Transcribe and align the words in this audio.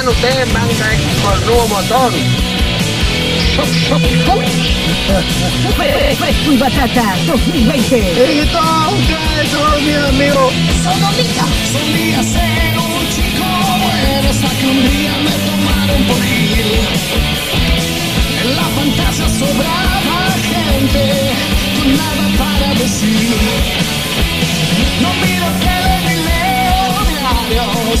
están 0.00 0.08
ustedes, 0.08 0.52
manga 0.52 0.90
con 1.22 1.46
nuevo 1.46 1.68
motor? 1.68 2.12
Fresco 5.76 6.52
y 6.52 6.56
Batata 6.56 7.16
2020. 7.26 7.98
Y 7.98 8.46
todos 8.46 8.92
ustedes 8.94 9.48
son 9.50 9.84
mis 9.84 9.96
amigos. 9.96 10.52
Sodomita. 10.82 11.44
Solía 11.72 12.22
ser 12.22 12.78
un 12.78 13.08
chico 13.10 13.44
bueno 13.82 14.30
hasta 14.30 14.48
que 14.58 14.66
un 14.66 14.90
día 14.90 15.12
me 15.24 15.32
tomaron 15.46 16.02
por 16.04 16.22
gil. 16.22 16.70
En 18.42 18.56
la 18.56 18.62
fantasía 18.62 19.28
sobraba 19.28 20.34
gente 20.50 21.02
con 21.76 21.96
nada 21.96 22.24
para 22.38 22.74
decir. 22.74 23.36
No 25.02 25.12
miro 25.14 25.46
tele 25.60 25.94
ni 26.06 26.16
leo 26.24 26.94
diarios, 27.10 28.00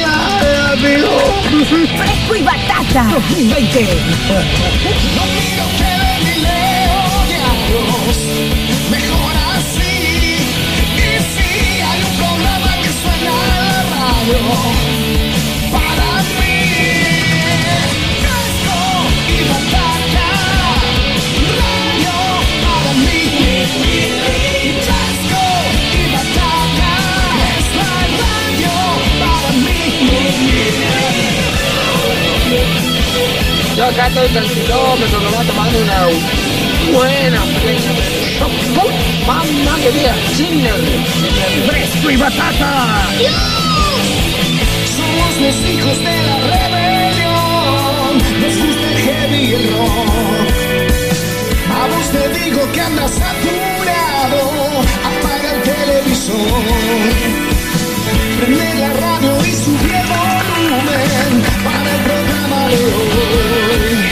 Fresco 0.81 2.35
y 2.35 2.41
batata. 2.41 2.41
Radio 2.41 2.41
para 2.41 2.41
mí, 2.41 2.41
fresco 2.41 2.41
y 2.41 2.41
batata. 2.41 2.41
Esa 2.41 2.41
radio 2.41 2.41
para 2.41 2.41
mí. 2.41 2.41
¡Felicidades, 2.41 2.41
amigos! 2.41 2.41
Fresco 2.41 2.41
y 2.41 2.41
Batata 2.41 2.65
2020. 3.61 3.95
No 5.15 5.23
miro 5.35 5.65
tele 5.77 6.11
ni 6.23 6.35
leo 6.41 7.05
diarios, 7.27 8.17
mejor 8.89 9.35
así. 9.53 9.93
Y 10.95 11.09
si 11.33 11.49
hay 11.81 11.99
un 12.01 12.13
programa 12.17 12.71
que 12.81 12.89
suena 12.89 13.31
en 13.31 13.57
la 13.67 13.79
radio, 13.93 14.41
acá 33.91 34.07
estoy 34.07 34.27
tranquilómetro, 34.29 35.19
me 35.19 35.29
va 35.31 35.43
tomando 35.43 35.79
una 35.79 36.07
buena 36.93 37.41
fresca. 37.61 37.91
Mamma 39.27 39.75
que 39.81 39.91
día, 39.91 40.15
Chiner. 40.35 40.73
Fresco 41.67 42.09
y 42.09 42.17
Batata. 42.17 43.07
Somos 44.95 45.41
los 45.41 45.55
hijos 45.69 45.97
de 45.97 46.23
la 46.27 46.37
rebelión, 46.51 48.17
nos 48.41 48.55
gusta 48.65 48.87
el 48.91 48.97
heavy 48.97 49.37
y 49.37 49.53
el 49.53 49.73
rock. 49.73 50.09
A 51.73 51.87
vos 51.87 52.07
te 52.11 52.23
digo 52.39 52.71
que 52.71 52.81
andas 52.81 53.11
saturado, 53.11 54.41
apaga 55.09 55.51
el 55.55 55.61
televisor. 55.63 56.63
Prende 58.39 58.73
la 58.75 58.93
radio 58.93 59.45
y 59.45 59.53
sube 59.53 60.10
volumen 60.71 61.43
para 61.65 61.89
el 61.95 62.01
programa 62.01 62.67
de 62.69 62.75
hoy. 62.75 64.09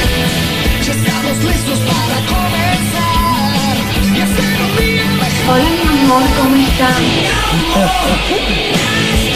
Ya 0.85 0.91
estamos 0.91 1.35
listos 1.43 1.79
para 1.79 2.17
comenzar 2.33 3.75
y 4.13 4.19
hacer 4.19 4.57
un 4.65 4.71
día 4.77 5.07
mejor. 5.23 5.55
Hola 5.55 5.69
mi 5.69 5.85
amor, 5.87 6.23
¿cómo 6.37 6.55
están? 6.55 7.03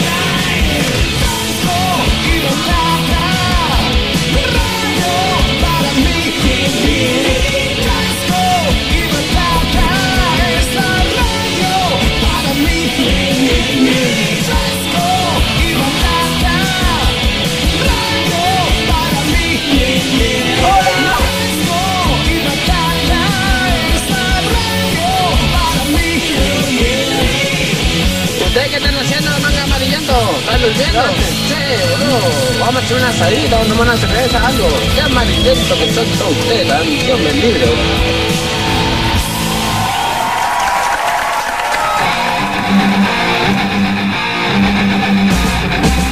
Vamos 32.58 32.76
a 32.76 32.84
hacer 32.84 32.96
una 32.96 33.08
asadita, 33.08 33.56
vamos 33.56 33.66
a 33.66 33.70
tomar 33.70 33.86
una 33.88 33.96
cerveza, 33.96 34.44
algo. 34.44 34.68
Qué 34.94 35.00
amarillento 35.02 35.78
que 35.78 35.92
son 35.92 36.06
todos 36.18 36.36
ustedes, 36.36 36.68
tan 36.68 36.82
Dios 36.84 37.20
me 37.20 37.32
libre. 37.32 37.64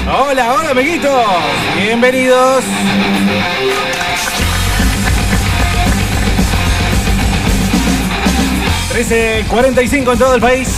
Hola, 0.07 0.55
hola 0.55 0.71
amiguitos. 0.71 1.25
Bienvenidos. 1.77 2.65
$13.45 8.93 10.13
en 10.13 10.19
todo 10.19 10.35
el 10.37 10.41
país. 10.41 10.69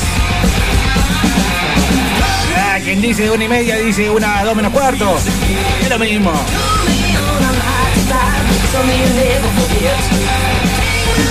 Quien 2.95 3.09
dice 3.09 3.29
una 3.29 3.43
y 3.43 3.49
media 3.49 3.77
dice 3.79 4.09
una 4.09 4.45
dos 4.45 4.55
menos 4.55 4.73
cuarto. 4.73 5.17
Es 5.83 5.91
lo 5.91 5.99
mismo. 5.99 6.33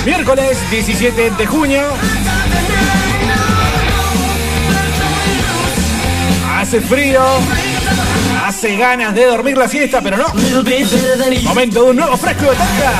Miércoles 0.06 0.58
17 0.70 1.32
de 1.32 1.46
junio. 1.46 1.84
Hace 6.54 6.82
frío. 6.82 7.24
Hace 8.46 8.76
ganas 8.76 9.16
de 9.16 9.26
dormir 9.26 9.58
la 9.58 9.70
siesta, 9.70 10.02
pero 10.02 10.18
no. 10.18 10.26
Momento 11.44 11.84
de 11.86 11.90
un 11.92 11.96
nuevo 11.96 12.18
fresco 12.18 12.44
de 12.44 12.58
taca. 12.58 12.92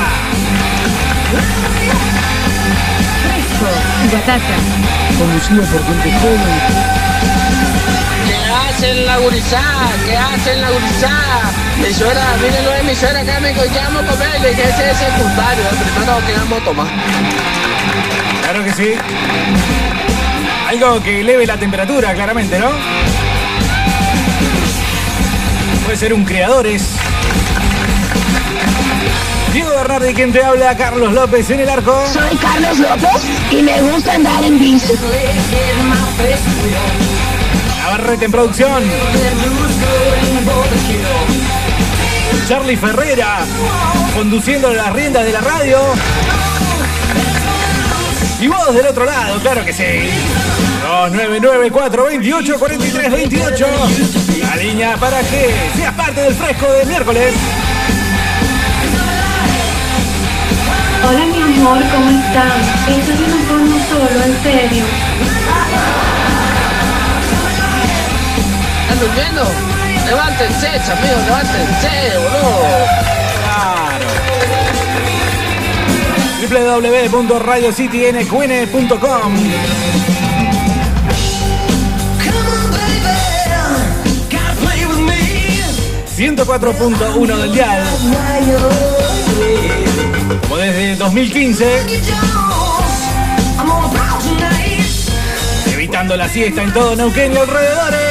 Fresco 3.26 3.66
y 4.06 4.16
Batata. 4.16 4.56
Conducido 5.20 5.64
por 5.64 5.86
gente 5.86 6.12
joven. 6.20 6.93
¿Qué 8.84 8.90
hacen 8.90 9.06
la 9.06 9.18
gurizada? 9.18 9.90
¿Qué 10.06 10.18
hacen 10.18 10.62
la 10.62 10.70
gurizada? 10.70 11.52
Mi 11.82 11.94
suegra, 11.94 12.36
miren, 12.42 12.66
no 12.66 12.74
es 12.74 12.84
mi 12.84 12.94
suegra 12.94 13.22
acá, 13.22 13.40
me 13.40 13.54
dijo, 13.54 13.62
ya 13.74 13.84
vamos 13.88 14.04
a 14.04 14.08
comer, 14.08 14.42
le 14.42 14.50
dije, 14.50 14.64
ese 14.64 14.92
es 14.92 14.98
secundario, 14.98 15.64
el 15.72 15.78
primero 15.78 16.28
que 16.28 16.34
vamos 16.34 16.62
a 16.62 16.66
tomar. 16.66 16.88
Claro 18.42 18.64
que 18.66 18.74
sí. 18.74 18.94
Algo 20.68 21.02
que 21.02 21.22
eleve 21.22 21.46
la 21.46 21.58
temperatura, 21.58 22.14
claramente, 22.14 22.60
¿no? 22.60 22.72
Puede 25.86 25.98
ser 25.98 26.14
un 26.14 26.26
creadores. 26.26 26.84
Diego 29.54 29.70
Bernardi, 29.70 30.14
quien 30.14 30.34
te 30.34 30.44
habla, 30.44 30.76
Carlos 30.76 31.14
López 31.14 31.50
en 31.52 31.62
el 31.62 31.70
arco. 31.70 32.06
Soy 32.12 32.36
Carlos 32.36 32.80
López 32.80 33.24
y 33.50 33.62
me 33.62 33.82
gusta 33.82 34.16
andar 34.16 34.44
en 34.44 34.60
bici. 34.60 34.92
Navarrete 37.94 38.26
en 38.26 38.32
producción. 38.32 38.82
Charlie 42.48 42.76
Ferrera 42.76 43.46
conduciendo 44.16 44.74
las 44.74 44.92
riendas 44.94 45.24
de 45.24 45.32
la 45.32 45.42
radio. 45.42 45.78
Y 48.42 48.48
vos 48.48 48.74
del 48.74 48.88
otro 48.88 49.06
lado, 49.06 49.40
claro 49.42 49.64
que 49.64 49.74
sí. 49.74 50.10
299-428-4328. 50.88 53.68
La 54.42 54.56
línea 54.56 54.98
para 54.98 55.20
que 55.20 55.54
seas 55.76 55.94
parte 55.94 56.22
del 56.22 56.34
fresco 56.34 56.66
de 56.72 56.86
miércoles. 56.86 57.36
Hola 61.08 61.26
mi 61.28 61.44
amor, 61.44 61.78
¿cómo 61.94 62.10
están? 62.10 62.60
Estoy 62.88 63.24
en 63.24 63.34
un 63.34 63.46
solo, 63.88 64.24
en 64.26 64.34
serio. 64.42 64.84
¿Están 68.94 69.08
durmiendo? 69.08 69.42
Levántense, 70.06 70.68
amigos, 70.68 71.24
levántense, 71.26 71.90
boludo. 72.20 72.68
www.radiocitynqn.com 77.10 79.34
with 84.86 85.00
me. 85.00 85.64
104.1 86.16 87.38
del 87.38 87.52
dial. 87.52 87.84
como 90.44 90.58
desde 90.58 90.96
2015, 90.98 91.66
evitando 95.74 96.16
la 96.16 96.30
siesta 96.30 96.62
en 96.62 96.72
todo 96.72 96.96
Neuquén 96.96 97.34
y 97.34 97.38
alrededores. 97.38 98.03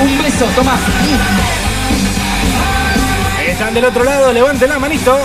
Un 0.00 0.18
beso, 0.18 0.44
Tomás. 0.56 0.80
Están 3.46 3.74
del 3.74 3.84
otro 3.84 4.02
lado, 4.02 4.32
levanten 4.32 4.68
la 4.68 4.80
manito. 4.80 5.16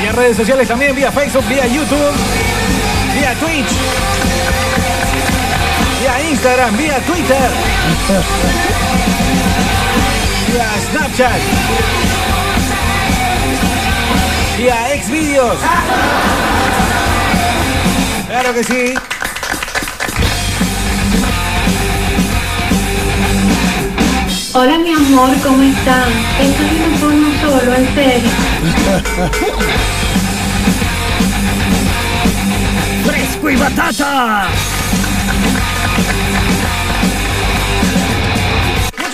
Vía 0.00 0.12
redes 0.12 0.36
sociales 0.38 0.66
también, 0.66 0.94
vía 0.96 1.12
Facebook, 1.12 1.46
vía 1.46 1.66
YouTube, 1.66 2.12
vía 3.14 3.34
Twitch, 3.34 3.72
vía 6.00 6.30
Instagram, 6.30 6.76
vía 6.78 6.98
Twitter, 7.00 7.50
vía 10.48 10.68
Snapchat, 10.90 11.40
vía 14.62 14.76
Xvideos. 15.02 15.58
Claro 18.28 18.54
que 18.54 18.62
sí. 18.62 18.94
Hola 24.54 24.78
mi 24.78 24.92
amor, 24.92 25.30
¿cómo 25.42 25.62
están? 25.62 26.12
Esto 26.40 26.62
es 26.62 26.70
un 26.86 26.92
porno 27.00 27.28
solo, 27.40 27.74
en 27.74 27.94
serio. 27.94 28.30
Fresco 33.04 33.50
y 33.50 33.56
batata. 33.56 34.48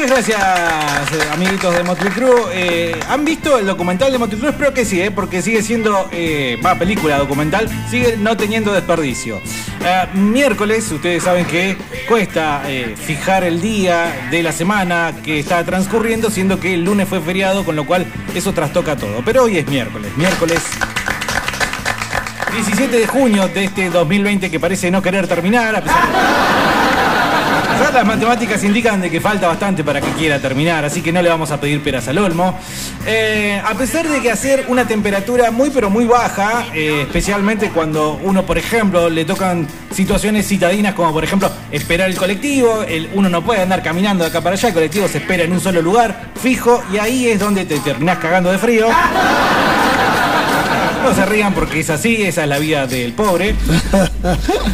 Gracias, 0.08 0.40
eh, 0.40 1.28
amiguitos 1.34 1.74
de 1.74 1.82
Motley 1.82 2.10
Crue. 2.10 2.30
Eh, 2.54 3.00
¿Han 3.10 3.26
visto 3.26 3.58
el 3.58 3.66
documental 3.66 4.10
de 4.10 4.16
Motley 4.16 4.40
Crue? 4.40 4.50
Espero 4.50 4.72
que 4.72 4.86
sí, 4.86 5.02
eh, 5.02 5.10
porque 5.10 5.42
sigue 5.42 5.62
siendo, 5.62 6.08
va, 6.64 6.74
película 6.76 7.18
documental, 7.18 7.68
sigue 7.90 8.16
no 8.16 8.34
teniendo 8.34 8.72
desperdicio. 8.72 9.38
Miércoles, 10.14 10.90
ustedes 10.90 11.22
saben 11.24 11.44
que 11.44 11.76
cuesta 12.08 12.62
fijar 12.96 13.44
el 13.44 13.60
día 13.60 14.28
de 14.30 14.42
la 14.42 14.52
semana 14.52 15.12
que 15.22 15.40
está 15.40 15.62
transcurriendo, 15.64 16.30
siendo 16.30 16.58
que 16.58 16.72
el 16.72 16.84
lunes 16.84 17.06
fue 17.06 17.20
feriado, 17.20 17.66
con 17.66 17.76
lo 17.76 17.84
cual 17.84 18.06
eso 18.34 18.54
trastoca 18.54 18.96
todo. 18.96 19.22
Pero 19.26 19.42
hoy 19.42 19.58
es 19.58 19.68
miércoles, 19.68 20.10
miércoles 20.16 20.62
17 22.52 22.96
de 22.96 23.06
junio 23.06 23.46
de 23.48 23.64
este 23.64 23.90
2020 23.90 24.50
que 24.50 24.58
parece 24.58 24.90
no 24.90 25.02
querer 25.02 25.28
terminar, 25.28 25.84
las 27.78 28.06
matemáticas 28.06 28.62
indican 28.64 29.00
de 29.00 29.10
que 29.10 29.20
falta 29.20 29.46
bastante 29.46 29.82
para 29.82 30.00
que 30.00 30.10
quiera 30.10 30.38
terminar, 30.38 30.84
así 30.84 31.00
que 31.00 31.12
no 31.12 31.22
le 31.22 31.28
vamos 31.28 31.50
a 31.50 31.60
pedir 31.60 31.82
peras 31.82 32.06
al 32.08 32.18
olmo. 32.18 32.58
Eh, 33.06 33.60
a 33.64 33.74
pesar 33.74 34.08
de 34.08 34.20
que 34.20 34.30
hacer 34.30 34.66
una 34.68 34.86
temperatura 34.86 35.50
muy 35.50 35.70
pero 35.70 35.88
muy 35.88 36.04
baja, 36.04 36.66
eh, 36.74 37.02
especialmente 37.02 37.70
cuando 37.70 38.20
uno, 38.22 38.44
por 38.44 38.58
ejemplo, 38.58 39.08
le 39.08 39.24
tocan 39.24 39.66
situaciones 39.92 40.46
citadinas 40.46 40.94
como 40.94 41.12
por 41.12 41.24
ejemplo 41.24 41.50
esperar 41.70 42.10
el 42.10 42.16
colectivo, 42.16 42.82
el, 42.82 43.10
uno 43.14 43.28
no 43.28 43.42
puede 43.42 43.62
andar 43.62 43.82
caminando 43.82 44.24
de 44.24 44.30
acá 44.30 44.40
para 44.40 44.54
allá, 44.54 44.68
el 44.68 44.74
colectivo 44.74 45.08
se 45.08 45.18
espera 45.18 45.44
en 45.44 45.52
un 45.52 45.60
solo 45.60 45.80
lugar, 45.80 46.30
fijo, 46.40 46.82
y 46.92 46.98
ahí 46.98 47.28
es 47.28 47.40
donde 47.40 47.64
te 47.64 47.78
terminás 47.78 48.18
cagando 48.18 48.52
de 48.52 48.58
frío. 48.58 48.86
No 51.02 51.14
se 51.14 51.24
rían 51.26 51.54
porque 51.54 51.80
es 51.80 51.90
así, 51.90 52.22
esa 52.22 52.42
es 52.42 52.48
la 52.48 52.58
vida 52.58 52.86
del 52.86 53.12
pobre. 53.12 53.54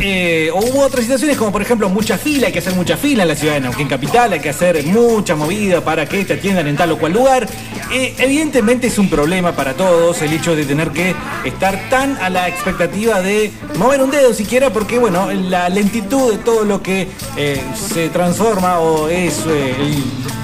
Eh, 0.00 0.50
hubo 0.52 0.80
otras 0.80 1.02
situaciones 1.02 1.36
como 1.36 1.52
por 1.52 1.62
ejemplo 1.62 1.88
mucha 1.88 2.18
fila, 2.18 2.46
hay 2.46 2.52
que 2.52 2.58
hacer 2.58 2.74
mucha 2.74 2.96
fila 2.96 3.22
en 3.22 3.28
la 3.28 3.36
ciudad 3.36 3.54
de 3.54 3.60
Neuquén 3.60 3.88
Capital, 3.88 4.32
hay 4.32 4.40
que 4.40 4.48
hacer 4.48 4.82
mucha 4.84 5.36
movida 5.36 5.82
para 5.82 6.06
que 6.06 6.24
te 6.24 6.34
atiendan 6.34 6.66
en 6.66 6.76
tal 6.76 6.92
o 6.92 6.98
cual 6.98 7.12
lugar. 7.12 7.46
Eh, 7.92 8.14
evidentemente 8.18 8.86
es 8.86 8.98
un 8.98 9.08
problema 9.08 9.52
para 9.52 9.74
todos 9.74 10.20
el 10.22 10.32
hecho 10.32 10.56
de 10.56 10.64
tener 10.64 10.90
que 10.90 11.14
estar 11.44 11.88
tan 11.90 12.16
a 12.18 12.30
la 12.30 12.48
expectativa 12.48 13.20
de 13.20 13.52
mover 13.78 14.02
un 14.02 14.10
dedo 14.10 14.32
siquiera 14.34 14.70
porque 14.70 14.98
bueno, 14.98 15.30
la 15.30 15.68
lentitud 15.68 16.32
de 16.32 16.38
todo 16.38 16.64
lo 16.64 16.82
que 16.82 17.08
eh, 17.36 17.62
se 17.74 18.08
transforma 18.08 18.78
o 18.78 19.08
es 19.08 19.44
eh, 19.46 19.74
el 19.78 20.02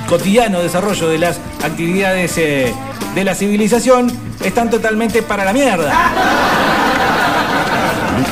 cotidiano 0.09 0.61
desarrollo 0.61 1.09
de 1.09 1.19
las 1.19 1.41
actividades 1.63 2.39
de 3.15 3.25
la 3.25 3.35
civilización 3.35 4.11
están 4.45 4.71
totalmente 4.71 5.23
para 5.23 5.45
la 5.45 5.53
mierda. 5.53 5.93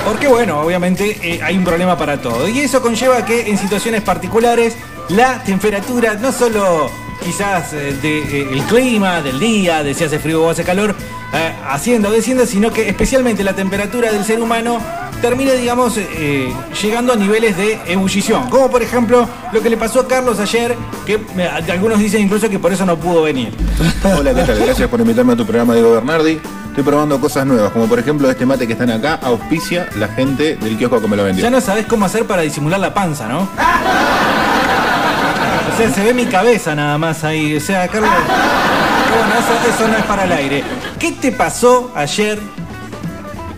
Porque 0.04 0.28
bueno, 0.28 0.60
obviamente 0.60 1.18
eh, 1.22 1.40
hay 1.42 1.56
un 1.56 1.64
problema 1.64 1.96
para 1.96 2.20
todo. 2.20 2.48
Y 2.48 2.60
eso 2.60 2.80
conlleva 2.80 3.24
que 3.24 3.48
en 3.50 3.58
situaciones 3.58 4.02
particulares 4.02 4.76
la 5.08 5.42
temperatura, 5.42 6.14
no 6.14 6.32
solo 6.32 6.90
quizás 7.24 7.72
eh, 7.72 7.94
del 8.02 8.62
clima, 8.64 9.20
del 9.20 9.38
día, 9.38 9.82
de 9.82 9.94
si 9.94 10.04
hace 10.04 10.18
frío 10.18 10.42
o 10.44 10.50
hace 10.50 10.64
calor, 10.64 10.94
eh, 11.32 11.52
haciendo 11.68 12.08
o 12.08 12.12
descienda, 12.12 12.46
sino 12.46 12.72
que 12.72 12.88
especialmente 12.88 13.44
la 13.44 13.54
temperatura 13.54 14.12
del 14.12 14.24
ser 14.24 14.40
humano 14.40 14.80
termine, 15.20 15.54
digamos, 15.54 15.94
eh, 15.96 16.52
llegando 16.80 17.12
a 17.12 17.16
niveles 17.16 17.56
de 17.56 17.78
ebullición. 17.86 18.48
Como 18.50 18.70
por 18.70 18.82
ejemplo 18.82 19.28
lo 19.52 19.62
que 19.62 19.70
le 19.70 19.76
pasó 19.76 20.00
a 20.00 20.08
Carlos 20.08 20.40
ayer, 20.40 20.76
que 21.06 21.20
algunos 21.70 21.98
dicen 21.98 22.22
incluso 22.22 22.48
que 22.48 22.58
por 22.58 22.72
eso 22.72 22.84
no 22.86 22.96
pudo 22.96 23.22
venir. 23.22 23.52
Hola, 24.18 24.34
¿qué 24.34 24.42
tal? 24.42 24.58
Gracias 24.58 24.88
por 24.88 25.00
invitarme 25.00 25.32
a 25.32 25.36
tu 25.36 25.44
programa, 25.46 25.74
Diego 25.74 25.92
Bernardi. 25.92 26.40
Estoy 26.68 26.84
probando 26.84 27.20
cosas 27.20 27.44
nuevas, 27.44 27.72
como 27.72 27.86
por 27.86 27.98
ejemplo 27.98 28.30
este 28.30 28.46
mate 28.46 28.66
que 28.66 28.74
están 28.74 28.90
acá, 28.90 29.18
auspicia 29.22 29.88
la 29.96 30.06
gente 30.08 30.56
del 30.56 30.78
kiosco 30.78 31.00
que 31.00 31.08
me 31.08 31.16
lo 31.16 31.24
vendió. 31.24 31.42
Ya 31.42 31.50
no 31.50 31.60
sabes 31.60 31.86
cómo 31.86 32.04
hacer 32.04 32.24
para 32.24 32.42
disimular 32.42 32.78
la 32.78 32.94
panza, 32.94 33.26
¿no? 33.26 33.40
O 35.72 35.76
sea, 35.76 35.92
se 35.92 36.04
ve 36.04 36.14
mi 36.14 36.26
cabeza 36.26 36.74
nada 36.74 36.96
más 36.98 37.24
ahí. 37.24 37.56
O 37.56 37.60
sea, 37.60 37.88
Carlos. 37.88 38.10
Bueno, 38.10 39.34
eso, 39.40 39.74
eso 39.74 39.88
no 39.88 39.96
es 39.96 40.04
para 40.04 40.24
el 40.24 40.32
aire. 40.32 40.62
¿Qué 40.98 41.12
te 41.12 41.32
pasó 41.32 41.90
ayer? 41.94 42.38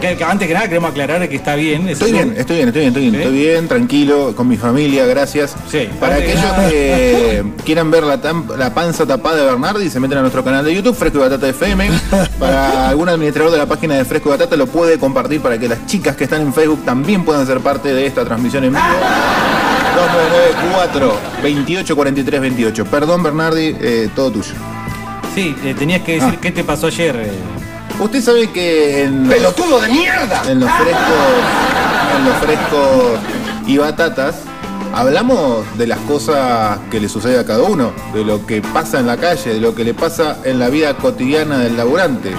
Que, 0.01 0.17
antes 0.25 0.49
que 0.49 0.55
nada 0.55 0.67
queremos 0.69 0.91
aclarar 0.91 1.29
que 1.29 1.37
está 1.37 1.55
bien. 1.57 1.89
Estoy 1.89 2.13
bien, 2.13 2.35
estoy 2.37 2.57
bien, 2.57 2.69
estoy 2.69 2.81
bien, 2.83 2.89
estoy 2.89 3.03
bien, 3.11 3.15
estoy 3.17 3.33
bien, 3.39 3.69
tranquilo, 3.69 4.35
con 4.35 4.49
mi 4.49 4.57
familia, 4.57 5.05
gracias. 5.07 5.55
Sí. 5.71 5.89
Para 6.01 6.17
aquellos 6.17 6.53
que 6.71 7.45
quieran 7.65 7.91
ver 7.91 8.05
la, 8.05 8.21
tam- 8.21 8.57
la 8.57 8.73
panza 8.73 9.05
tapada 9.07 9.37
de 9.37 9.45
Bernardi, 9.45 9.91
se 9.91 10.01
meten 10.01 10.19
a 10.19 10.21
nuestro 10.23 10.43
canal 10.43 10.65
de 10.65 10.75
YouTube, 10.75 10.95
Fresco 10.97 11.19
y 11.19 11.21
Batata 11.21 11.49
FM. 11.49 11.91
Para 12.39 12.89
algún 12.89 13.09
administrador 13.11 13.53
de 13.53 13.59
la 13.59 13.67
página 13.67 13.97
de 13.97 14.05
Fresco 14.07 14.31
y 14.31 14.33
Batata 14.33 14.57
lo 14.57 14.67
puede 14.67 14.99
compartir 14.99 15.41
para 15.41 15.59
que 15.59 15.69
las 15.69 15.85
chicas 15.87 16.17
que 16.17 16.25
están 16.25 16.41
en 16.43 16.55
Facebook 16.55 16.83
también 16.85 17.25
puedan 17.25 17.47
ser 17.47 17.61
parte 17.61 17.93
de 17.93 18.07
esta 18.07 18.25
transmisión 18.25 18.65
en 18.65 18.73
vivo. 18.73 18.85
2994 19.97 21.19
28 21.43 21.97
43 21.97 22.41
28. 22.41 22.85
Perdón 22.87 23.23
Bernardi, 23.23 23.77
eh, 23.81 24.09
todo 24.15 24.31
tuyo. 24.31 24.53
Sí, 25.35 25.55
eh, 25.65 25.75
tenías 25.79 26.03
que 26.03 26.15
decir 26.21 26.39
qué 26.39 26.51
te 26.51 26.65
pasó 26.65 26.87
ayer. 26.89 27.31
Usted 27.99 28.23
sabe 28.23 28.51
que 28.51 29.05
en 29.05 29.29
los, 29.29 29.35
¡Pelotudo 29.35 29.81
de 29.81 29.89
mierda! 29.89 30.43
en 30.49 30.61
los 30.61 30.71
frescos, 30.71 31.17
en 32.17 32.25
los 32.25 32.37
frescos 32.39 33.19
y 33.67 33.77
batatas, 33.79 34.37
hablamos 34.93 35.65
de 35.79 35.87
las 35.87 35.99
cosas 36.01 36.79
que 36.91 37.01
le 37.01 37.09
sucede 37.09 37.39
a 37.39 37.45
cada 37.45 37.63
uno, 37.63 37.93
de 38.15 38.25
lo 38.25 38.47
que 38.47 38.63
pasa 38.63 39.01
en 39.01 39.07
la 39.07 39.17
calle, 39.17 39.55
de 39.55 39.61
lo 39.61 39.75
que 39.75 39.85
le 39.85 39.95
pasa 39.95 40.39
en 40.45 40.59
la 40.59 40.69
vida 40.69 40.97
cotidiana 40.97 41.59
del 41.59 41.77
laburante. 41.77 42.33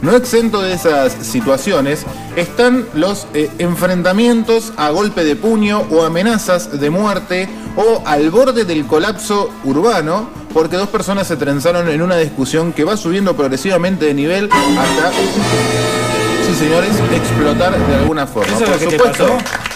No 0.00 0.16
exento 0.16 0.62
de 0.62 0.72
esas 0.74 1.12
situaciones 1.12 2.04
están 2.36 2.86
los 2.94 3.26
eh, 3.34 3.50
enfrentamientos 3.58 4.72
a 4.76 4.90
golpe 4.90 5.24
de 5.24 5.36
puño 5.36 5.84
o 5.90 6.02
amenazas 6.02 6.80
de 6.80 6.90
muerte 6.90 7.48
o 7.76 8.02
al 8.06 8.30
borde 8.30 8.64
del 8.64 8.86
colapso 8.86 9.50
urbano 9.64 10.28
porque 10.52 10.76
dos 10.76 10.88
personas 10.88 11.26
se 11.26 11.36
trenzaron 11.36 11.88
en 11.88 12.02
una 12.02 12.16
discusión 12.16 12.72
que 12.72 12.84
va 12.84 12.96
subiendo 12.96 13.34
progresivamente 13.36 14.06
de 14.06 14.14
nivel 14.14 14.48
hasta 14.52 15.12
Sí, 16.46 16.54
señores, 16.58 16.90
explotar 17.14 17.78
de 17.78 17.94
alguna 17.94 18.26
forma. 18.26 18.52
¿Eso 18.54 18.64
es 18.64 18.70
lo 18.70 18.78
Por 18.78 18.88
te 18.88 18.98
supuesto, 18.98 19.26
pasó? 19.38 19.71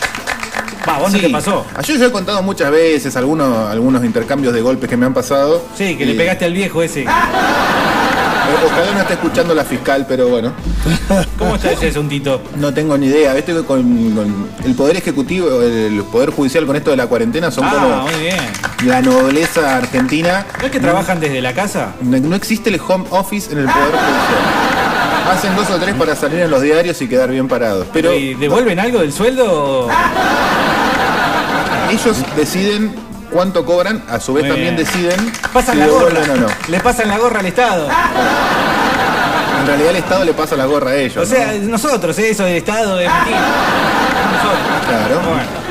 Va, 0.89 0.99
vos 0.99 1.13
no 1.13 1.19
sí. 1.19 1.25
te 1.25 1.31
pasó. 1.31 1.65
Yo, 1.85 1.95
yo 1.97 2.07
he 2.07 2.11
contado 2.13 2.43
muchas 2.43 2.71
veces 2.71 3.17
algunos, 3.17 3.69
algunos 3.71 4.05
intercambios 4.05 4.55
de 4.55 4.61
golpes 4.63 4.89
que 4.89 4.97
me 4.97 5.07
han 5.07 5.15
pasado. 5.15 5.65
Sí, 5.77 5.97
que 5.97 6.07
le 6.07 6.15
pegaste 6.15 6.45
al 6.45 6.53
viejo 6.53 6.83
ese. 6.83 7.03
eh, 7.03 7.07
Ojalá 8.65 8.93
no 8.93 9.01
esté 9.01 9.15
escuchando 9.15 9.55
la 9.55 9.65
fiscal, 9.65 10.07
pero 10.09 10.29
bueno. 10.29 10.53
¿Cómo 11.39 11.57
está 11.57 11.73
ese 11.73 11.89
asuntito? 11.89 12.41
No 12.57 12.73
tengo 12.73 12.97
ni 12.97 13.07
idea. 13.07 13.35
Viste 13.35 13.53
que 13.53 13.63
con, 13.65 13.83
con 14.13 14.49
el 14.65 14.75
poder 14.75 14.97
ejecutivo, 14.97 15.61
el 15.63 16.03
poder 16.13 16.31
judicial 16.31 16.65
con 16.67 16.77
esto 16.77 16.91
de 16.91 16.97
la 16.97 17.07
cuarentena 17.09 17.51
son 17.51 17.65
Ah, 17.65 17.71
como 17.73 18.03
muy 18.03 18.15
bien. 18.21 18.39
la 18.85 19.03
nobleza 19.03 19.77
argentina. 19.79 20.47
¿No 20.61 20.67
es 20.67 20.71
que 20.73 20.79
trabajan 20.81 21.19
desde 21.19 21.43
la 21.43 21.53
casa? 21.55 21.95
No, 22.03 22.19
no 22.21 22.37
existe 22.37 22.71
el 22.71 22.81
home 22.87 23.05
office 23.11 23.51
en 23.53 23.59
el 23.59 23.65
poder 23.65 23.89
judicial. 23.89 25.33
Hacen 25.33 25.57
dos 25.57 25.69
o 25.71 25.79
tres 25.81 25.95
para 25.97 26.15
salir 26.15 26.39
en 26.39 26.51
los 26.51 26.63
diarios 26.63 27.03
y 27.03 27.09
quedar 27.09 27.31
bien 27.33 27.49
parados. 27.49 27.89
Pero 27.93 28.15
¿Y 28.15 28.35
devuelven 28.35 28.79
algo 28.79 29.01
del 29.01 29.13
sueldo? 29.13 29.89
Ellos 31.91 32.17
deciden 32.37 32.95
cuánto 33.31 33.65
cobran, 33.65 34.03
a 34.09 34.21
su 34.21 34.35
vez 34.35 34.45
Muy 34.45 34.51
también 34.53 34.77
bien. 34.77 34.87
deciden 34.87 35.33
Pasan 35.53 35.75
si 35.75 35.81
la 35.81 35.87
gorra. 35.89 36.21
o 36.33 36.37
no. 36.37 36.47
Le 36.69 36.81
pasan 36.81 37.09
la 37.09 37.19
gorra 37.19 37.41
al 37.41 37.47
Estado. 37.47 37.89
En 39.61 39.67
realidad 39.67 39.91
el 39.91 39.97
Estado 39.97 40.25
le 40.25 40.35
pasa 40.35 40.57
la 40.57 40.67
gorra 40.67 40.91
a 40.91 40.97
ellos. 40.97 41.17
O 41.17 41.27
sea, 41.27 41.53
¿no? 41.55 41.71
nosotros, 41.71 42.19
¿eh? 42.19 42.31
eso 42.31 42.45
del 42.45 42.57
Estado 42.57 42.97
de 42.97 43.05
emitir. 43.07 43.35
Nosotros. 44.33 44.87
Claro. 44.87 45.21
Bueno. 45.21 45.67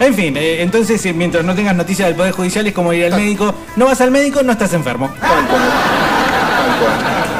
En 0.00 0.14
fin, 0.14 0.36
eh, 0.36 0.62
entonces 0.62 1.04
eh, 1.06 1.12
mientras 1.12 1.44
no 1.44 1.54
tengas 1.56 1.74
noticias 1.74 2.06
del 2.06 2.16
Poder 2.16 2.32
Judicial 2.32 2.64
es 2.66 2.72
como 2.72 2.92
ir 2.92 3.06
al 3.06 3.14
médico. 3.18 3.52
No 3.76 3.86
vas 3.86 4.00
al 4.00 4.10
médico, 4.12 4.42
no 4.44 4.52
estás 4.52 4.72
enfermo. 4.74 5.10
Tal 5.20 5.28
cual. 5.46 5.46
Tal 5.48 6.78
cual. 6.78 6.92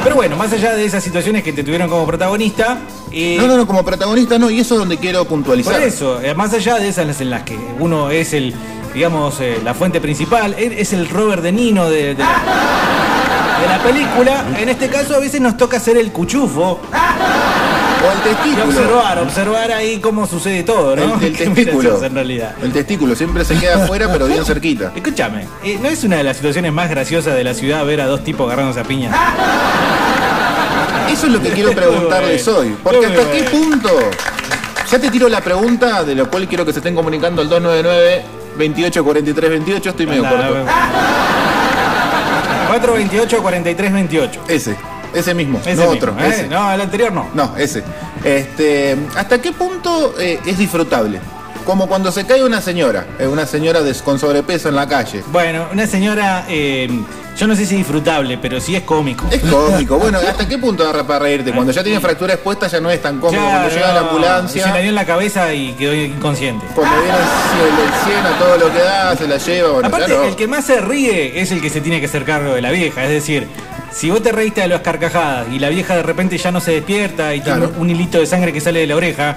Pero 0.03 0.15
bueno, 0.15 0.35
más 0.35 0.51
allá 0.51 0.73
de 0.73 0.83
esas 0.85 1.01
situaciones 1.03 1.43
que 1.43 1.53
te 1.53 1.63
tuvieron 1.63 1.87
como 1.89 2.05
protagonista, 2.05 2.77
eh, 3.11 3.37
No, 3.39 3.47
no, 3.47 3.57
no, 3.57 3.67
como 3.67 3.83
protagonista 3.83 4.37
no, 4.39 4.49
y 4.49 4.59
eso 4.59 4.75
es 4.75 4.79
donde 4.79 4.97
quiero 4.97 5.25
puntualizar. 5.25 5.73
por 5.73 5.81
eso, 5.83 6.21
eh, 6.21 6.33
más 6.33 6.53
allá 6.53 6.75
de 6.75 6.87
esas 6.89 7.19
en 7.21 7.29
las 7.29 7.43
que 7.43 7.57
uno 7.79 8.09
es 8.09 8.33
el, 8.33 8.53
digamos, 8.93 9.39
eh, 9.41 9.59
la 9.63 9.73
fuente 9.73 9.99
principal, 10.01 10.55
él 10.57 10.73
es 10.77 10.93
el 10.93 11.07
Robert 11.09 11.41
De 11.43 11.51
Nino 11.51 11.89
de, 11.89 12.15
de 12.15 12.23
la, 12.23 12.41
de 13.61 13.67
la 13.67 13.83
película, 13.83 14.45
en 14.57 14.69
este 14.69 14.87
caso 14.89 15.15
a 15.15 15.19
veces 15.19 15.41
nos 15.41 15.57
toca 15.57 15.79
ser 15.79 15.97
el 15.97 16.11
cuchufo 16.11 16.79
O 18.01 18.11
el 18.11 18.17
y 18.19 18.33
testículo. 18.33 18.63
observar, 18.65 19.19
observar 19.19 19.71
ahí 19.73 19.97
cómo 19.99 20.25
sucede 20.25 20.63
todo, 20.63 20.95
¿no? 20.95 21.19
El, 21.19 21.35
testículo. 21.37 22.01
en 22.03 22.13
realidad. 22.13 22.55
El 22.63 22.71
testículo 22.71 23.13
siempre 23.15 23.43
se 23.43 23.55
queda 23.57 23.83
afuera, 23.83 24.07
pero 24.11 24.25
bien 24.27 24.45
cerquita. 24.45 24.93
Escúchame, 24.95 25.45
eh, 25.65 25.77
¿no 25.81 25.89
es 25.89 26.01
una 26.05 26.15
de 26.17 26.23
las 26.23 26.37
situaciones 26.37 26.71
más 26.71 26.89
graciosas 26.89 27.35
de 27.35 27.43
la 27.43 27.53
ciudad 27.53 27.85
ver 27.85 27.99
a 27.99 28.05
dos 28.07 28.23
tipos 28.23 28.45
agarrándose 28.47 28.79
a 28.79 28.83
piña? 28.85 29.11
Eso 31.11 31.27
es 31.27 31.33
lo 31.33 31.41
que 31.41 31.49
quiero 31.49 31.71
preguntarles 31.73 32.47
hoy. 32.47 32.75
Porque 32.83 33.05
hasta 33.05 33.31
qué 33.31 33.43
punto. 33.43 33.89
Ya 34.91 34.99
te 34.99 35.11
tiro 35.11 35.29
la 35.29 35.41
pregunta, 35.41 36.03
de 36.03 36.15
lo 36.15 36.29
cual 36.29 36.47
quiero 36.47 36.65
que 36.65 36.73
se 36.73 36.79
estén 36.79 36.95
comunicando 36.95 37.41
al 37.41 37.49
299 37.49 38.25
28 38.57 39.03
43 39.03 39.49
28. 39.51 39.89
Estoy 39.89 40.07
medio 40.07 40.23
corto. 40.23 40.65
428 42.67 43.41
43 43.41 43.93
28. 43.93 44.41
Ese, 44.47 44.75
ese 45.13 45.33
mismo, 45.33 45.59
Ese 45.59 45.75
no 45.75 45.91
mismo, 45.91 45.95
otro. 45.95 46.15
¿eh? 46.19 46.27
Ese. 46.29 46.47
No, 46.47 46.71
el 46.71 46.81
anterior 46.81 47.11
no. 47.11 47.27
No, 47.33 47.55
ese. 47.57 47.83
Este, 48.23 48.95
¿Hasta 49.15 49.41
qué 49.41 49.51
punto 49.51 50.15
eh, 50.19 50.39
es 50.45 50.57
disfrutable? 50.57 51.19
Como 51.69 51.87
cuando 51.87 52.11
se 52.11 52.25
cae 52.25 52.43
una 52.43 52.61
señora, 52.61 53.05
eh, 53.19 53.27
una 53.27 53.45
señora 53.45 53.81
con 54.03 54.17
sobrepeso 54.17 54.69
en 54.69 54.75
la 54.75 54.87
calle. 54.87 55.23
Bueno, 55.31 55.67
una 55.71 55.85
señora, 55.85 56.45
eh, 56.49 56.89
yo 57.37 57.45
no 57.45 57.55
sé 57.55 57.67
si 57.67 57.75
disfrutable, 57.75 58.39
pero 58.39 58.59
sí 58.59 58.75
es 58.75 58.81
cómico. 58.81 59.27
Es 59.29 59.43
cómico. 59.43 59.97
Bueno, 59.99 60.17
¿hasta 60.17 60.47
qué 60.47 60.57
punto 60.57 60.81
agarra 60.81 61.05
para 61.05 61.19
reírte? 61.19 61.51
Cuando 61.51 61.71
ya 61.71 61.83
tiene 61.83 61.99
fractura 61.99 62.33
expuesta 62.33 62.65
ya 62.65 62.79
no 62.81 62.89
es 62.89 62.99
tan 63.03 63.19
cómico. 63.19 63.39
Ya, 63.43 63.49
Cuando 63.51 63.69
llega 63.69 63.93
la 63.93 64.01
no, 64.01 64.07
ambulancia, 64.07 64.63
Se 64.63 64.73
le 64.73 64.79
dio 64.79 64.89
en 64.89 64.95
la 64.95 65.05
cabeza 65.05 65.53
y 65.53 65.73
quedó 65.73 65.93
inconsciente. 65.93 66.65
cuando 66.73 66.95
viene 67.03 67.17
el 67.19 68.13
100 68.13 68.25
a 68.25 68.39
todo 68.39 68.57
lo 68.57 68.73
que 68.73 68.79
da, 68.79 69.15
se 69.15 69.27
la 69.27 69.37
lleva. 69.37 69.69
Bueno, 69.73 69.87
Aparte, 69.89 70.13
no. 70.17 70.23
el 70.23 70.35
que 70.35 70.47
más 70.47 70.65
se 70.65 70.81
ríe 70.81 71.39
es 71.39 71.51
el 71.51 71.61
que 71.61 71.69
se 71.69 71.81
tiene 71.81 71.99
que 71.99 72.07
hacer 72.07 72.25
cargo 72.25 72.55
de 72.55 72.63
la 72.63 72.71
vieja. 72.71 73.03
Es 73.03 73.11
decir, 73.11 73.45
si 73.91 74.09
vos 74.09 74.23
te 74.23 74.31
reíste 74.31 74.61
de 74.61 74.69
las 74.69 74.81
carcajadas 74.81 75.45
y 75.51 75.59
la 75.59 75.69
vieja 75.69 75.95
de 75.95 76.01
repente 76.01 76.35
ya 76.39 76.51
no 76.51 76.61
se 76.61 76.71
despierta 76.71 77.35
y 77.35 77.41
Claro. 77.41 77.67
tiene 77.67 77.79
un 77.79 77.89
hilito 77.91 78.17
de 78.17 78.25
sangre 78.25 78.51
que 78.51 78.59
sale 78.59 78.79
de 78.79 78.87
la 78.87 78.95
oreja. 78.95 79.35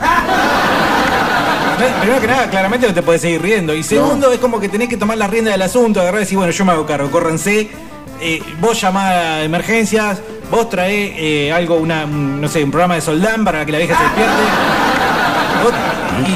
Primero 2.01 2.21
que 2.21 2.27
nada, 2.27 2.51
claramente 2.51 2.87
no 2.89 2.95
te 2.95 3.03
podés 3.03 3.21
seguir 3.21 3.41
riendo. 3.43 3.75
Y 3.75 3.83
segundo, 3.83 4.33
es 4.33 4.39
como 4.39 4.61
que 4.61 4.69
tenés 4.69 4.89
que 4.89 4.97
tomar 4.97 5.17
la 5.19 5.27
rienda 5.27 5.51
del 5.51 5.63
asunto, 5.63 6.01
agarrar 6.01 6.21
y 6.21 6.25
decir, 6.25 6.37
bueno, 6.39 6.53
yo 6.53 6.65
me 6.65 6.73
hago 6.73 6.87
cargo, 6.87 7.11
córranse. 7.11 7.69
eh, 8.21 8.41
vos 8.61 8.81
llamá 8.81 9.09
a 9.11 9.43
emergencias, 9.45 10.21
vos 10.51 10.69
traé 10.71 11.15
eh, 11.49 11.53
algo, 11.53 11.77
una, 11.77 12.05
un, 12.05 12.41
no 12.41 12.49
sé, 12.49 12.63
un 12.63 12.71
programa 12.71 12.95
de 12.95 13.01
soldán 13.01 13.45
para 13.45 13.65
que 13.67 13.73
la 13.73 13.79
vieja 13.79 13.97
se 13.97 14.03
despierte. 14.05 14.43
Vos- 15.65 15.73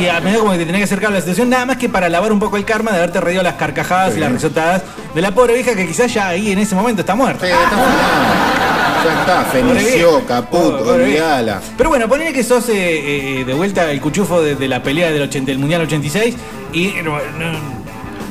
y 0.00 0.08
a 0.08 0.20
medida 0.20 0.38
como 0.40 0.52
que 0.52 0.58
te 0.58 0.66
tenés 0.66 0.80
que 0.80 0.84
acercar 0.84 1.10
a 1.10 1.14
la 1.14 1.20
situación, 1.20 1.48
nada 1.50 1.64
más 1.66 1.76
que 1.76 1.88
para 1.88 2.08
lavar 2.08 2.32
un 2.32 2.40
poco 2.40 2.56
el 2.56 2.64
karma 2.64 2.90
de 2.92 2.96
haberte 2.98 3.20
reído 3.20 3.42
las 3.42 3.54
carcajadas 3.54 4.12
Sí. 4.12 4.18
y 4.18 4.20
las 4.20 4.32
risotadas 4.32 4.82
de 5.14 5.20
la 5.22 5.30
pobre 5.32 5.54
vieja 5.54 5.74
que 5.76 5.86
quizás 5.86 6.12
ya 6.12 6.28
ahí 6.28 6.50
en 6.50 6.58
ese 6.58 6.74
momento 6.74 7.02
está 7.02 7.14
muerta. 7.14 7.44
Sí, 7.46 7.52
está 7.52 7.68
final. 7.68 8.75
Ya 9.04 9.20
está, 9.20 9.44
Pobre 9.44 9.62
feneció, 9.80 10.10
vieja. 10.12 10.26
caput, 10.26 10.60
Pobre 10.78 11.04
vieja. 11.04 11.24
olvidala. 11.36 11.60
Pero 11.76 11.90
bueno, 11.90 12.08
ponele 12.08 12.32
que 12.32 12.42
sos 12.42 12.68
eh, 12.68 13.40
eh, 13.40 13.44
de 13.44 13.54
vuelta 13.54 13.90
el 13.90 14.00
cuchufo 14.00 14.40
de, 14.42 14.54
de 14.56 14.68
la 14.68 14.82
pelea 14.82 15.10
del, 15.10 15.22
80 15.22 15.50
del 15.50 15.58
Mundial 15.58 15.82
86 15.82 16.34
y 16.72 16.88
no, 17.04 17.12
no- 17.38 17.76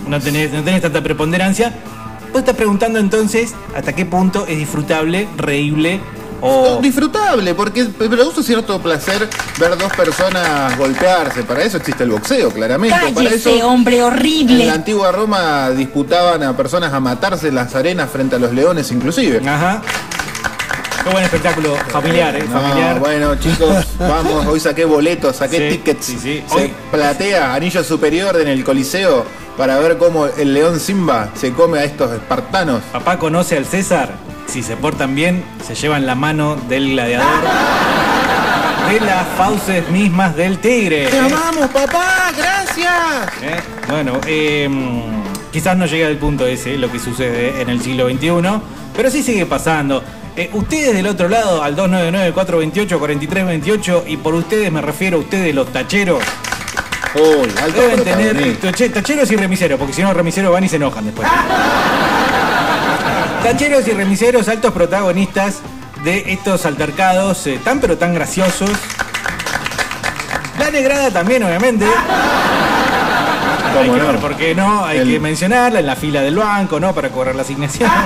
no 0.07 0.19
tenés, 0.19 0.51
no 0.51 0.63
tenés 0.63 0.81
tanta 0.81 1.01
preponderancia. 1.01 1.73
Vos 2.31 2.39
estás 2.41 2.55
preguntando 2.55 2.99
entonces 2.99 3.53
hasta 3.75 3.93
qué 3.93 4.05
punto 4.05 4.45
es 4.47 4.57
disfrutable, 4.57 5.27
reíble 5.37 5.99
o... 6.41 6.79
Disfrutable, 6.81 7.55
porque 7.55 7.85
produce 7.85 8.43
cierto 8.43 8.79
placer 8.81 9.27
ver 9.57 9.77
dos 9.77 9.91
personas 9.95 10.77
golpearse. 10.77 11.43
Para 11.43 11.63
eso 11.63 11.77
existe 11.77 12.03
el 12.03 12.11
boxeo, 12.11 12.51
claramente. 12.51 12.93
Para 12.93 13.07
eso, 13.07 13.15
Cállese, 13.49 13.63
hombre 13.63 13.97
en 13.97 14.03
horrible. 14.03 14.65
la 14.65 14.73
antigua 14.73 15.11
Roma 15.13 15.69
disputaban 15.71 16.43
a 16.43 16.55
personas 16.55 16.93
a 16.93 16.99
matarse 16.99 17.47
en 17.47 17.55
las 17.55 17.73
arenas 17.73 18.09
frente 18.11 18.35
a 18.35 18.39
los 18.39 18.51
leones, 18.51 18.91
inclusive. 18.91 19.41
Ajá. 19.47 19.81
Qué 21.05 21.11
buen 21.11 21.23
espectáculo 21.23 21.75
familiar, 21.89 22.35
¿eh? 22.35 22.43
No, 22.51 22.59
familiar. 22.59 22.99
bueno, 22.99 23.35
chicos, 23.35 23.85
vamos, 23.99 24.45
hoy 24.47 24.59
saqué 24.59 24.85
boletos, 24.85 25.35
saqué 25.35 25.69
Sí, 25.69 25.77
tickets. 25.77 26.05
sí, 26.05 26.17
sí. 26.19 26.43
Se 26.49 26.55
Hoy- 26.55 26.73
platea 26.91 27.53
anillo 27.53 27.83
superior 27.83 28.35
en 28.41 28.47
el 28.47 28.63
Coliseo 28.63 29.23
para 29.55 29.77
ver 29.77 29.97
cómo 29.99 30.25
el 30.25 30.53
león 30.55 30.79
Simba 30.79 31.29
se 31.35 31.53
come 31.53 31.77
a 31.79 31.83
estos 31.83 32.11
espartanos. 32.11 32.81
Papá 32.91 33.19
conoce 33.19 33.55
al 33.55 33.65
César. 33.65 34.09
Si 34.47 34.63
se 34.63 34.75
portan 34.77 35.13
bien, 35.15 35.43
se 35.65 35.75
llevan 35.75 36.07
la 36.07 36.15
mano 36.15 36.55
del 36.67 36.89
gladiador. 36.91 37.27
De 38.91 38.99
las 38.99 39.27
fauces 39.37 39.87
mismas 39.89 40.35
del 40.35 40.59
tigre. 40.59 41.07
¡Te 41.07 41.17
amamos, 41.19 41.69
papá! 41.71 42.31
¡Gracias! 42.37 42.93
¿Eh? 43.41 43.59
Bueno, 43.89 44.13
eh, 44.27 44.69
quizás 45.51 45.75
no 45.75 45.85
llegue 45.87 46.05
al 46.05 46.17
punto 46.17 46.45
ese, 46.45 46.77
lo 46.77 46.91
que 46.91 46.99
sucede 46.99 47.61
en 47.61 47.69
el 47.69 47.81
siglo 47.81 48.07
XXI, 48.07 48.61
pero 48.95 49.09
sí 49.09 49.23
sigue 49.23 49.47
pasando. 49.47 50.03
Eh, 50.37 50.49
ustedes 50.53 50.93
del 50.93 51.07
otro 51.07 51.29
lado, 51.29 51.63
al 51.63 51.75
299-428-4328, 51.77 54.03
y 54.07 54.17
por 54.17 54.33
ustedes 54.35 54.69
me 54.71 54.81
refiero 54.81 55.17
a 55.17 55.21
ustedes 55.21 55.55
los 55.55 55.71
tacheros, 55.71 56.21
Uy, 57.15 57.49
alto 57.63 57.81
deben 57.81 58.03
tener 58.03 58.59
tache- 58.59 58.91
tacheros 58.91 59.31
y 59.31 59.37
remiseros, 59.37 59.79
porque 59.79 59.93
si 59.93 60.01
no, 60.01 60.13
remiseros 60.13 60.51
van 60.51 60.65
y 60.65 60.69
se 60.69 60.75
enojan 60.75 61.05
después. 61.05 61.25
Tacheros 63.43 63.87
y 63.87 63.91
remiseros, 63.91 64.49
altos 64.49 64.73
protagonistas 64.73 65.59
de 66.03 66.33
estos 66.33 66.65
altercados 66.65 67.47
eh, 67.47 67.57
tan 67.63 67.79
pero 67.79 67.97
tan 67.97 68.13
graciosos. 68.13 68.69
La 70.59 70.69
negrada 70.71 71.11
también, 71.11 71.43
obviamente. 71.43 71.85
Hay 71.85 71.91
¿Cómo 73.87 73.93
que 73.93 73.99
no? 74.01 74.07
ver 74.11 74.19
por 74.19 74.35
qué 74.35 74.53
no, 74.55 74.83
hay 74.83 74.97
El- 74.99 75.09
que 75.11 75.19
mencionarla 75.19 75.79
en 75.79 75.85
la 75.85 75.95
fila 75.95 76.21
del 76.21 76.35
banco, 76.35 76.79
¿no? 76.81 76.93
Para 76.93 77.07
cobrar 77.09 77.35
la 77.35 77.43
asignación. 77.43 77.89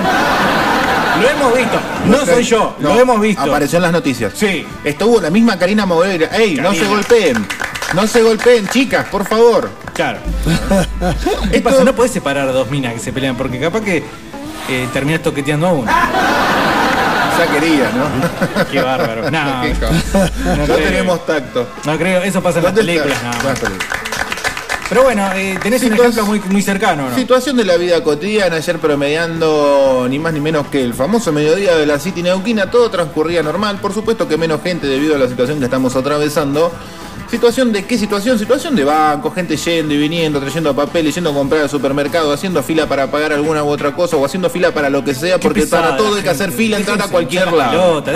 lo 1.20 1.28
hemos 1.28 1.56
visto, 1.56 1.78
no 2.06 2.26
soy 2.26 2.44
yo, 2.44 2.76
No, 2.78 2.94
lo 2.94 3.00
hemos 3.00 3.20
visto. 3.20 3.42
Apareció 3.42 3.76
en 3.78 3.82
las 3.82 3.92
noticias. 3.92 4.32
Sí. 4.34 4.66
Estuvo 4.84 5.20
la 5.20 5.30
misma 5.30 5.58
Karina 5.58 5.86
Moreira. 5.86 6.28
¡Ey, 6.36 6.56
no 6.56 6.72
se 6.72 6.84
golpeen! 6.86 7.46
No 7.94 8.06
se 8.06 8.22
golpeen, 8.22 8.68
chicas, 8.68 9.06
por 9.08 9.26
favor. 9.26 9.68
Claro. 9.94 10.18
¿Qué 11.50 11.56
Esto- 11.58 11.70
pasa? 11.70 11.84
No 11.84 11.92
puedes 11.94 12.12
separar 12.12 12.48
a 12.48 12.52
dos 12.52 12.70
minas 12.70 12.94
que 12.94 13.00
se 13.00 13.12
pelean, 13.12 13.36
porque 13.36 13.58
capaz 13.58 13.80
que 13.80 14.04
eh, 14.68 14.88
terminas 14.92 15.22
toqueteando 15.22 15.66
a 15.66 15.72
una. 15.72 15.92
Ya 17.40 17.46
quería, 17.46 17.90
¿no? 17.96 18.64
Qué 18.70 18.82
bárbaro. 18.82 19.22
No, 19.30 19.64
no 19.64 20.66
No 20.66 20.74
tenemos 20.74 21.24
tacto. 21.24 21.66
No 21.86 21.96
creo, 21.96 22.22
eso 22.22 22.42
pasa 22.42 22.58
en 22.58 22.64
las 22.66 22.74
películas. 22.74 23.16
películas. 23.18 23.58
Pero 24.90 25.04
bueno, 25.04 25.24
eh, 25.36 25.56
tenés 25.62 25.84
un 25.84 25.92
ejemplo 25.92 26.26
muy, 26.26 26.40
muy 26.50 26.62
cercano, 26.62 27.08
¿no? 27.08 27.14
Situación 27.14 27.56
de 27.56 27.64
la 27.64 27.76
vida 27.76 28.02
cotidiana, 28.02 28.56
ayer 28.56 28.80
promediando 28.80 30.08
ni 30.10 30.18
más 30.18 30.32
ni 30.32 30.40
menos 30.40 30.66
que 30.66 30.82
el 30.82 30.94
famoso 30.94 31.30
mediodía 31.30 31.76
de 31.76 31.86
la 31.86 32.00
City 32.00 32.24
Neuquina, 32.24 32.72
todo 32.72 32.90
transcurría 32.90 33.40
normal, 33.40 33.78
por 33.80 33.94
supuesto 33.94 34.26
que 34.26 34.36
menos 34.36 34.60
gente 34.64 34.88
debido 34.88 35.14
a 35.14 35.18
la 35.18 35.28
situación 35.28 35.60
que 35.60 35.66
estamos 35.66 35.94
atravesando. 35.94 36.72
Situación 37.30 37.72
de 37.72 37.84
qué 37.84 37.96
situación? 37.96 38.36
Situación 38.36 38.74
de 38.74 38.82
banco, 38.82 39.30
gente 39.30 39.56
yendo 39.56 39.94
y 39.94 39.96
viniendo, 39.96 40.40
trayendo 40.40 40.74
papel, 40.74 41.12
yendo 41.12 41.30
a 41.30 41.34
comprar 41.34 41.62
al 41.62 41.70
supermercado, 41.70 42.32
haciendo 42.32 42.60
fila 42.60 42.88
para 42.88 43.08
pagar 43.08 43.32
alguna 43.32 43.62
u 43.62 43.68
otra 43.68 43.94
cosa 43.94 44.16
o 44.16 44.24
haciendo 44.24 44.50
fila 44.50 44.72
para 44.72 44.90
lo 44.90 45.04
que 45.04 45.14
sea, 45.14 45.38
porque 45.38 45.68
para 45.68 45.96
todo 45.96 46.16
hay 46.16 46.24
que 46.24 46.30
hacer 46.30 46.50
fila, 46.50 46.78
entrar 46.78 47.00
a 47.00 47.06
cualquier 47.06 47.52
lado. 47.52 48.02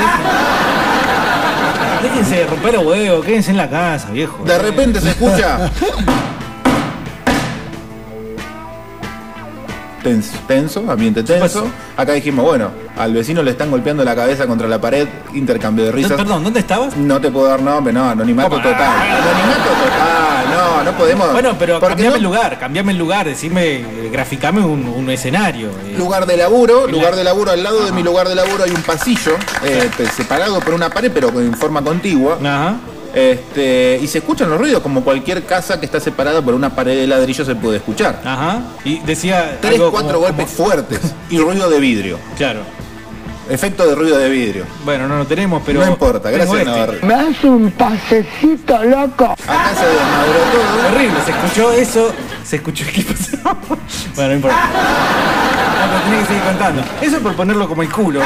Déjense 2.02 2.35
de 2.35 2.47
romper 2.49 2.75
los 2.75 2.85
huevos, 2.85 3.25
quédense 3.25 3.52
en 3.52 3.59
la 3.59 3.71
casa, 3.71 4.11
viejo. 4.11 4.43
De 4.45 4.59
repente 4.59 5.00
se 5.00 5.11
escucha. 5.11 5.71
Tenso, 10.04 10.32
tenso, 10.46 10.84
ambiente 10.88 11.23
tenso. 11.25 11.66
Acá 11.96 12.12
dijimos, 12.12 12.44
bueno, 12.44 12.70
al 12.96 13.12
vecino 13.14 13.42
le 13.42 13.52
están 13.52 13.70
golpeando 13.70 14.04
la 14.04 14.14
cabeza 14.14 14.46
contra 14.46 14.68
la 14.68 14.78
pared, 14.80 15.08
intercambio 15.32 15.87
de 15.87 15.92
risas. 15.92 16.12
Perdón, 16.12 16.44
¿dónde 16.44 16.61
estabas? 16.61 16.94
No 16.96 17.18
te 17.20 17.30
puedo 17.30 17.46
dar 17.49 17.62
nombre, 17.62 17.90
no, 17.92 18.11
anonimato 18.11 18.50
total. 18.56 18.75
Anonimato 18.75 19.70
total, 19.82 20.44
no, 20.52 20.84
no 20.84 20.99
podemos. 20.99 21.32
Bueno, 21.32 21.56
pero 21.58 21.80
cambiame 21.80 22.11
no- 22.11 22.16
el 22.16 22.23
lugar, 22.23 22.58
cambiame 22.58 22.92
el 22.92 22.99
lugar, 22.99 23.26
decime, 23.26 23.76
eh, 23.76 24.11
graficame 24.12 24.61
un, 24.61 24.87
un 24.87 25.08
escenario. 25.11 25.68
eh. 25.70 25.94
Lugar 25.96 26.26
de 26.26 26.37
laburo, 26.37 26.87
lugar 26.87 27.16
de 27.16 27.25
laburo, 27.25 27.52
al 27.52 27.62
lado 27.62 27.84
de 27.87 27.92
mi 27.92 28.02
lugar 28.02 28.28
de 28.28 28.34
laburo 28.34 28.64
hay 28.64 28.70
un 28.73 28.82
pasillo, 28.82 29.37
eh, 29.64 29.88
separado 30.14 30.61
por 30.61 30.75
una 30.75 30.90
pared, 30.90 31.11
pero 31.14 31.28
en 31.40 31.54
forma 31.54 31.82
contigua. 31.82 32.38
Ajá. 32.44 32.76
Este, 33.14 34.00
y 34.02 34.06
se 34.09 34.18
escuchan 34.18 34.50
los 34.50 34.59
ruidos, 34.59 34.83
como 34.83 35.04
cualquier 35.04 35.44
casa 35.44 35.78
que 35.78 35.87
está 35.87 36.00
separada 36.00 36.42
por 36.42 36.54
una 36.54 36.75
pared 36.75 36.97
de 36.99 37.06
ladrillo 37.06 37.44
se 37.44 37.54
puede 37.54 37.76
escuchar. 37.76 38.21
Ajá. 38.25 38.61
Y 38.85 38.99
decía. 39.00 39.59
Tres, 39.61 39.75
algo 39.75 39.90
cuatro 39.92 40.14
como- 40.14 40.26
golpes 40.26 40.50
como- 40.52 40.66
fuertes 40.68 41.00
y 41.30 41.38
ruido 41.38 41.71
de 41.71 41.78
vidrio. 41.80 42.18
Claro. 42.37 42.61
Efecto 43.49 43.87
de 43.87 43.94
ruido 43.94 44.16
de 44.16 44.30
vidrio. 44.30 44.64
Bueno, 44.87 45.06
no 45.06 45.18
lo 45.18 45.26
tenemos, 45.26 45.62
pero. 45.66 45.80
no 45.85 45.87
importa, 45.90 46.30
gracias 46.30 46.59
este. 46.59 46.71
Navarrete. 46.71 47.06
Me 47.06 47.14
hace 47.14 47.47
un 47.47 47.71
pasecito 47.73 48.83
loco. 48.85 49.25
Acá 49.47 49.71
se 49.78 49.87
desmadró 49.87 50.33
todo. 50.50 50.88
Horrible, 50.94 51.21
se 51.26 51.30
escuchó 51.30 51.73
eso 51.73 52.12
se 52.42 52.56
escuchó 52.56 52.85
¿qué 52.94 53.02
pasó? 53.02 53.37
bueno, 54.16 54.28
no 54.30 54.35
importa. 54.35 54.56
No, 54.56 55.90
pero 55.92 56.02
tenía 56.04 56.21
que 56.21 56.26
seguir 56.26 56.42
contando. 56.42 56.83
Eso 57.02 57.18
por 57.21 57.35
ponerlo 57.37 57.68
como 57.68 57.83
el 57.83 57.90
culo. 57.92 58.21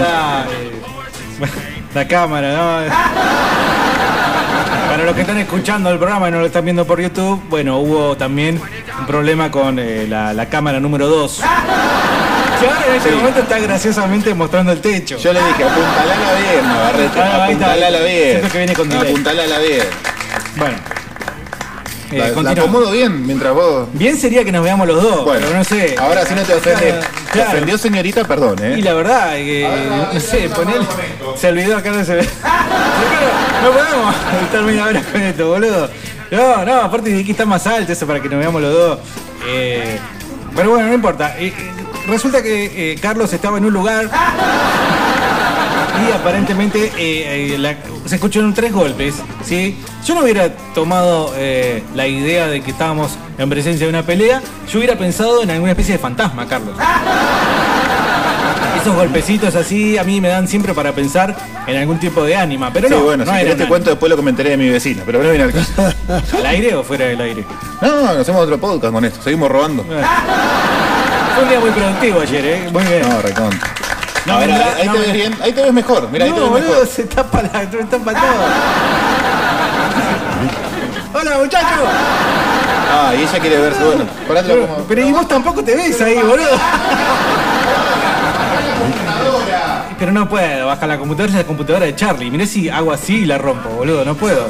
Eh, 0.00 1.73
la 1.94 2.06
cámara, 2.08 2.52
¿no? 2.52 2.94
Para 4.90 5.04
los 5.04 5.14
que 5.14 5.20
están 5.22 5.38
escuchando 5.38 5.90
el 5.90 5.98
programa 5.98 6.28
y 6.28 6.30
no 6.32 6.38
lo 6.40 6.46
están 6.46 6.64
viendo 6.64 6.84
por 6.86 7.00
YouTube, 7.00 7.42
bueno, 7.48 7.78
hubo 7.78 8.16
también 8.16 8.60
un 9.00 9.06
problema 9.06 9.50
con 9.50 9.78
eh, 9.78 10.06
la, 10.08 10.32
la 10.32 10.46
cámara 10.48 10.78
número 10.80 11.08
2. 11.08 11.40
Que 12.60 12.66
ahora 12.68 12.86
en 12.88 12.94
este 12.96 13.10
Sí. 13.10 13.16
momento 13.16 13.40
está 13.40 13.58
graciosamente 13.58 14.32
mostrando 14.34 14.70
el 14.72 14.80
techo. 14.80 15.18
Yo 15.18 15.32
le 15.32 15.40
dije, 15.40 15.64
apuntalala 15.64 16.34
bien, 16.38 16.68
Navarrete, 16.68 17.20
Ah, 17.20 17.44
apuntalala 17.44 17.98
bien. 18.00 18.30
Siento 18.30 18.48
que 18.50 18.58
viene 18.58 18.74
con 18.74 18.88
delay. 18.88 19.10
Apuntalala 19.10 19.58
bien. 19.58 19.82
Bueno. 20.56 20.76
Eh, 22.14 22.32
La, 22.42 22.50
acomodo 22.52 22.92
bien 22.92 23.26
mientras 23.26 23.52
vos. 23.54 23.88
Bien 23.92 24.16
sería 24.16 24.44
que 24.44 24.52
nos 24.52 24.62
veamos 24.62 24.86
los 24.86 25.02
dos, 25.02 25.24
Bueno, 25.24 25.40
pero 25.46 25.58
no 25.58 25.64
sé. 25.64 25.96
Ahora 25.98 26.24
sí 26.24 26.34
no 26.34 26.42
te 26.42 26.54
ofende. 26.54 27.00
Claro, 27.32 27.50
¿Te 27.50 27.56
ofendió, 27.56 27.78
señorita? 27.78 28.24
Perdón, 28.24 28.56
Y 28.60 28.62
¿eh? 28.62 28.82
la 28.82 28.94
verdad, 28.94 29.32
que, 29.34 29.68
no 30.12 30.20
sé, 30.20 30.48
ponele. 30.54 30.86
Se 31.36 31.48
olvidó 31.48 31.76
acá 31.76 31.90
de 31.90 32.04
se 32.04 32.14
ve. 32.14 32.28
No 33.62 33.70
podemos 33.72 34.14
estar 34.44 34.62
media 34.62 34.84
hora 34.84 35.02
con 35.02 35.22
esto, 35.22 35.48
boludo. 35.48 35.90
No, 36.30 36.64
no, 36.64 36.74
aparte 36.82 37.10
de 37.10 37.24
que 37.24 37.32
está 37.32 37.46
más 37.46 37.66
alto 37.66 37.92
eso 37.92 38.06
para 38.06 38.20
que 38.20 38.28
nos 38.28 38.38
veamos 38.38 38.62
los 38.62 38.72
dos. 38.72 38.98
Eh, 39.48 39.98
pero 40.54 40.70
bueno, 40.70 40.86
no 40.86 40.94
importa. 40.94 41.36
Eh, 41.38 41.48
eh, 41.48 41.52
resulta 42.06 42.42
que 42.42 42.92
eh, 42.92 42.96
Carlos 43.00 43.32
estaba 43.32 43.58
en 43.58 43.64
un 43.64 43.72
lugar 43.72 44.08
y 46.08 46.12
aparentemente 46.12 46.86
eh, 46.98 47.54
eh, 47.54 47.58
la- 47.58 47.76
se 48.06 48.16
escucharon 48.16 48.52
tres 48.52 48.72
golpes, 48.72 49.14
¿sí? 49.44 49.78
Yo 50.06 50.14
no 50.14 50.22
hubiera 50.22 50.50
tomado 50.74 51.32
eh, 51.36 51.82
la 51.94 52.06
idea 52.06 52.46
de 52.48 52.60
que 52.62 52.70
estábamos 52.72 53.12
en 53.38 53.48
presencia 53.48 53.86
de 53.86 53.90
una 53.90 54.02
pelea, 54.04 54.42
yo 54.70 54.78
hubiera 54.78 54.96
pensado 54.98 55.42
en 55.42 55.50
alguna 55.50 55.72
especie 55.72 55.92
de 55.94 55.98
fantasma, 55.98 56.46
Carlos. 56.46 56.74
Esos 58.80 58.94
golpecitos 58.96 59.54
así 59.54 59.96
a 59.96 60.04
mí 60.04 60.20
me 60.20 60.28
dan 60.28 60.46
siempre 60.46 60.74
para 60.74 60.92
pensar 60.92 61.34
en 61.66 61.76
algún 61.76 61.98
tipo 61.98 62.22
de 62.22 62.36
ánima, 62.36 62.70
pero 62.70 62.88
Sí, 62.88 62.94
no, 62.94 63.00
bueno, 63.04 63.24
no 63.24 63.32
si 63.32 63.38
querés 63.38 63.56
te 63.56 63.66
cuento 63.66 63.88
después 63.90 64.10
lo 64.10 64.16
comentaré 64.16 64.50
de 64.50 64.56
mi 64.58 64.68
vecina, 64.68 65.02
pero 65.06 65.22
no 65.22 65.28
viene 65.30 65.44
al 65.44 65.52
caso. 65.52 65.72
¿Al 66.36 66.46
aire 66.46 66.74
o 66.74 66.82
fuera 66.84 67.06
del 67.06 67.20
aire? 67.20 67.44
No, 67.80 68.08
hacemos 68.08 68.42
otro 68.42 68.58
podcast 68.58 68.92
con 68.92 69.04
esto, 69.06 69.22
seguimos 69.22 69.50
robando. 69.50 69.84
Fue 69.84 71.42
un 71.44 71.48
día 71.48 71.60
muy 71.60 71.70
productivo 71.70 72.20
ayer, 72.20 72.44
¿eh? 72.44 72.68
Muy 72.70 72.82
bien. 72.84 73.08
No, 73.08 73.22
recontra. 73.22 73.70
No, 74.26 74.38
mira, 74.38 74.74
ahí 74.76 74.86
no, 74.86 74.92
te 74.94 74.98
ves 75.00 75.12
bien, 75.12 75.36
ahí 75.42 75.52
te 75.52 75.62
ves 75.62 75.72
mejor, 75.72 76.08
mira, 76.10 76.24
ahí 76.24 76.32
te 76.32 76.38
no, 76.40 76.44
ves 76.50 76.52
boludo, 76.64 76.70
mejor. 76.80 76.88
se 76.88 77.02
tapa, 77.04 77.42
la, 77.42 77.70
se 77.70 77.84
tapa 77.84 78.12
todo. 78.12 78.44
Hola, 81.20 81.38
muchachos. 81.38 81.68
Ah, 82.90 83.12
y 83.14 83.22
ella 83.22 83.38
quiere 83.38 83.56
verse, 83.58 83.84
bueno, 83.84 84.04
Pero, 84.28 84.66
como. 84.66 84.76
pero 84.88 85.06
y 85.06 85.12
vos 85.12 85.28
tampoco 85.28 85.62
te 85.62 85.74
ves 85.76 86.00
ahí, 86.00 86.16
boludo. 86.16 86.48
Pero 89.98 90.10
no 90.12 90.28
puedo, 90.28 90.66
baja 90.66 90.86
la 90.88 90.98
computadora, 90.98 91.30
es 91.32 91.38
la 91.38 91.44
computadora 91.46 91.86
de 91.86 91.94
Charlie. 91.94 92.28
Mirá 92.30 92.44
si 92.46 92.68
hago 92.68 92.92
así 92.92 93.18
y 93.18 93.24
la 93.26 93.38
rompo, 93.38 93.68
boludo, 93.70 94.04
no 94.04 94.14
puedo. 94.16 94.48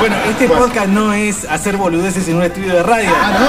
Bueno, 0.00 0.16
este 0.28 0.46
Bueno. 0.46 0.64
podcast 0.64 0.88
no 0.88 1.12
es 1.12 1.44
hacer 1.44 1.76
boludeces 1.76 2.26
en 2.28 2.36
un 2.36 2.42
estudio 2.42 2.72
de 2.74 2.82
radio. 2.82 3.10
Ah, 3.14 3.32
¿no? 3.38 3.46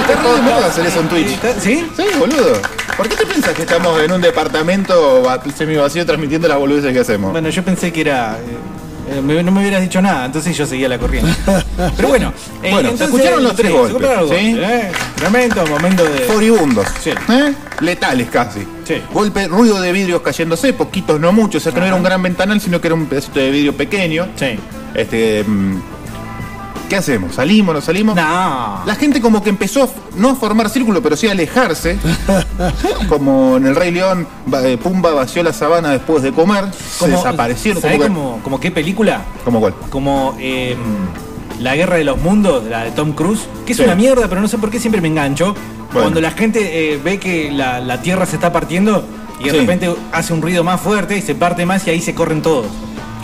Este 0.00 0.12
Está 0.12 0.22
re 0.24 0.28
de 0.28 0.36
podcast- 0.36 0.42
moda 0.56 0.66
hacer 0.66 0.86
eso 0.86 1.00
en 1.00 1.08
Twitch. 1.08 1.38
¿Sí? 1.60 1.88
Sí, 1.96 2.04
boludo. 2.18 2.60
¿Por 2.96 3.08
qué 3.08 3.16
te 3.16 3.26
piensas 3.26 3.54
que 3.54 3.62
estamos 3.62 4.00
en 4.00 4.12
un 4.12 4.20
departamento 4.20 5.22
va- 5.22 5.42
semivacío 5.56 6.06
transmitiendo 6.06 6.46
las 6.48 6.58
boludeces 6.58 6.92
que 6.92 7.00
hacemos? 7.00 7.32
Bueno, 7.32 7.48
yo 7.48 7.62
pensé 7.64 7.92
que 7.92 8.02
era. 8.02 8.38
eh, 8.38 9.16
eh, 9.16 9.20
me- 9.20 9.42
no 9.42 9.50
me 9.50 9.60
hubieras 9.60 9.82
dicho 9.82 10.00
nada, 10.00 10.24
entonces 10.24 10.56
yo 10.56 10.64
seguía 10.64 10.88
la 10.88 10.98
corriente. 10.98 11.32
Pero 11.96 12.08
bueno, 12.08 12.32
eh, 12.62 12.70
Bueno, 12.70 12.96
se 12.96 13.04
escucharon 13.04 13.42
los 13.42 13.54
tres 13.56 13.66
sí, 13.70 13.72
se 13.72 13.78
golpes, 13.78 13.96
escucharon 13.96 14.28
los 14.28 14.38
¿sí? 14.38 14.52
golpes, 14.52 14.70
¿eh? 14.70 14.92
Momento, 15.24 15.66
momento 15.66 16.04
de. 16.04 16.18
Furibundos. 16.20 16.86
Sí. 17.02 17.10
¿Eh? 17.10 17.52
Letales 17.80 18.28
casi. 18.30 18.60
Sí. 18.84 19.02
Golpe, 19.12 19.48
ruido 19.48 19.80
de 19.80 19.90
vidrios 19.92 20.22
cayéndose, 20.22 20.72
poquitos, 20.72 21.18
no 21.20 21.32
muchos. 21.32 21.62
O 21.62 21.64
sea 21.64 21.72
que 21.74 21.80
no 21.80 21.86
era 21.86 21.96
un 21.96 22.02
gran 22.04 22.22
ventanal, 22.22 22.60
sino 22.60 22.80
que 22.80 22.86
era 22.88 22.94
un 22.94 23.06
pedacito 23.06 23.40
de 23.40 23.50
vidrio 23.50 23.76
pequeño. 23.76 24.28
Sí. 24.36 24.56
Este. 24.94 25.42
mm, 25.44 25.80
¿Qué 26.88 26.96
hacemos? 26.96 27.34
¿Salimos? 27.34 27.74
¿No 27.74 27.80
salimos? 27.80 28.14
No. 28.14 28.82
La 28.84 28.94
gente 28.94 29.20
como 29.20 29.42
que 29.42 29.48
empezó 29.50 29.88
no 30.16 30.30
a 30.30 30.34
formar 30.34 30.68
círculo, 30.68 31.02
pero 31.02 31.16
sí 31.16 31.26
a 31.28 31.32
alejarse. 31.32 31.98
como 33.08 33.56
en 33.56 33.66
el 33.66 33.74
Rey 33.74 33.90
León, 33.90 34.26
eh, 34.62 34.78
Pumba 34.82 35.12
vació 35.12 35.42
la 35.42 35.52
sabana 35.52 35.90
después 35.90 36.22
de 36.22 36.32
comer. 36.32 36.66
se 36.72 37.08
desaparecieron. 37.08 37.80
¿Sabés 37.82 38.00
Como, 38.00 38.14
como, 38.32 38.42
como 38.42 38.60
qué 38.60 38.70
película? 38.70 39.22
¿Cómo 39.44 39.60
cuál? 39.60 39.74
Como 39.90 40.36
eh, 40.38 40.76
La 41.60 41.74
Guerra 41.74 41.96
de 41.96 42.04
los 42.04 42.18
Mundos, 42.20 42.64
la 42.64 42.84
de 42.84 42.90
Tom 42.90 43.12
Cruise, 43.12 43.40
que 43.66 43.72
es 43.72 43.78
Sí. 43.78 43.84
una 43.84 43.94
mierda, 43.94 44.28
pero 44.28 44.40
no 44.40 44.48
sé 44.48 44.58
por 44.58 44.70
qué 44.70 44.78
siempre 44.78 45.00
me 45.00 45.08
engancho. 45.08 45.54
Bueno. 45.92 46.02
Cuando 46.02 46.20
la 46.20 46.32
gente 46.32 46.92
eh, 46.94 47.00
ve 47.02 47.18
que 47.18 47.50
la, 47.50 47.80
la 47.80 48.02
Tierra 48.02 48.26
se 48.26 48.36
está 48.36 48.52
partiendo 48.52 49.04
y 49.40 49.44
de 49.44 49.50
Sí. 49.50 49.56
repente 49.58 49.94
hace 50.12 50.32
un 50.32 50.42
ruido 50.42 50.62
más 50.64 50.80
fuerte 50.80 51.16
y 51.16 51.22
se 51.22 51.34
parte 51.34 51.64
más 51.66 51.86
y 51.86 51.90
ahí 51.90 52.00
se 52.00 52.14
corren 52.14 52.42
todos. 52.42 52.66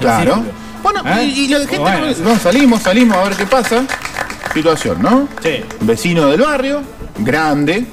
Claro. 0.00 0.36
círculo. 0.36 0.59
Bueno, 0.82 1.02
¿Eh? 1.06 1.24
y, 1.24 1.40
y 1.44 1.48
la 1.48 1.58
gente. 1.60 1.78
Bueno, 1.78 2.06
no, 2.24 2.38
salimos, 2.38 2.82
salimos 2.82 3.16
a 3.16 3.22
ver 3.24 3.34
qué 3.36 3.46
pasa. 3.46 3.84
Situación, 4.54 5.00
¿no? 5.02 5.28
Sí. 5.42 5.60
Vecino 5.80 6.26
del 6.26 6.40
barrio, 6.40 6.82
grande, 7.18 7.84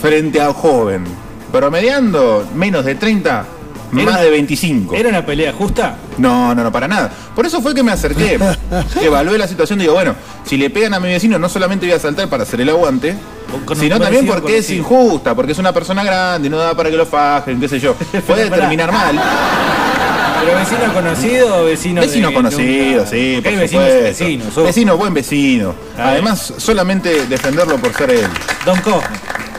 frente 0.00 0.40
al 0.40 0.52
joven. 0.52 1.04
Promediando 1.52 2.48
menos 2.54 2.84
de 2.84 2.94
30, 2.96 3.44
Era- 3.92 4.04
más 4.04 4.20
de 4.20 4.30
25. 4.30 4.94
¿Era 4.94 5.08
una 5.10 5.24
pelea 5.26 5.52
justa? 5.52 5.96
No, 6.18 6.54
no, 6.54 6.62
no, 6.64 6.72
para 6.72 6.88
nada. 6.88 7.10
Por 7.34 7.46
eso 7.46 7.60
fue 7.62 7.74
que 7.74 7.82
me 7.82 7.92
acerqué. 7.92 8.38
Evalué 9.00 9.38
la 9.38 9.46
situación 9.48 9.78
digo, 9.78 9.94
bueno, 9.94 10.14
si 10.44 10.56
le 10.56 10.70
pegan 10.70 10.94
a 10.94 11.00
mi 11.00 11.08
vecino, 11.08 11.38
no 11.38 11.48
solamente 11.48 11.86
voy 11.86 11.94
a 11.94 11.98
saltar 12.00 12.28
para 12.28 12.42
hacer 12.44 12.60
el 12.60 12.68
aguante, 12.68 13.16
Con 13.64 13.76
sino 13.76 13.98
también 14.00 14.26
conocido, 14.26 14.34
porque 14.42 14.58
es 14.58 14.70
injusta, 14.70 15.34
porque 15.34 15.52
es 15.52 15.58
una 15.58 15.72
persona 15.72 16.02
grande, 16.04 16.48
no 16.50 16.56
da 16.58 16.74
para 16.74 16.90
que 16.90 16.96
lo 16.96 17.06
fajen, 17.06 17.60
qué 17.60 17.68
sé 17.68 17.78
yo. 17.80 17.94
Puede 18.26 18.50
terminar 18.50 18.90
mal. 18.92 19.20
¿Pero 20.44 20.58
vecino 20.58 20.94
conocido 20.94 21.56
o 21.60 21.64
vecino 21.64 22.00
Vecino 22.00 22.28
de- 22.28 22.34
conocido, 22.34 23.06
sí, 23.06 23.40
por 23.42 23.52
vecinos, 23.52 23.70
supuesto. 23.70 24.02
vecinos. 24.04 24.58
oh. 24.58 24.62
Vecino, 24.64 24.96
buen 24.96 25.14
vecino. 25.14 25.74
Además, 25.98 26.54
solamente 26.56 27.26
defenderlo 27.26 27.76
por 27.76 27.92
ser 27.94 28.10
él. 28.10 28.26
Don 28.64 28.78
Cosme. 28.80 29.08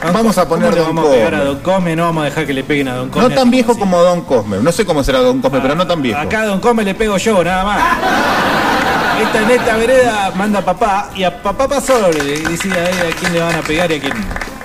Don 0.02 0.12
Vamos 0.12 0.36
a 0.38 0.46
Cosme. 0.48 0.66
poner 0.66 0.70
¿Cómo 0.70 0.74
le 0.74 0.80
Don 0.86 0.96
vamos 0.96 1.10
a 1.10 1.14
pegar 1.14 1.34
a 1.34 1.38
Cosme? 1.38 1.52
Don 1.54 1.60
Cosme, 1.62 1.96
no 1.96 2.02
vamos 2.04 2.22
a 2.22 2.24
dejar 2.26 2.46
que 2.46 2.52
le 2.52 2.64
peguen 2.64 2.88
a 2.88 2.94
Don 2.96 3.08
Cosme. 3.10 3.28
No 3.28 3.34
tan 3.34 3.50
viejo 3.50 3.78
como 3.78 4.02
Don 4.02 4.22
Cosme. 4.22 4.56
No 4.60 4.72
sé 4.72 4.84
cómo 4.84 5.04
será 5.04 5.20
Don 5.20 5.40
Cosme, 5.40 5.60
pero 5.60 5.74
no 5.76 5.86
tan 5.86 6.02
viejo. 6.02 6.18
Acá 6.18 6.42
a 6.42 6.46
Don 6.46 6.58
Cosme 6.60 6.84
le 6.84 6.94
pego 6.94 7.16
yo, 7.16 7.44
nada 7.44 7.64
más. 7.64 7.82
Esta, 9.22 9.42
en 9.42 9.50
esta 9.52 9.76
vereda 9.76 10.32
manda 10.34 10.60
papá 10.64 11.10
y 11.14 11.22
a 11.22 11.42
papá 11.42 11.68
pasó 11.68 12.10
le 12.10 12.40
decía 12.40 12.74
eh, 12.90 13.12
a 13.12 13.16
quién 13.20 13.32
le 13.32 13.40
van 13.40 13.54
a 13.54 13.60
pegar 13.62 13.90
y 13.92 13.94
a 13.94 14.00
quién 14.00 14.14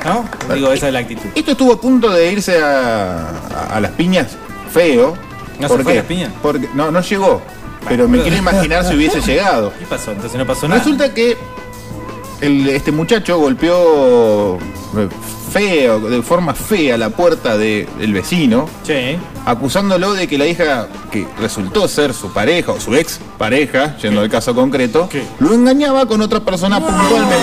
no. 0.03 0.25
¿No? 0.49 0.55
Digo, 0.55 0.71
esa 0.71 0.87
es 0.87 0.93
la 0.93 0.99
actitud. 0.99 1.29
Esto 1.35 1.51
estuvo 1.51 1.73
a 1.73 1.81
punto 1.81 2.09
de 2.09 2.31
irse 2.31 2.59
a, 2.59 3.29
a- 3.69 3.75
a 3.75 3.79
las 3.79 3.91
piñas 3.91 4.27
feo. 4.73 5.15
¿No 5.59 5.67
¿Por 5.67 5.77
se 5.77 5.83
fue 5.83 5.93
qué? 5.93 5.99
a 5.99 6.01
las 6.01 6.07
piñas? 6.07 6.31
Porque, 6.41 6.69
no, 6.73 6.91
no 6.91 7.01
llegó. 7.01 7.41
Pero 7.87 8.07
me 8.07 8.21
quiero 8.21 8.37
imaginar 8.37 8.85
si 8.85 8.95
hubiese 8.95 9.21
llegado. 9.25 9.71
¿Qué 9.79 9.85
pasó? 9.85 10.11
Entonces 10.11 10.37
no 10.37 10.45
pasó 10.45 10.67
nada. 10.67 10.79
Resulta 10.79 11.13
que 11.13 11.37
el- 12.41 12.69
este 12.69 12.91
muchacho 12.91 13.37
golpeó 13.39 14.55
eh, 14.57 15.07
feo, 15.51 15.99
de 16.01 16.21
forma 16.21 16.53
fea, 16.53 16.97
la 16.97 17.09
puerta 17.09 17.57
del 17.57 18.13
vecino, 18.13 18.67
Che, 18.85 19.17
acusándolo 19.45 20.13
de 20.13 20.27
que 20.27 20.37
la 20.37 20.45
hija, 20.45 20.87
que 21.11 21.25
resultó 21.39 21.87
ser 21.87 22.13
su 22.13 22.31
pareja 22.33 22.73
o 22.73 22.79
su 22.79 22.93
ex 22.95 23.19
pareja, 23.37 23.95
yendo 23.97 24.21
al 24.21 24.29
caso 24.29 24.53
concreto, 24.53 25.07
¿Qué? 25.09 25.23
lo 25.39 25.53
engañaba 25.53 26.05
con 26.05 26.21
otra 26.21 26.41
persona 26.41 26.79
puntualmente. 26.79 27.35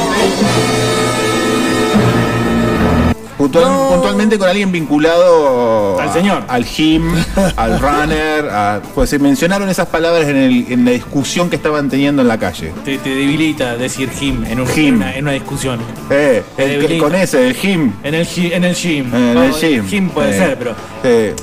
Puntual- 3.45 3.65
No. 3.65 3.89
Puntualmente 3.91 4.39
con 4.39 4.49
alguien 4.49 4.73
vinculado 4.73 6.01
Al 6.01 6.09
a- 6.09 6.13
señor. 6.13 6.45
al 6.49 6.65
gym, 6.65 7.13
al 7.57 7.79
runner, 7.85 8.49
a- 8.51 8.81
pues 8.95 9.11
se 9.11 9.19
mencionaron 9.19 9.69
esas 9.69 9.87
palabras 9.89 10.27
en, 10.29 10.37
el- 10.37 10.67
en 10.73 10.85
la 10.85 10.93
discusión 10.93 11.51
que 11.51 11.57
estaban 11.57 11.89
teniendo 11.91 12.23
en 12.23 12.29
la 12.29 12.39
calle. 12.39 12.73
te, 12.85 12.97
te 12.99 13.11
debilita 13.11 13.77
decir 13.77 14.11
him 14.21 14.45
en, 14.45 14.61
un, 14.61 14.67
Him. 14.69 14.87
en, 14.87 14.95
una, 14.97 15.15
en 15.17 15.25
una 15.25 15.33
discusión. 15.33 15.81
Eh, 16.11 16.43
el- 16.57 16.99
con 16.99 17.15
ese, 17.15 17.49
el 17.49 17.55
gym. 17.55 17.93
En 18.03 18.15
el, 18.15 18.27
en 18.37 18.65
el 18.65 18.75
gym. 18.75 19.15
En 19.15 19.23
el 19.23 19.35
Vamos, 19.37 19.61
gym. 19.61 19.87
Gym 19.89 20.09
puede 20.11 20.31
Eh, 20.35 20.39
ser, 20.39 20.59
pero. 20.59 20.75
eh, 21.03 21.35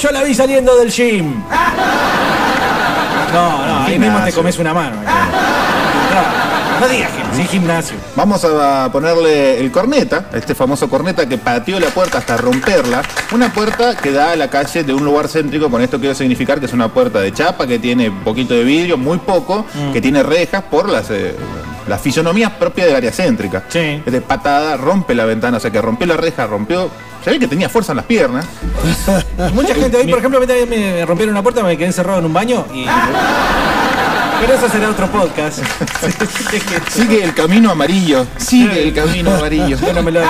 Yo 0.00 0.10
la 0.10 0.22
vi 0.24 0.34
saliendo 0.34 0.76
del 0.76 0.90
gym. 0.90 1.34
No, 3.32 3.66
no, 3.66 3.84
ahí 3.84 3.98
mismo 3.98 4.18
te 4.24 4.32
comes 4.32 4.58
una 4.58 4.72
mano. 4.72 4.96
No 6.80 6.88
digas 6.88 7.10
gym, 7.16 7.24
sí 7.42 7.48
gimnasio. 7.48 7.96
Vamos 8.16 8.44
a 8.44 8.90
ponerle 8.92 9.58
el 9.60 9.70
corneta, 9.72 10.26
este 10.34 10.54
famoso 10.54 10.88
corneta 10.88 11.26
que 11.28 11.38
pateó 11.38 11.80
la 11.80 11.88
puerta 11.88 12.18
hasta 12.18 12.36
romperla. 12.36 13.02
Una 13.32 13.52
puerta 13.52 13.96
que 13.96 14.12
da 14.12 14.32
a 14.32 14.36
la 14.36 14.48
calle 14.48 14.84
de 14.84 14.92
un 14.92 15.04
lugar 15.04 15.28
céntrico. 15.28 15.70
Con 15.70 15.80
esto 15.82 15.98
quiero 15.98 16.14
significar 16.14 16.60
que 16.60 16.66
es 16.66 16.72
una 16.72 16.88
puerta 16.88 17.20
de 17.20 17.32
chapa 17.32 17.66
que 17.66 17.78
tiene 17.78 18.10
un 18.10 18.20
poquito 18.24 18.54
de 18.54 18.64
vidrio, 18.64 18.96
muy 18.98 19.18
poco, 19.18 19.64
Mm. 19.74 19.92
que 19.92 20.00
tiene 20.00 20.22
rejas 20.22 20.62
por 20.64 20.88
las, 20.88 21.10
eh, 21.10 21.34
las 21.88 22.00
fisonomías 22.00 22.52
propias 22.52 22.86
del 22.88 22.96
área 22.96 23.10
céntrica. 23.12 23.64
Sí. 23.68 24.02
Es 24.04 24.12
de 24.12 24.20
patada, 24.20 24.76
rompe 24.76 25.14
la 25.14 25.24
ventana, 25.24 25.56
o 25.56 25.60
sea 25.60 25.70
que 25.70 25.80
rompió 25.80 26.06
la 26.06 26.16
reja, 26.16 26.46
rompió. 26.46 26.90
Se 27.24 27.30
ve 27.30 27.38
que 27.38 27.48
tenía 27.48 27.68
fuerza 27.68 27.92
en 27.92 27.96
las 27.96 28.06
piernas. 28.06 28.44
Mucha 29.54 29.74
gente, 29.74 29.96
hoy 29.96 30.06
por 30.08 30.18
ejemplo, 30.18 30.40
me, 30.40 30.66
me 30.66 31.04
rompieron 31.06 31.34
una 31.34 31.42
puerta, 31.42 31.62
me 31.62 31.76
quedé 31.76 31.86
encerrado 31.86 32.18
en 32.20 32.26
un 32.26 32.32
baño 32.32 32.66
y. 32.72 32.86
Pero 34.40 34.54
eso 34.54 34.68
será 34.68 34.90
otro 34.90 35.06
podcast. 35.10 35.60
Sigue 36.90 37.24
el 37.24 37.34
camino 37.34 37.70
amarillo. 37.70 38.26
Sigue 38.36 38.88
el 38.88 38.94
camino 38.94 39.34
amarillo. 39.34 39.78
Bueno, 39.78 40.02
me 40.02 40.10
lo. 40.12 40.20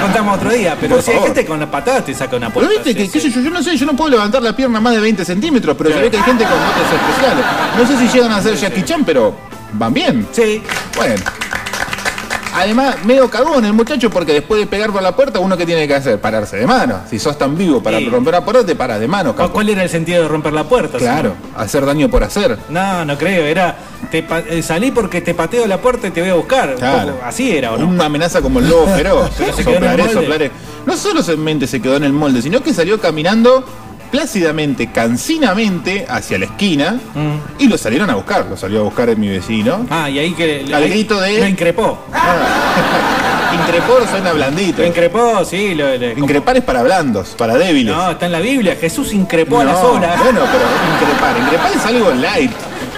Contamos 0.00 0.36
otro 0.38 0.50
día, 0.50 0.76
pero 0.80 0.94
Por 0.96 1.04
si 1.04 1.10
hay 1.10 1.20
gente 1.20 1.44
con 1.44 1.60
la 1.60 1.70
patada 1.70 2.02
te 2.02 2.14
saca 2.14 2.36
una 2.36 2.48
Pero 2.48 2.66
puerta. 2.66 2.82
viste 2.84 2.94
que, 2.94 3.10
qué 3.10 3.20
sé 3.20 3.30
yo, 3.30 3.40
yo 3.42 3.50
no 3.50 3.62
sé, 3.62 3.76
yo 3.76 3.84
no 3.84 3.94
puedo 3.94 4.10
levantar 4.10 4.42
la 4.42 4.56
pierna 4.56 4.80
más 4.80 4.94
de 4.94 5.00
20 5.00 5.24
centímetros, 5.26 5.76
pero 5.76 5.90
se 5.90 6.00
ve 6.00 6.10
que 6.10 6.16
hay 6.16 6.22
gente 6.22 6.44
con 6.44 6.52
dotes 6.54 7.00
especiales. 7.00 7.44
No 7.76 7.86
sé 7.86 7.98
si 7.98 8.08
llegan 8.16 8.32
a 8.32 8.40
ser 8.40 8.56
Jackie 8.56 8.82
Chan, 8.82 9.04
pero 9.04 9.34
van 9.74 9.92
bien. 9.92 10.26
Sí. 10.32 10.62
Bueno. 10.96 11.16
Además, 12.60 12.96
medio 13.04 13.28
cagón 13.30 13.64
el 13.64 13.72
muchacho 13.72 14.10
porque 14.10 14.32
después 14.32 14.60
de 14.60 14.66
pegar 14.66 14.90
por 14.92 15.02
la 15.02 15.14
puerta, 15.16 15.38
uno 15.40 15.56
que 15.56 15.64
tiene 15.66 15.86
que 15.88 15.94
hacer, 15.94 16.20
pararse 16.20 16.56
de 16.56 16.66
mano. 16.66 17.00
Si 17.08 17.18
sos 17.18 17.36
tan 17.38 17.56
vivo 17.56 17.82
para 17.82 17.98
Sí. 17.98 18.08
romper 18.08 18.34
la 18.34 18.44
puerta, 18.44 18.64
te 18.64 18.74
paras 18.76 19.00
de 19.00 19.08
mano, 19.08 19.32
¿Cu- 19.32 19.38
capo. 19.38 19.52
¿Cuál 19.54 19.68
era 19.70 19.82
el 19.82 19.88
sentido 19.88 20.22
de 20.22 20.28
romper 20.28 20.52
la 20.52 20.64
puerta? 20.64 20.98
Claro, 20.98 21.34
hacer 21.56 21.84
daño 21.86 22.08
por 22.10 22.22
hacer. 22.24 22.56
No, 22.68 23.04
no 23.04 23.16
creo. 23.18 23.44
Era. 23.46 23.76
Te 24.10 24.24
eh, 24.48 24.62
salí 24.62 24.90
porque 24.90 25.20
te 25.20 25.34
pateo 25.34 25.66
la 25.66 25.78
puerta 25.80 26.08
y 26.08 26.10
te 26.10 26.20
voy 26.20 26.30
a 26.30 26.34
buscar. 26.34 26.70
Un 26.70 26.76
Claro. 26.76 27.12
poco 27.14 27.24
así 27.26 27.50
era, 27.56 27.72
¿o 27.72 27.78
no? 27.78 27.86
Una 27.86 28.06
amenaza 28.06 28.40
como 28.42 28.58
el 28.58 28.68
lobo 28.68 28.86
feroz. 28.96 29.30
Pero 29.38 29.52
se 29.56 29.64
quedó 29.64 29.76
en 29.76 29.84
el 29.84 29.90
Soplaré, 29.90 30.02
molde. 30.02 30.20
soplaré. 30.20 30.50
No 30.86 30.96
solo 30.96 31.22
solamente 31.22 31.66
se 31.66 31.80
quedó 31.80 31.96
en 31.96 32.04
el 32.04 32.12
molde, 32.12 32.42
sino 32.42 32.62
que 32.62 32.72
salió 32.74 33.00
caminando 33.00 33.64
plácidamente, 34.10 34.90
cansinamente 34.92 36.06
hacia 36.08 36.38
la 36.38 36.44
esquina 36.46 36.98
Mm. 37.14 37.36
y 37.62 37.68
lo 37.68 37.78
salieron 37.78 38.10
a 38.10 38.14
buscar. 38.14 38.46
Lo 38.48 38.56
salió 38.56 38.80
a 38.80 38.82
buscar 38.84 39.16
mi 39.16 39.28
vecino. 39.28 39.86
Ah, 39.90 40.08
y 40.10 40.18
ahí 40.18 40.32
que. 40.34 40.64
Al 40.72 40.82
ahí 40.82 40.90
grito 40.90 41.20
de- 41.20 41.38
Lo 41.40 41.46
increpó. 41.48 41.98
Increpor 43.52 44.06
suena 44.08 44.32
blandito. 44.32 44.80
Lo 44.82 44.88
increpó, 44.88 45.44
sí. 45.44 45.74
Lo, 45.74 45.96
le- 45.96 46.12
Increpar 46.12 46.56
es 46.56 46.64
para 46.64 46.82
blandos, 46.82 47.30
para 47.36 47.56
débiles. 47.58 47.94
No, 47.94 48.10
está 48.12 48.26
en 48.26 48.32
la 48.32 48.40
Biblia. 48.40 48.76
Jesús 48.80 49.12
increpó 49.12 49.60
a 49.60 49.64
las 49.64 49.76
olas. 49.82 50.18
Bueno, 50.22 50.40
pero 50.50 50.64
increpar. 50.94 51.36
Increpar 51.38 51.72
es 51.72 51.84
algo 51.86 52.10
light. 52.12 52.52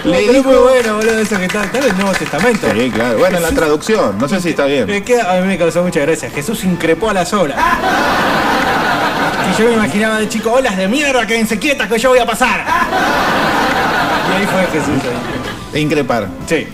Le 0.05 0.37
es 0.37 0.43
muy 0.45 0.55
bueno, 0.55 0.97
boludo, 0.97 1.17
eso 1.19 1.37
que 1.37 1.45
está, 1.45 1.63
está 1.63 1.77
en 1.77 1.83
el 1.85 1.95
Nuevo 1.95 2.11
Testamento. 2.11 2.67
Sí, 2.73 2.91
claro. 2.91 3.17
Bueno, 3.19 3.37
en 3.37 3.43
la 3.43 3.49
traducción. 3.51 4.17
No 4.17 4.27
sé 4.27 4.41
si 4.41 4.49
está 4.49 4.65
bien. 4.65 4.85
Me 4.85 5.01
queda- 5.03 5.31
a 5.37 5.41
mí 5.41 5.47
me 5.47 5.57
causó 5.57 5.81
mucha 5.81 6.01
gracia. 6.01 6.29
Jesús 6.29 6.63
increpó 6.65 7.09
a 7.09 7.13
las 7.13 7.31
olas. 7.33 7.57
Y 9.51 9.61
yo 9.61 9.67
me 9.67 9.73
imaginaba 9.73 10.19
de 10.19 10.29
chico, 10.29 10.51
olas 10.53 10.75
de 10.77 10.87
mierda, 10.87 11.25
quédense 11.27 11.57
quietas 11.59 11.87
que 11.89 11.97
yo 11.99 12.09
voy 12.09 12.19
a 12.19 12.25
pasar. 12.25 12.63
Y 14.29 14.35
ahí 14.41 14.45
fue 14.47 14.79
Jesús. 14.79 15.01
increpar. 15.79 16.27
Sí. 16.47 16.67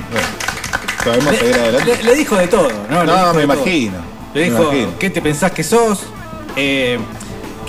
Podemos 1.03 1.35
seguir 1.35 1.55
adelante. 1.55 1.97
Le, 1.97 2.03
le 2.03 2.15
dijo 2.15 2.35
de 2.35 2.47
todo, 2.47 2.69
¿no? 2.89 3.03
Le 3.03 3.11
No, 3.11 3.17
me 3.27 3.31
todo. 3.31 3.41
imagino. 3.41 3.97
Le 4.33 4.43
dijo, 4.43 4.63
imagino. 4.63 4.91
¿qué 4.99 5.09
te 5.09 5.21
pensás 5.21 5.51
que 5.51 5.63
sos? 5.63 6.03
Eh, 6.55 6.99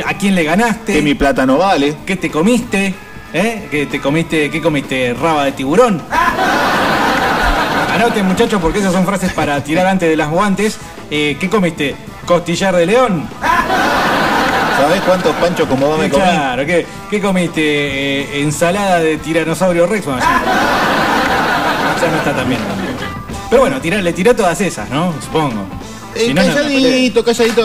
¿A 0.04 0.14
quién 0.14 0.34
le 0.34 0.44
ganaste? 0.44 0.92
Que 0.94 1.02
mi 1.02 1.14
plata 1.14 1.46
no 1.46 1.58
vale. 1.58 1.96
¿Qué 2.06 2.16
te 2.16 2.30
comiste? 2.30 2.94
¿Eh? 3.32 3.68
¿Qué 3.70 3.86
te 3.86 4.00
comiste? 4.00 4.50
¿Qué 4.50 4.60
comiste? 4.60 5.14
¿Raba 5.14 5.44
de 5.44 5.52
tiburón? 5.52 6.02
Anoten 7.94 8.26
muchachos 8.26 8.60
porque 8.60 8.78
esas 8.80 8.92
son 8.92 9.04
frases 9.04 9.32
para 9.32 9.62
tirar 9.62 9.86
antes 9.86 10.08
de 10.08 10.16
las 10.16 10.28
guantes. 10.30 10.78
Eh, 11.10 11.36
¿Qué 11.40 11.48
comiste? 11.48 11.94
¿Costillar 12.26 12.74
de 12.76 12.86
león? 12.86 13.28
¿Sabés 14.80 15.00
cuántos 15.02 15.34
panchos 15.36 15.68
como 15.68 15.86
vos 15.88 15.98
me 15.98 16.08
comí? 16.08 16.22
Claro, 16.24 16.64
¿qué, 16.66 16.86
qué 17.10 17.20
comiste? 17.20 17.60
Eh, 17.62 18.40
ensalada 18.42 18.98
de 19.00 19.18
tiranosaurio 19.18 19.86
rex. 19.86 20.04
Bueno, 20.06 20.20
ya, 20.20 22.00
ya 22.00 22.10
no 22.10 22.16
está 22.16 22.34
tan 22.34 22.48
bien. 22.48 22.60
Pero 23.50 23.62
bueno, 23.62 23.80
tirá- 23.80 24.00
le 24.00 24.12
tiró 24.12 24.34
todas 24.34 24.60
esas, 24.60 24.88
¿no? 24.90 25.12
Supongo. 25.20 25.64
Eh, 26.14 26.26
Si 26.26 26.34
no, 26.34 26.42
no, 26.42 26.48
no 26.48 26.54
pelea. 26.54 26.72
calladito, 26.82 27.24
calladito. 27.24 27.64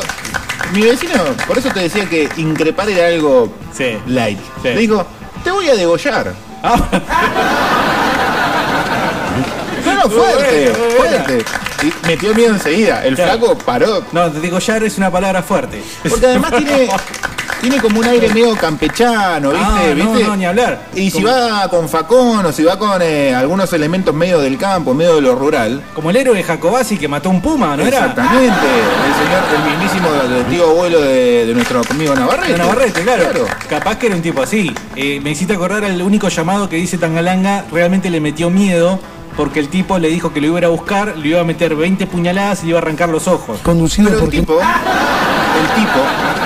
Mi 0.74 0.82
vecino, 0.82 1.24
por 1.48 1.58
eso 1.58 1.70
te 1.70 1.80
decía 1.82 2.06
que 2.10 2.28
increpar 2.38 2.90
era 2.90 3.08
algo 3.08 3.54
Sí. 3.72 3.98
light. 4.08 4.40
Sí. 4.62 4.70
Le 4.70 4.78
dijo, 4.78 5.06
te 5.44 5.52
voy 5.52 5.70
a 5.70 5.76
degollar. 5.76 6.34
Ah, 6.64 6.78
No, 9.86 9.94
no, 9.94 10.10
fuerte, 10.10 10.74
fuerte. 10.98 11.46
Y 11.84 12.08
metió 12.08 12.34
miedo 12.34 12.54
enseguida. 12.54 13.06
El 13.06 13.16
Claro. 13.16 13.38
flaco 13.40 13.58
paró. 13.60 14.04
no, 14.12 14.32
te 14.32 14.40
digo, 14.40 14.60
ya 14.60 14.78
es 14.78 14.98
una 14.98 15.12
palabra 15.12 15.42
fuerte. 15.44 15.82
Porque 16.10 16.26
además 16.26 16.52
tiene, 16.58 16.88
tiene 17.62 17.78
como 17.82 18.00
un 18.00 18.06
aire 18.06 18.30
medio 18.30 18.56
campechano, 18.56 19.50
¿viste? 19.52 19.66
Ah, 19.66 19.82
no, 19.96 20.12
¿Viste? 20.12 20.24
no, 20.28 20.36
ni 20.36 20.46
hablar. 20.46 20.88
Y 20.96 21.12
si 21.12 21.22
Como- 21.22 21.28
va 21.36 21.68
con 21.70 21.90
facón 21.90 22.46
o 22.46 22.52
si 22.52 22.64
va 22.64 22.78
con 22.80 23.02
eh, 23.02 23.34
algunos 23.36 23.72
elementos 23.74 24.14
medio 24.16 24.40
del 24.40 24.58
campo, 24.58 24.94
medio 24.94 25.16
de 25.16 25.22
lo 25.22 25.36
rural. 25.36 25.84
Como 25.94 26.10
el 26.10 26.16
héroe 26.16 26.42
Jacobasi 26.44 26.98
que 26.98 27.08
mató 27.08 27.30
un 27.30 27.42
puma, 27.42 27.76
¿no 27.76 27.84
era? 27.86 27.98
Exactamente. 28.00 28.46
El 29.06 29.26
señor, 29.26 29.44
el 29.56 29.72
mismísimo 29.72 30.10
el 30.40 30.46
tío 30.46 30.70
abuelo 30.70 31.02
de, 31.02 31.46
de 31.46 31.54
nuestro 31.54 31.82
amigo 31.90 32.16
Navarrete. 32.16 32.52
De 32.54 32.58
Navarrete, 32.58 33.02
claro. 33.04 33.46
Capaz 33.70 33.98
que 33.98 34.08
era 34.08 34.16
un 34.16 34.22
tipo 34.22 34.42
así. 34.42 34.74
Eh, 34.96 35.20
me 35.24 35.32
hiciste 35.32 35.54
acordar 35.54 35.84
al 35.86 36.02
único 36.02 36.28
llamado 36.30 36.68
que 36.70 36.76
dice 36.78 36.98
Tangalanga, 36.98 37.66
realmente 37.72 38.10
le 38.10 38.20
metió 38.20 38.50
miedo 38.50 39.00
porque 39.36 39.60
el 39.60 39.70
tipo 39.70 39.98
le 40.00 40.10
dijo 40.10 40.32
que 40.34 40.42
lo 40.42 40.48
iba 40.48 40.58
a 40.58 40.60
ir 40.60 40.66
a 40.66 40.70
buscar, 40.70 41.18
le 41.18 41.28
iba 41.30 41.42
a 41.42 41.44
meter 41.44 41.76
20 41.76 42.08
puñaladas 42.08 42.62
y 42.62 42.66
le 42.66 42.70
iba 42.72 42.80
a 42.80 42.82
arrancar 42.82 43.10
los 43.10 43.28
ojos. 43.28 43.60
Conducido 43.64 44.08
Pero 44.10 44.22
por 44.22 44.34
el 44.34 44.40
tipo, 44.40 44.60
el 44.60 45.76
tipo 45.84 46.00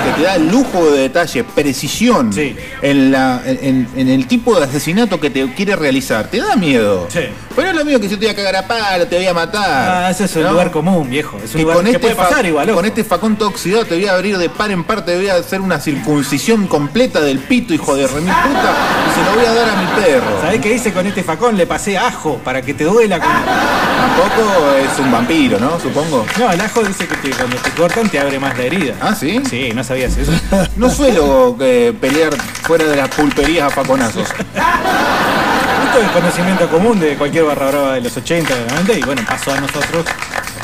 que 0.04 0.10
te 0.12 0.22
da 0.22 0.38
lujo 0.38 0.90
de 0.92 1.00
detalle, 1.02 1.44
precisión 1.44 2.32
Sí. 2.32 2.56
en, 2.82 3.10
la, 3.12 3.42
en, 3.44 3.86
en 3.96 4.08
el 4.08 4.26
tipo 4.26 4.58
de 4.58 4.64
asesinato 4.64 5.20
que 5.20 5.28
te 5.30 5.52
quiere 5.54 5.76
realizar, 5.76 6.28
te 6.28 6.38
da 6.38 6.56
miedo. 6.56 7.06
Sí. 7.10 7.20
Pero 7.54 7.70
es 7.70 7.76
lo 7.76 7.84
mismo 7.84 8.00
que 8.00 8.06
si 8.08 8.14
yo 8.14 8.18
te 8.18 8.26
voy 8.26 8.32
a 8.32 8.36
cagar 8.36 8.56
a 8.56 8.66
palo, 8.66 9.06
te 9.06 9.16
voy 9.16 9.26
a 9.26 9.34
matar. 9.34 10.04
Ah, 10.06 10.10
ese 10.10 10.24
es 10.24 10.36
un 10.36 10.44
¿no? 10.44 10.50
lugar 10.52 10.70
común, 10.70 11.10
viejo. 11.10 11.36
Es 11.44 11.50
un 11.50 11.56
Que 11.56 11.62
lugar 11.62 11.76
con 11.76 11.84
que 11.84 11.90
este, 11.92 12.00
puede 12.00 12.14
pasar 12.14 12.46
igual, 12.46 12.68
ojo. 12.70 12.76
con 12.76 12.86
este 12.86 13.04
facón 13.04 13.36
todo 13.36 13.48
oxidado 13.50 13.84
te 13.84 13.94
voy 13.96 14.06
a 14.06 14.14
abrir 14.14 14.38
de 14.38 14.48
par 14.48 14.70
en 14.70 14.84
par, 14.84 15.04
te 15.04 15.16
voy 15.16 15.28
a 15.28 15.34
hacer 15.34 15.60
una 15.60 15.78
circuncisión 15.80 16.66
completa 16.66 17.20
del 17.20 17.38
pito, 17.40 17.74
hijo 17.74 17.94
de 17.96 18.06
remil 18.06 18.32
puta, 18.32 18.72
y 19.10 19.14
se 19.18 19.24
lo 19.24 19.36
voy 19.36 19.44
a 19.44 19.54
dar 19.54 19.68
a 19.68 19.76
mi 19.76 20.02
perro. 20.02 20.40
¿Sabés 20.40 20.60
qué 20.60 20.74
hice 20.74 20.92
con 20.92 21.06
este 21.06 21.22
facón? 21.22 21.56
Le 21.56 21.66
pasé 21.66 21.98
ajo 21.98 22.38
para 22.44 22.62
que 22.62 22.72
te 22.80 22.84
duela. 22.86 23.18
con- 23.20 23.28
Tampoco 23.28 24.74
es 24.76 24.98
un 24.98 25.12
vampiro, 25.12 25.58
¿no? 25.60 25.78
Supongo. 25.78 26.24
No, 26.38 26.50
el 26.50 26.58
ajo 26.62 26.82
dice 26.82 27.06
que 27.06 27.14
te- 27.16 27.30
cuando 27.36 27.56
te 27.58 27.70
cortan 27.72 28.08
te 28.08 28.18
abre 28.18 28.38
más 28.38 28.56
la 28.56 28.64
herida. 28.64 28.94
Ah, 29.02 29.14
¿sí? 29.14 29.38
Sí, 29.50 29.70
no 29.74 29.84
sabías 29.84 30.16
eso. 30.16 30.32
No 30.76 30.88
suelo 30.88 31.54
eh, 31.60 31.92
pelear 32.00 32.34
fuera 32.62 32.86
de 32.86 32.96
las 32.96 33.10
pulperías 33.10 33.66
a 33.70 33.70
faconazos. 33.70 34.28
Esto 34.30 36.00
es 36.02 36.10
conocimiento 36.10 36.68
común 36.70 36.98
de 36.98 37.16
cualquier 37.16 37.44
barra 37.44 37.68
brava 37.70 37.92
de 37.94 38.00
los 38.00 38.16
80, 38.16 38.54
de 38.54 38.60
los 38.62 38.70
90 38.72 38.92
y 38.94 39.02
bueno, 39.02 39.22
pasó 39.28 39.52
a 39.52 39.60
nosotros 39.60 40.06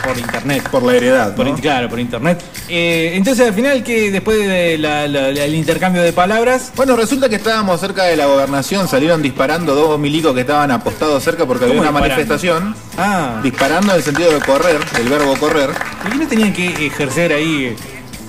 por 0.06 0.18
internet. 0.18 0.68
Por 0.70 0.82
la 0.82 0.94
heredad. 0.94 1.34
Por 1.34 1.46
¿no? 1.46 1.54
claro, 1.56 1.88
por 1.88 1.98
internet. 2.00 2.42
Eh, 2.68 3.12
entonces 3.14 3.46
al 3.48 3.54
final 3.54 3.82
que 3.82 4.10
después 4.10 4.38
del 4.38 5.54
intercambio 5.54 6.02
de 6.02 6.12
palabras, 6.12 6.72
Bueno, 6.76 6.96
resulta 6.96 7.28
que 7.28 7.36
estábamos 7.36 7.80
cerca 7.80 8.04
de 8.04 8.16
la 8.16 8.26
gobernación, 8.26 8.88
salieron 8.88 9.22
disparando 9.22 9.74
dos 9.74 9.98
milicos 9.98 10.34
que 10.34 10.40
estaban 10.42 10.70
apostados 10.70 11.22
cerca 11.22 11.44
porque 11.46 11.64
había 11.64 11.76
¿Cómo 11.78 11.88
una 11.90 12.00
disparando? 12.00 12.16
manifestación. 12.24 12.74
ah, 12.98 13.40
Disparando 13.42 13.92
en 13.92 13.96
el 13.98 14.02
sentido 14.02 14.32
de 14.32 14.40
correr, 14.40 14.78
del 14.92 15.08
verbo 15.08 15.36
correr. 15.36 15.70
¿y 16.14 16.18
no 16.18 16.26
tenían 16.28 16.52
que 16.52 16.86
ejercer 16.86 17.32
ahí 17.32 17.74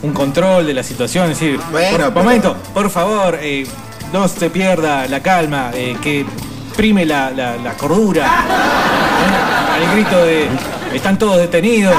un 0.01 0.13
control 0.13 0.65
de 0.67 0.73
la 0.73 0.83
situación? 0.83 1.31
Es 1.31 1.39
decir, 1.39 1.59
Bueno, 1.71 1.89
por, 1.89 2.13
pero- 2.13 2.23
momento, 2.23 2.57
por 2.73 2.89
favor, 2.89 3.37
eh, 3.41 3.65
no 4.13 4.27
se 4.27 4.49
pierda 4.49 5.07
la 5.07 5.21
calma, 5.21 5.71
eh, 5.73 5.95
que 6.01 6.25
prime 6.75 7.05
la, 7.05 7.31
la- 7.31 7.57
la 7.57 7.73
cordura. 7.73 8.25
¿eh? 8.25 9.85
Al 9.85 9.93
grito 9.95 10.17
de, 10.25 10.47
están 10.93 11.17
todos 11.19 11.37
detenidos. 11.37 11.95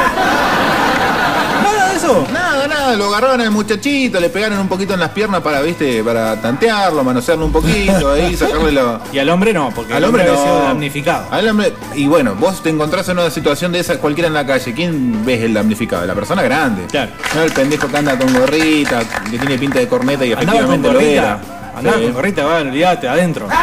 Nada 1.62 1.90
de 1.90 1.96
eso. 1.96 2.26
Nada, 2.32 2.66
nada, 2.68 2.94
lo 2.96 3.06
agarraron 3.06 3.40
al 3.40 3.50
muchachito, 3.50 4.18
le 4.20 4.28
pegaron 4.30 4.58
un 4.58 4.68
poquito 4.68 4.94
en 4.94 5.00
las 5.00 5.10
piernas 5.10 5.40
para, 5.42 5.60
viste, 5.60 6.02
para 6.02 6.40
tantearlo, 6.40 7.02
manosearlo 7.04 7.44
un 7.46 7.52
poquito, 7.52 8.12
ahí, 8.12 8.36
sacarle 8.38 8.72
lo. 8.72 9.00
Y 9.12 9.18
al 9.18 9.28
hombre 9.30 9.52
no, 9.52 9.70
porque 9.74 9.92
Al 9.92 9.98
el 9.98 10.04
hombre 10.08 10.22
hombre 10.22 10.38
había 10.38 10.50
no. 10.50 10.56
sido 10.58 10.68
damnificado. 10.68 11.26
Al 11.30 11.48
hombre, 11.48 11.72
y 11.94 12.06
bueno, 12.06 12.34
vos 12.34 12.62
te 12.62 12.70
encontrás 12.70 13.08
en 13.08 13.18
una 13.18 13.30
situación 13.30 13.72
de 13.72 13.80
esa 13.80 13.98
cualquiera 13.98 14.28
en 14.28 14.34
la 14.34 14.46
calle. 14.46 14.72
¿Quién 14.72 15.24
ves 15.24 15.42
el 15.42 15.54
damnificado? 15.54 16.04
La 16.06 16.14
persona 16.14 16.42
grande. 16.42 16.84
Claro. 16.90 17.10
No 17.34 17.42
el 17.42 17.52
pendejo 17.52 17.88
que 17.88 17.96
anda 17.96 18.16
con 18.18 18.32
gorrita, 18.32 19.00
que 19.30 19.38
tiene 19.38 19.58
pinta 19.58 19.78
de 19.80 19.88
corneta 19.88 20.24
y 20.24 20.32
Andaba 20.32 20.60
con 20.60 20.74
efectivamente 20.74 20.88
lo 20.88 20.94
gorrita. 20.94 21.12
era. 21.12 21.40
Andaba 21.76 21.96
Sí. 21.98 22.02
con 22.04 22.12
gorrita, 22.14 22.44
va, 22.44 22.56
olvídate, 22.58 23.08
adentro. 23.08 23.48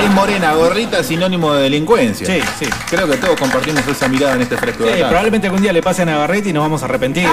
Es 0.00 0.10
morena, 0.10 0.52
gorrita, 0.54 1.02
sinónimo 1.04 1.52
de 1.54 1.64
delincuencia. 1.64 2.26
Sí, 2.26 2.40
sí. 2.58 2.66
Creo 2.90 3.08
que 3.08 3.16
todos 3.18 3.38
compartimos 3.38 3.86
esa 3.86 4.08
mirada 4.08 4.34
en 4.34 4.42
este 4.42 4.56
fresco 4.56 4.84
de 4.84 4.92
Sí, 4.94 4.98
acá. 5.00 5.08
probablemente 5.08 5.46
algún 5.48 5.62
día 5.62 5.72
le 5.72 5.82
pase 5.82 6.02
a 6.02 6.04
Navarrete 6.06 6.48
y 6.50 6.52
nos 6.52 6.62
vamos 6.62 6.82
a 6.82 6.86
arrepentir. 6.86 7.28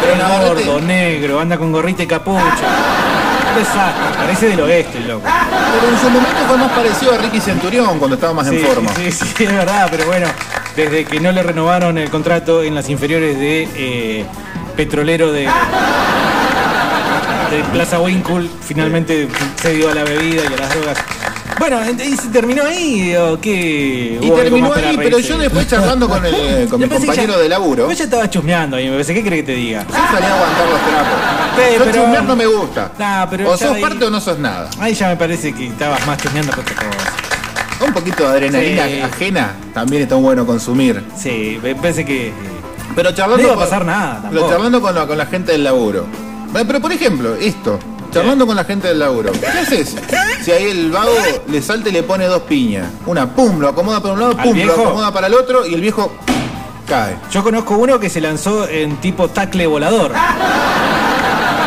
Pero 0.00 0.12
Es 0.14 0.18
Navarrete- 0.18 0.64
gordo, 0.66 0.80
negro, 0.80 1.40
anda 1.40 1.58
con 1.58 1.70
gorrita 1.72 2.02
y 2.02 2.06
capucha. 2.06 2.42
Un 3.52 3.58
desastre, 3.58 4.16
parece 4.16 4.48
del 4.48 4.60
oeste, 4.62 4.98
el 4.98 5.08
loco. 5.08 5.24
Pero 5.26 5.92
en 5.94 6.00
su 6.00 6.08
momento 6.10 6.38
fue 6.48 6.56
más 6.56 6.72
parecido 6.72 7.12
a 7.14 7.18
Ricky 7.18 7.40
Centurión 7.40 7.98
cuando 7.98 8.14
estaba 8.16 8.32
más 8.32 8.46
en 8.48 8.58
forma. 8.60 8.90
sí, 8.94 9.12
sí, 9.12 9.26
es 9.44 9.52
verdad, 9.52 9.88
pero 9.90 10.06
bueno, 10.06 10.26
desde 10.74 11.04
que 11.04 11.20
no 11.20 11.30
le 11.32 11.42
renovaron 11.42 11.98
el 11.98 12.08
contrato 12.10 12.62
en 12.62 12.74
las 12.74 12.88
inferiores 12.88 13.38
de 13.38 13.68
eh, 13.76 14.24
petrolero 14.76 15.30
de, 15.30 15.46
de 17.56 17.62
Plaza 17.72 18.00
Winkle, 18.00 18.48
finalmente 18.66 19.28
se 19.60 19.74
dio 19.74 19.90
a 19.90 19.94
la 19.94 20.04
bebida 20.04 20.42
y 20.44 20.46
a 20.46 20.56
las 20.56 20.70
drogas. 20.74 20.98
Bueno, 21.58 21.78
¿y 21.90 22.16
se 22.16 22.28
terminó 22.28 22.64
ahí 22.64 23.14
o 23.14 23.38
qué? 23.40 24.18
Y 24.20 24.26
¿Hubo 24.26 24.34
algo 24.36 24.42
terminó 24.42 24.72
ahí, 24.74 24.96
pero 24.96 25.18
yo 25.18 25.38
después 25.38 25.68
charlando 25.68 26.08
con, 26.08 26.24
el, 26.24 26.66
con 26.70 26.80
mi 26.80 26.88
compañero 26.88 27.34
ya- 27.34 27.38
de 27.38 27.48
laburo, 27.48 27.86
Yo 27.88 27.92
ya 27.92 28.04
estaba 28.04 28.28
chusmeando 28.28 28.76
ahí, 28.76 28.86
me 28.86 28.92
parece. 28.92 29.14
¿Qué 29.14 29.22
crees 29.22 29.42
que 29.42 29.46
te 29.52 29.54
diga? 29.54 29.84
yo 29.86 29.92
salí 29.94 30.26
a 30.26 30.34
aguantar 30.34 30.66
los 30.68 30.80
trapos. 30.80 31.72
Yo 31.78 31.84
pero- 31.84 31.92
chusmear 31.92 32.24
no 32.24 32.36
me 32.36 32.46
gusta. 32.46 32.90
Nah, 32.98 33.26
pero 33.26 33.50
o 33.50 33.56
sos 33.56 33.72
ahí- 33.76 33.82
parte 33.82 34.04
o 34.04 34.10
no 34.10 34.20
sos 34.20 34.38
nada. 34.38 34.68
Ahí 34.80 34.94
ya 34.94 35.08
me 35.08 35.16
parece 35.16 35.52
que 35.52 35.68
estabas 35.68 36.04
más 36.06 36.18
chusmeando 36.20 36.52
que 36.52 36.60
otra 36.60 36.74
cosa. 36.74 37.86
Un 37.86 37.92
poquito 37.92 38.22
de 38.24 38.28
adrenalina 38.30 38.86
Sí. 38.86 39.00
ajena 39.00 39.54
también 39.74 40.02
está 40.02 40.14
bueno 40.14 40.46
consumir. 40.46 41.04
Sí, 41.16 41.60
me 41.62 41.74
parece 41.74 42.04
que. 42.04 42.32
Pero 42.96 43.12
charlando 43.12 43.36
No 43.36 43.42
iba 43.42 43.52
a 43.52 43.56
con- 43.56 43.64
pasar 43.64 43.84
nada 43.86 44.28
Pero 44.30 44.48
charlando 44.48 44.80
con 44.82 44.94
la, 44.94 45.06
con 45.06 45.16
la 45.18 45.26
gente 45.26 45.52
del 45.52 45.64
laburo. 45.64 46.06
Pero 46.52 46.80
por 46.80 46.92
ejemplo, 46.92 47.34
esto. 47.34 47.78
Charlando 48.12 48.46
con 48.46 48.54
la 48.56 48.64
gente 48.64 48.88
del 48.88 48.98
laburo. 48.98 49.32
¿Qué 49.32 49.46
haces? 49.46 49.96
Si 50.44 50.50
ahí 50.50 50.64
el 50.70 50.90
vago 50.90 51.12
le 51.48 51.62
salta 51.62 51.88
y 51.88 51.92
le 51.92 52.02
pone 52.02 52.26
dos 52.26 52.42
piñas. 52.42 52.86
Una, 53.06 53.26
pum, 53.34 53.58
lo 53.58 53.68
acomoda 53.68 54.00
para 54.02 54.12
un 54.14 54.20
lado, 54.20 54.32
¿Al 54.32 54.42
pum, 54.42 54.48
lo 54.48 54.52
viejo? 54.54 54.82
acomoda 54.82 55.12
para 55.12 55.28
el 55.28 55.34
otro 55.34 55.66
y 55.66 55.72
el 55.74 55.80
viejo 55.80 56.12
cae. 56.86 57.16
Yo 57.30 57.42
conozco 57.42 57.74
uno 57.76 57.98
que 57.98 58.10
se 58.10 58.20
lanzó 58.20 58.68
en 58.68 58.96
tipo 58.98 59.28
tacle 59.28 59.66
volador. 59.66 60.12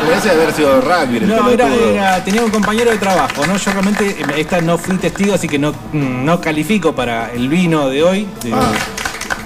Parece 0.06 0.30
haber 0.30 0.54
sido 0.54 0.82
rugby. 0.82 1.17
el 1.17 1.28
No, 1.30 1.50
era, 1.50 1.65
pelotudo. 1.65 1.89
era- 1.89 2.24
tenía 2.24 2.43
un 2.43 2.52
compañero 2.52 2.91
de 2.91 2.98
trabajo, 2.98 3.48
¿no? 3.48 3.58
Yo 3.58 3.71
realmente, 3.71 4.08
eh, 4.10 4.26
esta 4.38 4.62
no 4.62 4.78
fui 4.78 4.98
testigo, 4.98 5.34
así 5.34 5.48
que 5.48 5.58
no, 5.58 5.71
mm, 5.71 6.24
no 6.26 6.39
califico 6.39 6.93
para 6.93 7.32
el 7.32 7.50
vino 7.50 7.89
de 7.89 8.04
hoy. 8.04 8.28
de- 8.43 8.54
Ah. 8.54 8.71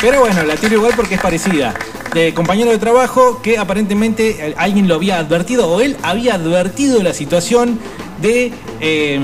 Pero 0.01 0.19
bueno, 0.21 0.43
la 0.43 0.55
tiro 0.55 0.75
igual 0.75 0.93
porque 0.97 1.15
es 1.15 1.21
parecida. 1.21 1.73
De 2.13 2.33
compañero 2.33 2.71
de 2.71 2.77
trabajo 2.79 3.39
que 3.41 3.57
aparentemente 3.57 4.55
alguien 4.57 4.87
lo 4.87 4.95
había 4.95 5.19
advertido 5.19 5.69
o 5.69 5.79
él 5.79 5.95
había 6.01 6.35
advertido 6.35 7.03
la 7.03 7.13
situación 7.13 7.79
de 8.19 8.47
eh, 8.47 8.51
eh, 8.81 9.19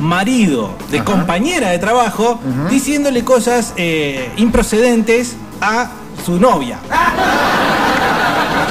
marido 0.00 0.74
de 0.90 0.98
Ajá. 0.98 1.04
compañera 1.04 1.70
de 1.70 1.78
trabajo 1.78 2.40
diciéndole 2.70 3.24
cosas 3.24 3.72
eh, 3.76 4.28
improcedentes 4.36 5.36
a 5.60 5.90
su 6.24 6.40
novia. 6.40 6.78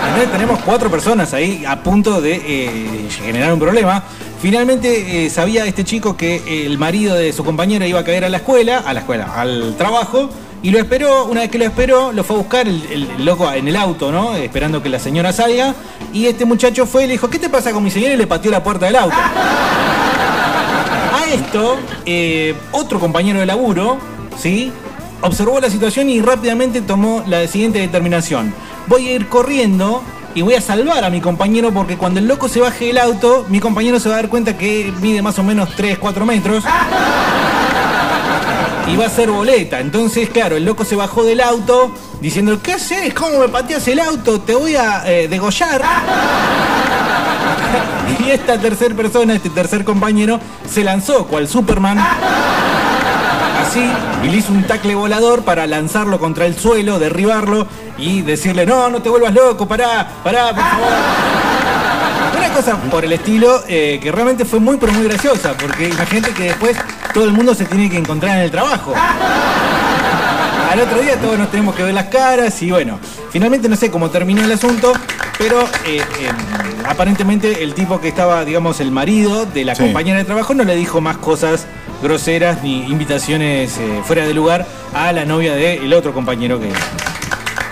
¿Entendés? 0.08 0.32
Tenemos 0.32 0.60
cuatro 0.64 0.92
personas 0.92 1.34
ahí 1.34 1.64
a 1.66 1.82
punto 1.82 2.22
de 2.22 2.42
eh, 2.46 3.08
generar 3.10 3.54
un 3.54 3.60
problema. 3.60 4.04
Finalmente 4.42 5.26
eh, 5.26 5.30
sabía 5.30 5.66
este 5.66 5.86
chico 5.86 6.18
que 6.18 6.66
el 6.66 6.78
marido 6.78 7.16
de 7.16 7.32
su 7.32 7.46
compañera 7.46 7.88
iba 7.88 8.02
a 8.02 8.04
caer 8.04 8.26
a 8.26 8.30
la 8.30 8.38
escuela, 8.38 8.80
a 8.80 8.94
la 8.94 9.00
escuela, 9.00 9.34
al 9.36 9.76
trabajo, 9.78 10.30
y 10.64 10.72
lo 10.72 10.80
esperó, 10.80 11.26
una 11.26 11.42
vez 11.42 11.52
que 11.52 11.58
lo 11.58 11.66
esperó, 11.66 12.14
lo 12.14 12.24
fue 12.24 12.38
a 12.38 12.40
buscar 12.40 12.66
el, 12.70 13.06
loco 13.26 13.52
en 13.52 13.68
el 13.68 13.76
auto, 13.76 14.14
¿no? 14.14 14.34
Esperando 14.34 14.82
que 14.82 14.88
la 14.88 14.98
señora 14.98 15.34
salga. 15.34 15.76
Y 16.14 16.26
este 16.28 16.46
muchacho 16.46 16.86
fue 16.86 17.04
y 17.04 17.08
le 17.08 17.12
dijo, 17.14 17.30
¿qué 17.30 17.38
te 17.38 17.50
pasa 17.50 17.74
con 17.74 17.84
mi 17.84 17.92
señora? 17.92 18.14
Y 18.14 18.18
le 18.18 18.28
pateó 18.28 18.50
la 18.50 18.64
puerta 18.64 18.86
del 18.86 18.96
auto. 18.96 19.18
A 21.14 21.26
esto, 21.34 21.78
eh, 22.06 22.56
otro 22.72 22.98
compañero 22.98 23.42
de 23.42 23.46
laburo, 23.46 23.98
¿sí? 24.40 24.72
Observó 25.20 25.60
la 25.60 25.70
situación 25.70 26.10
y 26.10 26.22
rápidamente 26.22 26.80
tomó 26.82 27.26
la 27.28 27.46
siguiente 27.46 27.80
determinación. 27.80 28.54
Voy 28.88 29.10
a 29.10 29.16
ir 29.16 29.28
corriendo 29.28 30.02
y 30.34 30.44
voy 30.44 30.54
a 30.54 30.62
salvar 30.62 31.04
a 31.04 31.10
mi 31.10 31.20
compañero 31.20 31.74
porque 31.74 31.98
cuando 31.98 32.22
el 32.22 32.28
loco 32.28 32.48
se 32.48 32.62
baje 32.62 32.86
del 32.86 33.00
auto, 33.00 33.46
mi 33.50 33.60
compañero 33.60 34.00
se 34.00 34.08
va 34.08 34.16
a 34.16 34.22
dar 34.22 34.30
cuenta 34.30 34.58
que 34.58 34.94
mide 35.02 35.22
más 35.22 35.38
o 35.40 35.44
menos 35.44 35.76
3, 35.76 35.98
4 35.98 36.26
metros. 36.26 36.64
Va 39.00 39.08
a 39.08 39.10
ser 39.10 39.32
boleta. 39.32 39.80
Entonces, 39.80 40.30
claro, 40.30 40.56
el 40.56 40.66
loco 40.66 40.86
se 40.86 40.96
bajó 40.96 41.24
del 41.24 41.42
auto 41.42 41.92
diciendo, 42.22 42.60
¿qué 42.62 42.74
haces? 42.74 43.14
¿Cómo 43.14 43.40
me 43.40 43.50
pateas 43.50 43.88
el 43.88 44.00
auto? 44.00 44.40
Te 44.42 44.56
voy 44.56 44.76
a 44.76 45.04
eh, 45.06 45.28
degollar. 45.28 45.82
Y 48.20 48.30
esta 48.30 48.58
tercer 48.58 48.96
persona, 48.96 49.34
este 49.34 49.50
tercer 49.50 49.84
compañero, 49.84 50.40
se 50.70 50.84
lanzó 50.84 51.26
cual 51.26 51.48
Superman. 51.48 51.98
Así, 53.60 53.84
y 54.24 54.28
le 54.30 54.38
hizo 54.38 54.54
un 54.54 54.64
tacle 54.64 54.96
volador 54.96 55.44
para 55.44 55.68
lanzarlo 55.68 56.20
contra 56.20 56.46
el 56.46 56.56
suelo, 56.58 57.00
derribarlo 57.00 57.68
y 57.98 58.22
decirle, 58.22 58.66
no, 58.66 58.90
no 58.90 59.02
te 59.02 59.10
vuelvas 59.10 59.34
loco, 59.34 59.68
pará, 59.68 60.08
pará, 60.24 60.54
por 60.54 60.64
favor. 60.64 60.94
Una 62.38 62.54
cosa 62.54 62.78
por 62.90 63.04
el 63.04 63.14
estilo 63.14 63.64
eh, 63.68 64.00
que 64.02 64.12
realmente 64.12 64.46
fue 64.46 64.60
muy 64.60 64.78
pero 64.78 64.94
muy 64.94 65.04
graciosa, 65.06 65.54
porque 65.54 65.90
imagínate 65.90 66.34
que 66.34 66.44
después 66.44 66.78
todo 67.14 67.26
el 67.26 67.32
mundo 67.32 67.54
se 67.56 67.66
tiene 67.66 67.90
que 67.90 67.98
encontrar 67.98 68.38
en 68.38 68.44
el 68.44 68.52
trabajo. 68.52 68.94
Al 70.72 70.80
otro 70.80 71.00
día 71.02 71.18
todos 71.20 71.38
nos 71.38 71.52
tenemos 71.52 71.76
que 71.76 71.84
ver 71.84 71.94
las 71.94 72.06
caras 72.06 72.60
y 72.64 72.72
bueno, 72.72 73.00
finalmente 73.32 73.70
no 73.70 73.76
sé 73.76 73.92
cómo 73.92 74.10
terminó 74.10 74.44
el 74.44 74.52
asunto, 74.52 74.94
pero 75.38 75.62
eh, 75.86 75.98
eh, 75.98 76.04
aparentemente 76.88 77.64
el 77.64 77.76
tipo 77.76 78.02
que 78.02 78.08
estaba, 78.08 78.44
digamos, 78.44 78.80
el 78.80 78.90
marido 78.92 79.46
de 79.46 79.66
la 79.66 79.76
Sí. 79.76 79.84
compañera 79.84 80.18
de 80.18 80.26
trabajo 80.26 80.54
no 80.56 80.64
le 80.64 80.76
dijo 80.76 81.00
más 81.02 81.18
cosas 81.18 81.68
groseras 82.02 82.64
ni 82.64 82.86
invitaciones 82.90 83.78
eh, 83.78 84.02
fuera 84.06 84.26
de 84.26 84.34
lugar 84.34 84.66
a 84.96 85.12
la 85.12 85.26
novia 85.26 85.54
del 85.54 85.94
otro 85.94 86.14
compañero 86.14 86.60
que... 86.60 86.70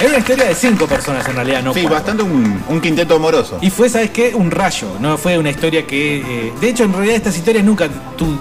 Era 0.01 0.09
una 0.09 0.17
historia 0.17 0.45
de 0.45 0.55
cinco 0.55 0.87
personas 0.87 1.27
en 1.29 1.35
realidad, 1.35 1.61
no 1.61 1.73
Sí, 1.73 1.81
cuatro. 1.81 1.95
bastante 1.95 2.23
un, 2.23 2.63
un 2.67 2.81
quinteto 2.81 3.15
amoroso. 3.15 3.59
Y 3.61 3.69
fue, 3.69 3.87
¿sabes 3.87 4.09
qué? 4.09 4.33
Un 4.33 4.49
rayo, 4.49 4.87
no 4.99 5.17
fue 5.17 5.37
una 5.37 5.51
historia 5.51 5.85
que... 5.85 6.17
eh, 6.17 6.53
de 6.59 6.69
hecho, 6.69 6.85
en 6.85 6.93
realidad 6.93 7.15
estas 7.17 7.37
historias 7.37 7.63
nunca 7.63 7.87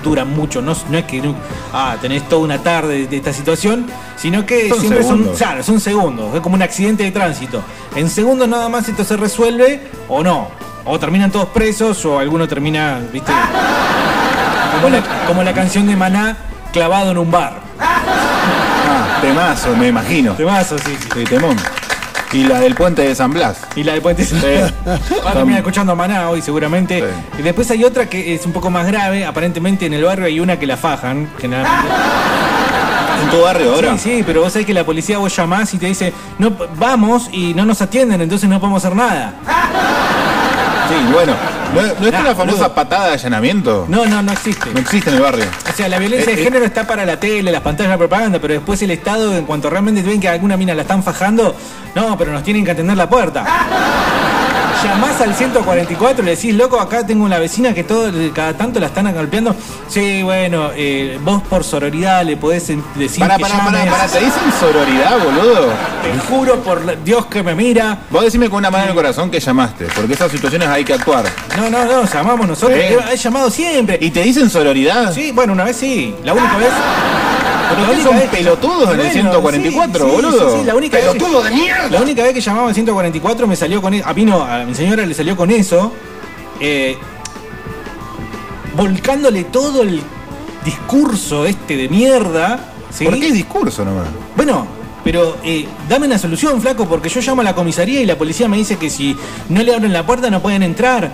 duran 0.03 0.29
mucho, 0.35 0.62
no, 0.62 0.75
no 0.88 0.99
es 0.99 1.05
que 1.05 1.20
nu- 1.20 1.35
ah, 1.73 1.96
tenés 2.01 2.27
toda 2.29 2.42
una 2.42 2.59
tarde 2.62 3.07
de 3.07 3.16
esta 3.16 3.33
situación, 3.35 3.87
sino 4.16 4.46
que 4.46 4.68
Son 4.70 4.81
siempre 4.81 5.03
son, 5.03 5.11
segundos. 5.18 5.37
claro, 5.38 5.62
son 5.62 5.81
segundos, 5.81 6.35
es 6.35 6.40
como 6.40 6.55
un 6.55 6.62
accidente 6.62 7.03
de 7.05 7.11
tránsito. 7.11 7.62
En 7.94 8.09
segundos 8.09 8.49
nada 8.49 8.68
más 8.70 8.88
esto 8.88 9.05
se 9.05 9.16
resuelve 9.18 9.81
o 10.09 10.23
no. 10.23 10.49
O 10.87 10.99
terminan 10.99 11.31
todos 11.31 11.49
presos 11.51 12.03
o 12.07 12.18
alguno 12.18 12.49
termina, 12.49 13.01
viste, 13.12 13.31
como 14.75 14.88
la, 14.88 15.03
como 15.27 15.42
la 15.42 15.53
canción 15.53 15.87
de 15.87 15.94
Maná 15.94 16.37
clavado 16.73 17.11
en 17.11 17.18
un 17.18 17.31
bar. 17.31 17.68
Temazo, 19.20 19.76
me 19.76 19.88
imagino. 19.88 20.33
Temazo, 20.35 20.78
sí, 20.78 20.96
sí. 21.00 21.09
Sí, 21.14 21.24
temón. 21.24 21.56
Y 22.33 22.44
la 22.44 22.61
del 22.61 22.74
puente 22.74 23.02
de 23.02 23.14
San 23.14 23.33
Blas. 23.33 23.59
Y 23.74 23.83
la 23.83 23.94
de 23.94 24.00
Puente 24.00 24.24
Va 24.87 25.30
a 25.30 25.33
terminar 25.33 25.59
escuchando 25.59 25.92
a 25.92 25.96
Maná 25.96 26.30
hoy 26.30 26.40
seguramente. 26.40 27.00
Sí. 27.00 27.40
Y 27.40 27.42
después 27.42 27.68
hay 27.72 27.83
otra 27.83 28.09
que 28.09 28.35
es 28.35 28.46
un 28.46 28.52
poco 28.52 28.70
más 28.70 28.87
grave. 28.87 29.24
Aparentemente 29.24 29.87
en 29.87 29.94
el 29.94 30.04
barrio 30.04 30.26
hay 30.26 30.38
una 30.38 30.56
que 30.56 30.66
la 30.66 30.76
fajan, 30.76 31.28
generalmente. 31.40 31.88
En 33.22 33.30
tu 33.30 33.42
barrio 33.42 33.74
ahora. 33.74 33.98
Sí, 33.98 34.16
sí, 34.16 34.22
pero 34.24 34.42
vos 34.42 34.52
sabés 34.52 34.64
que 34.64 34.74
la 34.74 34.85
policía 34.85 35.18
vos 35.18 35.35
llamás 35.37 35.74
y 35.74 35.78
te 35.78 35.87
dice, 35.87 36.12
no, 36.38 36.52
vamos 36.76 37.28
y 37.33 37.52
no 37.52 37.66
nos 37.66 37.83
atienden, 37.83 38.20
entonces 38.20 38.48
no 38.48 38.61
podemos 38.61 38.85
hacer 38.85 38.96
nada. 38.96 39.35
Sí, 40.90 40.96
bueno. 41.12 41.35
¿No, 41.74 41.83
no 41.83 42.07
es 42.07 42.12
Nah, 42.12 42.22
la 42.24 42.35
famosa 42.35 42.57
boludo. 42.59 42.74
patada 42.74 43.07
de 43.09 43.12
allanamiento? 43.12 43.87
No, 43.88 44.05
no, 44.07 44.22
no 44.22 44.33
existe. 44.33 44.70
No 44.74 44.81
existe 44.81 45.11
en 45.11 45.16
el 45.16 45.22
barrio. 45.22 45.44
O 45.72 45.76
sea, 45.76 45.88
la 45.88 45.98
violencia 45.98 46.33
Eh, 46.33 46.37
de 46.37 46.42
eh. 46.42 46.44
género 46.44 46.64
está 46.64 46.87
para 46.87 47.05
la 47.07 47.18
tele, 47.20 47.53
las 47.53 47.62
pantallas 47.62 47.92
de 47.92 47.98
propaganda, 47.98 48.38
pero 48.40 48.55
después 48.55 48.83
el 48.83 48.90
Estado, 48.90 49.37
en 49.37 49.44
cuanto 49.44 49.70
realmente 49.70 50.03
ven 50.03 50.20
que 50.20 50.29
alguna 50.29 50.57
mina 50.57 50.74
la 50.74 50.83
están 50.83 51.03
fajando, 51.05 51.55
no, 51.94 52.18
pero 52.18 52.33
nos 52.33 52.42
tienen 52.42 52.64
que 52.64 52.72
atender 52.72 52.96
la 52.96 53.09
puerta. 53.09 53.44
Llamás 54.85 55.21
al 55.21 55.35
144 55.35 56.23
y 56.23 56.25
le 56.27 56.31
decís, 56.37 56.55
loco, 56.55 56.81
acá 56.81 57.07
tengo 57.07 57.25
una 57.25 57.38
vecina 57.38 57.75
que 57.75 57.85
todo, 57.85 58.11
cada 58.35 58.55
tanto 58.55 58.81
la 58.81 58.87
están 58.87 59.12
golpeando. 59.14 59.55
Sí, 59.88 60.23
bueno, 60.23 60.71
eh, 60.75 61.19
vos 61.23 61.43
por 61.43 61.64
sororidad 61.64 62.25
le 62.25 62.37
podés 62.37 62.66
decir 62.95 63.21
Pará, 63.21 63.37
que 63.37 63.43
pará, 63.43 63.57
llames. 63.59 63.87
pará. 63.93 64.07
¿Te 64.09 64.19
dicen 64.21 64.43
sororidad, 64.59 65.19
boludo? 65.23 65.69
Te 66.03 66.19
juro 66.29 66.57
por 66.62 67.05
Dios 67.05 67.27
que 67.27 67.43
me 67.43 67.55
mira. 67.55 67.99
Vos 68.11 68.25
decime 68.25 68.49
con 68.49 68.59
una 68.59 68.71
mano 68.71 68.85
en 68.85 68.90
el 68.90 68.95
corazón 68.97 69.31
que 69.31 69.38
llamaste, 69.40 69.87
porque 69.95 70.14
esas 70.14 70.31
situaciones 70.33 70.69
hay 70.69 70.85
que 70.85 70.95
actuar. 70.95 71.25
No, 71.57 71.69
no, 71.71 71.85
no, 71.85 72.05
llamamos 72.05 72.49
nosotros. 72.49 72.79
He 72.79 73.16
llamado 73.16 73.51
siempre. 73.51 73.99
¿Y 74.01 74.11
te 74.11 74.23
dicen 74.23 74.49
sororidad? 74.49 75.12
Sí, 75.12 75.33
bueno, 75.33 75.53
una 75.53 75.64
vez 75.64 75.77
sí. 75.77 76.14
La 76.25 76.33
única 76.33 76.57
vez. 76.57 76.69
Pero 77.71 77.93
única 77.93 78.03
son 78.09 78.16
vez- 78.19 78.29
pelotudos 78.31 78.83
en 78.95 79.01
el 79.01 79.07
Bueno, 79.07 79.12
144, 79.12 80.05
sí, 80.05 80.11
sí, 80.11 80.16
boludo. 80.16 80.51
sí, 80.55 80.59
sí, 80.59 80.64
la 80.66 80.75
única 80.75 80.97
vez 80.97 81.07
que- 81.07 81.12
¡Pelotudo 81.12 81.43
de 81.45 81.51
mierda! 81.53 81.88
La 81.88 82.01
única 82.03 82.23
vez 82.25 82.35
que 82.35 82.40
llamaba 82.40 82.69
al 82.69 82.75
144 82.75 83.47
me 83.47 83.55
salió 83.55 83.81
con 83.81 83.95
eso. 83.95 84.09
A 84.09 84.12
mí 84.12 84.25
no, 84.25 84.43
a 84.43 84.64
mi 84.70 84.74
señora 84.74 85.04
le 85.04 85.14
salió 85.14 85.37
con 85.37 85.50
eso. 85.50 85.92
eh, 86.61 86.96
volcándole 88.76 89.44
todo 89.44 89.83
el 89.83 90.00
discurso 90.64 91.44
este 91.46 91.76
de 91.76 91.88
mierda. 91.88 92.72
¿sí? 92.90 93.04
¿Por 93.04 93.18
qué 93.18 93.33
discurso 93.33 93.85
nomás? 93.85 94.06
Bueno, 94.37 94.66
pero 95.04 95.37
eh, 95.44 95.66
dame 95.88 96.06
una 96.06 96.18
solución, 96.18 96.61
flaco, 96.62 96.87
porque 96.88 97.09
yo 97.09 97.20
llamo 97.20 97.40
a 97.40 97.44
la 97.44 97.54
comisaría 97.54 98.00
y 98.00 98.06
la 98.06 98.16
policía 98.16 98.48
me 98.48 98.56
dice 98.56 98.76
que 98.76 98.90
si 98.90 99.16
no 99.48 99.62
le 99.62 99.74
abren 99.74 99.92
la 99.92 100.06
puerta 100.06 100.30
no 100.30 100.40
pueden 100.40 100.62
entrar. 100.62 101.11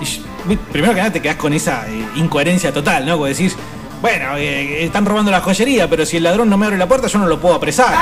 Y 0.00 0.04
yo- 0.04 0.22
primero 0.70 0.94
que 0.94 1.00
nada 1.00 1.12
te 1.12 1.20
quedás 1.22 1.36
con 1.36 1.52
esa 1.52 1.88
eh, 1.88 2.06
incoherencia 2.16 2.72
total, 2.72 3.04
¿no? 3.06 3.18
Porque 3.18 3.34
decís, 3.34 3.56
bueno, 4.06 4.36
eh, 4.36 4.84
están 4.84 5.04
robando 5.04 5.32
la 5.32 5.40
joyería, 5.40 5.90
pero 5.90 6.06
si 6.06 6.18
el 6.18 6.22
ladrón 6.22 6.48
no 6.48 6.56
me 6.56 6.66
abre 6.66 6.78
la 6.78 6.86
puerta 6.86 7.08
yo 7.08 7.18
no 7.18 7.26
lo 7.26 7.40
puedo 7.40 7.56
apresar. 7.56 7.92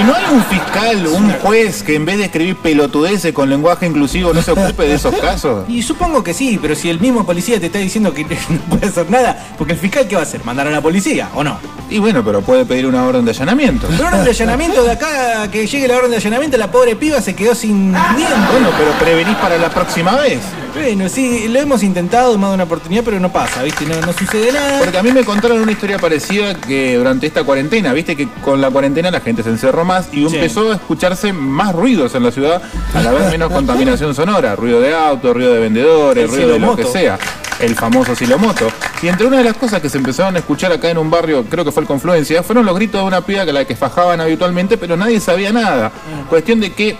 ¿Y 0.00 0.02
no 0.02 0.12
hay 0.12 0.24
un 0.32 0.42
fiscal, 0.42 1.06
un 1.06 1.30
juez 1.34 1.84
que 1.84 1.94
en 1.94 2.04
vez 2.04 2.18
de 2.18 2.24
escribir 2.24 2.56
pelotudeces 2.56 3.32
con 3.32 3.48
lenguaje 3.48 3.86
inclusivo 3.86 4.34
no 4.34 4.42
se 4.42 4.50
ocupe 4.50 4.82
de 4.82 4.94
esos 4.94 5.14
casos? 5.14 5.64
Y 5.68 5.84
supongo 5.84 6.24
que 6.24 6.34
sí, 6.34 6.58
pero 6.60 6.74
si 6.74 6.90
el 6.90 6.98
mismo 6.98 7.24
policía 7.24 7.60
te 7.60 7.66
está 7.66 7.78
diciendo 7.78 8.12
que 8.12 8.24
no 8.48 8.58
puede 8.68 8.88
hacer 8.88 9.08
nada, 9.08 9.46
porque 9.56 9.74
el 9.74 9.78
fiscal 9.78 10.08
¿qué 10.08 10.16
va 10.16 10.22
a 10.22 10.24
hacer? 10.24 10.44
¿Mandar 10.44 10.66
a 10.66 10.70
la 10.72 10.80
policía 10.80 11.28
o 11.36 11.44
no? 11.44 11.56
Y 11.88 12.00
bueno, 12.00 12.24
pero 12.24 12.42
puede 12.42 12.64
pedir 12.64 12.84
una 12.84 13.06
orden 13.06 13.24
de 13.24 13.30
allanamiento. 13.30 13.86
Pero 13.88 14.08
orden 14.08 14.24
de 14.24 14.30
allanamiento 14.30 14.82
de 14.82 14.90
acá, 14.90 15.48
que 15.52 15.68
llegue 15.68 15.86
la 15.86 15.98
orden 15.98 16.10
de 16.10 16.16
allanamiento, 16.16 16.56
la 16.56 16.72
pobre 16.72 16.96
piba 16.96 17.20
se 17.20 17.36
quedó 17.36 17.54
sin 17.54 17.92
dientes. 17.92 18.50
Bueno, 18.50 18.70
pero 18.76 18.90
prevenís 18.98 19.36
para 19.36 19.56
la 19.56 19.70
próxima 19.70 20.16
vez. 20.16 20.40
Bueno, 20.76 21.08
sí, 21.08 21.48
lo 21.48 21.58
hemos 21.58 21.82
intentado 21.82 22.34
en 22.34 22.40
más 22.40 22.50
de 22.50 22.54
una 22.54 22.64
oportunidad, 22.64 23.02
pero 23.04 23.18
no 23.18 23.32
pasa, 23.32 23.62
¿viste? 23.62 23.84
No, 23.86 24.00
no 24.04 24.12
sucede 24.12 24.52
nada. 24.52 24.78
Porque 24.80 24.98
a 24.98 25.02
mí 25.02 25.10
me 25.12 25.24
contaron 25.24 25.60
una 25.60 25.72
historia 25.72 25.98
parecida 25.98 26.54
que 26.54 26.96
durante 26.96 27.26
esta 27.26 27.44
cuarentena, 27.44 27.92
viste 27.92 28.14
que 28.16 28.28
con 28.44 28.60
la 28.60 28.70
cuarentena 28.70 29.10
la 29.10 29.20
gente 29.20 29.42
se 29.42 29.50
encerró 29.50 29.84
más 29.84 30.08
y 30.12 30.28
Sí. 30.28 30.34
empezó 30.36 30.70
a 30.72 30.74
escucharse 30.76 31.32
más 31.32 31.74
ruidos 31.74 32.14
en 32.14 32.22
la 32.24 32.30
ciudad, 32.30 32.62
a 32.94 33.00
la 33.02 33.10
vez 33.12 33.30
menos 33.30 33.50
contaminación 33.52 34.14
sonora, 34.14 34.54
ruido 34.56 34.80
de 34.80 34.94
auto, 34.94 35.32
ruido 35.32 35.52
de 35.54 35.60
vendedores, 35.60 36.24
El 36.24 36.30
ruido 36.30 36.48
de 36.52 36.58
lo 36.58 36.76
que 36.76 36.84
sea, 36.84 37.18
el 37.60 37.74
famoso 37.74 38.14
silomoto. 38.14 38.68
Y 39.02 39.08
entre 39.08 39.26
una 39.26 39.38
de 39.38 39.44
las 39.44 39.56
cosas 39.56 39.80
que 39.82 39.90
se 39.90 39.98
empezaron 39.98 40.36
a 40.36 40.38
escuchar 40.38 40.72
acá 40.72 40.88
en 40.90 40.98
un 40.98 41.10
barrio, 41.10 41.44
creo 41.50 41.64
que 41.64 41.72
fue 41.72 41.82
el 41.82 41.86
Confluencia, 41.86 42.42
fueron 42.42 42.64
los 42.64 42.74
gritos 42.74 43.00
de 43.00 43.06
una 43.06 43.20
piba 43.20 43.44
que 43.44 43.52
la 43.52 43.64
que 43.64 43.76
fajaban 43.76 44.20
habitualmente, 44.20 44.78
pero 44.78 44.96
nadie 44.96 45.20
sabía 45.20 45.52
nada. 45.52 45.88
Mm. 45.88 46.28
Cuestión 46.28 46.60
de 46.60 46.72
que 46.72 46.96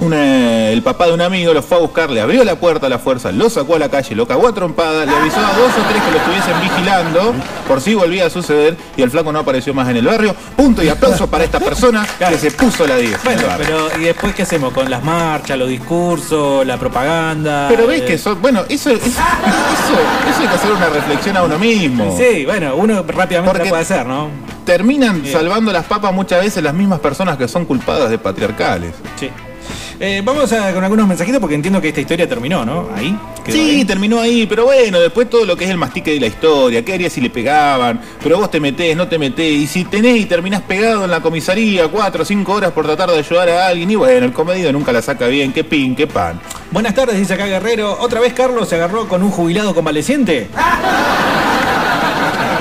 una- 0.00 0.68
el 0.70 0.82
papá 0.82 1.06
de 1.06 1.12
un 1.14 1.20
amigo 1.20 1.52
lo 1.52 1.62
fue 1.62 1.76
a 1.78 1.80
buscar, 1.80 2.10
le 2.10 2.20
abrió 2.20 2.42
la 2.44 2.56
puerta 2.56 2.86
a 2.86 2.88
la 2.88 2.98
fuerza, 2.98 3.32
lo 3.32 3.50
sacó 3.50 3.76
a 3.76 3.78
la 3.78 3.88
calle, 3.88 4.14
lo 4.14 4.26
cagó 4.26 4.48
a 4.48 4.54
trompada, 4.54 5.04
le 5.04 5.12
avisó 5.14 5.38
a 5.38 5.52
dos 5.56 5.70
o 5.78 5.88
tres 5.90 6.02
que 6.02 6.10
lo 6.10 6.16
estuviesen 6.18 6.60
vigilando 6.60 7.34
por 7.68 7.80
si 7.80 7.94
volvía 7.94 8.26
a 8.26 8.30
suceder 8.30 8.76
y 8.96 9.02
el 9.02 9.10
flaco 9.10 9.32
no 9.32 9.40
apareció 9.40 9.74
más 9.74 9.88
en 9.88 9.96
el 9.98 10.06
barrio. 10.06 10.34
Punto 10.56 10.82
y 10.82 10.88
aplauso 10.88 11.26
para 11.28 11.44
esta 11.44 11.60
persona 11.60 12.06
que 12.18 12.38
se 12.38 12.50
puso 12.50 12.86
la 12.86 12.96
10. 12.96 13.14
en 13.14 13.20
Bueno, 13.24 13.42
pero 13.58 13.88
¿y 14.00 14.04
después 14.04 14.34
qué 14.34 14.42
hacemos? 14.42 14.72
Con 14.72 14.88
las 14.90 15.02
marchas, 15.04 15.58
los 15.58 15.68
discursos, 15.68 16.66
la 16.66 16.78
propaganda. 16.78 17.66
Pero 17.68 17.86
ves 17.86 18.02
eh, 18.02 18.04
que 18.06 18.18
son, 18.18 18.40
bueno, 18.40 18.62
eso, 18.68 18.90
eso, 18.90 19.20
hay 20.40 20.48
que 20.48 20.54
hacer 20.54 20.72
una 20.72 20.88
reflexión 20.88 21.36
a 21.36 21.42
uno 21.42 21.58
mismo. 21.58 22.16
Sí, 22.16 22.44
bueno, 22.46 22.74
uno 22.76 23.04
rápidamente 23.06 23.50
Porque- 23.52 23.64
la 23.64 23.70
puede 23.70 23.82
hacer, 23.82 24.06
¿no? 24.06 24.28
Terminan 24.64 25.22
salvando 25.26 25.72
las 25.72 25.84
papas 25.84 26.12
muchas 26.12 26.42
veces 26.42 26.62
las 26.62 26.74
mismas 26.74 27.00
personas 27.00 27.36
que 27.36 27.48
son 27.48 27.64
culpadas 27.64 28.08
de 28.10 28.18
patriarcales. 28.18 28.92
Sí. 29.18 29.28
Eh, 30.02 30.22
vamos 30.24 30.50
a, 30.54 30.72
con 30.72 30.82
algunos 30.82 31.06
mensajitos 31.06 31.38
porque 31.38 31.54
entiendo 31.54 31.78
que 31.78 31.88
esta 31.88 32.00
historia 32.00 32.26
terminó, 32.26 32.64
¿no? 32.64 32.88
Ahí. 32.94 33.14
Sí, 33.46 33.60
ahí. 33.60 33.84
terminó 33.84 34.18
ahí, 34.18 34.46
pero 34.46 34.64
bueno, 34.64 34.98
después 34.98 35.28
todo 35.28 35.44
lo 35.44 35.54
que 35.58 35.64
es 35.64 35.70
el 35.70 35.76
mastique 35.76 36.12
de 36.12 36.20
la 36.20 36.26
historia, 36.26 36.82
qué 36.82 36.94
harías 36.94 37.12
si 37.12 37.20
le 37.20 37.28
pegaban, 37.28 38.00
pero 38.22 38.38
vos 38.38 38.50
te 38.50 38.60
metés, 38.60 38.96
no 38.96 39.08
te 39.08 39.18
metés, 39.18 39.52
y 39.52 39.66
si 39.66 39.84
tenés 39.84 40.16
y 40.16 40.24
terminás 40.24 40.62
pegado 40.62 41.04
en 41.04 41.10
la 41.10 41.20
comisaría 41.20 41.86
cuatro 41.88 42.22
o 42.22 42.24
cinco 42.24 42.54
horas 42.54 42.72
por 42.72 42.86
tratar 42.86 43.10
de 43.10 43.18
ayudar 43.18 43.50
a 43.50 43.66
alguien, 43.66 43.90
y 43.90 43.96
bueno, 43.96 44.24
el 44.24 44.32
comedido 44.32 44.72
nunca 44.72 44.90
la 44.90 45.02
saca 45.02 45.26
bien, 45.26 45.52
qué 45.52 45.64
pin, 45.64 45.94
qué 45.94 46.06
pan. 46.06 46.40
Buenas 46.70 46.94
tardes, 46.94 47.18
dice 47.18 47.34
acá 47.34 47.44
Guerrero. 47.44 47.98
¿Otra 48.00 48.20
vez 48.20 48.32
Carlos 48.32 48.70
se 48.70 48.76
agarró 48.76 49.06
con 49.06 49.22
un 49.22 49.30
jubilado 49.30 49.74
convaleciente? 49.74 50.48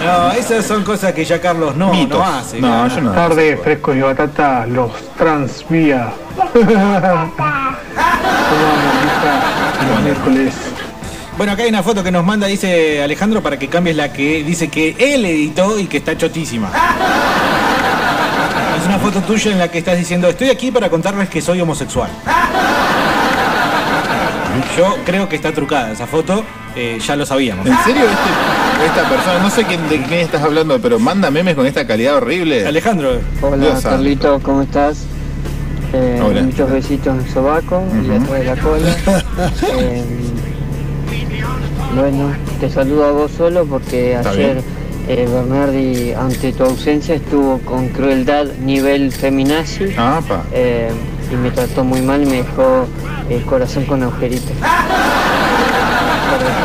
No, 0.05 0.31
esas 0.31 0.65
son 0.65 0.83
cosas 0.83 1.13
que 1.13 1.25
ya 1.25 1.39
Carlos 1.41 1.75
no, 1.75 1.91
Mitos. 1.91 2.17
no 2.17 2.25
hace. 2.25 2.61
No, 2.61 2.87
yo 2.87 3.01
no. 3.01 3.11
Tarde, 3.11 3.57
frescos 3.57 3.95
y 3.95 4.01
batata, 4.01 4.65
los 4.65 4.91
transvía. 5.17 6.11
¿Cómo 6.53 6.65
vamos, 6.65 7.31
hija? 9.05 9.41
Los 9.93 10.01
miércoles. 10.03 10.53
Bueno, 11.37 11.53
acá 11.53 11.63
hay 11.63 11.69
una 11.69 11.83
foto 11.83 12.03
que 12.03 12.11
nos 12.11 12.25
manda, 12.25 12.47
dice 12.47 13.01
Alejandro, 13.01 13.41
para 13.41 13.57
que 13.57 13.67
cambies 13.69 13.95
la 13.95 14.11
que 14.11 14.43
dice 14.43 14.67
que 14.69 14.95
él 14.99 15.23
editó 15.25 15.79
y 15.79 15.87
que 15.87 15.97
está 15.97 16.17
chotísima. 16.17 16.69
Es 18.79 18.85
una 18.85 18.99
foto 18.99 19.21
tuya 19.21 19.51
en 19.51 19.59
la 19.59 19.69
que 19.69 19.77
estás 19.77 19.97
diciendo, 19.97 20.27
estoy 20.27 20.49
aquí 20.49 20.71
para 20.71 20.89
contarles 20.89 21.29
que 21.29 21.41
soy 21.41 21.61
homosexual. 21.61 22.09
Yo 24.77 24.97
creo 25.05 25.29
que 25.29 25.35
está 25.37 25.53
trucada 25.53 25.91
esa 25.91 26.07
foto, 26.07 26.43
eh, 26.75 26.99
ya 27.05 27.15
lo 27.15 27.25
sabíamos. 27.25 27.65
¿En 27.65 27.77
serio 27.83 28.03
este- 28.03 28.85
esta 28.85 29.09
persona, 29.09 29.39
no 29.39 29.49
sé 29.49 29.63
quién, 29.65 29.87
de 29.89 30.01
quién 30.03 30.19
estás 30.21 30.41
hablando, 30.43 30.79
pero 30.81 30.99
manda 30.99 31.29
memes 31.31 31.55
con 31.55 31.65
esta 31.65 31.85
calidad 31.85 32.15
horrible? 32.17 32.65
Alejandro, 32.65 33.19
Hola 33.41 33.57
Dios 33.57 33.73
santo. 33.81 33.89
Carlito, 33.89 34.39
¿cómo 34.43 34.61
estás? 34.61 35.05
Eh, 35.93 36.21
Hola. 36.23 36.41
Muchos 36.43 36.69
besitos 36.71 37.15
en 37.15 37.25
el 37.25 37.29
sobaco 37.33 37.83
y 37.93 38.07
Ujú. 38.09 38.23
atrás 38.23 38.39
de 38.39 38.43
la 38.45 38.55
cola. 38.57 38.95
Eh, 39.79 40.03
bueno, 41.95 42.31
te 42.59 42.69
saludo 42.69 43.05
a 43.05 43.11
vos 43.11 43.31
solo 43.35 43.65
porque 43.65 44.13
Está 44.13 44.29
ayer 44.29 44.61
eh, 45.07 45.27
Bernardi, 45.31 46.13
ante 46.13 46.53
tu 46.53 46.63
ausencia, 46.63 47.15
estuvo 47.15 47.57
con 47.61 47.89
crueldad 47.89 48.45
nivel 48.63 49.11
feminazi 49.11 49.85
Ah, 49.97 50.21
pa. 50.27 50.43
eh, 50.51 50.91
y 51.31 51.35
me 51.35 51.49
trató 51.49 51.83
muy 51.83 52.01
mal 52.01 52.21
y 52.21 52.25
me 52.27 52.37
dejó 52.43 52.85
el 53.29 53.41
corazón 53.43 53.85
con 53.85 54.03
agujeritos. 54.03 54.51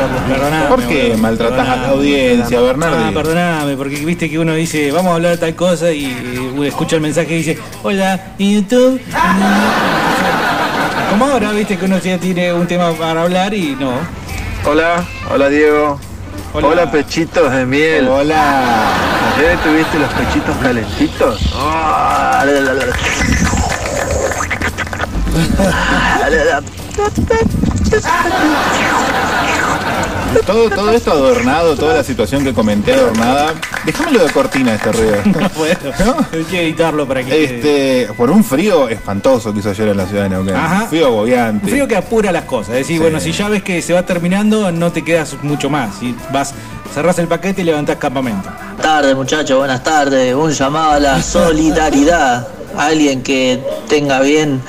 perdoname. 0.07 0.65
¿Por 0.67 0.83
qué 0.83 1.15
maltratás 1.17 1.67
a 1.67 1.75
la 1.75 1.89
audiencia, 1.89 2.61
Bernardi? 2.61 3.03
Ah, 3.03 3.11
perdoname, 3.13 3.77
porque 3.77 3.95
viste 3.97 4.29
que 4.29 4.39
uno 4.39 4.53
dice, 4.53 4.91
vamos 4.91 5.11
a 5.11 5.15
hablar 5.15 5.31
de 5.31 5.37
tal 5.37 5.55
cosa 5.55 5.91
y 5.91 6.05
eh, 6.05 6.67
escucha 6.67 6.95
el 6.95 7.01
mensaje 7.01 7.33
y 7.33 7.37
dice, 7.37 7.59
hola, 7.83 8.33
¿y 8.37 8.55
YouTube? 8.55 9.01
Como 11.09 11.25
ahora, 11.25 11.51
viste 11.51 11.77
que 11.77 11.85
uno 11.85 11.97
ya 11.99 12.17
tiene 12.17 12.53
un 12.53 12.67
tema 12.67 12.91
para 12.93 13.23
hablar 13.23 13.53
y 13.53 13.75
no. 13.75 13.93
Hola, 14.65 15.05
hola 15.31 15.49
Diego. 15.49 15.99
Hola. 16.53 16.67
Hola, 16.67 16.91
pechitos 16.91 17.51
de 17.51 17.65
miel. 17.65 18.07
Hola. 18.07 18.93
¿Ayer 19.37 19.57
tuviste 19.59 19.99
los 19.99 20.11
pechitos 20.13 20.55
calentitos? 20.57 21.41
Ah, 21.55 22.45
Todo, 30.45 30.69
todo 30.69 30.91
esto 30.91 31.11
adornado, 31.11 31.75
toda 31.75 31.93
la 31.95 32.03
situación 32.03 32.43
que 32.43 32.53
comenté 32.53 32.93
adornada. 32.93 33.53
Déjamelo 33.85 34.23
de 34.25 34.31
cortina 34.31 34.75
este 34.75 34.91
ruido. 34.91 35.15
No 35.25 35.49
puedo. 35.49 35.75
Hay 36.33 36.43
que 36.43 36.61
editarlo 36.63 37.07
para 37.07 37.23
que. 37.23 37.43
Este, 37.43 38.13
por 38.15 38.29
un 38.29 38.43
frío 38.43 38.89
espantoso 38.89 39.53
que 39.53 39.59
hizo 39.59 39.69
ayer 39.69 39.87
en 39.89 39.97
la 39.97 40.05
ciudad 40.05 40.23
de 40.23 40.29
Neuquén. 40.29 40.55
Ajá. 40.55 40.83
Un 40.83 40.89
frío 40.89 41.07
agobiante. 41.07 41.65
Un 41.65 41.71
frío 41.71 41.87
que 41.87 41.95
apura 41.95 42.31
las 42.31 42.43
cosas. 42.45 42.69
Es 42.73 42.79
decir, 42.79 42.97
Sí. 42.97 43.01
bueno, 43.01 43.19
si 43.19 43.31
ya 43.31 43.47
ves 43.49 43.63
que 43.63 43.81
se 43.81 43.93
va 43.93 44.03
terminando, 44.05 44.71
no 44.71 44.91
te 44.91 45.03
quedas 45.03 45.35
mucho 45.41 45.69
más. 45.69 46.01
Y 46.01 46.15
vas, 46.31 46.53
cerrás 46.93 47.17
el 47.19 47.27
paquete 47.27 47.61
y 47.61 47.65
levantás 47.65 47.97
campamento. 47.97 48.49
tardes 48.81 49.15
muchachos, 49.15 49.57
buenas 49.57 49.83
tardes. 49.83 50.33
Un 50.35 50.51
llamado 50.51 50.91
a 50.93 50.99
la 50.99 51.21
solidaridad. 51.21 52.47
Alguien 52.77 53.23
que 53.23 53.61
tenga 53.87 54.19
bien 54.19 54.61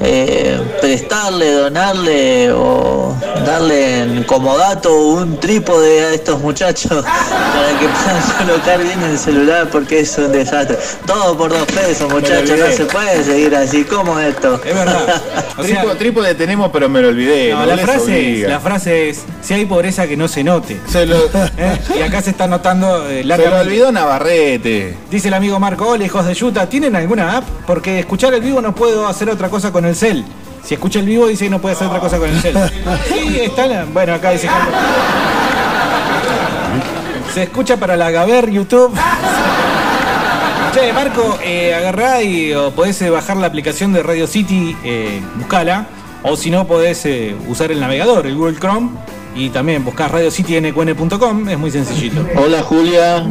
eh, 0.00 0.58
prestarle, 0.80 1.52
donarle 1.52 2.52
o 2.52 3.14
darle 3.44 4.00
en 4.00 4.24
comodato 4.24 4.94
un 4.94 5.38
trípode 5.38 6.04
a 6.04 6.14
estos 6.14 6.40
muchachos 6.40 7.04
para 7.04 7.78
que 7.78 7.86
puedan 7.86 8.38
colocar 8.46 8.82
bien 8.82 9.02
el 9.02 9.18
celular 9.18 9.68
porque 9.70 10.00
es 10.00 10.16
un 10.18 10.32
desastre. 10.32 10.78
Todo 11.06 11.36
por 11.36 11.50
dos 11.50 11.66
pesos 11.66 12.10
muchachos, 12.10 12.58
no 12.58 12.66
se 12.70 12.84
puede 12.86 13.24
seguir 13.24 13.54
así. 13.54 13.84
¿Cómo 13.84 14.18
es 14.18 14.34
esto? 14.34 14.60
Es 14.64 14.74
verdad. 14.74 15.22
O 15.60 15.62
sea, 15.62 15.76
Trípode, 15.80 15.98
trípode 15.98 16.34
tenemos, 16.34 16.70
pero 16.72 16.88
me 16.88 17.02
lo 17.02 17.08
olvidé. 17.08 17.52
no, 17.52 17.60
no 17.60 17.66
la, 17.66 17.76
frase 17.76 17.96
es, 17.96 18.02
obliga. 18.02 18.48
la 18.48 18.60
frase 18.60 19.10
es, 19.10 19.24
si 19.42 19.52
hay 19.52 19.66
pobreza 19.66 20.06
que 20.06 20.16
no 20.16 20.26
se 20.26 20.42
note. 20.42 20.80
Se 20.88 21.04
lo, 21.04 21.16
¿eh? 21.26 21.78
Y 21.98 22.00
acá 22.00 22.22
se 22.22 22.30
está 22.30 22.46
notando 22.46 23.06
eh, 23.10 23.22
se 23.22 23.50
lo 23.50 23.58
olvidó 23.58 23.92
Navarrete. 23.92 24.96
Dice 25.10 25.28
el 25.28 25.34
amigo 25.34 25.58
Marco, 25.60 25.86
hola 25.86 26.04
hijos 26.04 26.26
de 26.26 26.32
Yuta, 26.32 26.66
¿tienen 26.68 26.96
alguna 26.96 27.36
app? 27.36 27.44
Porque 27.66 27.98
escuchar 27.98 28.32
el 28.32 28.40
vivo 28.40 28.62
no 28.62 28.74
puedo 28.74 29.06
hacer 29.06 29.28
otra 29.28 29.50
cosa 29.50 29.70
con 29.70 29.84
el 29.84 29.89
cel. 29.94 30.24
Si 30.64 30.74
escucha 30.74 30.98
el 31.00 31.06
vivo 31.06 31.26
dice 31.26 31.44
que 31.44 31.50
no 31.50 31.60
puede 31.60 31.74
hacer 31.74 31.86
otra 31.88 32.00
cosa 32.00 32.18
con 32.18 32.28
el 32.28 32.40
cel. 32.40 32.54
Sí, 33.08 33.38
está 33.40 33.66
la- 33.66 33.84
Bueno, 33.86 34.14
acá 34.14 34.30
dice. 34.32 34.48
Se 37.34 37.44
escucha 37.44 37.76
para 37.76 37.96
la 37.96 38.10
Gaber 38.10 38.50
YouTube. 38.50 38.92
Che, 40.74 40.92
Marco, 40.92 41.36
eh, 41.42 41.74
agarrá 41.74 42.22
y 42.22 42.52
o 42.54 42.70
podés 42.70 43.00
eh, 43.02 43.10
bajar 43.10 43.36
la 43.36 43.48
aplicación 43.48 43.92
de 43.92 44.02
Radio 44.04 44.26
City, 44.28 44.76
eh, 44.84 45.20
buscala. 45.36 45.86
O 46.22 46.36
si 46.36 46.50
no, 46.50 46.66
podés 46.66 47.04
eh, 47.06 47.34
usar 47.48 47.72
el 47.72 47.80
navegador, 47.80 48.26
el 48.26 48.36
Google 48.36 48.56
Chrome. 48.58 48.90
Y 49.34 49.48
también 49.50 49.84
buscás 49.84 50.10
radiocitynqn.com, 50.10 51.48
es 51.48 51.58
muy 51.58 51.70
sencillito. 51.70 52.24
Hola 52.36 52.62
Julia, 52.62 53.24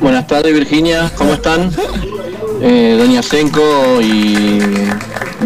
buenas 0.00 0.26
tardes 0.26 0.52
Virginia, 0.54 1.10
¿cómo 1.16 1.34
están? 1.34 1.70
Eh, 2.64 2.94
Doña 2.96 3.24
Senko 3.24 4.00
y 4.00 4.60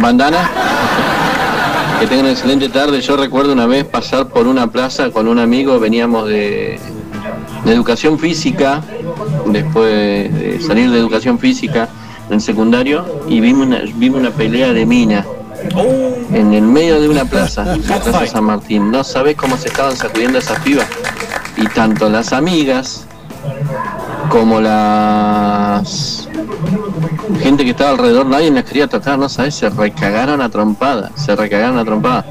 Bandana. 0.01 0.51
Que 2.01 2.07
tengan 2.07 2.27
una 2.27 2.33
excelente 2.33 2.69
tarde. 2.69 3.01
Yo 3.01 3.17
recuerdo 3.17 3.53
una 3.53 3.67
vez 3.67 3.85
pasar 3.85 4.29
por 4.29 4.47
una 4.47 4.71
plaza 4.71 5.11
con 5.11 5.29
un 5.29 5.39
amigo, 5.39 5.81
veníamos 5.81 6.29
de, 6.29 6.79
de 7.65 7.73
educación 7.73 8.19
física, 8.19 8.83
después 9.47 9.93
de 10.35 10.61
salir 10.61 10.91
de 10.91 10.99
educación 10.99 11.39
física 11.39 11.89
en 12.29 12.41
secundario, 12.41 13.05
y 13.29 13.41
vimos 13.41 13.67
una, 13.67 13.81
vimos 13.95 14.21
una 14.21 14.31
pelea 14.31 14.73
de 14.73 14.85
mina 14.85 15.25
en 16.33 16.53
el 16.53 16.63
medio 16.63 17.01
de 17.01 17.09
una 17.09 17.25
plaza, 17.25 17.65
la 17.89 18.01
Plaza 18.01 18.27
San 18.27 18.45
Martín. 18.45 18.91
No 18.91 19.05
sabés 19.05 19.37
cómo 19.37 19.57
se 19.57 19.69
estaban 19.69 19.97
sacudiendo 19.97 20.39
esas 20.39 20.61
pibas. 20.61 20.87
Y 21.57 21.67
tanto 21.69 22.11
las 22.11 22.33
amigas 22.33 23.07
como 24.29 24.61
las 24.61 26.29
gente 27.41 27.65
que 27.65 27.71
estaba 27.71 27.91
alrededor, 27.91 28.27
nadie 28.27 28.51
las 28.51 28.65
quería 28.65 28.87
tratar, 28.87 29.19
no 29.19 29.29
sabes, 29.29 29.55
se 29.55 29.69
recagaron 29.71 30.41
a 30.41 30.49
trompada, 30.49 31.11
se 31.15 31.35
recagaron 31.35 31.79
a 31.79 31.85
trompada. 31.85 32.25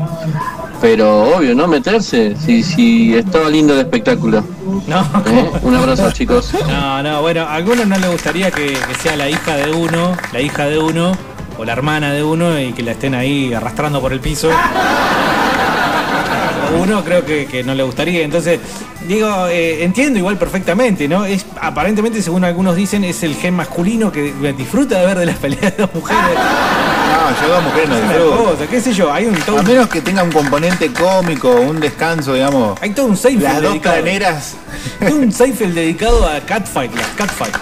Pero 0.82 1.38
obvio, 1.38 1.55
no 1.55 1.67
meterse, 1.67 2.36
si, 2.36 2.61
si 2.61 3.15
estaba 3.15 3.49
lindo 3.49 3.73
el 3.73 3.80
espectáculo. 3.80 4.43
No, 4.88 5.01
¿Eh? 5.26 5.51
Un 5.63 5.76
abrazo 5.76 6.11
chicos. 6.11 6.51
No, 6.67 7.01
no, 7.01 7.21
bueno, 7.21 7.41
a 7.41 7.55
algunos 7.55 7.88
no 7.88 7.97
les 7.97 8.11
gustaría 8.11 8.51
que, 8.51 8.67
que 8.73 8.95
sea 9.01 9.15
la 9.15 9.30
hija 9.30 9.55
de 9.55 9.71
uno, 9.71 10.15
la 10.34 10.41
hija 10.41 10.65
de 10.65 10.80
uno, 10.80 11.13
o 11.57 11.65
la 11.65 11.73
hermana 11.73 12.11
de 12.11 12.23
uno 12.23 12.59
y 12.59 12.73
que 12.73 12.84
la 12.84 12.91
estén 12.91 13.15
ahí 13.15 13.53
arrastrando 13.53 14.01
por 14.01 14.13
el 14.13 14.19
piso. 14.19 14.49
Uno 16.82 17.03
creo 17.03 17.26
que, 17.26 17.45
que 17.45 17.63
no 17.63 17.73
le 17.73 17.84
gustaría. 17.84 18.23
Entonces, 18.23 18.59
digo, 19.07 19.47
eh, 19.47 19.84
entiendo 19.84 20.19
igual 20.19 20.38
perfectamente, 20.38 21.07
¿no? 21.07 21.26
Es 21.26 21.45
aparentemente, 21.59 22.21
según 22.21 22.43
algunos 22.43 22.76
dicen, 22.76 23.03
es 23.03 23.23
el 23.23 23.36
gen 23.36 23.55
masculino 23.55 24.11
que 24.11 24.34
disfruta 24.57 24.99
de 24.99 25.05
ver 25.05 25.17
de 25.19 25.26
las 25.28 25.38
peleas 25.38 25.61
de 25.76 25.84
dos 25.84 25.93
mujeres. 25.93 26.21
No, 26.36 27.47
yo 27.47 27.53
dos 27.53 27.63
mujeres 27.63 27.89
no 27.89 27.95
disfruto. 27.95 28.67
qué 28.69 28.82
sé 28.82 28.93
yo, 28.93 29.11
hay 29.13 29.26
un 29.26 29.36
todo 29.36 29.59
A 29.59 29.63
menos 29.63 29.88
que 29.89 30.01
tenga 30.01 30.23
un 30.23 30.32
componente 30.32 30.91
cómico, 30.91 31.49
un 31.51 31.80
descanso, 31.80 32.34
digamos. 32.34 32.78
Hay 32.82 32.91
todo 32.91 33.07
un 33.07 33.17
Seinfeld 33.17 33.43
Las 33.53 33.61
dos 33.61 33.71
dedicado. 33.73 33.95
caneras. 33.97 34.55
Hay 35.01 35.13
un 35.13 35.32
Seinfeld 35.32 35.73
dedicado 35.76 36.28
a 36.28 36.39
Catfight, 36.41 36.93
las 36.95 37.07
Catfight. 37.15 37.55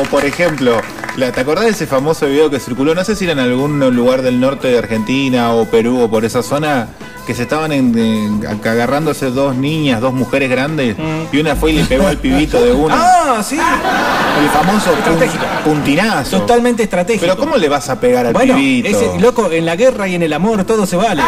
O 0.00 0.02
por 0.04 0.24
ejemplo, 0.24 0.80
la- 1.16 1.30
¿te 1.30 1.40
acordás 1.40 1.64
de 1.66 1.70
ese 1.70 1.86
famoso 1.86 2.26
video 2.26 2.50
que 2.50 2.58
circuló? 2.58 2.94
No 2.94 3.04
sé 3.04 3.14
si 3.14 3.24
era 3.24 3.32
en 3.34 3.38
algún 3.38 3.78
lugar 3.94 4.22
del 4.22 4.40
norte 4.40 4.68
de 4.68 4.78
Argentina 4.78 5.52
o 5.52 5.66
Perú 5.66 6.00
o 6.02 6.10
por 6.10 6.24
esa 6.24 6.42
zona, 6.42 6.88
que 7.26 7.34
se 7.34 7.42
estaban 7.42 7.72
en- 7.72 7.96
en- 7.98 8.46
agarrándose 8.46 9.30
dos 9.30 9.54
niñas, 9.56 10.00
dos 10.00 10.12
mujeres 10.12 10.50
grandes, 10.50 10.96
y 11.32 11.38
una 11.38 11.56
fue 11.56 11.72
y 11.72 11.76
le 11.76 11.84
pegó 11.84 12.06
al 12.06 12.18
pibito 12.18 12.62
de 12.62 12.72
una. 12.72 12.96
Mm. 12.96 13.00
Ah, 13.02 13.42
sí. 13.42 13.56
El 13.56 14.48
famoso 14.50 14.90
pun- 15.04 15.64
puntinazo. 15.64 16.38
Totalmente 16.40 16.82
estratégico. 16.82 17.26
Pero 17.26 17.36
¿cómo 17.38 17.56
le 17.56 17.68
vas 17.68 17.88
a 17.88 17.98
pegar 17.98 18.26
al 18.26 18.32
Bueno, 18.32 18.54
pibito? 18.56 18.88
ese 18.88 19.20
loco, 19.20 19.50
en 19.50 19.64
la 19.66 19.76
guerra 19.76 20.06
y 20.08 20.14
en 20.16 20.22
el 20.22 20.32
amor 20.32 20.64
todo 20.64 20.86
se 20.86 20.96
vale. 20.96 21.22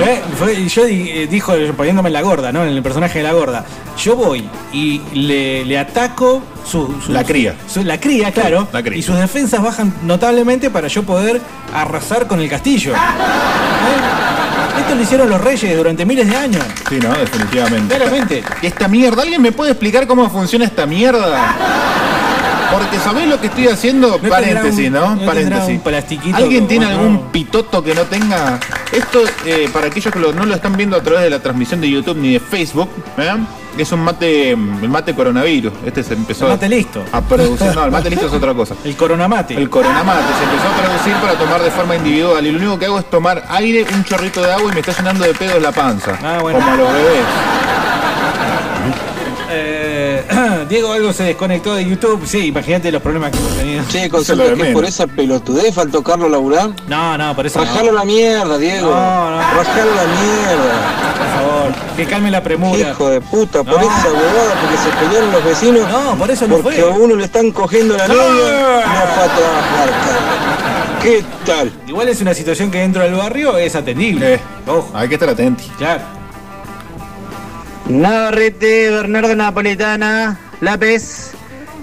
¿Eh? 0.00 0.20
Fue- 0.38 0.54
y 0.54 0.68
yo 0.68 0.84
di- 0.84 1.10
eh, 1.10 1.26
dijo, 1.26 1.52
poniéndome 1.76 2.08
en 2.08 2.12
la 2.14 2.22
gorda, 2.22 2.52
¿no? 2.52 2.62
En 2.64 2.70
el 2.70 2.82
personaje 2.82 3.18
de 3.18 3.24
la 3.24 3.32
gorda. 3.32 3.64
Yo 3.98 4.16
voy 4.16 4.48
y 4.72 5.00
le, 5.12 5.64
le 5.64 5.78
ataco 5.78 6.42
su, 6.64 6.94
su- 7.04 7.12
La 7.12 7.24
cría. 7.24 7.54
su- 7.68 7.82
la 7.84 7.98
cría, 8.00 8.32
claro. 8.32 8.66
La 8.72 8.82
cría. 8.82 8.98
Y 8.98 9.02
sus 9.02 9.16
defensas 9.16 9.62
bajan 9.62 9.92
notablemente 10.04 10.70
para 10.70 10.88
yo 10.88 11.02
poder 11.02 11.40
arrasar 11.74 12.26
con 12.26 12.40
el 12.40 12.48
castillo. 12.48 12.94
¿Eh? 12.94 12.96
Esto 14.80 14.94
lo 14.94 15.02
hicieron 15.02 15.28
los 15.28 15.40
reyes 15.40 15.76
durante 15.76 16.06
miles 16.06 16.28
de 16.28 16.36
años. 16.36 16.62
Sí, 16.88 16.98
no, 17.02 17.12
definitivamente. 17.12 17.94
Claramente. 17.94 18.42
¿Y 18.62 18.66
esta 18.66 18.88
mierda? 18.88 19.22
¿Alguien 19.22 19.42
me 19.42 19.52
puede 19.52 19.72
explicar 19.72 20.06
cómo 20.06 20.28
funciona 20.30 20.64
esta 20.64 20.86
mierda? 20.86 21.54
Porque 22.72 22.98
¿sabés 22.98 23.26
lo 23.28 23.40
que 23.40 23.46
estoy 23.48 23.68
haciendo? 23.68 24.18
No 24.22 24.28
Paréntesis, 24.28 24.86
un- 24.88 24.92
¿no? 24.92 25.18
Paréntesis. 25.26 25.80
un 25.84 26.34
¿Alguien 26.34 26.66
tiene 26.68 26.86
algún 26.86 27.28
pitoto 27.30 27.82
que 27.82 27.94
no 27.94 28.02
tenga? 28.02 28.58
Esto, 28.92 29.20
eh, 29.44 29.68
para 29.72 29.86
aquellos 29.88 30.12
que 30.12 30.18
lo- 30.18 30.32
no 30.32 30.44
lo 30.44 30.54
están 30.54 30.76
viendo 30.76 30.96
a 30.96 31.02
través 31.02 31.22
de 31.22 31.30
la 31.30 31.40
transmisión 31.40 31.80
de 31.80 31.90
YouTube 31.90 32.16
ni 32.18 32.32
de 32.34 32.40
Facebook, 32.40 32.88
¿eh? 33.18 33.32
es 33.78 33.92
un 33.92 34.00
mate, 34.00 34.50
el 34.50 34.56
mate 34.88 35.14
coronavirus. 35.14 35.72
Este 35.86 36.02
se 36.02 36.14
empezó 36.14 36.46
El 36.46 36.52
mate 36.52 36.68
listo. 36.68 37.02
a 37.12 37.20
producir. 37.20 37.74
No, 37.74 37.84
el 37.84 37.90
mate 37.90 38.10
listo 38.10 38.26
es 38.26 38.32
otra 38.32 38.52
cosa. 38.54 38.74
El 38.84 38.96
coronamate. 38.96 39.54
El 39.54 39.70
coronamate 39.70 40.22
se 40.38 40.44
empezó 40.44 40.68
a 40.68 40.82
producir 40.82 41.14
para 41.22 41.34
tomar 41.34 41.62
de 41.62 41.70
forma 41.70 41.96
individual 41.96 42.46
y 42.46 42.50
lo 42.52 42.58
único 42.58 42.78
que 42.78 42.86
hago 42.86 42.98
es 42.98 43.08
tomar 43.10 43.44
aire, 43.50 43.86
un 43.94 44.04
chorrito 44.04 44.42
de 44.42 44.52
agua 44.52 44.70
y 44.70 44.74
me 44.74 44.80
está 44.80 44.92
llenando 44.92 45.24
de 45.24 45.34
pedos 45.34 45.62
la 45.62 45.72
panza. 45.72 46.18
Ah, 46.22 46.38
bueno. 46.42 46.58
Como 46.58 46.72
a 46.72 46.76
los 46.76 46.92
bebés. 46.92 47.24
Eh, 49.52 49.79
Diego 50.68 50.92
algo 50.92 51.12
se 51.12 51.24
desconectó 51.24 51.74
de 51.74 51.84
YouTube. 51.84 52.22
Sí, 52.26 52.46
imagínate 52.46 52.90
los 52.92 53.02
problemas 53.02 53.30
que 53.32 53.38
hemos 53.38 53.52
tenido. 53.56 53.84
Che, 53.88 53.98
de 54.00 54.10
que 54.10 54.56
menos. 54.56 54.72
por 54.74 54.84
esa 54.84 55.06
pelotudez 55.06 55.74
faltó 55.74 56.02
Carlos 56.02 56.30
laburar. 56.30 56.70
No, 56.88 57.16
no, 57.18 57.34
por 57.36 57.46
eso 57.46 57.58
no. 57.58 57.64
Rajalo 57.64 57.92
la 57.92 58.04
mierda, 58.04 58.58
Diego. 58.58 58.90
No, 58.90 59.30
no. 59.30 59.36
Rajalo 59.38 59.94
la 59.94 60.04
mierda. 60.04 61.14
Por 61.18 61.26
favor, 61.26 61.96
que 61.96 62.04
calme 62.06 62.30
la 62.30 62.42
premura. 62.42 62.90
Hijo 62.90 63.08
de 63.10 63.20
puta, 63.20 63.62
por 63.64 63.74
No. 63.74 63.80
esa 63.80 64.08
huevada, 64.08 64.54
porque 64.60 64.76
se 64.76 65.04
pelearon 65.04 65.32
los 65.32 65.44
vecinos. 65.44 65.90
No, 65.90 66.16
por 66.16 66.30
eso 66.30 66.46
no 66.48 66.56
porque 66.58 66.80
fue. 66.82 66.90
a 66.90 66.94
uno 66.94 67.16
le 67.16 67.24
están 67.24 67.50
cogiendo 67.50 67.96
la 67.96 68.08
No. 68.08 68.14
novia, 68.14 68.52
no 68.86 69.00
fue 69.14 69.24
a 69.24 69.36
trabajar. 69.36 69.90
¿Qué 71.02 71.24
tal? 71.46 71.72
Igual 71.86 72.08
es 72.08 72.20
una 72.20 72.34
situación 72.34 72.70
que 72.70 72.78
dentro 72.78 73.02
del 73.02 73.14
barrio 73.14 73.56
es 73.56 73.74
atendible. 73.74 74.34
Eh, 74.34 74.40
Ojo, 74.66 74.90
hay 74.94 75.08
que 75.08 75.14
estar 75.14 75.28
atentos. 75.30 75.66
claro. 75.78 76.02
Navarrete, 77.90 78.90
Bernardo 78.90 79.34
Napolitana, 79.34 80.38
Lápiz. 80.60 81.32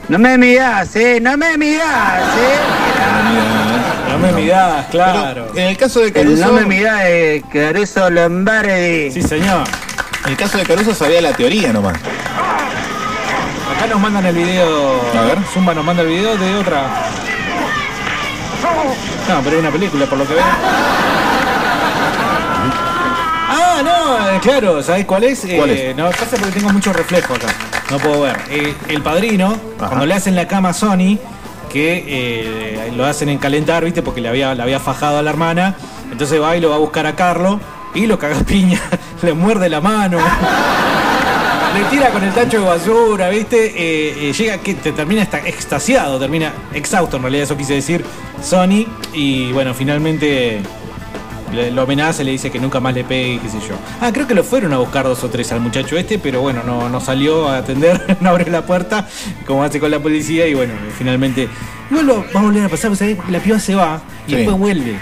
No 0.07 0.17
me 0.17 0.37
mirás, 0.37 0.95
eh, 0.95 1.19
no 1.21 1.35
me 1.35 1.57
mirás, 1.57 2.23
eh. 2.37 2.57
No 4.09 4.17
me 4.19 4.31
mirás, 4.31 4.85
claro. 4.87 5.51
En 5.53 5.67
el 5.67 5.77
caso 5.77 5.99
de 5.99 6.07
El 6.07 6.13
Caruso, 6.13 6.45
no 6.45 6.53
me 6.53 6.65
mirás, 6.65 7.01
eh, 7.05 7.43
Caruso 7.51 8.09
Lombardi. 8.09 9.11
Sí, 9.11 9.21
señor. 9.21 9.67
en 10.23 10.31
el 10.31 10.37
caso 10.37 10.57
de 10.57 10.63
Caruso 10.63 10.95
sabía 10.95 11.21
la 11.21 11.33
teoría 11.33 11.73
nomás. 11.73 11.97
Acá 13.75 13.87
nos 13.89 13.99
mandan 13.99 14.25
el 14.25 14.35
video. 14.35 15.01
A 15.13 15.21
ver. 15.23 15.37
Zumba 15.53 15.73
nos 15.73 15.83
manda 15.83 16.03
el 16.03 16.09
video 16.09 16.37
de 16.37 16.55
otra. 16.55 16.83
No, 19.27 19.41
pero 19.43 19.57
es 19.57 19.61
una 19.61 19.71
película, 19.71 20.05
por 20.05 20.17
lo 20.19 20.25
que 20.25 20.35
veo. 20.35 20.43
Ah, 23.79 23.83
no, 23.83 24.29
eh, 24.35 24.39
claro, 24.41 24.81
¿sabés 24.81 25.05
cuál 25.05 25.23
es? 25.25 25.39
¿Cuál 25.55 25.69
Eh, 25.71 25.93
No, 25.95 26.09
pasa 26.09 26.35
porque 26.39 26.51
tengo 26.59 26.69
mucho 26.71 26.91
reflejo 26.93 27.35
acá. 27.35 27.47
No 27.91 27.97
puedo 27.99 28.21
ver. 28.21 28.37
Eh, 28.49 28.73
el 28.87 29.01
padrino, 29.01 29.57
Ajá. 29.77 29.87
cuando 29.87 30.05
le 30.05 30.13
hacen 30.15 30.35
la 30.35 30.47
cama 30.47 30.69
a 30.69 30.73
Sony, 30.73 31.17
que 31.71 32.03
eh, 32.07 32.91
lo 32.95 33.05
hacen 33.05 33.29
en 33.29 33.37
calentar, 33.37 33.83
¿viste? 33.85 34.01
Porque 34.01 34.21
le 34.21 34.29
había, 34.29 34.55
le 34.55 34.63
había 34.63 34.79
fajado 34.79 35.19
a 35.19 35.21
la 35.21 35.29
hermana. 35.29 35.75
Entonces 36.11 36.41
va 36.41 36.55
y 36.57 36.61
lo 36.61 36.69
va 36.69 36.75
a 36.77 36.79
buscar 36.79 37.05
a 37.05 37.15
Carlos 37.15 37.59
y 37.93 38.07
lo 38.07 38.17
caga 38.17 38.39
piña. 38.39 38.81
le 39.21 39.33
muerde 39.33 39.69
la 39.69 39.81
mano. 39.81 40.17
Le 41.75 41.83
tira 41.91 42.09
con 42.09 42.23
el 42.23 42.31
tacho 42.33 42.61
de 42.61 42.65
basura, 42.65 43.29
¿viste? 43.29 43.65
Eh, 43.67 44.29
eh, 44.29 44.33
llega 44.33 44.57
que 44.59 44.73
te 44.73 44.93
termina 44.93 45.21
esta- 45.21 45.45
extasiado, 45.45 46.17
termina 46.17 46.51
exhausto 46.73 47.17
en 47.17 47.23
realidad, 47.23 47.43
eso 47.43 47.57
quise 47.57 47.73
decir 47.73 48.03
Sony. 48.41 48.85
Y 49.13 49.51
bueno, 49.51 49.73
finalmente 49.75 50.61
le- 51.53 51.71
lo 51.71 51.81
amenaza, 51.83 52.23
le 52.23 52.31
dice 52.31 52.49
que 52.51 52.59
nunca 52.59 52.79
más 52.79 52.93
le 52.93 53.03
pegue, 53.03 53.39
qué 53.41 53.49
sé 53.49 53.57
yo. 53.59 53.75
Ah, 54.01 54.11
creo 54.13 54.27
que 54.27 54.35
lo 54.35 54.43
fueron 54.43 54.73
a 54.73 54.77
buscar 54.77 55.05
dos 55.05 55.23
o 55.23 55.29
tres 55.29 55.51
al 55.51 55.59
muchacho 55.61 55.97
este, 55.97 56.19
pero 56.19 56.41
bueno, 56.41 56.61
no, 56.65 56.89
no 56.89 56.99
salió 56.99 57.47
a 57.49 57.57
atender, 57.57 58.17
no 58.21 58.29
abrió 58.29 58.49
la 58.51 58.65
puerta, 58.65 59.07
como 59.45 59.63
hace 59.63 59.79
con 59.79 59.91
la 59.91 59.99
policía, 59.99 60.47
y 60.47 60.53
bueno, 60.53 60.73
finalmente. 60.97 61.47
Igual 61.89 62.05
lo 62.07 62.25
va 62.35 62.39
a 62.39 62.43
volver 62.43 62.63
a 62.65 62.69
pasar, 62.69 62.91
ahí 62.99 63.17
la 63.29 63.39
piba 63.39 63.59
se 63.59 63.75
va 63.75 64.01
y 64.27 64.31
Sí. 64.31 64.35
después 64.37 64.57
vuelve. 64.57 64.99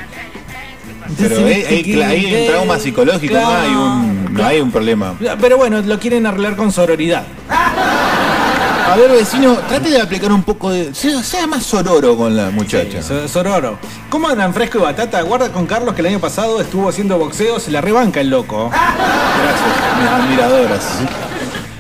Pero 1.20 1.36
Entonces, 1.38 1.68
ahí 1.70 2.02
hay 2.02 2.42
un 2.42 2.48
trauma 2.48 2.80
psicológico, 2.80 3.36
no 3.36 3.48
hay 3.56 3.70
un, 3.70 4.34
no 4.34 4.44
hay 4.46 4.60
un 4.60 4.72
problema. 4.72 5.14
Pero 5.40 5.56
bueno, 5.58 5.80
lo 5.82 6.00
quieren 6.00 6.26
arreglar 6.26 6.56
con 6.56 6.72
sororidad. 6.72 7.24
A 8.88 8.96
ver, 8.98 9.10
vecino, 9.12 9.56
trate 9.68 9.90
de 9.90 10.00
aplicar 10.02 10.32
un 10.32 10.44
poco 10.44 10.70
de. 10.70 10.94
Sea, 10.94 11.22
sea 11.24 11.48
más 11.48 11.64
sororo 11.64 12.16
con 12.16 12.36
la 12.36 12.52
muchacha. 12.52 13.02
So- 13.02 13.28
Sororo. 13.28 13.78
¿Cómo 14.10 14.28
andan 14.30 14.54
fresco 14.54 14.78
y 14.78 14.82
batata? 14.82 15.22
Guarda 15.24 15.50
con 15.52 15.66
Carlos 15.66 15.96
que 15.96 16.02
el 16.02 16.08
año 16.08 16.20
pasado 16.20 16.62
estuvo 16.62 16.88
haciendo 16.88 17.18
boxeo, 17.18 17.60
se 17.60 17.72
la 17.72 17.82
rebanca 17.82 18.22
el 18.22 18.30
loco. 18.30 18.70
Gracias, 18.70 20.00
mis 20.00 20.08
admiradoras. 20.10 20.84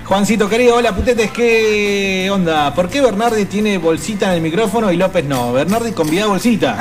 Juancito 0.05 0.49
querido, 0.49 0.75
hola 0.75 0.95
putetes, 0.95 1.31
¿qué 1.31 2.29
onda? 2.31 2.73
¿Por 2.75 2.89
qué 2.89 3.01
Bernardi 3.01 3.45
tiene 3.45 3.77
bolsita 3.77 4.27
en 4.27 4.33
el 4.33 4.41
micrófono 4.41 4.91
y 4.91 4.97
López 4.97 5.25
no? 5.25 5.53
Bernardi 5.53 5.93
convida 5.93 6.25
bolsita. 6.27 6.75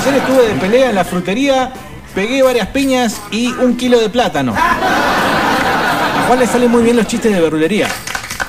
Ayer 0.00 0.14
estuve 0.14 0.48
de 0.48 0.54
pelea 0.54 0.88
en 0.90 0.94
la 0.94 1.04
frutería, 1.04 1.72
pegué 2.14 2.42
varias 2.42 2.68
piñas 2.68 3.20
y 3.30 3.48
un 3.48 3.76
kilo 3.76 3.98
de 4.00 4.08
plátano. 4.08 4.54
A 4.56 6.24
Juan 6.26 6.38
le 6.38 6.46
salen 6.46 6.70
muy 6.70 6.82
bien 6.82 6.96
los 6.96 7.06
chistes 7.06 7.32
de 7.34 7.40
verdulería. 7.40 7.88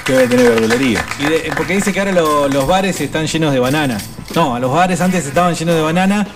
Que 0.05 0.13
debe 0.13 0.27
tener 0.27 0.49
verdulería. 0.51 1.05
Y 1.19 1.23
de- 1.25 1.53
porque 1.55 1.73
dice 1.75 1.93
que 1.93 1.99
ahora 1.99 2.11
lo- 2.11 2.47
los 2.49 2.67
bares 2.67 2.99
están 2.99 3.25
llenos 3.27 3.53
de 3.53 3.59
banana. 3.59 3.97
No, 4.35 4.55
a 4.55 4.59
los 4.59 4.71
bares 4.71 4.99
antes 5.01 5.25
estaban 5.25 5.55
llenos 5.55 5.75
de 5.75 5.81
banana 5.81 6.27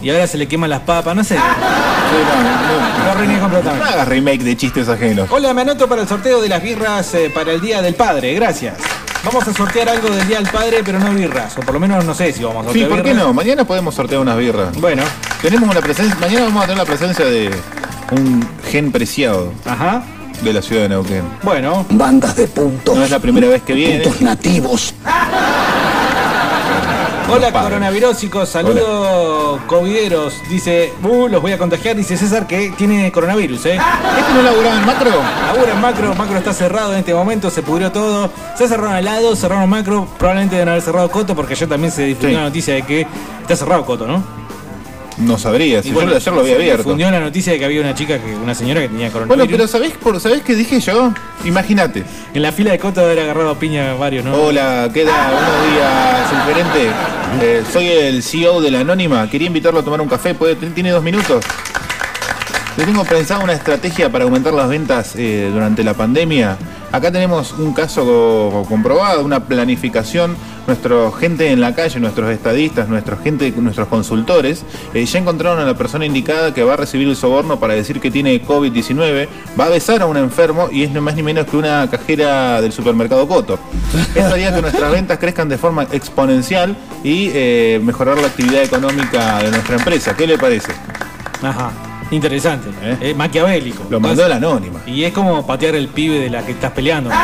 y 0.00 0.08
ahora 0.10 0.26
se 0.26 0.38
le 0.38 0.48
queman 0.48 0.70
las 0.70 0.80
papas, 0.80 1.14
no 1.14 1.22
sé. 1.22 1.34
Sí, 1.36 1.40
no, 1.40 3.04
Lo 3.04 3.10
arruiné 3.12 3.34
no, 3.34 3.40
completamente. 3.40 3.84
no 3.84 3.90
hagas 3.90 4.08
remake 4.08 4.42
de 4.42 4.56
chistes 4.56 4.88
ajenos. 4.88 5.28
Hola, 5.30 5.52
me 5.52 5.62
anoto 5.62 5.86
para 5.88 6.02
el 6.02 6.08
sorteo 6.08 6.40
de 6.40 6.48
las 6.48 6.62
birras 6.62 7.12
eh, 7.14 7.30
para 7.34 7.52
el 7.52 7.60
Día 7.60 7.82
del 7.82 7.94
Padre, 7.94 8.32
gracias. 8.34 8.74
Vamos 9.22 9.46
a 9.46 9.52
sortear 9.52 9.90
algo 9.90 10.08
del 10.08 10.26
Día 10.26 10.38
del 10.38 10.48
Padre, 10.48 10.80
pero 10.82 10.98
no 10.98 11.10
birras, 11.12 11.56
o 11.58 11.60
por 11.60 11.74
lo 11.74 11.80
menos 11.80 12.02
no 12.06 12.14
sé 12.14 12.32
si 12.32 12.42
vamos 12.42 12.66
a 12.66 12.72
Sí, 12.72 12.80
sortear 12.80 12.88
¿por 12.88 13.02
qué 13.02 13.10
birras. 13.12 13.26
no? 13.26 13.34
Mañana 13.34 13.64
podemos 13.64 13.94
sortear 13.94 14.20
unas 14.22 14.38
birras. 14.38 14.74
Bueno, 14.80 15.02
Tenemos 15.42 15.68
una 15.70 15.80
presencia. 15.80 16.16
Mañana 16.20 16.44
vamos 16.46 16.62
a 16.64 16.66
tener 16.66 16.78
la 16.78 16.84
presencia 16.86 17.24
de 17.26 17.50
un 18.12 18.46
gen 18.70 18.92
preciado 18.92 19.52
ajá, 19.66 20.02
de 20.42 20.52
la 20.52 20.62
ciudad 20.62 20.82
de 20.82 20.88
Neuquén. 20.90 21.22
bueno. 21.42 21.84
Bandas 21.90 22.36
de 22.36 22.46
puntos. 22.48 22.96
No 22.96 23.04
es 23.04 23.10
la 23.10 23.18
primera 23.18 23.48
vez 23.48 23.62
que 23.62 23.74
viene. 23.74 24.00
Puntos 24.00 24.20
nativos. 24.22 24.94
Hola, 27.32 27.52
coronavirósicos, 27.52 28.48
saludos 28.48 29.60
covideros. 29.68 30.34
Dice, 30.48 30.92
uh, 31.04 31.28
los 31.28 31.40
voy 31.40 31.52
a 31.52 31.58
contagiar, 31.58 31.94
dice 31.94 32.16
César 32.16 32.44
que 32.48 32.72
tiene 32.76 33.12
coronavirus, 33.12 33.66
¿eh? 33.66 33.78
¿Este 34.18 34.34
no 34.34 34.42
laburaba 34.42 34.76
en 34.80 34.84
macro? 34.86 35.10
Labura 35.46 35.72
en 35.74 35.80
macro, 35.80 36.14
macro 36.16 36.38
está 36.38 36.52
cerrado 36.52 36.92
en 36.92 36.98
este 37.00 37.14
momento, 37.14 37.48
se 37.48 37.62
pudrió 37.62 37.92
todo. 37.92 38.30
Se 38.58 38.66
cerraron 38.66 38.96
helado, 38.96 39.36
cerraron 39.36 39.70
macro, 39.70 40.08
probablemente 40.18 40.56
deben 40.56 40.70
haber 40.70 40.82
cerrado 40.82 41.08
Coto 41.08 41.36
porque 41.36 41.54
ayer 41.54 41.68
también 41.68 41.92
se 41.92 42.02
difundió 42.02 42.30
Sí. 42.30 42.34
la 42.34 42.42
noticia 42.42 42.74
de 42.74 42.82
que 42.82 43.06
está 43.42 43.54
cerrado 43.54 43.84
Coto, 43.86 44.08
¿no? 44.08 44.39
No 45.20 45.38
sabría, 45.38 45.82
si 45.82 45.90
bueno, 45.92 46.10
yo 46.12 46.16
ayer 46.16 46.32
lo 46.32 46.40
había 46.40 46.54
abierto. 46.54 46.78
difundió 46.78 47.10
la 47.10 47.20
noticia 47.20 47.52
de 47.52 47.58
que 47.58 47.64
había 47.66 47.80
una 47.82 47.94
chica, 47.94 48.18
que 48.18 48.34
una 48.34 48.54
señora 48.54 48.80
que 48.80 48.88
tenía 48.88 49.10
Bueno, 49.10 49.26
coronavirus. 49.28 49.52
pero 49.58 49.68
¿sabés, 49.68 49.92
por, 49.92 50.18
¿sabés 50.20 50.42
qué 50.42 50.54
dije 50.54 50.80
yo? 50.80 51.12
Imagínate. 51.44 52.04
En 52.32 52.42
la 52.42 52.52
fila 52.52 52.70
de 52.72 52.78
Coto 52.78 53.02
haber 53.02 53.20
agarrado 53.20 53.50
a 53.50 53.58
piña 53.58 53.94
varios, 53.94 54.24
¿no? 54.24 54.34
Hola, 54.34 54.88
queda 54.92 55.12
buenos 55.30 55.72
días, 55.74 56.32
el 56.32 56.54
gerente. 56.54 56.90
Eh, 57.42 57.62
soy 57.70 57.88
el 57.88 58.22
CEO 58.22 58.60
de 58.62 58.70
la 58.70 58.80
Anónima. 58.80 59.28
Quería 59.28 59.46
invitarlo 59.48 59.80
a 59.80 59.82
tomar 59.82 60.00
un 60.00 60.08
café. 60.08 60.34
¿Puede- 60.34 60.56
¿Tiene 60.56 60.90
dos 60.90 61.02
minutos? 61.02 61.44
Yo 62.78 62.84
tengo 62.84 63.04
pensado 63.04 63.42
una 63.44 63.52
estrategia 63.52 64.10
para 64.10 64.24
aumentar 64.24 64.54
las 64.54 64.68
ventas 64.68 65.14
eh, 65.16 65.50
durante 65.52 65.84
la 65.84 65.92
pandemia. 65.94 66.56
Acá 66.92 67.12
tenemos 67.12 67.52
un 67.52 67.72
caso 67.72 68.04
co- 68.04 68.66
comprobado, 68.68 69.24
una 69.24 69.44
planificación. 69.44 70.36
Nuestra 70.66 71.10
gente 71.18 71.50
en 71.50 71.60
la 71.60 71.74
calle, 71.74 71.98
nuestros 71.98 72.30
estadistas, 72.30 72.88
nuestra 72.88 73.16
gente, 73.16 73.52
nuestros 73.56 73.88
consultores, 73.88 74.64
eh, 74.94 75.04
ya 75.04 75.18
encontraron 75.18 75.58
a 75.58 75.64
la 75.64 75.74
persona 75.74 76.04
indicada 76.06 76.52
que 76.54 76.62
va 76.62 76.74
a 76.74 76.76
recibir 76.76 77.08
el 77.08 77.16
soborno 77.16 77.58
para 77.58 77.74
decir 77.74 77.98
que 77.98 78.10
tiene 78.10 78.40
COVID-19, 78.44 79.26
va 79.58 79.64
a 79.64 79.68
besar 79.68 80.02
a 80.02 80.06
un 80.06 80.16
enfermo 80.16 80.68
y 80.70 80.84
es 80.84 80.90
no 80.92 81.00
más 81.00 81.16
ni 81.16 81.22
menos 81.24 81.46
que 81.46 81.56
una 81.56 81.88
cajera 81.90 82.60
del 82.60 82.72
supermercado 82.72 83.26
Coto. 83.26 83.58
Esto 84.14 84.32
haría 84.34 84.54
que 84.54 84.60
nuestras 84.62 84.92
ventas 84.92 85.18
crezcan 85.18 85.48
de 85.48 85.58
forma 85.58 85.84
exponencial 85.90 86.76
y 87.02 87.30
eh, 87.34 87.80
mejorar 87.82 88.18
la 88.18 88.28
actividad 88.28 88.62
económica 88.62 89.38
de 89.42 89.50
nuestra 89.50 89.76
empresa. 89.76 90.14
¿Qué 90.16 90.26
le 90.26 90.38
parece? 90.38 90.72
Ajá. 91.42 91.72
Interesante. 92.10 92.68
Eh, 93.00 93.14
maquiavélico. 93.14 93.84
Lo 93.88 94.00
mandó 94.00 94.26
la 94.28 94.36
anónima. 94.36 94.80
Y 94.86 95.04
es 95.04 95.12
como 95.12 95.46
patear 95.46 95.74
el 95.76 95.88
pibe 95.88 96.18
de 96.18 96.30
la 96.30 96.44
que 96.44 96.52
estás 96.52 96.72
peleando. 96.72 97.10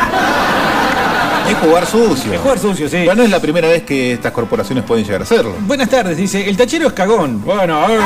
Es 1.48 1.56
jugar 1.58 1.86
sucio. 1.86 2.32
Es 2.32 2.40
jugar 2.40 2.58
sucio, 2.58 2.88
sí. 2.88 2.96
Pero 3.04 3.14
no 3.14 3.22
es 3.22 3.30
la 3.30 3.38
primera 3.38 3.68
vez 3.68 3.84
que 3.84 4.14
estas 4.14 4.32
corporaciones 4.32 4.82
pueden 4.82 5.04
llegar 5.04 5.20
a 5.20 5.22
hacerlo. 5.24 5.54
Buenas 5.60 5.88
tardes, 5.88 6.16
dice. 6.16 6.48
El 6.48 6.56
tachero 6.56 6.88
es 6.88 6.92
cagón. 6.92 7.40
Bueno, 7.44 7.84
a 7.84 7.86
ver. 7.86 8.00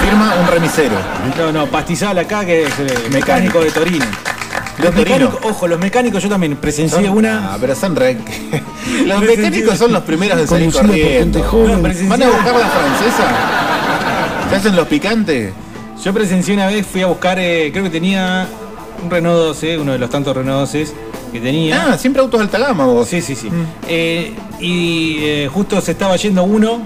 Firma 0.00 0.32
un 0.40 0.46
remisero. 0.46 0.94
No, 1.36 1.50
no, 1.50 1.66
pastizal 1.66 2.16
acá 2.18 2.44
que 2.44 2.62
es 2.66 2.78
el 2.78 3.10
mecánico 3.10 3.58
de 3.60 3.72
Torino. 3.72 4.04
¿De 4.78 4.84
Los 4.84 4.94
mecánicos, 4.94 5.38
ojo, 5.42 5.66
los 5.66 5.78
mecánicos 5.80 6.22
yo 6.22 6.28
también 6.28 6.54
presencié 6.54 7.06
Son- 7.08 7.18
una. 7.18 7.54
Ah, 7.54 7.58
pero 7.60 7.74
son 7.74 7.96
re... 7.96 8.16
Los 9.06 9.20
mecánicos 9.22 9.76
son 9.76 9.92
los 9.92 10.02
primeros 10.04 10.38
en 10.38 10.46
salir 10.46 10.72
corriendo. 10.72 11.42
joven. 11.42 11.82
No, 11.82 11.88
presencié- 11.88 12.08
¿Van 12.08 12.22
a 12.22 12.26
buscar 12.26 12.54
la 12.54 12.68
francesa? 12.68 13.24
¿Se 14.50 14.54
hacen 14.56 14.76
los 14.76 14.86
picantes? 14.86 15.52
Yo 16.02 16.12
presencié 16.12 16.54
una 16.54 16.66
vez, 16.66 16.86
fui 16.86 17.02
a 17.02 17.06
buscar, 17.06 17.38
eh, 17.38 17.70
creo 17.72 17.84
que 17.84 17.90
tenía 17.90 18.46
un 19.02 19.10
Renault 19.10 19.36
12, 19.36 19.78
uno 19.78 19.92
de 19.92 19.98
los 19.98 20.10
tantos 20.10 20.36
Renault 20.36 20.60
12 20.60 20.86
que 21.32 21.40
tenía. 21.40 21.92
Ah, 21.92 21.98
siempre 21.98 22.22
autos 22.22 22.40
alta 22.40 22.58
gama 22.58 22.86
vos. 22.86 23.08
Sí, 23.08 23.20
sí, 23.20 23.34
sí. 23.34 23.50
Eh, 23.88 24.34
y 24.60 25.16
eh, 25.20 25.50
justo 25.52 25.80
se 25.80 25.92
estaba 25.92 26.16
yendo 26.16 26.44
uno 26.44 26.82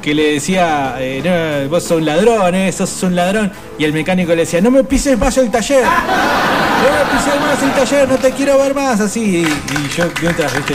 que 0.00 0.14
le 0.14 0.34
decía, 0.34 0.96
no, 1.24 1.68
vos 1.68 1.84
sos 1.84 1.98
un 1.98 2.06
ladrón, 2.06 2.72
sos 2.72 3.02
un 3.02 3.14
ladrón. 3.14 3.52
Y 3.78 3.84
el 3.84 3.92
mecánico 3.92 4.30
le 4.30 4.38
decía, 4.38 4.60
no 4.60 4.70
me 4.70 4.84
pises 4.84 5.18
más 5.18 5.36
el 5.38 5.50
taller. 5.50 5.84
No 5.84 6.88
me 6.90 7.18
pises 7.18 7.40
más 7.40 7.62
el 7.62 7.72
taller, 7.72 8.08
no 8.08 8.16
te 8.16 8.30
quiero 8.32 8.58
ver 8.58 8.74
más. 8.74 9.00
Así. 9.00 9.20
Y, 9.20 9.42
y 9.42 9.96
yo 9.96 10.04
mientras, 10.20 10.54
viste, 10.56 10.74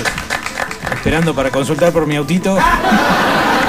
esperando 0.93 1.33
para 1.33 1.49
consultar 1.49 1.91
por 1.91 2.05
mi 2.05 2.15
autito. 2.15 2.57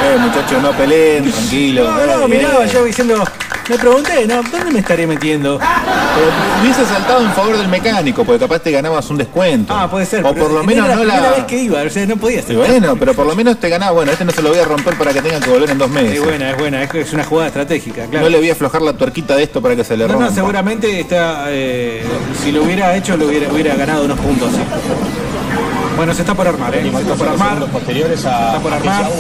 Eh, 0.01 0.17
muchachos, 0.17 0.63
no 0.63 0.71
peleen, 0.73 1.31
tranquilo. 1.31 1.91
No, 1.91 2.19
no, 2.21 2.29
miraba 2.29 2.65
yo 2.67 2.85
diciendo, 2.85 3.25
me 3.69 3.79
pregunté, 3.79 4.27
¿no? 4.27 4.43
¿Dónde 4.43 4.71
me 4.73 4.79
estaré 4.81 5.07
metiendo? 5.07 5.59
Pero 5.59 6.29
hubiese 6.63 6.85
saltado 6.87 7.23
en 7.23 7.33
favor 7.33 7.57
del 7.59 7.69
mecánico, 7.69 8.25
porque 8.25 8.41
capaz 8.41 8.61
te 8.61 8.71
ganabas 8.71 9.09
un 9.11 9.19
descuento. 9.19 9.75
Ah, 9.77 9.89
puede 9.91 10.07
ser. 10.07 10.25
O 10.25 10.35
por 10.35 10.51
lo 10.51 10.65
menos 10.65 10.89
la 10.89 10.95
no 10.97 11.01
primera 11.03 11.21
la. 11.23 11.31
vez 11.37 11.45
que 11.45 11.59
iba, 11.59 11.83
o 11.83 11.91
sea, 11.91 12.07
no 12.07 12.17
podía 12.17 12.43
ser. 12.43 12.57
bueno, 12.57 12.97
pero 12.97 13.15
por 13.15 13.27
lo 13.27 13.35
menos 13.35 13.59
te 13.61 13.69
ganaba. 13.69 13.93
Bueno, 13.93 14.13
este 14.13 14.25
no 14.25 14.33
se 14.33 14.43
lo 14.43 14.51
voy 14.51 14.59
a 14.59 14.65
romper 14.65 14.97
para 14.97 15.13
que 15.13 15.21
tenga 15.23 15.41
que 15.41 15.51
volver 15.51 15.71
en 15.71 15.79
dos 15.79 15.91
meses. 15.91 16.19
Es 16.19 16.25
buena, 16.25 16.51
es 16.51 16.59
buena, 16.59 16.83
es, 16.83 17.13
una 17.13 17.25
jugada 17.25 17.49
estratégica, 17.49 18.07
claro. 18.07 18.25
No 18.25 18.31
le 18.31 18.39
voy 18.39 18.49
a 18.51 18.53
aflojar 18.53 18.83
la 18.83 18.93
tuerquita 18.95 19.37
de 19.37 19.43
esto 19.45 19.61
para 19.61 19.77
que 19.77 19.85
se 19.85 19.97
le 19.97 20.07
No, 20.07 20.13
rompa. 20.15 20.29
no, 20.31 20.35
seguramente 20.35 21.01
está. 21.01 21.45
eh, 21.49 22.03
si 22.43 22.53
lo 22.53 22.63
hubiera 22.63 22.97
hecho, 22.97 23.17
lo 23.17 23.27
hubiera, 23.27 23.53
hubiera 23.53 23.75
ganado 23.75 24.05
unos 24.05 24.19
puntos. 24.19 24.51
sí. 24.53 24.59
Bueno, 25.99 26.15
se 26.15 26.21
está 26.23 26.33
por 26.33 26.47
armar, 26.47 26.73
¿eh? 26.77 26.89
Se 26.93 27.01
está 27.01 27.15
por 27.17 27.27
armar. 27.27 27.67
posteriores 27.73 28.21
Se 28.21 28.29
a, 28.29 28.47
está 28.47 28.61
por 28.61 28.73
armar. 28.73 29.11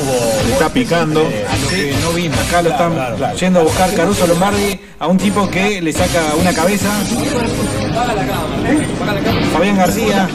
Le 0.46 0.52
está 0.52 0.68
picando. 0.68 1.28
Sí, 1.68 1.90
no 2.04 2.12
vimos. 2.12 2.38
Acá 2.38 2.62
lo 2.62 2.70
están 2.70 3.34
yendo 3.34 3.58
a 3.58 3.62
buscar 3.64 3.92
Caruso 3.94 4.28
Lombardi 4.28 4.78
a 5.00 5.08
un 5.08 5.18
tipo 5.18 5.50
que 5.50 5.82
le 5.82 5.92
saca 5.92 6.36
una 6.40 6.52
cabeza. 6.52 6.88
Fabián 9.52 9.76
García. 9.76 10.28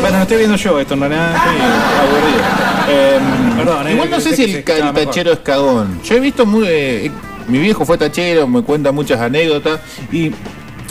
Bueno, 0.00 0.16
no 0.16 0.22
estoy 0.22 0.36
viendo 0.38 0.56
yo 0.56 0.80
esto 0.80 0.94
en 0.94 1.00
realidad. 1.00 1.36
Estoy 1.36 1.60
aburrido. 2.00 2.40
Eh, 2.88 3.18
Perdón, 3.56 3.86
eh, 3.86 3.92
igual 3.92 4.10
no 4.10 4.20
sé 4.20 4.34
si 4.34 4.42
el, 4.42 4.50
se 4.50 4.62
tachero 4.64 5.32
es 5.32 5.38
cagón. 5.38 6.00
Yo 6.02 6.16
he 6.16 6.20
visto 6.20 6.44
muy. 6.44 6.66
eh, 6.66 7.12
mi 7.46 7.58
viejo 7.58 7.86
fue 7.86 7.96
tachero, 7.96 8.48
me 8.48 8.62
cuenta 8.62 8.90
muchas 8.90 9.20
anécdotas. 9.20 9.78
Y 10.10 10.32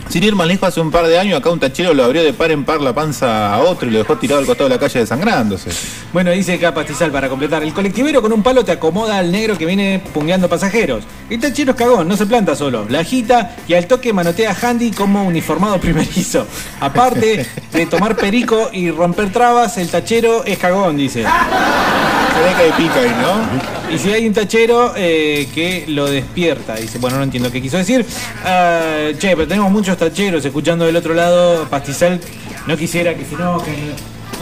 sin 0.09 0.23
ir 0.23 0.35
más 0.35 0.47
lejos, 0.47 0.69
hace 0.69 0.79
un 0.79 0.91
par 0.91 1.07
de 1.07 1.17
años 1.17 1.39
acá 1.39 1.49
un 1.49 1.59
tachero 1.59 1.93
lo 1.93 2.03
abrió 2.03 2.23
de 2.23 2.33
par 2.33 2.51
en 2.51 2.63
par 2.63 2.81
la 2.81 2.93
panza 2.93 3.53
a 3.53 3.59
otro 3.59 3.87
y 3.87 3.91
lo 3.91 3.99
dejó 3.99 4.17
tirado 4.17 4.39
al 4.39 4.45
costado 4.45 4.69
de 4.69 4.75
la 4.75 4.79
calle 4.79 4.99
desangrándose. 4.99 5.71
Bueno, 6.13 6.31
dice 6.31 6.53
acá 6.53 6.73
Pastizal 6.73 7.11
para 7.11 7.27
completar. 7.29 7.63
El 7.63 7.73
colectivero 7.73 8.21
con 8.21 8.31
un 8.31 8.43
palo 8.43 8.63
te 8.63 8.71
acomoda 8.71 9.17
al 9.17 9.31
negro 9.31 9.57
que 9.57 9.65
viene 9.65 10.01
pungueando 10.13 10.47
pasajeros. 10.47 11.03
El 11.29 11.39
tachero 11.39 11.71
es 11.71 11.77
cagón, 11.77 12.07
no 12.07 12.15
se 12.15 12.25
planta 12.25 12.55
solo. 12.55 12.85
La 12.89 12.99
agita 12.99 13.55
y 13.67 13.73
al 13.73 13.87
toque 13.87 14.13
manotea 14.13 14.51
a 14.51 14.69
Handy 14.69 14.91
como 14.91 15.23
uniformado 15.23 15.79
primerizo. 15.81 16.45
Aparte 16.79 17.45
de 17.71 17.85
tomar 17.87 18.15
perico 18.15 18.69
y 18.71 18.91
romper 18.91 19.31
trabas, 19.31 19.77
el 19.77 19.89
tachero 19.89 20.43
es 20.45 20.57
cagón, 20.57 20.97
dice. 20.97 21.23
Se 21.23 22.41
ve 22.41 22.53
que 22.57 22.83
pica 22.83 22.99
ahí, 22.99 23.15
¿no? 23.21 23.93
Y 23.93 23.97
si 23.97 24.11
hay 24.11 24.27
un 24.27 24.33
tachero 24.33 24.93
eh, 24.97 25.47
que 25.53 25.85
lo 25.87 26.07
despierta, 26.07 26.75
dice, 26.75 26.97
bueno, 26.97 27.17
no 27.17 27.23
entiendo 27.23 27.51
qué 27.51 27.61
quiso 27.61 27.77
decir. 27.77 28.05
Ah, 28.43 29.09
che, 29.17 29.35
pero 29.35 29.47
tenemos 29.47 29.71
muchos 29.71 29.94
tacheros 29.97 30.43
escuchando 30.45 30.85
del 30.85 30.95
otro 30.95 31.13
lado. 31.13 31.65
Pastizal 31.65 32.19
no 32.67 32.77
quisiera 32.77 33.13
que 33.15 33.25
se 33.25 33.35
enojen. 33.35 33.93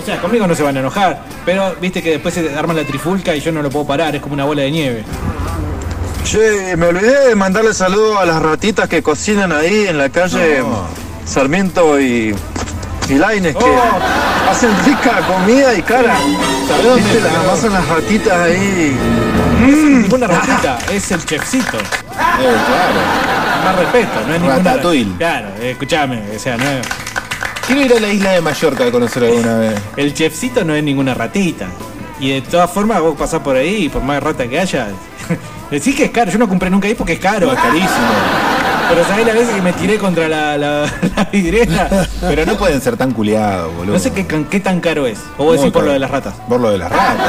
O 0.02 0.06
sea, 0.06 0.20
conmigo 0.20 0.48
no 0.48 0.56
se 0.56 0.64
van 0.64 0.76
a 0.78 0.80
enojar. 0.80 1.24
Pero 1.46 1.76
viste 1.80 2.02
que 2.02 2.12
después 2.12 2.34
se 2.34 2.56
arma 2.56 2.74
la 2.74 2.84
trifulca 2.84 3.36
y 3.36 3.42
yo 3.42 3.52
no 3.52 3.62
lo 3.62 3.70
puedo 3.70 3.86
parar, 3.86 4.16
es 4.16 4.22
como 4.22 4.34
una 4.34 4.46
bola 4.46 4.64
de 4.64 4.72
nieve. 4.72 5.04
Che, 6.26 6.76
me 6.78 6.88
olvidé 6.88 7.28
de 7.30 7.36
mandarle 7.36 7.74
saludo 7.74 8.18
a 8.18 8.26
las 8.26 8.42
ratitas 8.42 8.88
que 8.88 9.04
cocinan 9.04 9.52
ahí 9.52 9.88
en 9.88 9.98
la 9.98 10.10
calle 10.10 10.64
Sarmiento 11.26 12.00
y, 12.00 12.34
y 13.10 13.14
Laines, 13.16 13.56
que 13.56 13.66
hacen 14.50 14.72
rica 14.86 15.20
comida 15.28 15.74
y 15.76 15.82
cara. 15.82 16.16
¿Sabés 16.68 16.86
dónde 16.86 17.02
¿Viste? 17.14 17.30
pasan 17.46 17.74
las 17.74 17.88
ratitas 17.88 18.34
ahí. 18.40 18.98
No 19.60 19.68
es 19.68 19.74
ninguna 19.76 20.28
ratita, 20.28 20.80
es 20.92 21.12
el 21.12 21.26
chefcito. 21.26 21.78
Eh, 21.78 21.82
claro. 22.12 23.53
Más 23.64 23.76
respeto, 23.78 24.12
no 24.28 24.34
es 24.34 24.42
ninguna. 24.42 24.82
Claro, 25.18 25.48
eh, 25.60 25.72
escuchame, 25.72 26.22
o 26.36 26.40
sea, 26.40 26.58
no 26.58 26.64
es- 26.64 26.88
Quiero 27.66 27.82
ir 27.82 27.94
a 27.94 28.00
la 28.00 28.10
isla 28.10 28.32
de 28.32 28.42
Mallorca 28.42 28.86
a 28.86 28.92
conocer 28.92 29.24
alguna 29.24 29.58
vez. 29.58 29.82
El 29.96 30.14
chefcito 30.14 30.66
no 30.66 30.76
es 30.76 30.84
ninguna 30.84 31.14
ratita. 31.14 31.68
Y 32.20 32.30
de 32.32 32.42
todas 32.42 32.70
formas 32.70 33.00
vos 33.02 33.16
pasás 33.18 33.40
por 33.42 33.56
ahí, 33.56 33.88
por 33.90 34.02
más 34.04 34.22
rata 34.22 34.48
que 34.48 34.60
haya. 34.60 34.88
Decís 35.72 35.96
que 35.96 36.06
es 36.06 36.12
caro, 36.12 36.30
yo 36.30 36.38
no 36.38 36.48
compré 36.50 36.70
nunca 36.70 36.88
ahí 36.88 36.94
porque 36.94 37.14
es 37.14 37.20
caro. 37.20 37.52
Es 37.52 37.60
carísimo. 37.60 37.90
Pero 38.94 39.08
sabés 39.08 39.26
las 39.26 39.36
veces 39.36 39.56
que 39.56 39.62
me 39.62 39.74
tiré 39.74 39.98
contra 39.98 40.28
la, 40.28 40.56
la, 40.58 40.82
la 41.16 41.24
vidriera. 41.32 42.08
Pero 42.22 42.46
no 42.46 42.56
pueden 42.58 42.80
ser 42.80 42.96
tan 42.96 43.12
culiados, 43.12 43.74
boludo. 43.76 43.94
No 43.94 44.00
sé 44.00 44.12
qué, 44.12 44.26
qué 44.28 44.60
tan 44.60 44.80
caro 44.82 45.08
es. 45.08 45.18
O 45.38 45.46
vos 45.46 45.56
decís 45.58 45.72
por 45.72 45.82
caro. 45.82 45.88
lo 45.88 45.94
de 45.94 46.00
las 46.00 46.12
ratas. 46.12 46.36
Por 46.48 46.60
lo 46.62 46.70
de 46.70 46.78
las 46.78 46.92
ratas. 46.92 47.28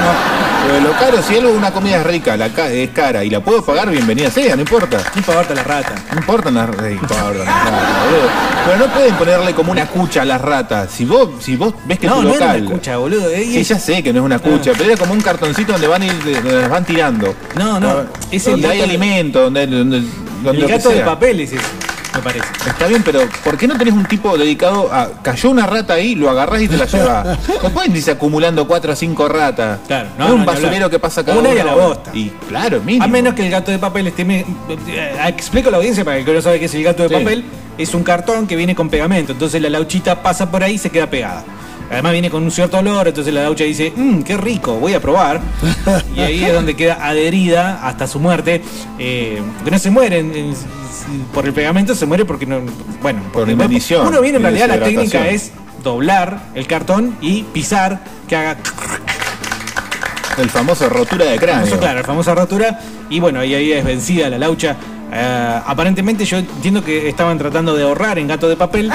Pero 0.66 0.80
lo 0.80 0.92
caro, 0.98 1.22
si 1.22 1.36
algo 1.36 1.52
una 1.52 1.70
comida 1.72 1.96
es 2.00 2.06
rica, 2.06 2.36
la 2.36 2.48
ca- 2.50 2.68
es 2.70 2.90
cara 2.90 3.24
y 3.24 3.30
la 3.30 3.40
puedo 3.40 3.64
pagar, 3.64 3.90
bienvenida 3.90 4.30
sea, 4.30 4.56
no 4.56 4.62
importa. 4.62 4.98
No 4.98 5.18
importa 5.18 5.54
la 5.54 5.62
rata. 5.62 5.94
No 6.12 6.18
importan 6.18 6.54
las 6.54 6.68
no 6.68 6.88
importan 6.90 7.38
las 7.38 7.46
ratas, 7.46 8.04
boludo. 8.04 8.28
Pero 8.66 8.78
no 8.78 8.92
pueden 8.92 9.14
ponerle 9.14 9.54
como 9.54 9.72
una 9.72 9.86
cucha 9.86 10.22
a 10.22 10.24
las 10.26 10.40
ratas. 10.40 10.90
Si 10.90 11.04
vos, 11.06 11.30
si 11.40 11.56
vos 11.56 11.72
ves 11.86 11.98
que 11.98 12.06
No, 12.06 12.16
tu 12.16 12.22
no 12.22 12.28
local. 12.30 12.62
una 12.62 12.70
cucha, 12.76 12.96
boludo. 12.98 13.28
eh, 13.30 13.44
Sí, 13.44 13.58
es- 13.60 13.68
ya 13.68 13.78
sé 13.78 14.02
que 14.02 14.12
no 14.12 14.20
es 14.20 14.24
una 14.26 14.38
cucha, 14.38 14.72
pero 14.76 14.84
era 14.90 14.96
como 14.98 15.12
un 15.14 15.20
cartoncito 15.22 15.72
donde 15.72 15.86
van 15.86 16.02
a 16.02 16.06
ir, 16.06 16.12
donde 16.42 16.60
las 16.60 16.68
van 16.70 16.84
tirando. 16.84 17.34
No, 17.56 17.80
no, 17.80 18.04
es 18.30 18.44
el 18.46 18.52
donde 18.52 18.68
hay 18.68 18.78
gato 18.78 18.86
de- 18.90 18.96
alimento, 18.96 19.40
donde 19.42 19.66
el 20.50 20.66
gato 20.66 20.90
de 20.90 21.00
papel 21.00 21.40
es 21.40 21.52
ese, 21.52 21.62
me 22.14 22.20
parece. 22.20 22.46
Está 22.66 22.86
bien, 22.86 23.02
pero 23.02 23.20
¿por 23.44 23.56
qué 23.56 23.66
no 23.66 23.76
tenés 23.76 23.94
un 23.94 24.04
tipo 24.06 24.36
dedicado 24.38 24.92
a. 24.92 25.10
Cayó 25.22 25.50
una 25.50 25.66
rata 25.66 25.94
ahí, 25.94 26.14
lo 26.14 26.30
agarrás 26.30 26.62
y 26.62 26.68
te 26.68 26.76
la 26.76 26.84
llevas? 26.86 27.38
No 27.62 27.70
pueden 27.74 27.94
irse 27.96 28.10
acumulando 28.12 28.66
cuatro 28.68 28.92
o 28.92 28.96
cinco 28.96 29.28
ratas. 29.28 29.80
Claro, 29.86 30.08
no, 30.18 30.28
no, 30.28 30.34
es 30.34 30.40
un 30.40 30.46
basurero 30.46 30.88
que 30.90 30.98
pasa 30.98 31.24
cada 31.24 31.38
Una 31.38 31.48
y 31.50 31.52
uno. 31.52 31.60
a 31.62 31.64
la 31.64 31.74
bosta. 31.74 32.10
Y 32.14 32.30
claro, 32.48 32.80
mínimo. 32.82 33.04
A 33.04 33.08
menos 33.08 33.34
que 33.34 33.44
el 33.44 33.50
gato 33.50 33.70
de 33.70 33.78
papel 33.78 34.06
esté. 34.06 34.24
me- 34.24 34.40
eh, 34.88 35.14
explico 35.26 35.68
a 35.68 35.72
la 35.72 35.78
audiencia 35.78 36.04
para 36.04 36.18
el 36.18 36.24
que 36.24 36.32
no 36.32 36.40
sabe 36.40 36.58
qué 36.60 36.66
es 36.66 36.74
el 36.74 36.84
gato 36.84 37.02
de 37.02 37.08
Sí. 37.08 37.14
papel. 37.14 37.44
Es 37.76 37.92
un 37.94 38.04
cartón 38.04 38.46
que 38.46 38.54
viene 38.54 38.74
con 38.76 38.88
pegamento. 38.88 39.32
Entonces 39.32 39.60
la 39.60 39.68
lauchita 39.68 40.22
pasa 40.22 40.48
por 40.50 40.62
ahí 40.62 40.74
y 40.74 40.78
se 40.78 40.90
queda 40.90 41.08
pegada. 41.10 41.42
Además 41.94 42.12
viene 42.12 42.30
con 42.30 42.42
un 42.42 42.50
cierto 42.50 42.78
olor, 42.78 43.08
entonces 43.08 43.32
la 43.32 43.42
laucha 43.42 43.64
dice, 43.64 43.92
mmm, 43.94 44.22
qué 44.22 44.36
rico, 44.36 44.74
voy 44.74 44.94
a 44.94 45.00
probar. 45.00 45.40
y 46.16 46.20
ahí 46.20 46.44
es 46.44 46.52
donde 46.52 46.74
queda 46.74 46.98
adherida 47.00 47.86
hasta 47.86 48.06
su 48.06 48.18
muerte. 48.20 48.62
Eh, 48.98 49.40
porque 49.56 49.70
no 49.70 49.78
se 49.78 49.90
mueren 49.90 50.54
por 51.32 51.46
el 51.46 51.52
pegamento, 51.52 51.94
se 51.94 52.06
muere 52.06 52.24
porque 52.24 52.46
no. 52.46 52.60
Bueno, 53.00 53.20
porque 53.32 53.52
inanición 53.52 54.06
Uno 54.06 54.20
viene 54.20 54.36
en 54.38 54.42
realidad, 54.42 54.68
la 54.68 54.80
técnica 54.80 55.28
es 55.28 55.52
doblar 55.82 56.40
el 56.54 56.66
cartón 56.66 57.16
y 57.20 57.42
pisar, 57.44 58.00
que 58.26 58.36
haga 58.36 58.56
El 60.38 60.50
famoso 60.50 60.88
rotura 60.88 61.26
de 61.26 61.38
cráneo. 61.38 61.64
famoso, 61.66 61.78
claro, 61.80 62.00
la 62.00 62.04
famosa 62.04 62.34
rotura. 62.34 62.80
Y 63.08 63.20
bueno, 63.20 63.38
ahí, 63.40 63.54
ahí 63.54 63.72
es 63.72 63.84
vencida 63.84 64.28
la 64.28 64.38
laucha. 64.38 64.76
Eh, 65.12 65.60
aparentemente 65.64 66.24
yo 66.24 66.38
entiendo 66.38 66.82
que 66.82 67.08
estaban 67.08 67.38
tratando 67.38 67.76
de 67.76 67.84
ahorrar 67.84 68.18
en 68.18 68.26
gato 68.26 68.48
de 68.48 68.56
papel. 68.56 68.90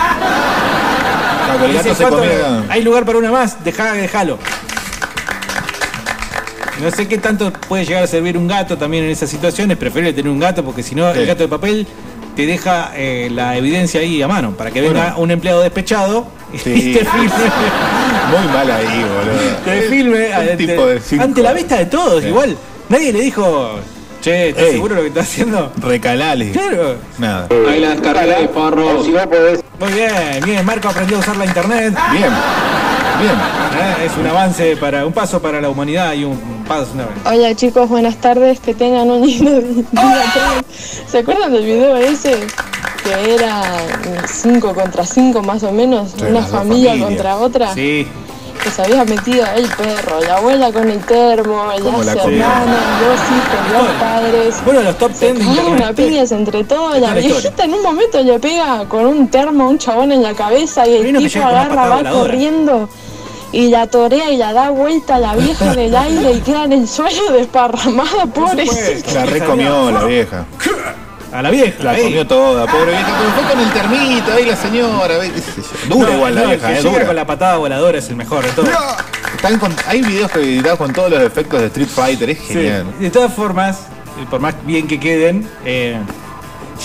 Claro, 1.54 1.60
que 1.60 1.66
el 1.66 1.72
Dice, 1.72 1.89
gato 1.89 1.95
se 1.95 2.04
"¿Cuánto- 2.04 2.18
comía. 2.20 2.64
Hay 2.70 2.84
lugar 2.84 3.06
para 3.06 3.18
una 3.18 3.32
más, 3.32 3.64
dejá, 3.64 3.93
déjalo. 3.93 4.38
No 6.82 6.91
sé 6.91 7.08
qué 7.08 7.18
tanto 7.18 7.52
puede 7.68 7.86
llegar 7.86 8.04
a 8.04 8.08
servir 8.08 8.38
un 8.38 8.47
gato 8.47 8.78
también 8.78 9.04
en 9.04 9.10
esas 9.10 9.30
situaciones. 9.30 9.78
Preferible 9.78 10.14
tener 10.14 10.32
un 10.32 10.39
gato 10.39 10.64
porque 10.64 10.82
si 10.82 10.95
no, 10.95 11.12
Sí. 11.14 11.20
el 11.20 11.26
gato 11.26 11.43
de 11.43 11.50
papel 11.50 11.86
te 12.38 12.45
deja 12.45 12.91
eh, 12.95 13.30
la 13.34 13.58
evidencia 13.58 14.00
ahí 14.00 14.22
a 14.22 14.28
mano 14.30 14.52
para 14.52 14.72
que 14.72 14.80
venga 14.80 15.02
Bueno. 15.08 15.18
un 15.20 15.32
empleado 15.32 15.62
despechado 15.62 16.28
Sí. 16.64 16.70
y 16.72 16.93
te 16.93 17.00
filme. 17.06 17.30
Muy 18.32 18.47
mal 18.54 18.72
ahí, 18.72 19.04
boludo. 19.04 19.56
Te 19.66 19.82
filme 19.89 20.28
Un 20.28 21.22
ante, 21.22 21.41
de 21.41 21.43
la 21.43 21.52
vista 21.54 21.78
de 21.78 21.86
todos. 21.88 22.22
Sí. 22.24 22.30
Igual, 22.30 22.56
nadie 22.88 23.12
le 23.12 23.22
dijo, 23.22 23.72
che, 24.22 24.50
¿estás 24.50 24.64
Ey. 24.66 24.72
seguro 24.74 24.96
de 24.96 25.02
lo 25.02 25.02
que 25.04 25.08
estás 25.20 25.28
haciendo? 25.28 25.72
Recalale. 25.82 26.52
Claro. 26.52 26.96
Nada. 27.18 27.48
Ahí 27.70 27.80
la 27.80 27.90
descargué, 27.90 28.48
porro. 28.50 29.04
Muy 29.04 29.92
bien, 29.94 30.12
bien. 30.44 30.66
Marco 30.66 30.90
aprendió 30.90 31.18
a 31.18 31.20
usar 31.22 31.38
la 31.38 31.46
internet. 31.46 31.94
Bien. 32.12 32.24
Bien. 33.20 33.34
Eh, 33.34 34.06
Es 34.06 34.18
un 34.18 34.28
avance 34.28 34.78
para 34.78 35.06
un 35.06 35.14
paso 35.14 35.42
para 35.42 35.60
la 35.62 35.70
humanidad 35.70 36.14
y 36.14 36.24
un 36.26 36.38
paso. 36.68 36.90
no, 36.96 37.04
Hola 37.30 37.54
chicos, 37.56 37.90
buenas 37.90 38.18
tardes, 38.18 38.60
que 38.60 38.74
tengan 38.74 39.10
un 39.10 39.26
lindo 39.26 39.60
día. 39.62 39.84
¿Se 41.08 41.20
acuerdan 41.20 41.52
del 41.52 41.66
video 41.66 41.96
ese? 41.98 42.36
Que 43.04 43.34
era 43.36 43.64
5 44.26 44.74
contra 44.74 45.06
5 45.06 45.42
más 45.42 45.64
o 45.64 45.72
menos, 45.72 46.12
Sí, 46.18 46.24
una 46.24 46.42
las 46.42 46.50
familia 46.50 46.92
familias. 46.92 47.10
contra 47.10 47.38
otra. 47.38 47.74
Sí. 47.74 48.06
Que 48.64 48.70
se 48.72 48.82
había 48.82 49.05
metido 49.05 49.45
el 49.55 49.68
perro, 49.70 50.20
la 50.28 50.38
abuela 50.38 50.72
con 50.72 50.89
el 50.89 50.99
termo, 51.05 51.64
¿Cómo 51.82 52.03
la 52.03 52.14
las 52.16 52.26
hermanas, 52.26 52.99
dos 52.99 53.20
hijos, 53.20 53.72
dos 53.74 53.88
padres. 53.99 54.55
Bueno, 54.66 54.82
los 54.82 54.97
top 54.97 55.12
10 55.12 55.20
de 55.22 55.28
Cagaban 55.39 55.55
internet. 55.57 55.82
una 55.84 55.93
piñas 55.93 56.32
entre 56.32 56.64
todos. 56.66 56.99
La 56.99 57.14
viejita 57.14 57.64
en 57.64 57.74
un 57.74 57.82
momento 57.84 58.22
le 58.22 58.39
pega 58.39 58.86
con 58.89 59.05
un 59.05 59.28
termo 59.30 59.64
a 59.66 59.68
un 59.70 59.78
chabón 59.78 60.12
en 60.12 60.22
la 60.22 60.34
cabeza 60.34 60.86
y 60.88 60.95
el 60.97 61.18
tipo 61.18 61.43
agarra, 61.45 61.76
va 61.88 61.95
voladora. 61.97 62.12
corriendo 62.12 62.89
y 63.51 63.70
la 63.70 63.88
torea 63.88 64.30
y 64.30 64.38
la 64.38 64.53
da 64.53 64.70
vuelta 64.70 65.16
a 65.16 65.20
la 65.20 65.36
vieja 65.36 65.74
del 65.74 65.95
aire 65.95 66.34
y 66.34 66.39
queda 66.41 66.66
en 66.66 66.74
el 66.74 66.88
suelo 66.88 67.32
desparramada, 67.32 68.26
pobrecita. 68.34 69.14
La 69.14 69.26
recomió 69.26 69.89
la 69.89 70.03
vieja. 70.03 70.45
A 71.32 71.42
la 71.42 71.50
vieja. 71.52 71.84
La 71.84 71.96
ey. 71.98 72.04
comió 72.04 72.26
toda, 72.28 72.66
pobre 72.66 72.92
vieja. 72.92 73.18
Pero 73.20 73.32
fue 73.32 73.52
con 73.52 73.60
el 73.60 73.72
termito 73.74 74.32
ahí 74.34 74.46
la 74.46 74.56
señora. 74.56 75.18
¿ves? 75.18 75.32
qué 75.32 75.42
sé 75.42 75.62
yo. 75.62 75.96
Dura 75.96 76.10
No, 76.10 76.16
igual 76.16 76.36
la 76.36 76.42
no, 76.42 76.48
vieja, 76.50 76.68
el 76.70 76.82
que 76.82 76.88
eh, 76.88 76.92
dura. 76.92 77.06
con 77.06 77.16
la 77.16 77.26
patada 77.28 77.58
voladora 77.58 77.98
es 78.00 78.10
el 78.10 78.16
mejor 78.16 78.44
de 78.46 78.52
todos. 78.52 78.70
Están 79.36 79.60
con- 79.60 79.76
hay 79.88 80.02
videos 80.02 80.32
que 80.32 80.40
editados 80.40 80.78
con 80.80 80.92
todos 80.94 81.10
los 81.12 81.22
efectos 81.22 81.62
de 81.62 81.68
Street 81.68 81.88
Fighter, 81.88 82.30
es 82.32 82.38
Sí. 82.40 82.54
genial. 82.54 82.86
De 83.00 83.10
todas 83.10 83.34
formas, 83.34 83.80
eh, 84.20 84.26
por 84.30 84.40
más 84.40 84.56
bien 84.66 84.88
que 84.88 85.00
queden, 85.00 85.48
eh, 85.66 85.98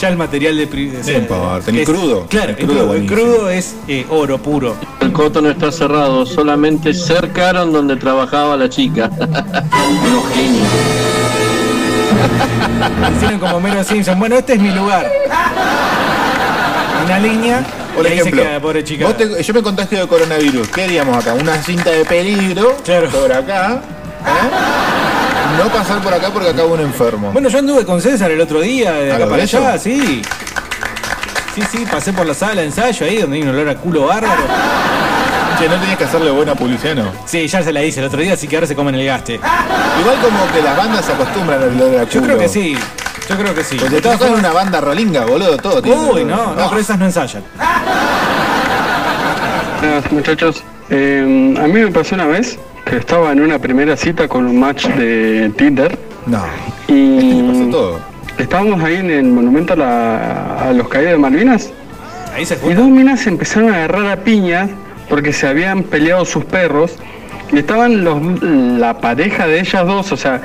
ya 0.01 0.09
el 0.09 0.17
material 0.17 0.57
de... 0.57 0.67
No 0.67 1.19
importa, 1.19 1.71
el 1.71 1.79
es- 1.79 1.89
crudo. 1.89 2.27
Claro, 2.29 2.51
El 2.59 3.07
crudo 3.07 3.49
el 3.51 3.59
es 3.59 3.75
eh, 3.89 4.05
oro 4.11 4.39
puro. 4.39 4.77
El 5.01 5.13
coto 5.13 5.41
no 5.41 5.49
está 5.51 5.73
cerrado, 5.73 6.27
solamente 6.27 6.93
cercaron 6.93 7.73
donde 7.73 7.97
trabajaba 7.97 8.57
la 8.57 8.69
chica. 8.69 9.11
Unos 9.19 10.33
genios. 10.35 10.69
Hicieron 13.17 13.39
como 13.39 13.61
Mero 13.61 13.83
Simpson. 13.85 14.19
Bueno, 14.19 14.37
este 14.37 14.55
es 14.55 14.61
mi 14.61 14.71
lugar. 14.71 15.11
Una 17.05 17.19
línea. 17.19 17.63
Por 17.95 18.05
y 18.07 18.09
ahí 18.09 18.19
ejemplo, 18.19 18.43
se 18.43 18.49
queda, 18.49 18.61
pobre 18.61 18.83
chica. 18.85 19.07
vos 19.07 19.17
te- 19.17 19.43
yo 19.43 19.55
me 19.55 19.63
contagio 19.63 20.01
de 20.01 20.07
coronavirus. 20.09 20.69
¿Qué 20.69 20.85
haríamos 20.85 21.17
acá? 21.17 21.35
Una 21.35 21.63
cinta 21.63 21.91
de 21.91 22.05
peligro 22.05 22.77
por 23.13 23.33
acá. 23.33 23.75
¿eh? 24.27 25.59
No 25.63 25.69
pasar 25.71 26.01
por 26.01 26.13
acá 26.13 26.31
porque 26.33 26.49
acá 26.49 26.65
hubo 26.65 26.75
un 26.75 26.81
enfermo. 26.81 27.31
Bueno, 27.33 27.49
yo 27.49 27.59
anduve 27.59 27.85
con 27.85 28.01
César 28.01 28.31
el 28.33 28.41
otro 28.41 28.61
día, 28.61 28.93
de 28.95 29.13
¿A 29.13 29.17
acá 29.17 29.25
lo 29.27 29.31
para 29.31 29.43
allá, 29.45 29.79
sí. 29.79 30.23
Sí, 31.55 31.63
sí, 31.71 31.87
pasé 31.89 32.13
por 32.13 32.27
la 32.27 32.35
sala 32.35 32.63
de 32.63 32.67
ensayo 32.67 33.07
ahí 33.07 33.19
donde 33.19 33.37
hay 33.37 33.43
un 33.45 33.51
olor 33.51 33.69
a 33.69 33.77
culo 33.77 34.07
bárbaro. 34.07 34.43
Che, 35.59 35.69
no 35.69 35.77
tenías 35.77 35.97
que 35.99 36.05
hacerle 36.05 36.31
buena 36.31 36.55
publicidad, 36.55 36.95
¿no? 36.97 37.13
Sí, 37.27 37.47
ya 37.47 37.63
se 37.63 37.73
la 37.73 37.83
hice 37.83 38.01
el 38.01 38.07
otro 38.07 38.21
día, 38.21 38.35
así 38.35 38.49
que 38.49 38.57
ahora 38.57 38.67
se 38.67 38.75
comen 38.75 38.95
el 38.97 39.07
gaste. 39.07 39.35
Igual 39.35 40.17
como 40.21 40.53
que 40.53 40.63
las 40.63 40.77
bandas 40.77 41.05
se 41.05 41.13
acostumbran 41.13 41.63
al 41.63 41.69
olor 41.81 42.01
a 42.01 42.05
Yo 42.05 42.21
culo. 42.21 42.23
creo 42.25 42.39
que 42.39 42.49
sí. 42.49 42.77
Yo 43.29 43.37
creo 43.37 43.55
que 43.55 43.63
sí. 43.65 43.77
Te 43.77 44.01
todas 44.03 44.19
formas- 44.19 44.41
una 44.41 44.53
banda 44.53 44.81
rolinga, 44.81 45.25
boludo, 45.25 45.57
todo. 45.57 45.81
tiene 45.81 45.97
Uy, 45.99 46.25
no, 46.25 46.55
no, 46.55 46.69
pero 46.69 46.81
esas 46.81 46.99
no 46.99 47.05
ensayan. 47.07 47.43
Buenas, 49.81 50.13
muchachos. 50.13 50.63
Eh, 50.91 51.55
a 51.59 51.67
mí 51.67 51.73
me 51.81 51.91
pasó 51.91 52.15
una 52.15 52.27
vez 52.27 52.59
que 52.85 52.97
estaba 52.97 53.33
en 53.33 53.41
una 53.41 53.59
primera 53.59 53.97
cita 53.97 54.29
con 54.29 54.47
un 54.47 54.59
match 54.59 54.87
de 54.89 55.51
Tinder. 55.57 55.99
No. 56.27 56.43
Y 56.89 57.43
pasó 57.43 57.71
todo. 57.71 58.01
estábamos 58.39 58.83
ahí 58.83 58.97
en 58.97 59.11
el 59.11 59.25
monumento 59.27 59.75
a, 59.75 59.77
la- 59.77 60.57
a 60.69 60.73
los 60.73 60.89
caídos 60.89 61.13
de 61.13 61.19
Malvinas. 61.19 61.71
Ahí 62.35 62.45
se 62.45 62.59
Y 62.69 62.75
dos 62.75 62.89
minas 62.89 63.21
se 63.21 63.29
empezaron 63.29 63.73
a 63.73 63.77
agarrar 63.77 64.07
a 64.11 64.17
piñas 64.17 64.69
porque 65.09 65.33
se 65.33 65.47
habían 65.47 65.83
peleado 65.85 66.25
sus 66.25 66.45
perros. 66.45 66.93
Y 67.53 67.59
estaban 67.59 68.03
los, 68.05 68.21
la 68.43 68.99
pareja 69.01 69.47
de 69.47 69.61
ellas 69.61 69.87
dos, 69.87 70.11
o 70.13 70.17
sea, 70.17 70.41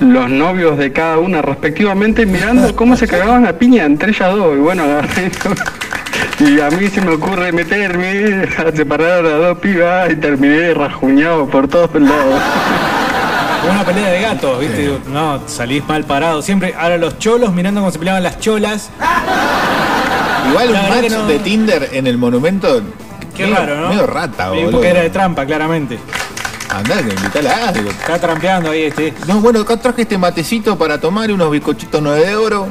los 0.00 0.30
novios 0.30 0.78
de 0.78 0.92
cada 0.92 1.18
una 1.18 1.42
respectivamente, 1.42 2.24
mirando 2.26 2.74
cómo 2.76 2.96
se 2.96 3.06
cagaban 3.08 3.46
a 3.46 3.54
piña 3.54 3.84
entre 3.84 4.10
ellas 4.10 4.32
dos. 4.34 4.56
Y 4.56 4.60
bueno, 4.60 4.84
agarré. 4.84 5.30
Y 6.40 6.60
a 6.60 6.70
mí 6.70 6.88
se 6.88 7.00
me 7.00 7.10
ocurre 7.12 7.50
meterme 7.52 8.46
a 8.56 8.70
separar 8.74 9.18
a 9.18 9.22
las 9.22 9.40
dos 9.40 9.58
pibas 9.58 10.10
y 10.12 10.16
terminé 10.16 10.72
rajuñado 10.72 11.46
por 11.46 11.66
todos 11.66 11.90
lados. 12.00 12.40
Una 13.70 13.84
pelea 13.84 14.10
de 14.12 14.20
gatos, 14.22 14.60
¿viste? 14.60 14.98
No, 15.12 15.40
salís 15.46 15.86
mal 15.88 16.04
parado. 16.04 16.40
Siempre, 16.42 16.74
ahora 16.78 16.96
los 16.96 17.18
cholos 17.18 17.52
mirando 17.52 17.80
cómo 17.80 17.90
se 17.90 17.98
peleaban 17.98 18.22
las 18.22 18.38
cholas. 18.38 18.88
Igual 20.48 20.68
un 20.70 20.88
match 20.88 21.10
no- 21.10 21.26
de 21.26 21.38
Tinder 21.40 21.88
en 21.92 22.06
el 22.06 22.16
monumento. 22.18 22.82
Qué 23.38 23.44
medio- 23.44 23.56
raro, 23.56 23.80
¿no? 23.80 23.88
Medio 23.88 24.06
rata, 24.06 24.50
boludo. 24.50 24.70
Porque 24.72 24.88
era 24.88 25.00
de 25.00 25.10
trampa, 25.10 25.46
claramente. 25.46 25.98
Andá, 26.70 26.96
que 27.02 27.08
invitala 27.14 27.50
a 27.50 27.68
algo. 27.70 27.88
Está 27.90 28.18
trampeando 28.18 28.70
ahí 28.70 28.82
este. 28.82 29.14
No, 29.26 29.40
bueno, 29.40 29.60
acá 29.60 29.78
traje 29.78 30.02
este 30.02 30.18
matecito 30.18 30.76
para 30.76 31.00
tomar 31.00 31.30
y 31.30 31.32
unos 31.32 31.50
bizcochitos 31.50 32.02
9 32.02 32.26
de 32.26 32.36
oro. 32.36 32.66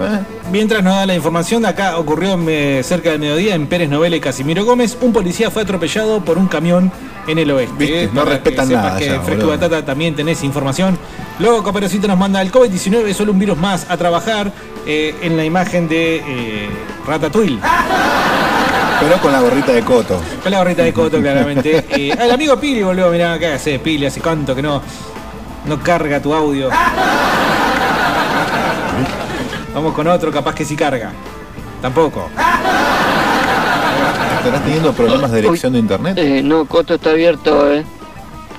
¿eh? 0.00 0.20
Mientras 0.50 0.82
nos 0.82 0.94
da 0.94 1.04
la 1.04 1.14
información, 1.14 1.66
acá 1.66 1.98
ocurrió 1.98 2.38
eh, 2.48 2.80
cerca 2.82 3.10
del 3.10 3.20
mediodía 3.20 3.54
en 3.54 3.66
Pérez 3.66 3.90
Novela 3.90 4.16
y 4.16 4.20
Casimiro 4.20 4.64
Gómez. 4.64 4.96
Un 5.02 5.12
policía 5.12 5.50
fue 5.50 5.62
atropellado 5.62 6.24
por 6.24 6.38
un 6.38 6.46
camión 6.48 6.90
en 7.26 7.38
el 7.38 7.50
oeste. 7.50 7.74
Viste, 7.76 8.04
Eh, 8.04 8.10
no 8.14 8.24
respetan 8.24 8.68
que 8.68 8.74
nada 8.74 8.98
que 8.98 9.20
Fresco. 9.20 9.48
Batata 9.48 9.84
también 9.84 10.14
tenés 10.16 10.42
información. 10.44 10.98
Luego 11.38 11.62
Caperucito 11.62 12.08
nos 12.08 12.18
manda 12.18 12.40
el 12.40 12.50
COVID-19, 12.50 13.06
es 13.08 13.16
solo 13.18 13.32
un 13.32 13.38
virus 13.38 13.58
más 13.58 13.86
a 13.90 13.96
trabajar 13.98 14.50
eh, 14.86 15.14
en 15.20 15.36
la 15.36 15.44
imagen 15.44 15.88
de 15.88 16.70
Ratatouille. 17.06 17.58
Pero 19.02 19.18
con 19.20 19.32
la 19.32 19.40
gorrita 19.40 19.72
de 19.72 19.82
coto. 19.82 20.20
Con 20.42 20.52
la 20.52 20.58
gorrita 20.58 20.84
de 20.84 20.92
Coto, 20.92 21.20
claramente. 21.20 21.84
Eh, 21.92 22.14
el 22.18 22.30
amigo 22.30 22.56
Pili, 22.58 22.82
boludo, 22.82 23.10
mirá, 23.10 23.36
¿qué 23.38 23.48
hace 23.48 23.80
Pili? 23.80 24.06
Hace 24.06 24.20
cuánto 24.20 24.54
que 24.54 24.62
no, 24.62 24.80
no 25.66 25.80
carga 25.80 26.22
tu 26.22 26.32
audio. 26.32 26.70
Vamos 29.74 29.92
con 29.92 30.06
otro, 30.06 30.30
capaz 30.30 30.54
que 30.54 30.64
sí 30.64 30.76
carga. 30.76 31.10
Tampoco. 31.80 32.30
¿Estarás 34.38 34.62
teniendo 34.62 34.92
problemas 34.92 35.32
de 35.32 35.42
dirección 35.42 35.72
de 35.72 35.80
internet? 35.80 36.18
Eh, 36.18 36.40
no, 36.42 36.64
Coto 36.66 36.94
está 36.94 37.10
abierto, 37.10 37.72
eh. 37.72 37.84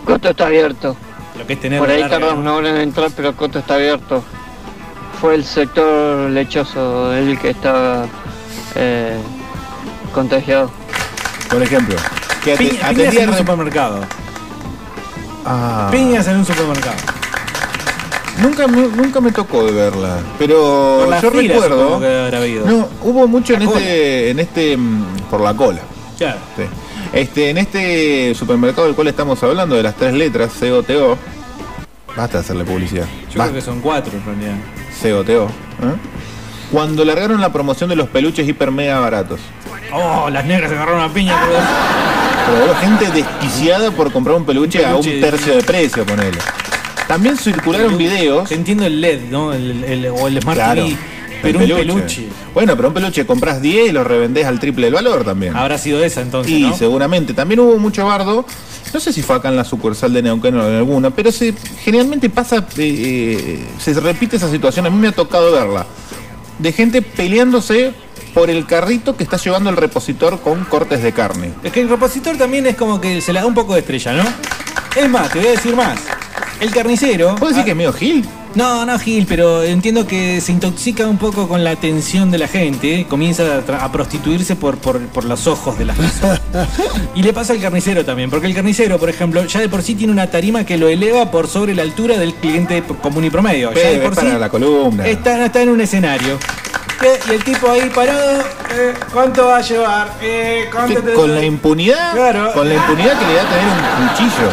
Coto 0.06 0.30
está 0.30 0.48
abierto. 0.48 0.98
Lo 1.38 1.48
que 1.48 1.54
es 1.54 1.62
tener 1.62 1.80
Por 1.80 1.90
ahí 1.90 2.02
larga, 2.02 2.20
¿no? 2.20 2.36
una 2.36 2.54
hora 2.54 2.70
en 2.70 2.78
entrar, 2.78 3.12
pero 3.16 3.34
Coto 3.34 3.60
está 3.60 3.76
abierto. 3.76 4.22
Fue 5.22 5.36
el 5.36 5.46
sector 5.46 6.30
lechoso 6.30 7.14
el 7.14 7.40
que 7.40 7.52
estaba 7.52 8.06
eh, 8.76 9.18
contagiado. 10.14 10.72
Por 11.50 11.62
ejemplo, 11.62 11.96
que 12.44 12.56
Piña- 12.56 12.70
piñas 12.70 12.84
atendía 12.92 13.24
en 13.24 13.30
un 13.30 13.38
supermercado. 13.38 14.00
Ah. 15.46 15.90
Piñas 15.92 16.28
en 16.28 16.38
un 16.38 16.46
supermercado. 16.46 16.96
Nunca, 18.42 18.68
me- 18.68 18.88
nunca 18.88 19.22
me 19.22 19.32
tocó 19.32 19.64
de 19.66 19.72
verla, 19.72 20.18
pero 20.40 21.08
yo 21.22 21.32
fila, 21.32 21.54
recuerdo. 21.54 22.00
que 22.00 22.08
habrá 22.26 22.38
habido. 22.40 22.66
No, 22.66 22.88
hubo 23.04 23.28
mucho 23.28 23.54
en 23.54 23.62
este, 23.64 24.30
en 24.32 24.40
este, 24.40 24.76
mm, 24.76 25.06
por 25.30 25.42
la 25.42 25.54
cola. 25.54 25.82
Claro. 26.18 26.40
Sí. 26.58 26.64
Este, 27.14 27.50
en 27.52 27.58
este 27.60 28.34
supermercado 28.34 28.88
del 28.88 28.96
cual 28.96 29.08
estamos 29.08 29.42
hablando, 29.44 29.76
de 29.76 29.84
las 29.84 29.96
tres 29.96 30.14
letras, 30.14 30.52
COTO, 30.60 31.18
basta 32.18 32.40
de 32.40 32.44
hacerle 32.44 32.64
publicidad. 32.64 33.06
Yo 33.32 33.40
creo 33.42 33.54
que 33.54 33.62
son 33.62 33.82
cuatro 33.82 34.12
en 34.18 34.26
realidad. 34.26 34.56
COTO. 35.02 35.46
¿eh? 35.46 35.96
Cuando 36.74 37.06
largaron 37.06 37.40
la 37.40 37.54
promoción 37.54 37.88
de 37.90 37.96
los 37.96 38.10
peluches 38.10 38.48
hiper 38.50 38.72
mega 38.72 39.00
baratos. 39.00 39.40
Oh, 39.94 40.28
las 40.32 40.44
negras 40.44 40.70
se 40.72 40.76
agarraron 40.76 41.02
una 41.04 41.14
piña, 41.14 41.40
boludo. 41.40 41.60
Pero 42.48 42.76
gente 42.82 43.12
desquiciada 43.12 43.92
por 43.92 44.12
comprar 44.12 44.36
un 44.36 44.44
peluche, 44.44 44.84
a 44.84 44.96
un 44.96 45.04
peluche, 45.04 45.22
tercio 45.22 45.56
de 45.56 45.62
precio, 45.64 46.04
ponele. 46.04 46.40
También 47.08 47.38
circularon 47.38 47.96
videos. 47.96 48.52
Entiendo 48.52 48.86
el 48.88 49.00
LED, 49.02 49.22
¿no? 49.30 49.54
El, 49.54 49.84
el- 49.84 50.08
o 50.08 50.28
el 50.28 50.42
Smart 50.42 50.58
Claro, 50.58 50.84
TV. 50.86 50.98
Pero 51.44 51.60
el 51.62 51.72
un 51.74 51.78
peluche. 51.78 52.28
Bueno, 52.56 52.76
pero 52.76 52.88
un 52.88 52.94
peluche 52.96 53.24
compras 53.28 53.62
10 53.62 53.90
y 53.90 53.92
lo 53.92 54.04
revendés 54.04 54.46
al 54.48 54.60
triple 54.60 54.88
del 54.88 54.96
valor 54.96 55.24
también. 55.24 55.56
Habrá 55.56 55.78
sido 55.78 56.04
esa 56.04 56.22
entonces, 56.22 56.54
Y 56.54 56.62
¿no? 56.64 56.76
seguramente. 56.76 57.36
También 57.36 57.60
hubo 57.60 57.78
mucho 57.78 58.04
bardo. 58.08 58.46
No 58.94 59.00
sé 59.00 59.14
si 59.14 59.22
fue 59.22 59.36
acá 59.36 59.50
en 59.50 59.58
la 59.58 59.64
sucursal 59.64 60.12
de 60.14 60.22
Neuquén 60.24 60.56
o 60.56 60.68
en 60.68 60.76
alguna, 60.76 61.12
pero 61.12 61.32
se, 61.32 61.54
generalmente 61.84 62.30
pasa, 62.30 62.58
eh, 62.58 62.64
eh, 62.78 63.60
se 63.80 63.94
repite 64.00 64.38
esa 64.38 64.50
situación. 64.50 64.86
A 64.86 64.90
mí 64.90 64.98
me 64.98 65.10
ha 65.10 65.12
tocado 65.12 65.52
verla. 65.52 65.86
De 66.64 66.72
gente 66.72 67.02
peleándose 67.02 67.94
por 68.34 68.50
el 68.50 68.66
carrito 68.66 69.18
que 69.18 69.24
está 69.26 69.36
llevando 69.36 69.70
el 69.70 69.76
repositor 69.76 70.40
con 70.40 70.64
cortes 70.64 71.04
de 71.04 71.12
carne. 71.12 71.52
Es 71.62 71.74
que 71.74 71.82
el 71.82 71.90
repositor 71.90 72.38
también 72.38 72.66
es 72.66 72.78
como 72.78 73.02
que 73.02 73.20
se 73.20 73.34
le 73.34 73.42
da 73.42 73.46
un 73.46 73.54
poco 73.54 73.74
de 73.74 73.82
estrella, 73.82 74.14
¿no? 74.14 74.24
Es 74.96 75.10
más, 75.10 75.30
te 75.30 75.40
voy 75.40 75.50
a 75.50 75.52
decir 75.52 75.76
más. 75.76 76.00
El 76.62 76.72
carnicero. 76.72 77.36
¿Puedo 77.36 77.50
decir 77.50 77.66
que 77.66 77.72
es 77.72 77.76
medio 77.76 77.92
Gil? 77.92 78.26
No, 78.56 78.86
no 78.86 79.00
Gil, 79.00 79.26
pero 79.28 79.64
entiendo 79.64 80.06
que 80.06 80.40
se 80.40 80.52
intoxica 80.52 81.08
un 81.08 81.18
poco 81.18 81.48
con 81.48 81.64
la 81.64 81.72
atención 81.72 82.30
de 82.30 82.38
la 82.38 82.48
gente, 82.48 83.06
comienza 83.10 83.44
a, 83.68 83.86
a 83.86 83.92
prostituirse 83.92 84.56
por, 84.56 84.78
por, 84.78 85.00
por 85.08 85.26
los 85.26 85.48
ojos 85.48 85.78
de 85.78 85.86
las 85.86 85.98
personas. 85.98 86.42
y 87.16 87.24
le 87.24 87.34
pasa 87.34 87.54
al 87.54 87.60
carnicero 87.60 88.06
también, 88.06 88.30
porque 88.30 88.48
el 88.48 88.54
carnicero, 88.54 89.00
por 89.00 89.10
ejemplo, 89.10 89.44
ya 89.46 89.60
de 89.60 89.70
por 89.70 89.82
sí 89.82 89.96
tiene 89.96 90.14
una 90.14 90.28
tarima 90.28 90.66
que 90.66 90.78
lo 90.78 90.88
eleva 90.88 91.32
por 91.32 91.48
sobre 91.48 91.74
la 91.74 91.82
altura 91.82 92.18
del 92.18 92.36
cliente 92.36 92.84
común 93.02 93.26
y 93.26 93.30
promedio. 93.30 93.74
Ya 93.74 93.90
de 93.90 93.98
Pero 93.98 94.12
por 94.12 94.24
sí 94.24 94.28
la 94.40 94.50
columna. 94.50 95.08
está, 95.08 95.46
está 95.46 95.62
en 95.62 95.70
un 95.70 95.82
escenario. 95.82 96.38
Y 97.30 97.32
el 97.34 97.44
tipo 97.44 97.70
ahí 97.70 97.90
parado, 97.94 98.42
eh, 98.72 98.94
¿cuánto 99.12 99.48
va 99.48 99.58
a 99.58 99.62
llevar? 99.62 100.08
Eh, 100.22 100.70
¿cuánto 100.72 100.96
Que 100.96 101.02
te- 101.02 101.14
con 101.14 101.36
la 101.36 101.44
impunidad, 101.44 102.14
Claro. 102.14 102.54
con 102.54 102.68
la 102.70 102.76
impunidad 102.76 103.20
que 103.20 103.26
le 103.28 103.34
da 103.36 103.42
tener 103.44 103.66
un 103.66 104.08
cuchillo. 104.08 104.50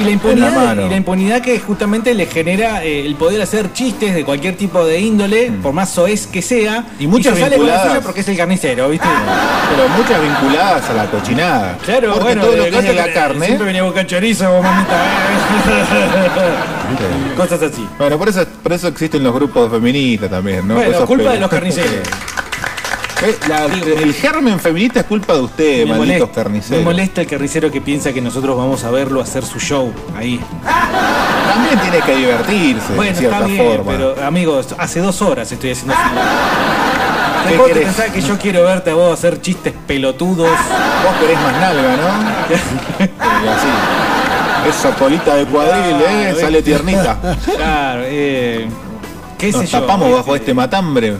Y 0.00 0.04
la, 0.04 0.10
impunidad, 0.10 0.76
y 0.86 0.88
la 0.88 0.96
impunidad 0.96 1.42
que 1.42 1.58
justamente 1.60 2.14
le 2.14 2.24
genera 2.24 2.82
eh, 2.82 3.04
el 3.04 3.14
poder 3.16 3.42
hacer 3.42 3.74
chistes 3.74 4.14
de 4.14 4.24
cualquier 4.24 4.56
tipo 4.56 4.82
de 4.86 4.98
índole, 5.00 5.52
por 5.62 5.74
más 5.74 5.90
soez 5.90 6.26
que 6.26 6.40
sea. 6.40 6.80
Mm. 6.80 7.02
Y 7.02 7.06
muchas 7.08 7.34
se 7.34 7.40
sale 7.40 7.56
con 7.58 7.66
la 7.66 7.72
vinculadas. 7.74 7.88
suya 7.92 8.00
porque 8.06 8.20
es 8.22 8.28
el 8.28 8.36
carnicero, 8.38 8.88
¿viste? 8.88 9.06
Pero 9.76 9.88
muchas 9.90 10.22
vinculadas 10.22 10.88
a 10.88 10.94
la 10.94 11.04
cochinada. 11.10 11.76
Claro, 11.84 12.08
Porque 12.14 12.22
bueno, 12.24 12.42
todo 12.42 12.56
lo 12.56 12.64
que 12.64 12.78
es 12.88 12.94
la 12.96 13.12
carne. 13.12 13.44
Siempre 13.46 13.66
venía 13.66 13.82
a 13.82 13.84
buscar 13.84 14.06
chorizo, 14.06 14.44
mamita. 14.62 14.96
eh. 15.72 17.36
Cosas 17.36 17.62
así. 17.62 17.86
Bueno, 17.98 18.18
por 18.18 18.28
eso, 18.28 18.44
por 18.62 18.72
eso 18.72 18.88
existen 18.88 19.22
los 19.22 19.34
grupos 19.34 19.70
feministas 19.70 20.30
también, 20.30 20.66
¿no? 20.68 20.74
Bueno, 20.74 21.06
culpa 21.06 21.24
pe- 21.24 21.34
de 21.34 21.40
los 21.40 21.50
carniceros. 21.50 21.81
Eh, 23.24 23.38
la- 23.48 23.66
el 23.66 24.12
germen 24.14 24.58
feminista 24.58 25.00
es 25.00 25.06
culpa 25.06 25.34
de 25.34 25.40
ustedes, 25.42 25.86
Me 25.86 25.92
malditos 25.96 26.18
molesta, 26.20 26.26
me 26.26 26.32
carniceros. 26.44 26.84
molesta 26.84 27.20
el 27.20 27.26
carnicero 27.28 27.70
que 27.70 27.80
piensa 27.80 28.12
que 28.12 28.20
nosotros 28.20 28.56
vamos 28.56 28.82
a 28.82 28.90
verlo 28.90 29.20
hacer 29.20 29.44
su 29.44 29.60
show 29.60 29.92
ahí. 30.16 30.40
También 31.54 31.78
tiene 31.80 32.00
que 32.04 32.16
divertirse, 32.16 32.94
Bueno, 32.96 33.12
de 33.12 33.18
cierta 33.18 33.36
está 33.36 33.46
bien, 33.48 33.64
forma. 33.76 33.92
pero 33.92 34.26
amigos, 34.26 34.74
hace 34.76 34.98
dos 34.98 35.22
horas 35.22 35.52
estoy 35.52 35.70
haciendo. 35.70 35.94
¿Qué 37.48 37.56
¿Vos 37.56 37.66
te 37.68 37.72
querés? 37.74 37.88
pensás 37.94 38.10
que 38.12 38.20
yo 38.22 38.38
quiero 38.38 38.64
verte 38.64 38.90
a 38.90 38.94
vos 38.94 39.12
hacer 39.12 39.40
chistes 39.40 39.72
pelotudos? 39.86 40.48
Vos 40.48 41.16
querés 41.20 41.40
más 41.40 41.52
nalga, 41.60 41.96
¿no? 41.96 43.04
Y 43.04 43.48
así. 43.48 44.68
Esa 44.68 44.94
colita 44.96 45.34
de 45.36 45.44
cuadril, 45.46 45.96
Ah, 46.08 46.12
¿eh? 46.30 46.36
Sale 46.40 46.62
tiernita. 46.62 47.18
Claro, 47.56 48.02
eh. 48.04 48.68
¿Qué 49.38 49.50
Nos 49.52 49.60
sé 49.60 49.66
yo? 49.68 49.80
tapamos 49.80 50.12
bajo 50.12 50.34
este 50.36 50.54
matambre. 50.54 51.16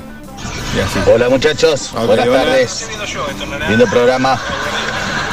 Hola 1.13 1.29
muchachos, 1.29 1.91
buenas 1.93 2.27
hola. 2.27 2.45
tardes. 2.45 2.89
Lindo 3.69 3.87
programa. 3.89 4.39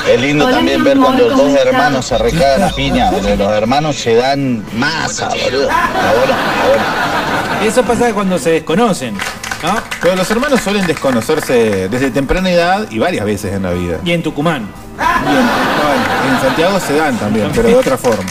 Es 0.05 0.19
lindo 0.19 0.45
Hola, 0.45 0.57
también 0.57 0.83
ver 0.83 0.97
amor, 0.97 1.05
cuando 1.07 1.29
los 1.29 1.39
¿cómo 1.39 1.51
dos 1.51 1.59
hermanos 1.65 2.05
se 2.05 2.17
recagan 2.17 2.63
a 2.63 2.69
piña, 2.71 3.09
porque 3.09 3.35
los 3.37 3.49
hermanos 3.53 3.95
se 3.95 4.15
dan 4.15 4.65
masa, 4.75 5.29
boludo. 5.29 5.67
Bueno, 5.69 6.23
está 6.23 6.67
bueno. 6.67 7.65
Eso 7.65 7.83
pasa 7.83 8.13
cuando 8.13 8.37
se 8.37 8.51
desconocen, 8.51 9.15
¿no? 9.63 9.81
Pero 10.01 10.17
los 10.17 10.29
hermanos 10.29 10.59
suelen 10.61 10.85
desconocerse 10.85 11.87
desde 11.87 12.11
temprana 12.11 12.49
edad 12.49 12.87
y 12.89 12.99
varias 12.99 13.23
veces 13.25 13.53
en 13.53 13.63
la 13.63 13.71
vida. 13.71 13.97
Y 14.03 14.11
en 14.11 14.21
Tucumán. 14.21 14.67
Y 14.99 16.33
en 16.35 16.41
Santiago 16.41 16.79
se 16.81 16.95
dan 16.95 17.17
también, 17.17 17.49
pero 17.55 17.69
de 17.69 17.75
otra 17.75 17.97
forma. 17.97 18.29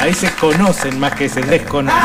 Ahí 0.00 0.14
se 0.14 0.30
conocen 0.30 0.98
más 0.98 1.12
que 1.12 1.28
se 1.28 1.42
desconocen. 1.42 2.00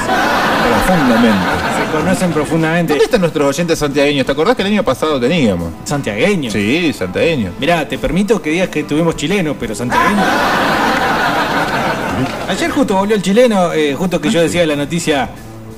Profundamente. 0.85 1.72
Conocen 1.93 2.31
profundamente. 2.31 2.91
¿Dónde 2.93 3.05
están 3.05 3.21
nuestros 3.21 3.47
oyentes 3.47 3.77
santiagueños? 3.77 4.25
¿Te 4.25 4.31
acordás 4.31 4.55
que 4.55 4.63
el 4.63 4.69
año 4.69 4.83
pasado 4.83 5.19
teníamos? 5.19 5.69
Santiagueño. 5.85 6.49
Sí, 6.49 6.91
santiagueños. 6.91 7.53
Mirá, 7.59 7.87
te 7.87 7.99
permito 7.99 8.41
que 8.41 8.49
digas 8.49 8.69
que 8.69 8.83
tuvimos 8.83 9.15
chilenos, 9.15 9.55
pero 9.59 9.75
santiagueño. 9.75 10.17
Ayer 12.49 12.71
justo 12.71 12.95
volvió 12.95 13.15
el 13.15 13.21
chileno, 13.21 13.71
eh, 13.73 13.93
justo 13.93 14.19
que 14.19 14.29
yo 14.31 14.41
decía 14.41 14.65
la 14.65 14.75
noticia 14.75 15.29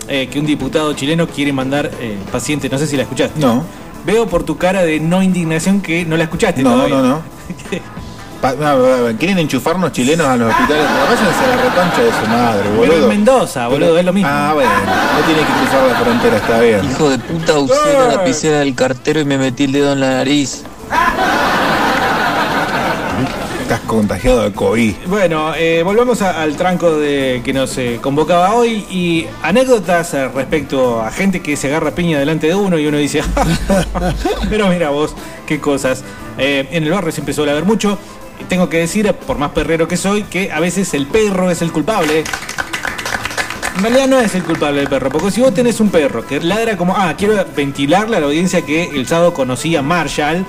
eh, 0.07 0.27
que 0.31 0.39
un 0.39 0.45
diputado 0.45 0.93
chileno 0.93 1.27
quiere 1.27 1.51
mandar 1.51 1.91
eh, 1.99 2.17
paciente, 2.31 2.69
no 2.69 2.77
sé 2.77 2.87
si 2.87 2.95
la 2.95 3.03
escuchaste. 3.03 3.39
No. 3.39 3.63
Veo 4.05 4.25
por 4.27 4.43
tu 4.43 4.57
cara 4.57 4.83
de 4.83 4.99
no 5.01 5.21
indignación 5.21 5.81
que 5.81 6.05
no 6.05 6.15
la 6.15 6.23
escuchaste 6.23 6.63
No, 6.63 6.71
todavía. 6.73 6.95
no, 6.95 7.03
no. 7.03 7.21
¿Quieren 9.19 9.39
enchufarnos 9.39 9.91
chilenos 9.91 10.27
a 10.27 10.35
los 10.37 10.51
hospitales? 10.51 10.85
Pero 10.87 11.05
váyanse 11.05 11.43
a 11.45 11.55
la 11.55 11.63
reconcha 11.63 12.01
de 12.03 12.11
su 12.11 12.27
madre, 12.29 12.61
Pero 12.63 12.75
boludo. 12.75 13.03
en 13.03 13.09
Mendoza, 13.09 13.67
boludo, 13.67 13.97
es 13.97 14.05
lo 14.05 14.13
mismo. 14.13 14.29
Ah, 14.31 14.51
bueno, 14.53 14.69
no 14.69 15.25
tiene 15.25 15.41
que 15.41 15.53
cruzar 15.53 15.87
la 15.87 15.95
frontera, 15.99 16.37
está 16.37 16.59
bien. 16.59 16.91
Hijo 16.91 17.09
de 17.09 17.17
puta, 17.19 17.59
usé 17.59 17.93
la 17.93 18.15
lapicera 18.15 18.59
del 18.59 18.75
cartero 18.75 19.19
y 19.19 19.25
me 19.25 19.37
metí 19.37 19.63
el 19.63 19.71
dedo 19.71 19.93
en 19.93 19.99
la 19.99 20.09
nariz. 20.11 20.63
Estás 23.61 23.79
contagiado 23.81 24.43
de 24.43 24.51
COVID. 24.53 24.93
Bueno, 25.07 25.53
eh, 25.55 25.81
volvemos 25.83 26.21
a- 26.21 26.39
al 26.43 26.55
tranco 26.55 26.97
de 26.97 27.41
que 27.43 27.51
nos 27.51 27.75
eh, 27.79 27.97
convocaba 27.99 28.53
hoy 28.53 28.85
y 28.91 29.25
anécdotas 29.41 30.13
eh, 30.13 30.27
respecto 30.27 31.01
a 31.01 31.09
gente 31.09 31.41
que 31.41 31.55
se 31.57 31.69
agarra 31.69 31.89
piña 31.89 32.19
delante 32.19 32.45
de 32.45 32.53
uno 32.53 32.77
y 32.77 32.85
uno 32.85 32.97
dice, 32.97 33.23
pero 34.51 34.67
mira 34.67 34.91
vos, 34.91 35.15
qué 35.47 35.59
cosas. 35.59 36.03
Eh, 36.37 36.67
en 36.73 36.83
el 36.83 36.91
barrio 36.91 37.11
se 37.11 37.21
empezó 37.21 37.41
a 37.41 37.45
ver 37.45 37.65
mucho. 37.65 37.97
Tengo 38.47 38.69
que 38.69 38.77
decir, 38.77 39.11
por 39.13 39.37
más 39.37 39.51
perrero 39.51 39.87
que 39.87 39.97
soy, 39.97 40.23
que 40.23 40.51
a 40.51 40.59
veces 40.59 40.93
el 40.93 41.07
perro 41.07 41.49
es 41.51 41.61
el 41.61 41.71
culpable. 41.71 42.23
En 43.77 43.81
realidad 43.81 44.07
no 44.07 44.19
es 44.19 44.33
el 44.35 44.43
culpable 44.43 44.81
el 44.81 44.87
perro, 44.87 45.09
porque 45.09 45.31
si 45.31 45.41
vos 45.41 45.53
tenés 45.53 45.79
un 45.79 45.89
perro 45.89 46.25
que 46.25 46.39
ladra 46.39 46.77
como, 46.77 46.95
ah, 46.95 47.13
quiero 47.17 47.43
ventilarle 47.55 48.17
a 48.17 48.19
la 48.21 48.27
audiencia 48.27 48.61
que 48.61 48.85
el 48.85 49.05
sábado 49.07 49.33
conocí 49.33 49.75
a 49.75 49.81
Marshall. 49.81 50.45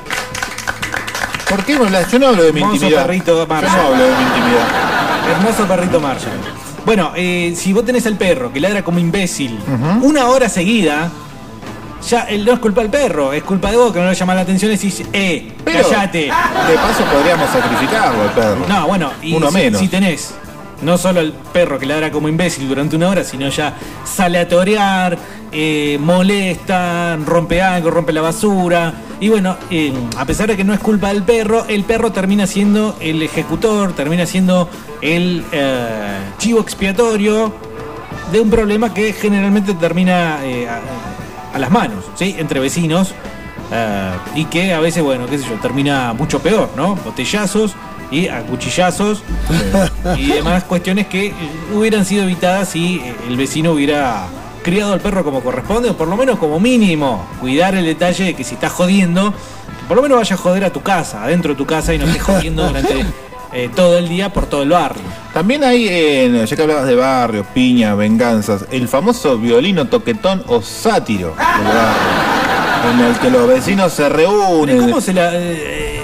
¿Por 1.49 1.65
qué 1.65 1.75
hablas? 1.75 2.11
Yo 2.13 2.19
no 2.19 2.29
hablo 2.29 2.43
de 2.45 2.53
mi 2.53 2.61
Hermoso 2.61 2.77
intimidad. 2.77 3.07
perrito 3.07 3.37
Yo 3.39 3.47
Marshall. 3.47 3.73
no 3.77 3.83
hablo 3.89 4.05
de 4.05 4.11
mi 4.17 4.23
intimidad. 4.23 5.31
Hermoso 5.31 5.67
perrito 5.67 6.01
Marshall. 6.01 6.39
Bueno, 6.85 7.13
eh, 7.17 7.55
si 7.57 7.73
vos 7.73 7.85
tenés 7.85 8.07
al 8.07 8.17
perro 8.17 8.53
que 8.53 8.61
ladra 8.61 8.85
como 8.85 8.99
imbécil 9.01 9.59
una 10.03 10.27
hora 10.27 10.49
seguida, 10.49 11.11
ya 12.09 12.27
no 12.39 12.53
es 12.53 12.59
culpa 12.59 12.81
del 12.83 12.91
perro, 12.91 13.33
es 13.33 13.43
culpa 13.43 13.71
de 13.71 13.77
vos 13.77 13.93
que 13.93 14.01
no 14.01 14.09
le 14.09 14.15
llama 14.15 14.35
la 14.35 14.43
atención 14.43 14.71
y 14.71 14.77
decís, 14.77 15.03
eh, 15.13 15.53
Pero, 15.65 15.89
callate. 15.89 16.19
De 16.19 16.75
paso 16.75 17.05
podríamos 17.13 17.51
sacrificarlo 17.51 18.23
al 18.23 18.31
perro. 18.31 18.67
No, 18.69 18.87
bueno, 18.87 19.13
y 19.23 19.35
Uno 19.35 19.49
si, 19.49 19.55
menos. 19.55 19.81
si 19.81 19.89
tenés 19.89 20.35
no 20.83 20.99
solo 20.99 21.21
el 21.21 21.33
perro 21.33 21.79
que 21.79 21.87
ladra 21.87 22.11
como 22.11 22.29
imbécil 22.29 22.69
durante 22.69 22.97
una 22.97 23.09
hora, 23.09 23.25
sino 23.25 23.49
ya 23.49 23.75
sale 24.05 24.39
a 24.39 24.49
torear, 24.49 25.17
eh, 25.53 25.97
molesta, 26.01 27.17
rompe 27.25 27.63
algo, 27.63 27.91
rompe 27.91 28.13
la 28.13 28.21
basura. 28.21 28.93
Y 29.21 29.29
bueno, 29.29 29.57
eh, 29.71 29.93
a 30.19 30.25
pesar 30.27 30.49
de 30.49 30.57
que 30.57 30.65
no 30.65 30.75
es 30.75 30.81
culpa 30.81 31.09
del 31.09 31.23
perro, 31.23 31.65
el 31.69 31.85
perro 31.85 32.13
termina 32.13 32.47
siendo 32.47 32.97
el 33.01 33.23
ejecutor, 33.23 33.95
termina 33.95 34.27
siendo 34.27 34.69
el 35.01 35.45
eh, 35.53 36.19
chivo 36.39 36.61
expiatorio 36.61 37.55
de 38.31 38.41
un 38.41 38.51
problema 38.51 38.93
que 38.93 39.13
generalmente 39.13 39.73
termina 39.75 40.41
a, 41.57 41.59
las 41.59 41.71
manos, 41.71 42.05
¿sí? 42.15 42.37
Entre 42.39 42.61
vecinos. 42.61 43.15
eh, 43.73 44.13
y 44.37 44.45
que 44.45 44.73
a 44.73 44.81
veces, 44.81 45.03
bueno, 45.03 45.27
qué 45.27 45.39
sé 45.39 45.45
yo, 45.49 45.55
termina 45.57 46.13
mucho 46.13 46.39
peor, 46.41 46.71
¿no? 46.77 46.95
Botellazos 46.97 47.75
y 48.11 48.29
a 48.29 48.43
cuchillazos 48.43 49.23
y 50.17 50.27
demás 50.33 50.65
cuestiones 50.65 51.09
que 51.09 51.27
eh, 51.29 51.35
hubieran 51.75 52.05
sido 52.05 52.23
evitadas 52.23 52.69
si 52.69 52.97
eh, 52.99 53.15
el 53.29 53.37
vecino 53.37 53.73
hubiera 53.73 54.27
criado 54.63 54.93
al 54.93 55.01
perro 55.01 55.25
como 55.25 55.41
corresponde, 55.41 55.91
o 55.91 55.97
por 55.97 56.09
lo 56.09 56.17
menos 56.17 56.39
como 56.39 56.61
mínimo, 56.61 57.27
cuidar 57.41 57.75
el 57.75 57.85
detalle 57.85 58.25
de 58.25 58.35
que 58.35 58.45
si 58.45 58.55
estás 58.55 58.73
jodiendo, 58.73 59.33
por 59.89 59.97
lo 59.97 60.03
menos 60.03 60.19
vaya 60.19 60.35
a 60.35 60.39
joder 60.39 60.65
a 60.65 60.73
tu 60.73 60.83
casa, 60.83 61.23
adentro 61.23 61.53
de 61.53 61.57
tu 61.57 61.67
casa 61.67 61.95
y 61.95 61.99
no 61.99 62.05
estés 62.07 62.23
jodiendo 62.23 62.67
durante 62.67 63.05
eh, 63.53 63.71
todo 63.75 63.99
el 63.99 64.09
día 64.09 64.33
por 64.33 64.47
todo 64.47 64.63
el 64.63 64.71
barrio. 64.71 65.03
También 65.33 65.63
hay, 65.65 65.89
en- 65.89 66.45
ya 66.47 66.57
que 66.57 66.63
hablabas 66.63 66.87
de 66.87 66.95
barrios, 66.95 67.47
piña, 67.55 67.95
venganzas, 67.95 68.65
el 68.71 68.89
famoso 68.89 69.39
violino 69.39 69.87
toquetón 69.87 70.43
o 70.49 70.63
sátiro 70.63 71.29
del 71.29 71.67
barrio, 71.67 72.93
en 72.93 73.01
el 73.01 73.19
que 73.19 73.31
los 73.31 73.47
vecinos 73.49 73.93
se 73.93 74.09
reúnen. 74.09 74.79
¿Cómo 74.81 75.01
se 75.01 75.13
la, 75.13 75.31
eh, 75.35 76.01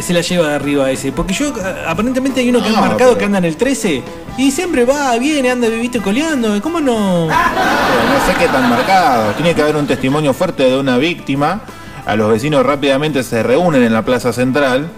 se 0.00 0.12
la 0.12 0.20
lleva 0.20 0.48
de 0.48 0.54
arriba 0.54 0.90
ese? 0.90 1.12
Porque 1.12 1.34
yo, 1.34 1.48
eh, 1.48 1.52
aparentemente 1.86 2.40
hay 2.40 2.48
uno 2.50 2.62
que 2.62 2.70
No, 2.70 2.76
han 2.76 2.88
marcado 2.88 3.10
pero- 3.10 3.18
que 3.18 3.24
anda 3.26 3.38
en 3.38 3.44
el 3.44 3.56
13 3.56 4.02
y 4.36 4.50
siempre 4.50 4.84
va, 4.84 5.16
viene, 5.18 5.50
anda, 5.50 5.68
viviste 5.68 6.00
coleando. 6.00 6.60
¿Cómo 6.62 6.80
no? 6.80 7.28
Pero 7.28 8.18
no 8.18 8.26
sé 8.26 8.38
qué 8.38 8.46
tan 8.48 8.68
marcado. 8.70 9.32
Tiene 9.34 9.54
que 9.54 9.62
haber 9.62 9.76
un 9.76 9.86
testimonio 9.86 10.32
fuerte 10.34 10.64
de 10.64 10.78
una 10.78 10.96
víctima. 10.98 11.60
A 12.06 12.16
los 12.16 12.30
vecinos 12.30 12.64
rápidamente 12.66 13.22
se 13.22 13.42
reúnen 13.42 13.82
en 13.82 13.92
la 13.92 14.02
plaza 14.04 14.32
central. 14.32 14.88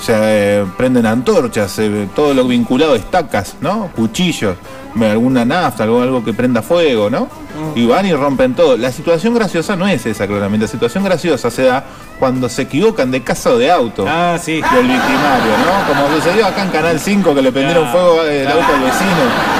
Se 0.00 0.12
eh, 0.14 0.64
prenden 0.76 1.06
antorchas, 1.06 1.78
eh, 1.78 2.06
todo 2.14 2.34
lo 2.34 2.44
vinculado 2.46 2.92
a 2.92 2.96
estacas, 2.96 3.56
¿no? 3.60 3.90
Cuchillos, 3.96 4.56
alguna 5.00 5.44
nafta, 5.44 5.84
algo, 5.84 6.02
algo 6.02 6.24
que 6.24 6.32
prenda 6.34 6.62
fuego, 6.62 7.08
¿no? 7.10 7.28
Y 7.74 7.86
van 7.86 8.04
y 8.04 8.12
rompen 8.12 8.54
todo. 8.54 8.76
La 8.76 8.92
situación 8.92 9.34
graciosa 9.34 9.74
no 9.76 9.86
es 9.88 10.04
esa, 10.04 10.26
claramente. 10.26 10.66
La 10.66 10.70
situación 10.70 11.02
graciosa 11.04 11.50
se 11.50 11.62
da 11.62 11.84
cuando 12.18 12.48
se 12.50 12.62
equivocan 12.62 13.10
de 13.10 13.22
casa 13.22 13.50
o 13.50 13.58
de 13.58 13.70
auto. 13.70 14.04
Ah, 14.06 14.36
sí. 14.40 14.54
Del 14.54 14.86
victimario, 14.86 15.52
¿no? 15.64 15.88
Como 15.88 16.14
sucedió 16.16 16.46
acá 16.46 16.62
en 16.64 16.70
Canal 16.70 17.00
5 17.00 17.34
que 17.34 17.42
le 17.42 17.50
prendieron 17.52 17.86
Ah, 17.86 17.92
fuego 17.92 18.18
claro. 18.22 18.60
auto 18.60 18.74
al 18.74 18.80
vecino. 18.82 19.56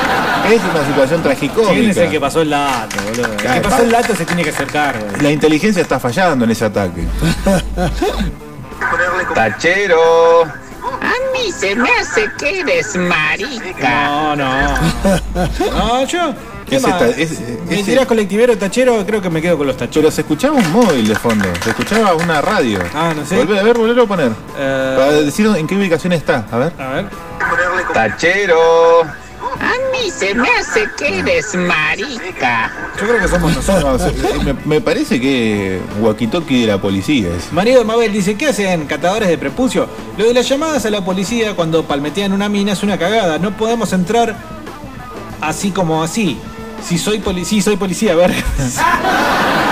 Es 0.55 0.61
una 0.75 0.87
situación 0.87 1.23
tragicómica. 1.23 1.73
¿Quién 1.73 1.91
es 1.91 1.97
el 1.97 2.11
que 2.11 2.21
pasó 2.21 2.43
el 2.43 2.51
dato, 2.51 2.97
boludo? 3.09 3.33
El 3.33 3.55
que 3.55 3.61
pasó 3.69 3.83
el 3.83 3.91
dato 3.91 4.15
se 4.15 4.25
tiene 4.27 4.45
que 4.45 4.51
hacer 4.51 4.67
cargo. 4.67 5.07
La 5.23 5.31
inteligencia 5.33 5.81
está 5.83 5.99
fallando 5.99 6.45
en 6.45 6.51
ese 6.51 6.67
ataque. 6.67 7.03
Tachero. 9.35 10.45
mí 11.33 11.53
se 11.53 11.75
me 11.75 11.89
hace 11.91 12.31
que 12.39 12.61
eres 12.61 12.97
marica. 12.97 14.05
No, 14.07 14.37
no. 14.37 14.75
No, 15.73 16.05
yo. 16.07 16.35
¿Qué 16.69 16.77
Es 16.77 16.83
más? 16.83 17.01
es- 17.03 17.39
Me 17.69 17.81
tirás 17.85 18.07
colectivero 18.07 18.59
tachero, 18.59 19.05
creo 19.07 19.23
que 19.23 19.31
me 19.31 19.41
quedo 19.41 19.57
con 19.57 19.69
los 19.69 19.77
tacheros. 19.77 19.95
Pero 20.03 20.11
se 20.11 20.21
escuchaba 20.23 20.55
un 20.57 20.73
móvil 20.73 21.07
de 21.07 21.15
fondo, 21.15 21.47
se 21.63 21.71
escuchaba 21.71 22.15
una 22.15 22.43
radio. 22.43 22.81
Ah, 22.93 23.13
no 23.15 23.25
sé. 23.25 23.37
Volvé, 23.37 23.61
a 23.61 23.63
ver, 23.63 23.79
volverlo 23.79 24.03
a 24.03 24.07
poner. 24.07 24.33
Eh, 24.59 24.95
Para 24.99 25.13
decir 25.13 25.47
en 25.47 25.67
qué 25.67 25.77
ubicación 25.77 26.13
está. 26.13 26.45
A 26.51 26.57
ver. 26.59 26.73
A 26.79 26.89
ver. 26.89 27.07
Tachero. 27.95 29.03
A 29.61 29.73
mí 29.93 30.11
se 30.11 30.35
me 30.35 30.49
hace 30.49 30.89
que 30.97 31.19
eres 31.21 31.55
marica. 31.55 32.71
Yo 33.01 33.07
creo 33.07 33.21
que 33.21 33.29
somos 33.29 33.55
nosotros. 33.55 34.03
Me, 34.45 34.55
me 34.65 34.81
parece 34.81 35.21
que 35.21 35.81
walkie-talkie 36.01 36.61
de 36.63 36.67
la 36.67 36.81
policía 36.81 37.29
es. 37.37 37.53
Marido 37.53 37.79
de 37.81 37.85
Mabel 37.85 38.13
dice, 38.13 38.37
¿qué 38.37 38.49
hacen 38.49 38.87
catadores 38.87 39.29
de 39.29 39.39
prepucio? 39.39 39.89
Lo 40.17 40.27
de 40.27 40.35
las 40.35 40.49
llamadas 40.49 40.85
a 40.87 40.91
la 40.91 41.05
policía 41.05 41.55
cuando 41.57 41.85
palmetean 41.85 42.33
una 42.33 42.49
mina 42.49 42.73
es 42.73 42.83
una 42.83 42.99
cagada. 42.99 43.39
No 43.39 43.57
podemos 43.57 43.93
entrar 43.93 44.37
así 45.41 45.71
como 45.71 46.03
así. 46.03 46.39
Si 46.87 46.99
soy 46.99 47.19
policía, 47.19 47.63
soy 47.63 47.77
policía, 47.77 48.13
a 48.13 48.17
ver. 48.17 48.31
No, 48.31 48.37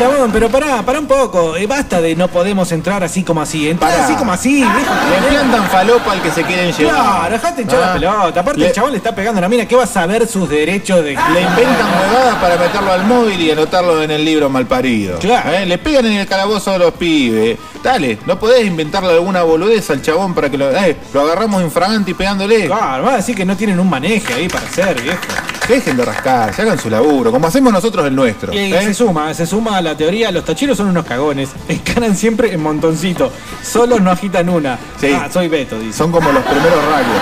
chabón, 0.00 0.30
pero 0.32 0.48
pará, 0.48 0.82
pará 0.82 0.98
un 0.98 1.06
poco. 1.06 1.56
Eh, 1.56 1.66
basta 1.66 2.00
de 2.00 2.16
no 2.16 2.28
podemos 2.28 2.72
entrar 2.72 3.02
así 3.04 3.22
como 3.22 3.40
así. 3.42 3.68
Entrar 3.68 3.90
Pará. 3.92 4.04
así 4.04 4.14
como 4.14 4.32
así, 4.32 4.54
viejo. 4.56 4.94
Le 5.22 5.28
plantan 5.28 5.64
falopa 5.68 6.12
al 6.12 6.22
que 6.22 6.30
se 6.30 6.42
quieren 6.42 6.72
llevar. 6.72 6.94
Claro, 6.94 7.32
dejate 7.32 7.62
hinchar 7.62 7.80
la 7.80 7.90
Ah. 7.90 7.94
pelota. 7.94 8.40
Aparte, 8.40 8.60
Le- 8.60 8.66
el 8.68 8.72
chabón 8.72 8.90
le 8.92 8.96
está 8.98 9.14
pegando 9.14 9.38
a 9.38 9.42
la 9.42 9.48
mina. 9.48 9.66
¿Qué 9.66 9.76
va 9.76 9.84
a 9.84 9.86
saber 9.86 10.26
sus 10.26 10.48
derechos 10.48 10.98
de 11.04 11.10
Le 11.12 11.40
inventan 11.42 11.86
huevadas 12.00 12.34
para 12.40 12.56
meterlo 12.56 12.92
al 12.92 13.04
móvil 13.04 13.40
y 13.40 13.50
anotarlo 13.50 14.02
en 14.02 14.10
el 14.10 14.24
libro 14.24 14.48
malparido. 14.48 15.18
Claro. 15.18 15.50
¿Eh? 15.52 15.66
Le 15.66 15.78
pegan 15.78 16.06
en 16.06 16.12
el 16.18 16.26
calabozo 16.26 16.72
a 16.72 16.78
los 16.78 16.92
pibes. 16.94 17.58
Dale, 17.82 18.18
no 18.26 18.38
podés 18.38 18.66
inventarle 18.66 19.12
alguna 19.12 19.42
boludez 19.42 19.88
al 19.90 20.02
chabón 20.02 20.34
para 20.34 20.50
que 20.50 20.58
lo, 20.58 20.70
eh, 20.70 20.96
lo 21.14 21.22
agarramos 21.22 21.62
infragante 21.62 22.10
y 22.10 22.14
pegándole. 22.14 22.66
Claro, 22.66 23.04
va 23.04 23.14
a 23.14 23.16
decir 23.16 23.34
que 23.36 23.44
no 23.44 23.56
tienen 23.56 23.78
un 23.80 23.88
maneje 23.88 24.34
ahí 24.34 24.48
para 24.48 24.66
hacer, 24.66 25.00
viejo. 25.00 25.18
Dejen 25.68 25.96
de 25.96 26.04
rascar, 26.04 26.52
se 26.52 26.62
hagan 26.62 26.78
su 26.78 26.90
laburo, 26.90 27.30
como 27.30 27.46
hacemos 27.46 27.72
nosotros 27.72 28.06
el 28.06 28.14
nuestro. 28.14 28.52
Y 28.52 28.72
¿eh? 28.72 28.82
se 28.82 28.94
suma, 28.94 29.32
se 29.34 29.46
suma 29.46 29.76
a 29.76 29.80
la 29.80 29.96
teoría, 29.96 30.30
los 30.32 30.44
tacheros 30.44 30.76
son 30.76 30.88
unos 30.88 31.04
cagones, 31.04 31.50
encanan 31.68 32.16
siempre 32.16 32.52
en 32.52 32.60
montoncito, 32.60 33.30
solos 33.62 34.00
no 34.00 34.10
agitan 34.10 34.48
una. 34.48 34.78
Sí. 35.00 35.12
Ah, 35.14 35.28
soy 35.32 35.48
Beto, 35.48 35.78
dice. 35.78 35.96
Son 35.96 36.10
como 36.10 36.32
los 36.32 36.42
primeros 36.42 36.84
rayos. 36.86 37.20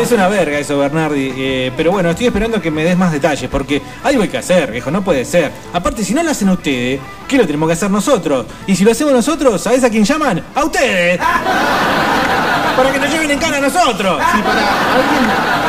Es 0.00 0.12
una 0.12 0.28
verga 0.28 0.58
eso, 0.58 0.78
Bernardi. 0.78 1.32
eh, 1.36 1.72
pero 1.76 1.90
bueno, 1.90 2.10
estoy 2.10 2.26
esperando 2.26 2.60
que 2.60 2.70
me 2.70 2.84
des 2.84 2.96
más 2.96 3.12
detalles, 3.12 3.50
porque 3.50 3.82
algo 4.02 4.22
hay 4.22 4.28
que 4.28 4.38
hacer, 4.38 4.70
viejo, 4.70 4.90
no 4.90 5.02
puede 5.02 5.24
ser. 5.24 5.50
Aparte, 5.72 6.04
si 6.04 6.14
no 6.14 6.22
lo 6.22 6.30
hacen 6.30 6.48
ustedes, 6.48 7.00
¿qué 7.28 7.36
lo 7.36 7.46
tenemos 7.46 7.66
que 7.68 7.74
hacer 7.74 7.90
nosotros? 7.90 8.46
Y 8.66 8.76
si 8.76 8.84
lo 8.84 8.92
hacemos 8.92 9.12
nosotros, 9.12 9.60
¿sabés 9.60 9.84
a 9.84 9.90
quién 9.90 10.04
llaman? 10.04 10.42
¡A 10.54 10.64
ustedes! 10.64 11.18
Para 12.76 12.92
que 12.92 12.98
nos 12.98 13.10
lleven 13.10 13.30
en 13.30 13.38
cara 13.38 13.58
a 13.58 13.60
nosotros. 13.60 14.20
Sí, 14.32 14.42
para 14.42 14.60
alguien. 14.60 15.63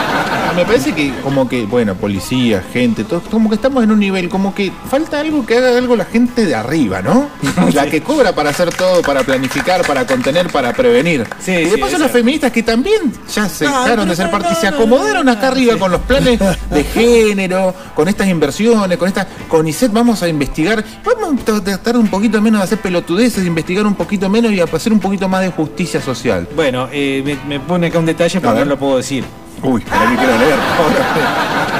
Me 0.55 0.63
parece 0.63 0.93
que 0.93 1.13
como 1.21 1.49
que, 1.49 1.65
bueno, 1.65 1.95
policía, 1.95 2.63
gente, 2.71 3.03
todo, 3.03 3.21
como 3.21 3.49
que 3.49 3.55
estamos 3.55 3.83
en 3.83 3.91
un 3.91 3.99
nivel, 3.99 4.29
como 4.29 4.55
que 4.55 4.71
falta 4.89 5.19
algo 5.19 5.45
que 5.45 5.57
haga 5.57 5.77
algo 5.77 5.95
la 5.95 6.05
gente 6.05 6.45
de 6.45 6.55
arriba, 6.55 7.01
¿no? 7.01 7.27
La 7.73 7.87
que 7.87 8.01
cobra 8.01 8.33
para 8.33 8.51
hacer 8.51 8.73
todo, 8.73 9.01
para 9.01 9.23
planificar, 9.23 9.85
para 9.85 10.05
contener, 10.07 10.47
para 10.47 10.71
prevenir. 10.73 11.27
Sí, 11.39 11.51
y 11.51 11.65
sí, 11.65 11.71
de 11.71 11.77
paso 11.77 11.95
eso. 11.95 12.03
las 12.03 12.11
feministas 12.11 12.51
que 12.51 12.63
también 12.63 13.11
ya 13.33 13.49
se 13.49 13.65
dejaron 13.65 14.07
de 14.07 14.15
ser 14.15 14.31
parte, 14.31 14.49
no, 14.49 14.55
se 14.55 14.67
acomodaron 14.67 15.27
acá 15.27 15.49
arriba 15.49 15.77
con 15.77 15.91
los 15.91 16.01
planes 16.01 16.39
de 16.69 16.83
género, 16.93 17.73
con 17.93 18.07
estas 18.07 18.27
inversiones, 18.27 18.97
con 18.97 19.07
esta, 19.07 19.27
con 19.49 19.67
ISET 19.67 19.91
vamos 19.91 20.23
a 20.23 20.29
investigar, 20.29 20.83
vamos 21.03 21.41
a 21.41 21.61
tratar 21.63 21.97
un 21.97 22.07
poquito 22.07 22.41
menos 22.41 22.61
de 22.61 22.65
hacer 22.65 22.79
pelotudeces, 22.79 23.41
de 23.41 23.47
investigar 23.47 23.85
un 23.85 23.95
poquito 23.95 24.29
menos 24.29 24.53
y 24.53 24.61
a 24.61 24.63
hacer 24.65 24.93
un 24.93 24.99
poquito 24.99 25.27
más 25.27 25.41
de 25.41 25.49
justicia 25.49 26.01
social. 26.01 26.47
Bueno, 26.55 26.87
eh, 26.91 27.21
me, 27.25 27.57
me 27.57 27.59
pone 27.59 27.87
acá 27.87 27.99
un 27.99 28.05
detalle, 28.05 28.39
pero 28.39 28.53
no 28.53 28.65
lo 28.65 28.77
puedo 28.79 28.97
decir. 28.97 29.25
Uy, 29.65 29.81
para 29.81 30.09
que 30.11 30.17
quiero 30.17 30.37
leer. 30.37 30.55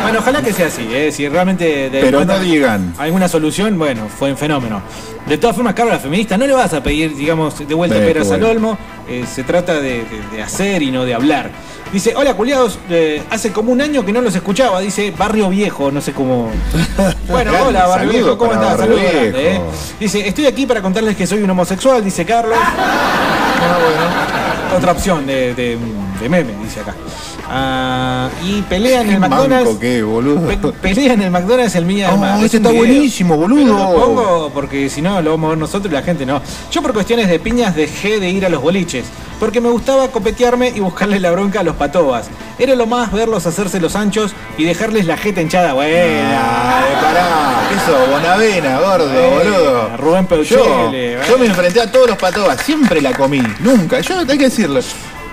Bueno, 0.03 0.19
ojalá 0.19 0.41
que 0.41 0.53
sea 0.53 0.67
así, 0.67 0.87
¿eh? 0.91 1.11
si 1.11 1.27
realmente... 1.27 1.89
de- 1.89 2.01
Pero 2.01 2.23
no 2.25 2.39
digan. 2.39 2.93
Alguna 2.97 3.27
solución, 3.27 3.77
bueno, 3.77 4.07
fue 4.07 4.31
un 4.31 4.37
fenómeno. 4.37 4.81
De 5.25 5.37
todas 5.37 5.55
formas, 5.55 5.73
Carlos, 5.73 5.93
la 5.95 5.99
feminista, 5.99 6.37
no 6.37 6.45
le 6.45 6.53
vas 6.53 6.73
a 6.73 6.83
pedir, 6.83 7.15
digamos, 7.15 7.67
de 7.67 7.73
vuelta 7.73 7.97
Eh, 7.97 8.01
peras 8.05 8.29
al 8.31 8.43
olmo, 8.43 8.77
eh, 9.09 9.25
se 9.31 9.43
trata 9.43 9.75
de, 9.75 10.03
de- 10.05 10.05
de 10.35 10.43
hacer 10.43 10.83
y 10.83 10.91
no 10.91 11.05
de 11.05 11.15
hablar. 11.15 11.49
Dice, 11.95 12.13
hola 12.13 12.33
culiados, 12.33 12.77
eh, 12.89 13.23
hace 13.29 13.53
como 13.53 13.71
un 13.71 13.79
año 13.79 14.03
que 14.05 14.11
no 14.11 14.19
los 14.19 14.35
escuchaba, 14.35 14.81
dice 14.81 15.13
Barrio 15.17 15.47
Viejo, 15.49 15.91
no 15.93 16.01
sé 16.01 16.11
cómo... 16.11 16.49
Bueno, 17.29 17.53
hola 17.67 17.87
Barrio 17.87 18.09
Viejo, 18.11 18.37
¿cómo 18.37 18.51
estás? 18.51 18.77
Saludos 18.79 19.01
grande. 19.01 19.51
¿eh? 19.55 19.61
Dice, 19.97 20.27
estoy 20.27 20.45
aquí 20.45 20.65
para 20.65 20.81
contarles 20.81 21.15
que 21.15 21.25
soy 21.25 21.41
un 21.41 21.49
homosexual, 21.51 22.03
dice 22.03 22.25
Carlos. 22.25 22.57
Otra 24.75 24.91
opción 24.91 25.25
de, 25.25 25.53
de- 25.55 25.77
de 26.19 26.29
meme, 26.29 26.53
dice 26.63 26.81
acá. 26.81 26.95
Ah, 27.47 28.29
y 28.43 28.61
pelea 28.63 29.01
en 29.01 29.11
el 29.11 29.19
McDonald's. 29.19 29.65
Manco, 29.67 29.79
qué, 29.79 30.01
boludo. 30.03 30.47
Pe- 30.47 30.57
pelea 30.81 31.13
en 31.13 31.21
el 31.21 31.31
McDonald's 31.31 31.75
el 31.75 31.85
del 31.87 32.05
Oh, 32.09 32.17
Mar. 32.17 32.37
ese 32.37 32.45
Es 32.45 32.53
un 32.53 32.57
está 32.57 32.69
video. 32.71 32.85
buenísimo, 32.85 33.37
boludo. 33.37 33.63
Pero 33.65 33.77
lo 33.93 34.05
pongo 34.05 34.51
porque 34.53 34.89
si 34.89 35.01
no 35.01 35.21
lo 35.21 35.31
vamos 35.31 35.47
a 35.47 35.49
ver 35.49 35.57
nosotros 35.59 35.91
y 35.91 35.95
la 35.95 36.01
gente 36.01 36.25
no. 36.25 36.41
Yo 36.71 36.81
por 36.81 36.93
cuestiones 36.93 37.27
de 37.29 37.39
piñas 37.39 37.75
dejé 37.75 38.19
de 38.19 38.29
ir 38.29 38.45
a 38.45 38.49
los 38.49 38.61
boliches. 38.61 39.05
Porque 39.39 39.59
me 39.59 39.69
gustaba 39.69 40.07
copetearme 40.07 40.69
y 40.73 40.79
buscarle 40.79 41.19
la 41.19 41.29
bronca 41.31 41.59
a 41.59 41.63
los 41.63 41.75
patobas. 41.85 42.27
Era 42.57 42.75
lo 42.75 42.85
más 42.87 43.11
verlos 43.11 43.45
hacerse 43.45 43.79
los 43.79 43.95
anchos 43.95 44.33
y 44.57 44.63
dejarles 44.63 45.05
la 45.05 45.17
jeta 45.17 45.41
hinchada. 45.41 45.73
Buena. 45.73 46.79
Ay, 46.79 46.93
pará, 47.01 47.27
¿qué 47.69 47.75
sos? 47.91 48.09
Bonavena, 48.09 48.79
gordo, 48.79 49.13
Eh, 49.13 49.29
boludo. 49.29 49.97
Rubén 49.97 50.23
Yo, 50.23 50.27
Peuchele, 50.29 51.17
yo 51.27 51.37
me 51.37 51.45
enfrenté 51.47 51.81
a 51.81 51.91
todos 51.91 52.07
los 52.09 52.17
patobas, 52.17 52.59
siempre 52.61 53.01
la 53.01 53.13
comí, 53.13 53.41
nunca. 53.59 53.99
Yo 54.01 54.19
hay 54.19 54.25
que 54.37 54.45
decirlo. 54.45 54.79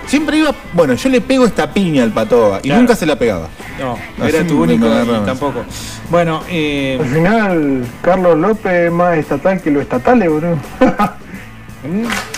Siempre 0.05 0.37
iba, 0.37 0.53
bueno, 0.73 0.95
yo 0.95 1.07
le 1.09 1.21
pego 1.21 1.45
esta 1.45 1.71
piña 1.73 2.03
al 2.03 2.11
patoba 2.11 2.59
y 2.59 2.63
Claro. 2.63 2.81
nunca 2.81 2.93
se 2.95 3.05
la 3.05 3.15
pegaba. 3.15 3.47
No, 3.79 3.97
era 4.25 4.45
tu 4.45 4.61
único 4.61 4.85
tampoco. 5.25 5.63
Bueno, 6.09 6.43
eh, 6.49 6.97
Al 6.99 7.07
final, 7.07 7.85
Carlos 8.01 8.37
López 8.37 8.73
es 8.87 8.91
más 8.91 9.17
estatal 9.17 9.61
que 9.61 9.71
lo 9.71 9.79
estatales, 9.81 10.29
boludo. 10.29 10.57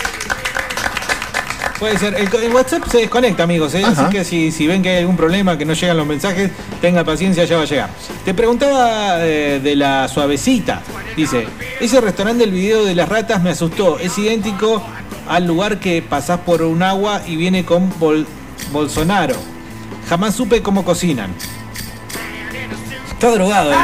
Puede 1.78 1.98
ser. 1.98 2.14
El, 2.14 2.28
el 2.42 2.54
WhatsApp 2.54 2.84
se 2.90 2.98
desconecta, 2.98 3.42
amigos. 3.42 3.74
¿eh? 3.74 3.84
Así 3.84 4.02
que 4.10 4.24
si, 4.24 4.50
si 4.50 4.66
ven 4.66 4.82
que 4.82 4.88
hay 4.90 4.98
algún 5.00 5.16
problema, 5.16 5.58
que 5.58 5.64
no 5.66 5.74
llegan 5.74 5.96
los 5.96 6.06
mensajes, 6.06 6.50
tenga 6.80 7.04
paciencia, 7.04 7.44
ya 7.44 7.56
va 7.56 7.62
a 7.62 7.66
llegar. 7.66 7.90
Te 8.24 8.32
preguntaba 8.32 9.18
eh, 9.26 9.60
de 9.62 9.76
la 9.76 10.08
suavecita. 10.08 10.82
Dice, 11.16 11.46
ese 11.80 12.00
restaurante 12.00 12.44
del 12.44 12.52
video 12.54 12.84
de 12.84 12.94
las 12.94 13.08
ratas 13.08 13.42
me 13.42 13.50
asustó. 13.50 13.98
Es 13.98 14.16
idéntico 14.16 14.82
al 15.28 15.46
lugar 15.46 15.78
que 15.78 16.00
pasás 16.02 16.40
por 16.40 16.62
un 16.62 16.82
agua 16.82 17.20
y 17.26 17.36
viene 17.36 17.64
con 17.64 17.90
Bol- 17.98 18.26
Bolsonaro. 18.72 19.34
Jamás 20.08 20.34
supe 20.34 20.62
cómo 20.62 20.82
cocinan. 20.84 21.34
Está 23.12 23.30
drogado. 23.32 23.72
eh. 23.72 23.76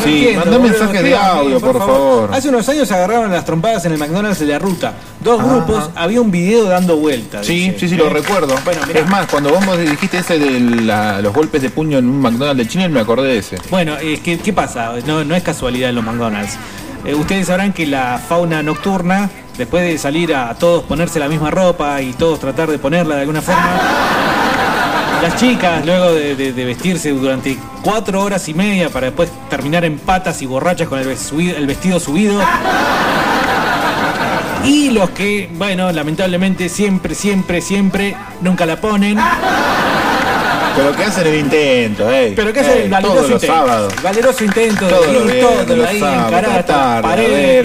No 0.00 0.04
Sí, 0.06 0.28
mandá 0.34 0.56
boludo, 0.56 0.60
mensaje 0.70 1.02
de 1.02 1.16
audio, 1.16 1.60
por 1.60 1.78
favor. 1.78 2.30
Hace 2.32 2.48
unos 2.48 2.68
años 2.68 2.88
se 2.88 2.94
agarraron 2.94 3.30
las 3.30 3.44
trompadas 3.44 3.84
en 3.84 3.92
el 3.92 3.98
McDonald's 3.98 4.38
de 4.40 4.46
la 4.46 4.58
ruta. 4.58 4.94
Dos 5.22 5.42
grupos, 5.44 5.90
había 5.94 6.20
un 6.20 6.30
video 6.30 6.64
dando 6.64 6.96
vueltas. 6.96 7.46
Sí, 7.46 7.68
dice. 7.70 7.78
sí, 7.80 7.88
sí, 7.90 7.96
lo 7.96 8.06
Eh, 8.06 8.10
recuerdo. 8.10 8.54
Bueno, 8.64 8.80
mirá. 8.86 9.00
es 9.00 9.08
más, 9.08 9.26
cuando 9.26 9.50
vos 9.50 9.78
dijiste 9.78 10.18
ese 10.18 10.38
de 10.38 10.58
la- 10.60 11.20
los 11.20 11.32
golpes 11.34 11.60
de 11.62 11.70
puño 11.70 11.98
en 11.98 12.08
un 12.08 12.20
McDonald's 12.20 12.58
de 12.64 12.68
China, 12.68 12.88
me 12.88 13.00
acordé 13.00 13.28
de 13.28 13.38
ese. 13.38 13.58
Bueno, 13.70 13.96
es 13.98 14.20
que, 14.20 14.38
¿qué 14.38 14.52
pasa? 14.52 14.92
No, 15.06 15.22
no 15.24 15.34
es 15.34 15.42
casualidad 15.42 15.90
en 15.90 15.96
los 15.96 16.04
McDonald's. 16.04 16.56
Eh, 17.04 17.14
ustedes 17.14 17.46
sabrán 17.46 17.72
que 17.72 17.86
la 17.86 18.20
fauna 18.26 18.62
nocturna, 18.62 19.30
después 19.56 19.82
de 19.84 19.96
salir 19.98 20.34
a 20.34 20.54
todos 20.54 20.84
ponerse 20.84 21.18
la 21.18 21.28
misma 21.28 21.50
ropa 21.50 22.00
y 22.02 22.12
todos 22.12 22.38
tratar 22.40 22.70
de 22.70 22.78
ponerla 22.78 23.14
de 23.16 23.20
alguna 23.22 23.40
forma, 23.42 23.80
las 25.22 25.36
chicas, 25.36 25.84
luego 25.84 26.12
de, 26.12 26.34
de- 26.36 26.52
de 26.52 26.64
vestirse 26.64 27.10
durante 27.10 27.56
cuatro 27.82 28.22
horas 28.22 28.48
y 28.48 28.54
media 28.54 28.88
para 28.88 29.06
después 29.06 29.28
terminar 29.48 29.84
en 29.84 29.98
patas 29.98 30.40
y 30.42 30.46
borrachas 30.46 30.88
con 30.88 30.98
el, 30.98 31.06
vestido 31.66 32.00
subido. 32.00 32.40
Y 34.64 34.90
los 34.90 35.10
que, 35.10 35.48
bueno, 35.54 35.90
lamentablemente 35.90 36.68
siempre, 36.68 37.14
siempre, 37.14 37.60
siempre 37.60 38.14
nunca 38.42 38.66
la 38.66 38.76
ponen. 38.80 39.18
Pero 40.76 40.94
que 40.94 41.04
hacen 41.04 41.26
el 41.26 41.34
intento, 41.36 42.10
eh. 42.10 42.32
Pero 42.36 42.52
que 42.52 42.60
hace 42.60 42.84
el 42.84 42.90
valeroso 42.90 43.16
Todos 43.16 43.30
los 43.30 43.42
intento. 43.42 43.56
sábados. 43.66 43.94
Valeroso 44.02 44.44
intento 44.44 44.84
de 44.86 44.90
Todos 44.92 45.06
los 45.12 45.34
ir 45.34 45.40
todo 45.40 45.86
ahí, 45.86 46.00
sábados, 46.00 46.26
encarar 46.28 46.58
hasta 46.58 46.72
tarde, 46.74 46.98
a 46.98 47.02
paredes. 47.02 47.64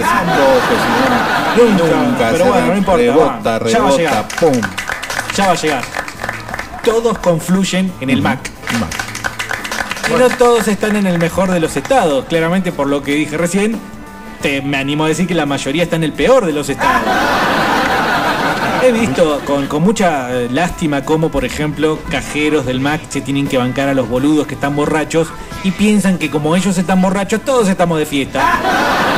Nunca, 1.56 1.84
Nunca, 1.96 2.28
pero 2.32 2.44
bueno, 2.46 2.66
no 2.66 2.76
importa, 2.76 3.58
Rebota, 3.58 3.68
ya 3.68 3.78
va 3.80 3.88
a 3.88 3.96
llegar. 3.96 4.28
pum. 4.40 4.60
Ya 5.36 5.46
va 5.46 5.52
a 5.52 5.56
llegar. 5.56 5.82
Todos 6.86 7.18
confluyen 7.18 7.92
en 8.00 8.10
el 8.10 8.22
Mac. 8.22 8.38
Mac. 8.78 8.90
Y 10.08 10.12
no 10.16 10.30
todos 10.36 10.68
están 10.68 10.94
en 10.94 11.08
el 11.08 11.18
mejor 11.18 11.50
de 11.50 11.58
los 11.58 11.76
estados. 11.76 12.26
Claramente, 12.26 12.70
por 12.70 12.86
lo 12.86 13.02
que 13.02 13.12
dije 13.12 13.36
recién, 13.36 13.76
te, 14.40 14.62
me 14.62 14.76
animo 14.76 15.04
a 15.04 15.08
decir 15.08 15.26
que 15.26 15.34
la 15.34 15.46
mayoría 15.46 15.82
está 15.82 15.96
en 15.96 16.04
el 16.04 16.12
peor 16.12 16.46
de 16.46 16.52
los 16.52 16.68
estados. 16.68 17.02
He 18.84 18.92
visto 18.92 19.40
con, 19.44 19.66
con 19.66 19.82
mucha 19.82 20.32
eh, 20.32 20.48
lástima 20.48 21.04
cómo, 21.04 21.28
por 21.28 21.44
ejemplo, 21.44 21.98
cajeros 22.08 22.66
del 22.66 22.78
Mac 22.78 23.00
se 23.08 23.20
tienen 23.20 23.48
que 23.48 23.58
bancar 23.58 23.88
a 23.88 23.94
los 23.94 24.08
boludos 24.08 24.46
que 24.46 24.54
están 24.54 24.76
borrachos 24.76 25.26
y 25.64 25.72
piensan 25.72 26.18
que 26.18 26.30
como 26.30 26.54
ellos 26.54 26.78
están 26.78 27.02
borrachos, 27.02 27.40
todos 27.40 27.68
estamos 27.68 27.98
de 27.98 28.06
fiesta. 28.06 28.60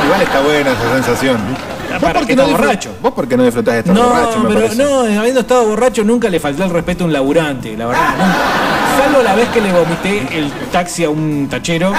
Igual 0.05 0.21
está 0.23 0.41
buena 0.41 0.71
esa 0.71 0.93
sensación. 0.95 1.37
para 1.37 1.68
por 1.99 2.13
que 2.21 2.25
qué 2.27 2.31
está 2.33 2.43
no 2.43 2.49
borracho. 2.51 2.89
¿Vos 3.01 3.13
por 3.13 3.27
qué 3.27 3.37
no 3.37 3.43
disfrutás 3.43 3.73
de 3.75 3.79
estar 3.79 3.95
No, 3.95 4.09
borracho? 4.09 4.39
me 4.39 4.47
pero 4.49 4.59
parece? 4.61 4.83
no, 4.83 4.99
habiendo 5.19 5.39
estado 5.41 5.65
borracho 5.67 6.03
nunca 6.03 6.29
le 6.29 6.39
faltó 6.39 6.63
el 6.63 6.69
respeto 6.69 7.03
a 7.03 7.07
un 7.07 7.13
laburante, 7.13 7.75
la 7.77 7.87
verdad. 7.87 8.09
nunca. 8.11 9.03
Salvo 9.03 9.23
la 9.23 9.35
vez 9.35 9.47
que 9.49 9.61
le 9.61 9.71
vomité 9.71 10.27
el 10.37 10.51
taxi 10.71 11.03
a 11.05 11.09
un 11.09 11.47
tachero. 11.49 11.93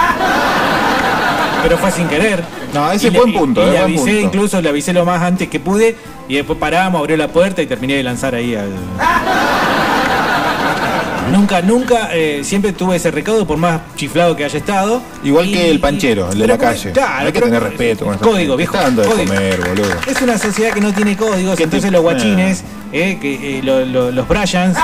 Pero 1.63 1.77
fue 1.79 1.91
sin 1.91 2.09
querer. 2.09 2.43
No, 2.73 2.91
ese 2.91 3.09
es 3.09 3.13
buen 3.15 3.33
punto, 3.35 3.63
Y, 3.67 3.71
le 3.71 3.79
avisé, 3.79 4.05
punto. 4.13 4.21
incluso 4.21 4.63
le 4.63 4.69
avisé 4.71 4.93
lo 4.93 5.05
más 5.05 5.21
antes 5.23 5.49
que 5.49 5.61
pude. 5.61 5.97
Y 6.29 6.37
después 6.37 6.59
paramos, 6.59 7.01
abrió 7.01 7.17
la 7.17 7.29
puerta 7.29 7.61
y 7.61 7.67
terminé 7.67 7.95
de 7.97 8.03
lanzar 8.03 8.35
ahí 8.35 8.55
al. 8.55 8.69
Nunca, 11.31 11.63
nunca, 11.63 12.09
eh, 12.13 12.41
siempre 12.43 12.73
tuve 12.73 12.97
ese 12.97 13.11
recaudo 13.11 13.47
por 13.47 13.57
más 13.57 13.81
chiflado 13.97 14.35
que 14.35 14.45
haya 14.45 14.59
estado. 14.59 15.01
Igual 15.23 15.47
Y- 15.49 15.53
que 15.53 15.71
el 15.71 15.79
panchero, 15.81 16.31
el 16.33 16.39
de 16.39 16.47
la 16.47 16.59
calle. 16.59 16.91
claro, 16.93 17.27
Hay 17.27 17.33
que 17.33 17.41
tener 17.41 17.63
respeto 17.63 18.05
con 18.07 18.19
Código, 18.19 18.57
viejo, 18.57 18.77
dando 18.77 19.03
de 19.03 19.09
código. 19.09 19.33
comer, 19.35 19.61
boludo. 19.61 19.95
Es 20.07 20.21
una 20.23 20.37
sociedad 20.39 20.73
que 20.73 20.81
no 20.81 20.93
tiene 20.93 21.17
códigos, 21.17 21.57
¿Qué 21.57 21.65
entonces 21.65 21.89
te- 21.89 21.93
los 21.93 22.03
guachines, 22.03 22.65
eh, 22.93 23.19
que, 23.21 23.59
eh, 23.59 23.63
lo- 23.63 23.85
lo- 23.85 24.11
los 24.11 24.27
Bryans, 24.29 24.77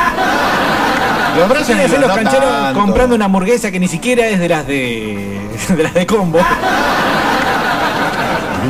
Los 1.36 1.52
quieren 1.66 1.84
hacer 1.84 2.00
los 2.00 2.08
no 2.08 2.14
cancheros 2.14 2.48
tanto. 2.48 2.80
comprando 2.80 3.14
una 3.16 3.24
hamburguesa 3.26 3.70
que 3.70 3.78
ni 3.80 3.88
siquiera 3.88 4.26
es 4.28 4.38
de 4.38 4.48
las 4.48 4.66
de, 4.66 5.38
de 5.76 5.82
las 5.82 5.94
de 5.94 6.06
combo. 6.06 6.38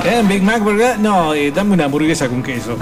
¿Eh? 0.05 0.23
Big 0.25 0.43
Mac, 0.43 0.63
¿verdad? 0.65 0.97
No, 0.99 1.33
dame 1.55 1.75
una 1.75 1.85
hamburguesa 1.87 2.29
con 2.29 2.43
queso. 2.43 2.77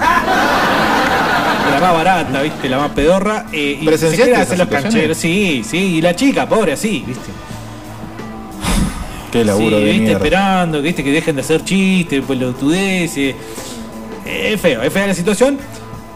La 1.71 1.79
más 1.79 1.93
barata, 1.93 2.41
¿viste? 2.41 2.69
La 2.69 2.77
más 2.77 2.91
pedorra. 2.91 3.45
Eh, 3.51 3.77
y 3.79 3.79
se 3.79 3.85
¿Presenciaste 3.85 4.15
quieren 4.23 4.41
esas 4.41 4.47
hacer 4.53 4.59
los 4.59 4.67
cancheros, 4.83 5.17
sí, 5.17 5.63
sí. 5.67 5.77
Y 5.77 6.01
la 6.01 6.15
chica, 6.15 6.47
pobre, 6.47 6.73
así, 6.73 7.03
¿viste? 7.05 7.31
Qué 9.31 9.43
laburo 9.43 9.77
sí, 9.77 9.83
de 9.83 9.89
viste, 9.89 9.99
mierda. 10.05 10.17
esperando, 10.17 10.81
viste, 10.81 11.03
que 11.03 11.11
dejen 11.11 11.35
de 11.35 11.41
hacer 11.41 11.63
chistes, 11.65 12.23
pelotudeces. 12.25 13.35
Eh, 14.25 14.53
Es 14.53 14.61
feo, 14.61 14.81
es 14.81 14.93
fea 14.93 15.07
la 15.07 15.13
situación. 15.13 15.57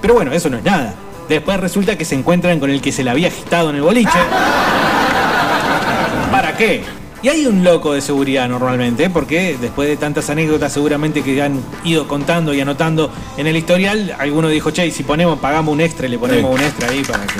Pero 0.02 0.14
bueno, 0.14 0.32
eso 0.32 0.50
no 0.50 0.58
es 0.58 0.64
nada. 0.64 0.94
Después 1.28 1.60
resulta 1.60 1.98
que 1.98 2.06
se 2.06 2.16
encuentran 2.16 2.60
con 2.60 2.70
el 2.70 2.82
que 2.82 2.92
se 2.92 3.04
la 3.04 3.12
había 3.12 3.28
agitado 3.28 3.70
en 3.70 3.76
el 3.76 3.82
boliche. 3.82 4.10
¿Para 6.32 6.56
qué? 6.56 6.84
Y 7.22 7.28
hay 7.28 7.46
un 7.46 7.64
loco 7.66 7.94
de 7.94 8.02
seguridad 8.02 8.48
normalmente, 8.48 9.10
porque 9.10 9.58
después 9.60 9.90
de 9.90 9.98
tantas 9.98 10.30
anécdotas 10.30 10.72
seguramente 10.72 11.22
que 11.22 11.42
han 11.42 11.60
ido 11.84 12.08
contando 12.08 12.54
y 12.54 12.62
anotando 12.62 13.12
en 13.38 13.46
el 13.48 13.58
historial, 13.58 14.16
alguno 14.18 14.48
dijo, 14.48 14.72
che, 14.72 14.90
si 14.92 15.04
ponemos, 15.04 15.38
pagamos 15.40 15.74
un 15.74 15.82
extra 15.82 16.08
y 16.08 16.12
le 16.12 16.18
ponemos 16.18 16.50
Sí. 16.52 16.62
un 16.62 16.66
extra 16.66 16.90
ahí 16.90 17.04
para 17.04 17.26
que... 17.26 17.34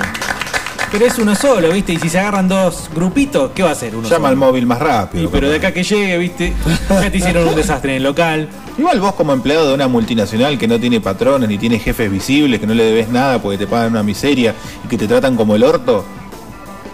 Pero 0.92 1.06
es 1.06 1.18
uno 1.18 1.34
solo, 1.36 1.70
¿viste? 1.70 1.92
Y 1.92 1.98
si 1.98 2.08
se 2.08 2.18
agarran 2.18 2.48
dos 2.48 2.90
grupitos, 2.92 3.52
¿qué 3.54 3.62
va 3.62 3.68
a 3.68 3.72
hacer 3.72 3.94
uno 3.94 4.02
Llama 4.08 4.16
solo? 4.16 4.26
al 4.28 4.36
móvil 4.36 4.66
más 4.66 4.80
rápido. 4.80 5.24
Y 5.24 5.26
pero 5.28 5.48
de 5.48 5.56
acá 5.56 5.72
que 5.72 5.84
llegue, 5.84 6.18
¿viste? 6.18 6.52
Ya 6.90 7.10
te 7.10 7.16
hicieron 7.18 7.46
un 7.48 7.54
desastre 7.54 7.92
en 7.92 7.98
el 7.98 8.02
local. 8.02 8.48
Igual 8.76 9.00
vos 9.00 9.14
como 9.14 9.32
empleado 9.32 9.68
de 9.68 9.74
una 9.74 9.86
multinacional 9.86 10.58
que 10.58 10.66
no 10.66 10.80
tiene 10.80 11.00
patrones 11.00 11.48
ni 11.48 11.58
tiene 11.58 11.78
jefes 11.78 12.10
visibles, 12.10 12.58
que 12.58 12.66
no 12.66 12.74
le 12.74 12.82
debes 12.82 13.08
nada 13.08 13.40
porque 13.40 13.56
te 13.56 13.66
pagan 13.68 13.92
una 13.92 14.02
miseria 14.02 14.52
y 14.84 14.88
que 14.88 14.98
te 14.98 15.06
tratan 15.06 15.36
como 15.36 15.54
el 15.54 15.62
orto, 15.62 16.04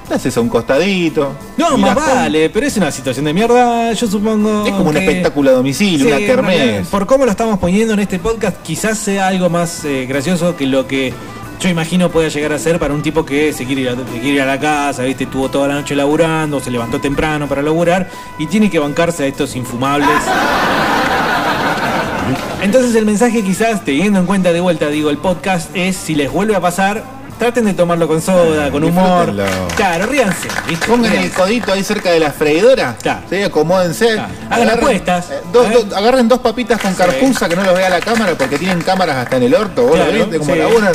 te 0.06 0.14
haces 0.14 0.36
a 0.36 0.40
un 0.40 0.48
costadito. 0.48 1.34
No, 1.56 1.76
más 1.76 1.94
vale, 1.94 2.50
pero 2.50 2.66
es 2.66 2.76
una 2.76 2.90
situación 2.90 3.24
de 3.24 3.34
mierda, 3.34 3.92
yo 3.92 4.06
supongo. 4.06 4.66
Es 4.66 4.72
como 4.72 4.90
un 4.90 4.96
espectáculo 4.96 5.50
a 5.50 5.54
domicilio, 5.54 6.06
Sí, 6.06 6.12
una 6.12 6.18
kermés. 6.18 6.88
Por 6.88 7.06
cómo 7.06 7.24
lo 7.24 7.30
estamos 7.30 7.58
poniendo 7.58 7.94
en 7.94 8.00
este 8.00 8.18
podcast, 8.18 8.62
quizás 8.62 8.98
sea 8.98 9.28
algo 9.28 9.50
más 9.50 9.84
eh, 9.84 10.06
gracioso 10.06 10.56
que 10.56 10.66
lo 10.66 10.86
que 10.86 11.12
yo 11.60 11.68
imagino 11.68 12.10
pueda 12.10 12.28
llegar 12.28 12.52
a 12.52 12.58
ser 12.58 12.78
para 12.78 12.94
un 12.94 13.02
tipo 13.02 13.24
que 13.24 13.52
se 13.52 13.64
quiere 13.64 13.82
ir 13.82 13.88
a, 13.88 13.96
se 13.96 14.20
quiere 14.20 14.28
ir 14.28 14.42
a 14.42 14.46
la 14.46 14.60
casa, 14.60 15.02
¿viste? 15.02 15.24
Estuvo 15.24 15.48
toda 15.48 15.68
la 15.68 15.74
noche 15.74 15.96
laburando, 15.96 16.60
se 16.60 16.70
levantó 16.70 17.00
temprano 17.00 17.48
para 17.48 17.62
laburar 17.62 18.08
y 18.38 18.46
tiene 18.46 18.70
que 18.70 18.78
bancarse 18.78 19.24
a 19.24 19.26
estos 19.26 19.56
infumables. 19.56 20.08
Entonces 22.62 22.94
el 22.94 23.06
mensaje 23.06 23.42
quizás, 23.42 23.84
teniendo 23.84 24.18
en 24.18 24.26
cuenta 24.26 24.52
de 24.52 24.60
vuelta, 24.60 24.88
digo, 24.88 25.10
el 25.10 25.18
podcast 25.18 25.70
es 25.74 25.96
si 25.96 26.14
les 26.14 26.30
vuelve 26.30 26.56
a 26.56 26.60
pasar, 26.60 27.04
traten 27.38 27.64
de 27.66 27.74
tomarlo 27.74 28.08
con 28.08 28.20
soda, 28.22 28.70
con 28.70 28.82
humor. 28.84 29.26
Disfrútenlo. 29.32 29.68
Claro, 29.76 30.06
ríanse. 30.06 30.48
¿viste? 30.68 30.86
Pongan 30.86 31.12
el 31.12 31.18
Ríanse. 31.18 31.36
codito 31.36 31.72
ahí 31.72 31.82
cerca 31.84 32.10
de 32.10 32.20
la 32.20 32.30
freidora. 32.32 32.96
Sí, 33.30 33.42
acomódense. 33.42 34.18
Hagan 34.50 34.70
apuestas. 34.70 35.30
eh, 35.30 35.40
dos- 35.52 35.70
dos- 35.72 35.92
agarren 35.94 36.28
dos 36.28 36.40
papitas 36.40 36.80
con 36.80 36.94
carpuza 36.94 37.48
que 37.48 37.56
no 37.56 37.62
los 37.62 37.74
vea 37.76 37.88
la 37.90 38.00
cámara 38.00 38.34
porque 38.36 38.58
tienen 38.58 38.80
cámaras 38.82 39.16
hasta 39.16 39.36
en 39.36 39.42
el 39.44 39.54
orto. 39.54 39.82
Vos 39.82 39.96
Claro, 39.96 40.12
lo 40.12 40.18
viste 40.18 40.38
como 40.38 40.52
sí. 40.54 40.58
laburan. 40.58 40.92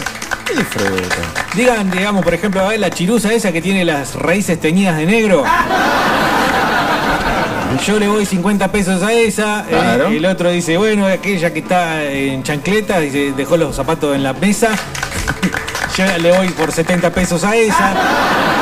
Y. 1.53 1.57
Digan, 1.57 1.89
digamos, 1.91 2.23
por 2.23 2.33
ejemplo, 2.33 2.61
a 2.61 2.67
ver, 2.69 2.79
la 2.79 2.89
chirusa 2.89 3.31
esa 3.31 3.51
que 3.51 3.61
tiene 3.61 3.85
las 3.85 4.15
raíces 4.15 4.59
teñidas 4.59 4.97
de 4.97 5.05
negro. 5.05 5.43
Yo 7.87 7.97
le 7.99 8.07
voy 8.09 8.25
50 8.25 8.69
pesos 8.71 9.01
a 9.01 9.13
esa. 9.13 9.61
eh, 9.61 9.65
Claro. 9.69 10.07
el 10.09 10.25
otro 10.25 10.49
dice, 10.51 10.77
bueno, 10.77 11.05
aquella 11.07 11.53
que 11.53 11.59
está 11.59 12.03
en 12.03 12.43
chancleta, 12.43 12.99
dice, 12.99 13.33
dejó 13.35 13.55
los 13.57 13.75
zapatos 13.75 14.13
en 14.15 14.23
la 14.23 14.33
mesa. 14.33 14.69
Yo 15.97 16.05
le 16.19 16.31
voy 16.31 16.47
por 16.49 16.71
70 16.71 17.09
pesos 17.11 17.43
a 17.43 17.55
esa. 17.55 17.93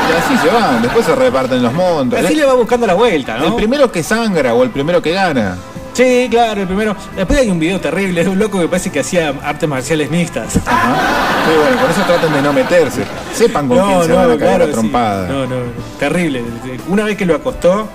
Y 0.10 0.12
así 0.14 0.38
se 0.42 0.54
van, 0.54 0.82
después 0.82 1.06
se 1.06 1.16
reparten 1.16 1.62
los 1.62 1.74
montos. 1.74 2.20
Así 2.20 2.34
le 2.34 2.46
va 2.46 2.54
buscando 2.54 2.88
la 2.88 2.96
vuelta, 2.96 3.38
¿no? 3.38 3.46
El 3.46 3.56
primero 3.56 3.92
que 3.92 4.02
sangra 4.02 4.54
o 4.54 4.64
el 4.64 4.72
primero 4.72 5.02
que 5.02 5.12
gana. 5.12 5.58
Sí, 5.94 6.28
claro, 6.32 6.62
el 6.62 6.68
primero. 6.68 6.96
Después 7.16 7.40
hay 7.40 7.50
un 7.50 7.60
video 7.60 7.80
terrible 7.80 8.24
de 8.24 8.30
un 8.30 8.40
loco 8.40 8.60
que 8.60 8.68
parece 8.68 8.90
que 8.90 9.02
hacía 9.02 9.34
artes 9.44 9.68
marciales 9.68 10.10
mixtas. 10.10 10.54
Sí, 10.54 10.60
bueno, 10.66 11.82
por 11.82 11.90
eso 11.92 12.02
traten 12.08 12.34
de 12.34 12.42
no 12.42 12.54
meterse. 12.54 13.04
Sepan 13.34 13.68
con 13.68 13.78
quién 13.78 14.04
se 14.04 14.14
van 14.14 14.32
a 14.32 14.38
caer 14.38 14.62
a 14.62 14.66
sí. 14.66 14.72
trompada. 14.72 15.28
No, 15.28 15.46
no, 15.46 15.56
terrible. 16.00 16.44
Una 16.88 17.04
vez 17.04 17.18
que 17.18 17.26
lo 17.26 17.36
acostó, 17.36 17.90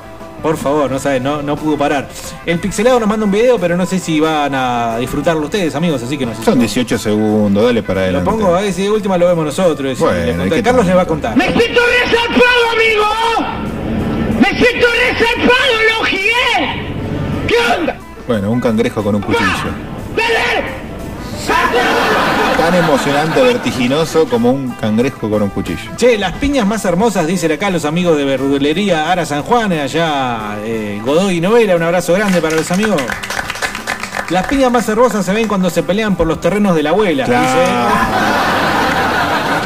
por 0.45 0.59
favor, 0.59 0.91
no 0.91 0.99
sabe, 0.99 1.21
no, 1.21 1.41
no 1.41 1.57
pudo 1.57 1.79
parar. 1.79 2.07
El 2.45 2.59
pixelado 2.61 3.01
nos 3.01 3.09
manda 3.09 3.25
un 3.25 3.33
video, 3.33 3.59
pero 3.59 3.79
no 3.79 3.87
sé 3.87 3.99
si 3.99 4.21
van 4.21 4.55
a 4.55 4.99
disfrutarlo 4.99 5.41
ustedes, 5.47 5.75
amigos, 5.75 6.03
así 6.03 6.19
que 6.19 6.27
no 6.27 6.33
sé. 6.33 6.41
si- 6.41 6.45
Son 6.45 6.59
18 6.59 6.99
segundos, 6.99 7.65
dale 7.65 7.83
para 7.83 8.01
Lo 8.03 8.05
adelante. 8.19 8.31
pongo 8.31 8.55
a 8.55 8.61
ver 8.61 8.71
si 8.75 8.83
de 8.83 8.91
última 8.91 9.17
lo 9.17 9.27
vemos 9.27 9.47
nosotros. 9.47 9.99
Bueno, 9.99 10.21
le 10.27 10.33
conté- 10.35 10.47
¿y 10.47 10.51
qué 10.51 10.63
Carlos 10.63 10.85
le 10.85 10.93
va 10.95 11.01
a 11.03 11.07
contar. 11.07 11.35
¡Me 11.35 11.47
siento 11.47 11.81
resarpado, 12.03 12.71
amigo! 12.75 14.39
¡Me 14.39 14.49
siento 14.59 14.87
resarpado, 15.09 15.99
lo 15.99 16.05
gigué! 16.05 16.93
¿Qué 17.49 17.55
onda? 17.81 17.97
Bueno, 18.29 18.51
un 18.51 18.61
cangrejo 18.61 19.03
con 19.03 19.15
un 19.15 19.23
cuchillo. 19.23 19.49
¡Dale! 20.15 22.04
Tan 22.57 22.75
emocionante, 22.75 23.43
vertiginoso 23.43 24.27
como 24.27 24.51
un 24.51 24.71
cangrejo 24.71 25.29
con 25.29 25.43
un 25.43 25.51
cuchillo. 25.51 25.91
Che, 25.97 26.17
las 26.17 26.33
piñas 26.35 26.67
más 26.67 26.85
hermosas, 26.85 27.27
dicen 27.27 27.53
acá 27.53 27.71
los 27.71 27.85
amigos 27.85 28.17
de 28.17 28.25
verdulería 28.25 29.11
Ara 29.11 29.27
San 29.27 29.43
Juan, 29.43 29.73
allá 29.73 30.57
eh, 30.63 31.01
Godoy 31.05 31.39
y 31.39 31.41
Novela. 31.41 31.77
Un 31.77 31.83
abrazo 31.83 32.15
grande 32.15 32.41
para 32.41 32.57
los 32.57 32.71
amigos. 32.71 33.03
Las 34.31 34.47
piñas 34.47 34.71
más 34.73 34.89
hermosas 34.89 35.27
se 35.27 35.33
ven 35.33 35.49
cuando 35.49 35.69
se 35.69 35.83
pelean 35.83 36.17
por 36.17 36.27
los 36.27 36.41
terrenos 36.41 36.75
de 36.75 36.83
la 36.83 36.91
abuela. 36.91 37.27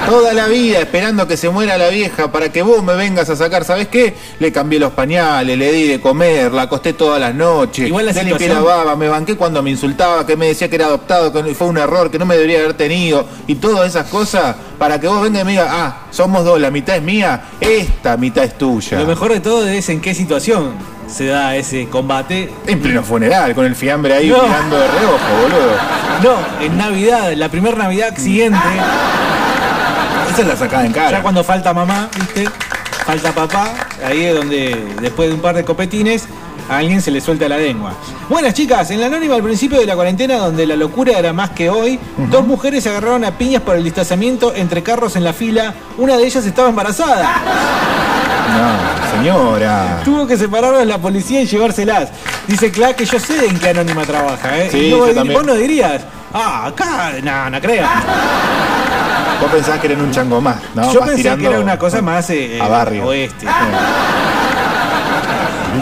Toda 0.08 0.32
la 0.32 0.46
vida 0.46 0.78
esperando 0.80 1.26
que 1.28 1.36
se 1.36 1.50
muera 1.50 1.76
la 1.76 1.88
vieja 1.88 2.32
para 2.32 2.50
que 2.50 2.62
vos 2.62 2.82
me 2.82 2.94
vengas 2.94 3.28
a 3.28 3.36
sacar, 3.36 3.64
¿sabes 3.64 3.88
qué? 3.88 4.14
Le 4.38 4.50
cambié 4.52 4.78
los 4.80 4.92
pañales, 4.92 5.58
le 5.58 5.70
di 5.72 5.86
de 5.86 6.00
comer, 6.00 6.50
la 6.52 6.62
acosté 6.62 6.94
todas 6.94 7.20
las 7.20 7.34
noches, 7.34 7.86
Igual 7.88 8.06
la 8.06 8.12
le 8.12 8.24
limpié 8.24 8.48
la 8.48 8.54
situación- 8.54 8.64
baba, 8.78 8.96
me 8.96 9.08
banqué 9.08 9.36
cuando 9.36 9.62
me 9.62 9.70
insultaba, 9.70 10.24
que 10.26 10.36
me 10.36 10.46
decía 10.46 10.68
que 10.70 10.76
era 10.76 10.86
adoptado, 10.86 11.32
que 11.32 11.54
fue 11.54 11.66
un 11.66 11.76
error, 11.78 12.10
que 12.10 12.18
no 12.18 12.24
me 12.26 12.36
debería 12.36 12.60
haber 12.60 12.74
tenido, 12.74 13.26
y 13.46 13.56
todas 13.56 13.86
esas 13.88 14.06
cosas 14.08 14.56
para 14.78 14.98
que 14.98 15.08
vos 15.08 15.20
vengas 15.22 15.42
y 15.42 15.44
me 15.44 15.50
digas, 15.52 15.68
ah, 15.70 15.96
somos 16.10 16.44
dos, 16.44 16.58
la 16.60 16.70
mitad 16.70 16.96
es 16.96 17.02
mía, 17.02 17.42
esta 17.60 18.16
mitad 18.16 18.44
es 18.44 18.56
tuya. 18.56 18.98
Lo 19.00 19.06
mejor 19.06 19.32
de 19.32 19.40
todo 19.40 19.66
es 19.68 19.88
en 19.90 20.00
qué 20.00 20.14
situación 20.14 20.72
se 21.06 21.26
da 21.26 21.54
ese 21.56 21.88
combate. 21.88 22.50
En 22.66 22.80
pleno 22.80 23.02
funeral, 23.02 23.54
con 23.54 23.64
el 23.66 23.74
fiambre 23.74 24.14
ahí 24.14 24.28
No. 24.30 24.42
mirando 24.42 24.78
de 24.78 24.88
reojo, 24.88 25.42
boludo. 25.42 25.98
No, 26.22 26.64
en 26.64 26.76
Navidad, 26.78 27.32
la 27.34 27.48
primera 27.48 27.76
Navidad 27.76 28.16
siguiente. 28.16 28.58
La 30.44 30.84
en 30.84 30.92
cara. 30.92 31.10
Ya 31.10 31.22
cuando 31.22 31.42
falta 31.42 31.74
mamá, 31.74 32.08
¿viste? 32.14 32.48
Falta 33.04 33.32
papá, 33.32 33.72
ahí 34.06 34.24
es 34.26 34.36
donde 34.36 34.94
después 35.00 35.28
de 35.28 35.34
un 35.34 35.40
par 35.40 35.56
de 35.56 35.64
copetines 35.64 36.26
a 36.70 36.76
alguien 36.76 37.02
se 37.02 37.10
le 37.10 37.20
suelta 37.20 37.48
la 37.48 37.56
lengua. 37.56 37.94
Buenas 38.28 38.54
chicas, 38.54 38.90
en 38.92 39.00
la 39.00 39.06
anónima 39.06 39.34
al 39.34 39.42
principio 39.42 39.80
de 39.80 39.86
la 39.86 39.96
cuarentena, 39.96 40.36
donde 40.36 40.64
la 40.64 40.76
locura 40.76 41.18
era 41.18 41.32
más 41.32 41.50
que 41.50 41.70
hoy, 41.70 41.98
dos 42.30 42.46
mujeres 42.46 42.84
se 42.84 42.90
agarraron 42.90 43.24
a 43.24 43.32
piñas 43.36 43.62
por 43.62 43.74
el 43.76 43.82
distanciamiento 43.82 44.54
entre 44.54 44.82
carros 44.84 45.16
en 45.16 45.24
la 45.24 45.32
fila. 45.32 45.74
Una 45.96 46.16
de 46.16 46.24
ellas 46.24 46.44
estaba 46.46 46.68
embarazada. 46.68 47.42
No, 48.48 49.16
señora. 49.16 50.02
Tuvo 50.04 50.26
que 50.26 50.36
separarlas 50.36 50.86
la 50.86 50.98
policía 50.98 51.40
y 51.40 51.46
llevárselas. 51.46 52.10
Dice 52.46 52.70
Clark 52.70 52.96
que 52.96 53.06
yo 53.06 53.18
sé 53.18 53.46
en 53.46 53.58
qué 53.58 53.70
anónima 53.70 54.02
trabaja, 54.02 54.58
¿eh? 54.58 54.68
Sí, 54.70 54.78
Y 54.78 54.90
yo 54.90 54.98
vos, 54.98 55.14
también. 55.14 55.34
vos 55.36 55.46
no 55.46 55.54
dirías, 55.54 56.02
ah, 56.34 56.66
acá, 56.66 57.12
no, 57.22 57.50
no 57.50 57.60
creas. 57.60 57.88
Vos 59.40 59.50
pensabas 59.50 59.80
que 59.80 59.86
era 59.92 60.02
un 60.02 60.10
chango 60.10 60.40
más, 60.40 60.56
¿no? 60.74 60.92
Yo 60.92 61.00
Más 61.00 61.10
pensé 61.10 61.22
tirando 61.22 61.42
que 61.42 61.54
era 61.54 61.60
una 61.60 61.78
cosa 61.78 62.02
más 62.02 62.28
eh, 62.30 62.58
a 62.60 62.68
barrio. 62.68 63.06
oeste. 63.06 63.46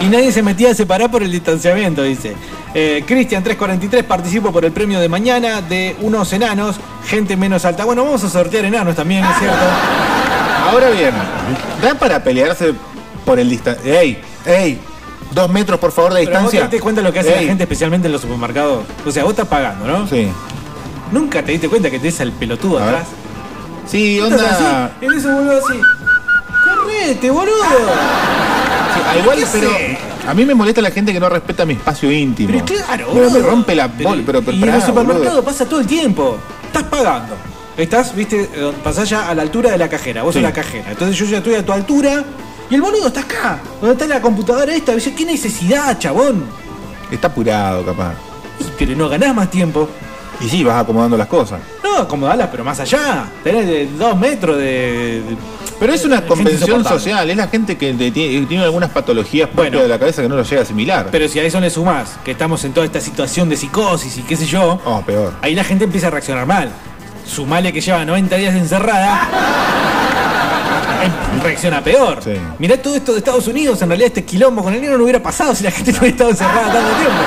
Y 0.01 0.05
nadie 0.05 0.31
se 0.31 0.43
metía 0.43 0.71
a 0.71 0.73
separar 0.75 1.09
por 1.09 1.23
el 1.23 1.31
distanciamiento, 1.31 2.03
dice. 2.03 2.35
Eh, 2.73 3.03
Cristian 3.07 3.43
343 3.43 4.03
participo 4.03 4.51
por 4.51 4.63
el 4.63 4.71
premio 4.71 4.99
de 4.99 5.09
mañana 5.09 5.61
de 5.61 5.95
unos 6.01 6.31
enanos, 6.33 6.75
gente 7.05 7.35
menos 7.35 7.65
alta. 7.65 7.85
Bueno, 7.85 8.03
vamos 8.03 8.23
a 8.23 8.29
sortear 8.29 8.65
enanos 8.65 8.95
también, 8.95 9.25
¿es 9.25 9.37
cierto? 9.39 9.57
Ahora 10.69 10.89
bien, 10.89 11.11
¿da 11.81 11.95
para 11.95 12.23
pelearse 12.23 12.73
por 13.25 13.39
el 13.39 13.49
distancia? 13.49 13.99
¡Ey! 14.01 14.21
¡Ey! 14.45 14.79
Dos 15.33 15.49
metros, 15.49 15.79
por 15.79 15.91
favor, 15.91 16.13
de 16.13 16.25
Pero 16.25 16.31
vos 16.41 16.51
te 16.51 16.57
distancia. 16.57 16.61
diste 16.61 16.79
cuenta 16.81 17.01
lo 17.01 17.11
que 17.13 17.19
hace 17.19 17.33
Ey. 17.35 17.41
la 17.41 17.47
gente, 17.49 17.63
especialmente 17.63 18.07
en 18.07 18.11
los 18.13 18.21
supermercados. 18.21 18.83
O 19.05 19.11
sea, 19.11 19.23
vos 19.23 19.31
estás 19.33 19.47
pagando, 19.47 19.85
¿no? 19.85 20.07
Sí. 20.07 20.27
Nunca 21.11 21.43
te 21.43 21.51
diste 21.51 21.69
cuenta 21.69 21.89
que 21.91 21.99
tenés 21.99 22.19
al 22.21 22.31
pelotudo 22.31 22.79
A 22.79 22.85
ver. 22.85 22.95
atrás. 22.95 23.07
Sí, 23.87 24.19
onda. 24.19 24.35
así, 24.99 25.05
en 25.05 25.13
ese 25.13 25.27
boludo 25.31 25.57
así. 25.65 25.79
¡Correte, 26.65 27.29
boludo! 27.31 27.53
Sí, 27.53 29.01
ah, 29.05 29.17
igual, 29.21 29.37
¿Qué 29.39 29.45
pero 29.51 29.71
a 30.27 30.33
mí 30.33 30.45
me 30.45 30.55
molesta 30.55 30.81
la 30.81 30.91
gente 30.91 31.13
que 31.13 31.19
no 31.19 31.29
respeta 31.29 31.65
mi 31.65 31.73
espacio 31.73 32.11
íntimo. 32.11 32.49
Pero 32.51 32.65
claro, 32.65 33.07
Pero 33.13 33.25
me 33.25 33.31
boludo. 33.31 33.49
rompe 33.49 33.75
la 33.75 33.87
bol, 33.87 34.23
pero, 34.25 34.41
pero 34.41 34.51
y 34.51 34.55
en 34.55 34.61
pará, 34.61 34.75
el 34.75 34.81
supermercado 34.81 35.23
boludo. 35.29 35.43
pasa 35.43 35.65
todo 35.65 35.79
el 35.79 35.87
tiempo. 35.87 36.37
Estás 36.65 36.83
pagando. 36.83 37.35
Estás, 37.77 38.13
viste, 38.15 38.49
eh, 38.53 38.71
pasás 38.83 39.07
ya 39.09 39.29
a 39.29 39.35
la 39.35 39.43
altura 39.43 39.71
de 39.71 39.77
la 39.77 39.87
cajera. 39.87 40.23
Vos 40.23 40.33
Sí. 40.33 40.39
sos 40.41 40.43
la 40.49 40.53
cajera. 40.53 40.91
Entonces 40.91 41.15
yo 41.15 41.25
ya 41.25 41.37
estoy 41.37 41.55
a 41.55 41.65
tu 41.65 41.71
altura. 41.71 42.23
Y 42.69 42.75
el 42.75 42.81
boludo 42.81 43.07
está 43.07 43.21
acá. 43.21 43.59
Donde 43.81 43.93
está 43.93 44.07
la 44.07 44.21
computadora 44.21 44.73
esta. 44.75 44.93
Dice, 44.93 45.13
¿qué 45.13 45.25
necesidad, 45.25 45.97
chabón? 45.99 46.43
Está 47.11 47.27
apurado, 47.27 47.85
capaz. 47.85 48.13
Y, 48.59 48.65
pero 48.77 48.95
no 48.95 49.07
ganás 49.09 49.33
más 49.35 49.49
tiempo. 49.49 49.87
Y 50.41 50.49
sí, 50.49 50.63
vas 50.63 50.81
acomodando 50.83 51.17
las 51.17 51.27
cosas. 51.27 51.59
No, 51.83 51.97
acomodala, 51.99 52.51
pero 52.51 52.63
más 52.63 52.79
allá. 52.79 53.25
Tenés 53.43 53.65
de 53.65 53.87
dos 53.97 54.17
metros 54.17 54.57
de. 54.57 54.63
de- 55.27 55.37
Pero 55.79 55.93
es 55.93 56.03
una 56.05 56.21
convención 56.25 56.83
social, 56.83 57.29
es 57.29 57.37
la 57.37 57.47
gente 57.47 57.77
que 57.77 57.93
de- 57.93 58.11
tiene, 58.11 58.63
algunas 58.63 58.89
patologías 58.91 59.49
Bueno. 59.55 59.79
de 59.79 59.87
la 59.87 59.97
cabeza 59.97 60.21
que 60.21 60.27
no 60.29 60.35
lo 60.35 60.43
llega 60.43 60.61
a 60.61 60.63
asimilar. 60.63 61.07
Pero 61.11 61.27
si 61.27 61.39
a 61.39 61.43
eso 61.43 61.59
le 61.59 61.69
sumás 61.69 62.17
que 62.25 62.31
estamos 62.31 62.63
en 62.65 62.73
toda 62.73 62.85
esta 62.85 62.99
situación 62.99 63.47
de 63.49 63.57
psicosis 63.57 64.17
y 64.17 64.21
qué 64.23 64.35
sé 64.35 64.45
yo, 64.45 64.79
Oh, 64.85 65.01
peor. 65.01 65.33
ahí 65.41 65.55
la 65.55 65.63
gente 65.63 65.85
empieza 65.85 66.07
a 66.07 66.09
reaccionar 66.11 66.45
mal. 66.45 66.69
Sumale 67.25 67.71
que 67.73 67.81
lleva 67.81 68.05
90 68.05 68.35
días 68.37 68.55
encerrada, 68.55 69.27
reacciona 71.43 71.83
peor. 71.83 72.19
Sí. 72.23 72.31
Mirá 72.59 72.81
todo 72.81 72.95
esto 72.95 73.11
de 73.13 73.19
Estados 73.19 73.47
Unidos, 73.47 73.81
en 73.81 73.89
realidad 73.89 74.07
este 74.07 74.23
quilombo 74.25 74.63
con 74.63 74.73
el 74.73 74.81
negro 74.81 74.97
no 74.97 75.03
hubiera 75.03 75.21
pasado 75.21 75.53
si 75.55 75.63
la 75.63 75.71
gente 75.71 75.91
no 75.91 75.99
hubiera 75.99 76.11
estado 76.13 76.29
encerrada 76.31 76.73
tanto 76.73 76.89
tiempo. 76.97 77.21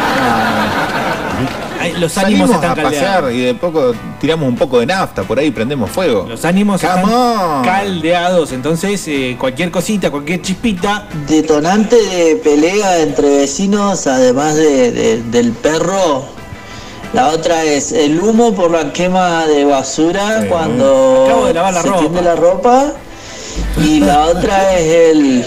Ay, 1.83 1.93
los 1.99 2.18
ánimos 2.18 2.51
Salimos 2.51 2.51
están 2.51 2.71
a 2.79 2.83
pasear 2.83 3.23
caldeados. 3.23 3.33
y 3.33 3.41
de 3.41 3.55
poco 3.55 3.95
tiramos 4.21 4.47
un 4.47 4.57
poco 4.57 4.81
de 4.81 4.87
nafta, 4.87 5.23
por 5.23 5.39
ahí 5.39 5.51
prendemos 5.51 5.91
fuego. 5.91 6.27
Los 6.29 6.45
ánimos 6.45 6.79
Come 6.83 6.95
están 6.95 7.11
on. 7.14 7.64
caldeados, 7.64 8.53
entonces 8.53 9.03
eh, 9.09 9.37
cualquier 9.41 9.71
cosita, 9.71 10.11
cualquier 10.11 10.43
chispita, 10.43 11.07
Detonante 11.27 11.97
de 11.97 12.37
pelea 12.37 12.99
entre 13.01 13.29
vecinos, 13.39 14.07
además 14.07 14.57
de, 14.57 14.93
de- 14.93 15.23
del 15.23 15.53
perro. 15.53 16.25
La 17.14 17.29
otra 17.29 17.64
es 17.64 17.93
el 17.93 18.21
humo 18.21 18.55
por 18.55 18.71
la 18.71 18.93
quema 18.93 19.47
de 19.47 19.64
basura 19.64 20.43
Sí. 20.43 20.49
cuando 20.49 21.25
Acabo 21.27 21.47
de 21.47 21.55
lavar 21.55 21.73
la 21.75 21.83
se 21.83 21.89
ropa. 21.89 22.01
tiende 22.01 22.23
la 22.23 22.37
ropa. 22.37 22.93
Y 23.79 24.01
la 24.01 24.27
otra 24.27 24.79
es 24.79 25.16
el 25.16 25.45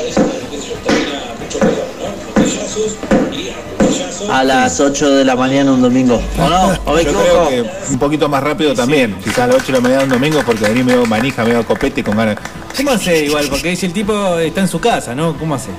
a 4.30 4.44
las 4.44 4.80
8 4.80 5.12
de 5.12 5.26
la 5.26 5.36
mañana 5.36 5.72
un 5.72 5.82
domingo. 5.82 6.22
¿O 6.40 6.50
no? 6.50 6.80
¿O 6.86 6.96
me 6.96 7.04
Yo 7.04 7.12
creo 7.12 7.50
que 7.50 7.66
un 7.92 8.00
poquito 8.00 8.28
más 8.30 8.42
rápido 8.42 8.74
también. 8.74 9.16
Quizás 9.24 9.40
a 9.40 9.48
las 9.48 9.58
8 9.58 9.66
de 9.68 9.74
la 9.74 9.80
mañana 9.80 10.04
un 10.04 10.10
domingo 10.10 10.42
porque 10.46 10.66
venís 10.66 10.86
medio 10.86 11.06
manija, 11.06 11.44
medio 11.44 11.66
copete 11.66 12.04
con 12.04 12.18
ganas. 12.18 12.38
¿cómo 12.76 12.92
hace 12.92 13.26
igual? 13.26 13.48
Porque 13.50 13.70
dice 13.70 13.86
el 13.86 13.94
tipo 13.94 14.40
está 14.40 14.62
en 14.62 14.68
su 14.68 14.80
casa, 14.80 15.14
¿no? 15.14 15.38
¿Cómo 15.38 15.56
hace? 15.56 15.70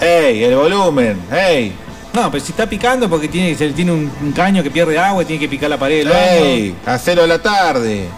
¡Ey! 0.00 0.44
El 0.44 0.56
volumen. 0.56 1.18
¡Ey! 1.32 1.72
No, 2.12 2.30
pero 2.30 2.44
si 2.44 2.52
está 2.52 2.68
picando 2.68 3.08
porque 3.08 3.28
tiene, 3.28 3.54
tiene 3.54 3.92
un, 3.92 4.10
un 4.22 4.32
caño 4.32 4.62
que 4.62 4.70
pierde 4.70 4.98
agua 4.98 5.22
y 5.22 5.26
tiene 5.26 5.40
que 5.40 5.48
picar 5.48 5.70
la 5.70 5.78
pared 5.78 5.98
del 5.98 6.08
baño. 6.08 6.44
¡Ey! 6.44 6.74
A 6.84 6.98
cero 6.98 7.22
de 7.22 7.28
la 7.28 7.40
tarde. 7.40 8.08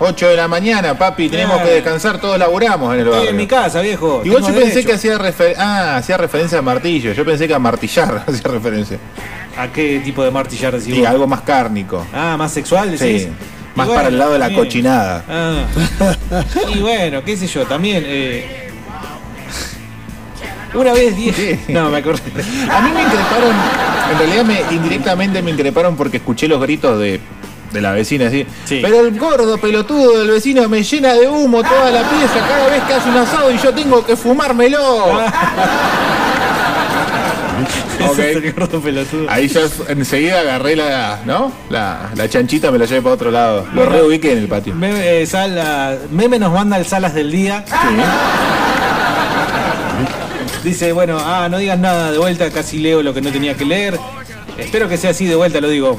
8 0.00 0.28
de 0.28 0.36
la 0.36 0.46
mañana, 0.48 0.96
papi. 0.96 1.28
Tenemos 1.28 1.54
Claro. 1.56 1.68
que 1.68 1.74
descansar. 1.76 2.20
Todos 2.20 2.38
laburamos 2.38 2.94
en 2.94 3.00
el 3.00 3.06
Estoy 3.06 3.14
barrio. 3.16 3.30
en 3.30 3.36
mi 3.36 3.46
casa, 3.46 3.80
viejo. 3.80 4.22
Igual 4.24 4.42
yo 4.46 4.54
pensé 4.54 4.84
que 4.84 4.92
hacía 4.92 5.18
refer 5.18 5.54
ah, 5.58 5.96
hacía 5.96 6.16
referencia 6.16 6.58
a 6.58 6.62
martillo. 6.62 7.12
Yo 7.12 7.24
pensé 7.24 7.48
que 7.48 7.54
a 7.54 7.58
martillar 7.58 8.24
hacía 8.28 8.50
referencia. 8.50 8.98
¿A 9.56 9.66
qué 9.68 10.00
tipo 10.04 10.22
de 10.22 10.30
martillar 10.30 10.72
decís 10.78 10.94
Sí, 10.94 11.00
vos? 11.00 11.08
algo 11.08 11.26
más 11.26 11.40
cárnico. 11.40 12.06
Ah, 12.14 12.36
más 12.38 12.52
sexual, 12.52 12.90
decís. 12.96 13.22
Sí. 13.22 13.28
Más 13.74 13.86
bueno, 13.86 13.98
para 14.00 14.08
el 14.08 14.18
lado 14.18 14.32
de 14.32 14.38
la 14.38 14.52
cochinada. 14.54 15.24
Ah. 15.28 15.64
y 16.74 16.78
bueno, 16.78 17.22
qué 17.24 17.36
sé 17.36 17.46
yo, 17.48 17.64
también. 17.66 18.02
eh, 18.06 18.70
Una 20.74 20.92
vez 20.92 21.16
dije. 21.16 21.58
No, 21.68 21.88
me 21.90 21.98
acordé. 21.98 22.20
A 22.70 22.80
mí 22.82 22.90
me 22.92 23.02
increparon, 23.02 23.54
en 24.12 24.18
realidad 24.18 24.44
me 24.44 24.74
indirectamente 24.74 25.42
me 25.42 25.50
increparon 25.50 25.96
porque 25.96 26.18
escuché 26.18 26.46
los 26.46 26.60
gritos 26.60 26.98
de, 27.00 27.20
de 27.72 27.80
la 27.80 27.92
vecina 27.92 28.28
así. 28.28 28.46
Sí. 28.64 28.80
Pero 28.82 29.00
el 29.00 29.18
gordo 29.18 29.58
pelotudo 29.58 30.18
del 30.18 30.30
vecino 30.30 30.68
me 30.68 30.82
llena 30.82 31.14
de 31.14 31.28
humo 31.28 31.62
toda 31.62 31.90
la 31.90 32.02
pieza 32.02 32.34
cada 32.48 32.68
vez 32.68 32.82
que 32.84 32.94
hace 32.94 33.08
un 33.08 33.16
asado 33.16 33.50
y 33.50 33.58
yo 33.58 33.72
tengo 33.74 34.04
que 34.04 34.16
fumármelo. 34.16 34.78
Ok. 38.00 38.10
Ese 38.18 38.30
es 38.30 38.36
el 38.36 38.52
gordo 38.52 38.80
pelotudo. 38.80 39.26
Ahí 39.28 39.48
ya 39.48 39.62
enseguida 39.88 40.40
agarré 40.40 40.76
la, 40.76 41.18
¿no? 41.24 41.50
La, 41.68 42.10
la 42.14 42.28
chanchita 42.28 42.70
me 42.70 42.78
la 42.78 42.84
llevé 42.84 43.02
para 43.02 43.14
otro 43.16 43.30
lado. 43.32 43.66
Lo 43.74 43.84
reubiqué 43.86 44.32
en 44.32 44.38
el 44.38 44.46
patio. 44.48 44.72
Meme, 44.76 45.22
eh, 45.22 45.26
Sala- 45.26 45.96
Meme 46.10 46.38
nos 46.38 46.52
manda 46.52 46.76
el 46.78 46.86
Salas 46.86 47.12
del 47.14 47.32
Día. 47.32 47.64
Dice, 50.62 50.92
bueno, 50.92 51.18
ah, 51.20 51.48
no 51.50 51.58
digas 51.58 51.78
nada 51.78 52.10
de 52.12 52.18
vuelta, 52.18 52.50
casi 52.50 52.78
leo 52.78 53.02
lo 53.02 53.12
que 53.14 53.20
no 53.20 53.30
tenía 53.30 53.54
que 53.54 53.64
leer. 53.64 53.98
Espero 54.58 54.88
que 54.88 54.96
sea 54.96 55.10
así 55.10 55.24
de 55.26 55.36
vuelta, 55.36 55.60
lo 55.60 55.68
digo. 55.68 55.96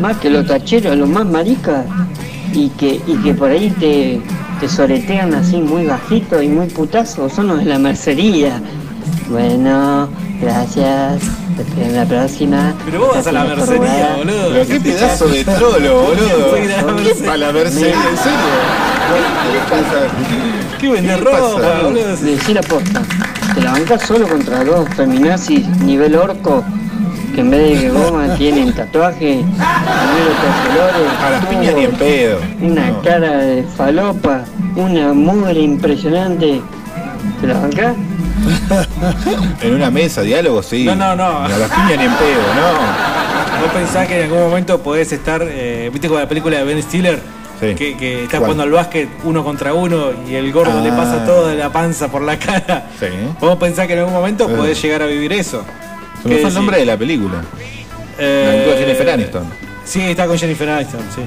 Más 0.00 0.16
que 0.18 0.28
los 0.28 0.46
tacheros, 0.46 0.96
los 0.96 1.08
más 1.08 1.24
maricas, 1.24 1.86
y 2.52 2.68
que, 2.70 3.00
y 3.06 3.16
que 3.22 3.32
por 3.32 3.50
ahí 3.50 3.70
te, 3.70 4.20
te 4.60 4.68
soretean 4.68 5.32
así 5.34 5.58
muy 5.58 5.86
bajito 5.86 6.42
y 6.42 6.48
muy 6.48 6.66
putazo, 6.66 7.28
son 7.30 7.48
los 7.48 7.58
de 7.58 7.66
la 7.66 7.78
mercería. 7.78 8.60
Bueno, 9.28 10.08
gracias. 10.40 11.22
Te 11.56 11.62
espero 11.62 11.86
en 11.86 11.96
la 11.96 12.04
próxima. 12.06 12.74
Pero 12.84 12.98
vos 13.00 13.14
vas 13.14 13.26
a 13.26 13.32
la 13.32 13.44
mercería, 13.44 14.16
boludo. 14.16 14.48
Pero 14.52 14.66
qué 14.66 14.80
pedazo 14.80 15.28
de 15.28 15.44
trolo, 15.44 16.02
boludo. 16.02 16.56
La 16.56 16.84
¿Qué 16.86 16.92
mercería. 16.92 17.32
a 17.32 17.36
la 17.36 17.52
mercería? 17.52 17.94
¿En 18.10 18.16
serio? 18.16 18.38
¿Qué 19.42 19.52
le 19.52 19.82
pasa? 19.82 20.78
¿Qué 20.80 20.88
vende 20.88 21.08
¿Qué 21.14 21.16
ropa, 21.18 21.82
boludo? 21.82 22.16
Decir 22.16 22.58
aposta. 22.58 23.02
Te 23.54 23.60
la 23.60 23.72
bancas 23.72 24.02
solo 24.02 24.26
contra 24.26 24.64
dos 24.64 24.88
feminazis 24.96 25.68
nivel 25.82 26.16
orco 26.16 26.64
que 27.34 27.40
en 27.40 27.50
vez 27.50 27.80
de 27.82 27.88
goma 27.90 28.34
tienen 28.38 28.72
tatuaje, 28.74 29.40
con 29.42 30.74
colores, 30.74 31.12
A 31.24 31.30
las 31.30 31.46
piñas 31.46 31.74
ni 31.74 31.84
en 31.84 31.92
pedo. 31.92 32.38
una 32.60 32.88
No. 32.90 33.02
cara 33.02 33.38
de 33.38 33.62
falopa, 33.76 34.44
una 34.76 35.12
mugre 35.12 35.60
impresionante. 35.60 36.60
¿Te 37.40 37.46
la 37.46 37.54
bancás? 37.54 37.94
En 39.60 39.74
una 39.74 39.90
mesa, 39.90 40.22
diálogo, 40.22 40.62
sí. 40.62 40.84
No, 40.84 40.94
no, 40.96 41.14
no. 41.14 41.38
A 41.44 41.48
las 41.48 41.70
piñas 41.70 41.98
ni 41.98 42.04
en 42.04 42.14
pedo, 42.14 42.42
no. 42.56 43.60
¿Vos 43.62 43.70
pensás 43.72 44.08
que 44.08 44.18
en 44.18 44.24
algún 44.24 44.40
momento 44.48 44.82
podés 44.82 45.12
estar, 45.12 45.42
eh, 45.48 45.88
viste 45.92 46.08
con 46.08 46.18
la 46.18 46.28
película 46.28 46.58
de 46.58 46.64
Ben 46.64 46.82
Stiller? 46.82 47.20
Sí. 47.60 47.74
Que, 47.76 47.96
que 47.96 48.24
está 48.24 48.38
¿Cuál? 48.38 48.52
jugando 48.52 48.62
al 48.64 48.70
básquet 48.72 49.08
uno 49.22 49.44
contra 49.44 49.72
uno 49.72 50.06
y 50.28 50.34
el 50.34 50.50
gordo 50.52 50.80
le 50.82 50.90
Ah. 50.90 50.96
pasa 50.96 51.24
toda 51.24 51.54
la 51.54 51.70
panza 51.70 52.08
por 52.08 52.22
la 52.22 52.36
cara. 52.36 52.88
Sí. 52.98 53.06
¿Vos 53.40 53.56
pensás 53.56 53.86
que 53.86 53.92
en 53.92 54.00
algún 54.00 54.14
momento 54.14 54.48
Eh. 54.50 54.54
podés 54.56 54.82
llegar 54.82 55.02
a 55.02 55.06
vivir 55.06 55.32
eso? 55.32 55.62
Se 56.22 56.28
me 56.28 56.34
¿Qué 56.34 56.40
fue 56.40 56.48
el 56.48 56.54
nombre 56.54 56.78
de 56.78 56.86
la 56.86 56.96
película. 56.96 57.42
Eh, 58.18 58.64
La 58.66 58.72
de 58.72 58.78
Jennifer 58.78 59.10
Aniston. 59.10 59.52
Sí, 59.84 60.00
está 60.02 60.26
con 60.26 60.38
Jennifer 60.38 60.68
Aniston, 60.70 61.00
sí. 61.14 61.22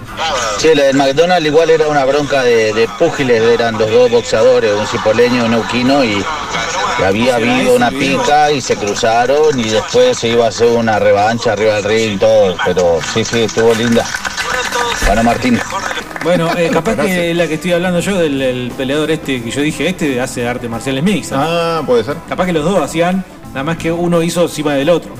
Sí, 0.57 0.69
la 0.73 0.83
del 0.83 0.95
McDonald's 0.95 1.45
igual 1.45 1.69
era 1.69 1.87
una 1.87 2.05
bronca 2.05 2.41
de, 2.43 2.73
de 2.73 2.87
púgiles, 2.97 3.41
eran 3.41 3.77
los 3.77 3.91
dos 3.91 4.09
boxeadores, 4.09 4.71
un 4.71 4.87
cipoleño 4.87 5.35
y 5.35 5.45
un 5.45 5.51
neuquino, 5.51 6.03
y, 6.05 6.23
y 6.99 7.03
había 7.03 7.35
habido 7.35 7.75
una 7.75 7.91
pica 7.91 8.51
y 8.51 8.61
se 8.61 8.77
cruzaron 8.77 9.59
y 9.59 9.69
después 9.69 10.17
se 10.17 10.29
iba 10.29 10.45
a 10.45 10.49
hacer 10.49 10.69
una 10.69 10.97
revancha 10.99 11.51
arriba 11.51 11.75
del 11.75 11.83
ring 11.83 12.13
y 12.13 12.17
todo, 12.17 12.55
pero 12.65 12.99
sí, 13.13 13.25
sí, 13.25 13.41
estuvo 13.41 13.73
linda. 13.73 14.05
Bueno, 15.05 15.23
Martín. 15.23 15.59
Bueno, 16.23 16.49
eh, 16.57 16.69
capaz 16.73 16.95
que 16.95 17.33
la 17.35 17.47
que 17.47 17.55
estoy 17.55 17.73
hablando 17.73 17.99
yo 17.99 18.17
del, 18.17 18.71
peleador 18.75 19.11
este 19.11 19.43
que 19.43 19.51
yo 19.51 19.61
dije, 19.61 19.89
este 19.89 20.19
hace 20.19 20.47
artes 20.47 20.67
marciales 20.69 21.03
mixtas. 21.03 21.37
Ah, 21.39 21.83
puede 21.85 22.03
ser. 22.03 22.15
Capaz 22.27 22.45
que 22.47 22.53
los 22.53 22.63
dos 22.63 22.81
hacían, 22.81 23.23
nada 23.55 23.63
más 23.63 23.77
que 23.77 23.89
uno 23.89 24.21
hizo 24.21 24.41
encima 24.41 24.73
del 24.73 24.89
otro. 24.89 25.13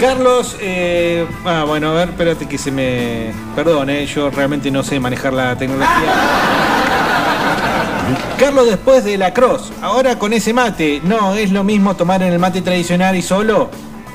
Carlos, 0.00 0.56
eh, 0.58 1.26
ah, 1.44 1.64
bueno, 1.66 1.90
a 1.90 1.92
ver, 1.92 2.08
espérate 2.08 2.46
que 2.48 2.56
se 2.56 2.70
me... 2.70 3.30
Perdón, 3.54 3.90
eh, 3.90 4.06
yo 4.06 4.30
realmente 4.30 4.70
no 4.70 4.82
sé 4.82 4.98
manejar 4.98 5.34
la 5.34 5.54
tecnología. 5.58 6.14
Carlos 8.38 8.68
después 8.68 9.04
de 9.04 9.18
la 9.18 9.34
cross, 9.34 9.70
ahora 9.82 10.18
con 10.18 10.32
ese 10.32 10.54
mate, 10.54 11.02
no, 11.04 11.34
es 11.34 11.52
lo 11.52 11.62
mismo 11.62 11.94
tomar 11.94 12.22
en 12.22 12.32
el 12.32 12.38
mate 12.38 12.62
tradicional 12.62 13.14
y 13.14 13.20
solo. 13.20 13.68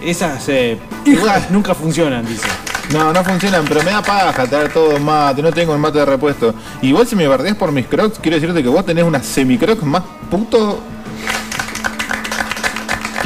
Esas 0.03 0.49
eh, 0.49 0.79
nunca 1.51 1.75
funcionan, 1.75 2.25
dice. 2.25 2.47
No, 2.91 3.13
no 3.13 3.23
funcionan, 3.23 3.65
pero 3.67 3.83
me 3.83 3.91
da 3.91 4.01
paja 4.01 4.47
traer 4.47 4.73
todo 4.73 4.97
mate, 4.99 5.43
no 5.43 5.51
tengo 5.51 5.73
el 5.73 5.79
mate 5.79 5.99
de 5.99 6.05
repuesto. 6.05 6.55
Igual 6.81 7.05
si 7.05 7.15
me 7.15 7.27
bardeas 7.27 7.55
por 7.55 7.71
mis 7.71 7.85
crocs, 7.85 8.17
quiero 8.17 8.37
decirte 8.37 8.63
que 8.63 8.69
vos 8.69 8.83
tenés 8.83 9.03
una 9.03 9.21
semicrocs 9.21 9.83
más 9.83 10.01
puto 10.31 10.94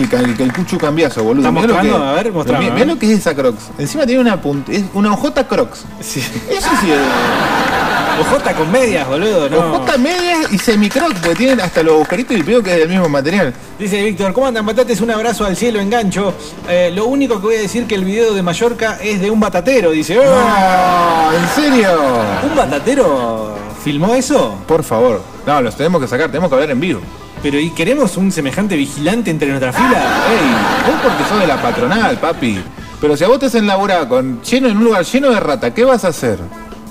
que, 0.07 0.43
el 0.43 0.53
cucho 0.53 0.77
cambiazo, 0.77 1.23
boludo. 1.23 1.47
¿Está 1.47 1.51
Mirá 1.51 1.83
lo 1.83 1.97
que- 1.97 2.03
A 2.03 2.11
ver, 2.13 2.31
mostrame, 2.31 2.63
Mirá, 2.65 2.73
mirá 2.75 2.85
lo 2.87 2.99
que 2.99 3.11
es 3.11 3.19
esa 3.19 3.35
crocs. 3.35 3.63
Encima 3.77 4.05
tiene 4.05 4.21
una 4.21 4.41
punta, 4.41 4.71
es 4.71 4.83
una 4.93 5.13
OJ 5.13 5.45
crocs. 5.47 5.85
Sí. 5.99 6.19
Eso 6.49 6.69
sí 6.81 6.91
es. 6.91 6.99
Ojota 8.19 8.53
con 8.53 8.69
medias, 8.69 9.07
boludo, 9.07 9.49
no. 9.49 9.57
Ojota 9.57 9.97
medias 9.97 10.51
y 10.51 10.57
semicroc, 10.57 11.13
porque 11.13 11.35
tienen 11.35 11.61
hasta 11.61 11.81
los 11.83 11.93
agujeritos 11.93 12.35
y 12.35 12.41
veo 12.41 12.61
que 12.61 12.73
es 12.73 12.79
del 12.79 12.89
mismo 12.89 13.07
material. 13.07 13.53
Dice 13.77 14.03
Víctor, 14.03 14.33
¿cómo 14.33 14.47
andan 14.47 14.65
batates? 14.65 14.99
Un 14.99 15.11
abrazo 15.11 15.45
al 15.45 15.55
cielo, 15.55 15.79
engancho. 15.79 16.33
Eh, 16.67 16.91
lo 16.93 17.05
único 17.05 17.35
que 17.39 17.47
voy 17.47 17.55
a 17.55 17.61
decir 17.61 17.87
que 17.87 17.95
el 17.95 18.03
video 18.03 18.33
de 18.33 18.43
Mallorca 18.43 18.97
es 19.01 19.21
de 19.21 19.31
un 19.31 19.39
batatero, 19.39 19.91
dice. 19.91 20.19
¡Oh! 20.19 20.23
No, 20.23 21.31
¿en 21.37 21.47
serio? 21.55 21.97
¿Un 22.43 22.55
batatero 22.57 23.55
filmó 23.83 24.13
eso? 24.13 24.55
Por 24.67 24.83
favor. 24.83 25.21
No, 25.45 25.61
los 25.61 25.75
tenemos 25.77 26.01
que 26.01 26.07
sacar, 26.07 26.27
tenemos 26.27 26.49
que 26.49 26.55
hablar 26.55 26.71
en 26.71 26.79
vivo. 26.79 26.99
Pero 27.41 27.59
¿y 27.59 27.69
queremos 27.71 28.17
un 28.17 28.31
semejante 28.31 28.75
vigilante 28.75 29.31
entre 29.31 29.47
nuestra 29.49 29.71
fila? 29.71 29.87
Ey, 30.29 30.91
vos 30.91 31.01
porque 31.01 31.23
sos 31.29 31.39
de 31.39 31.47
la 31.47 31.61
patronal, 31.61 32.17
papi. 32.19 32.59
Pero 32.99 33.15
si 33.15 33.23
a 33.23 33.27
vos 33.29 33.39
te 33.39 33.45
hacen 33.45 33.65
laburar 33.65 34.07
con 34.09 34.41
lleno 34.43 34.67
en 34.67 34.77
un 34.77 34.83
lugar 34.83 35.05
lleno 35.05 35.29
de 35.29 35.39
rata, 35.39 35.73
¿qué 35.73 35.85
vas 35.85 36.03
a 36.03 36.09
hacer? 36.09 36.37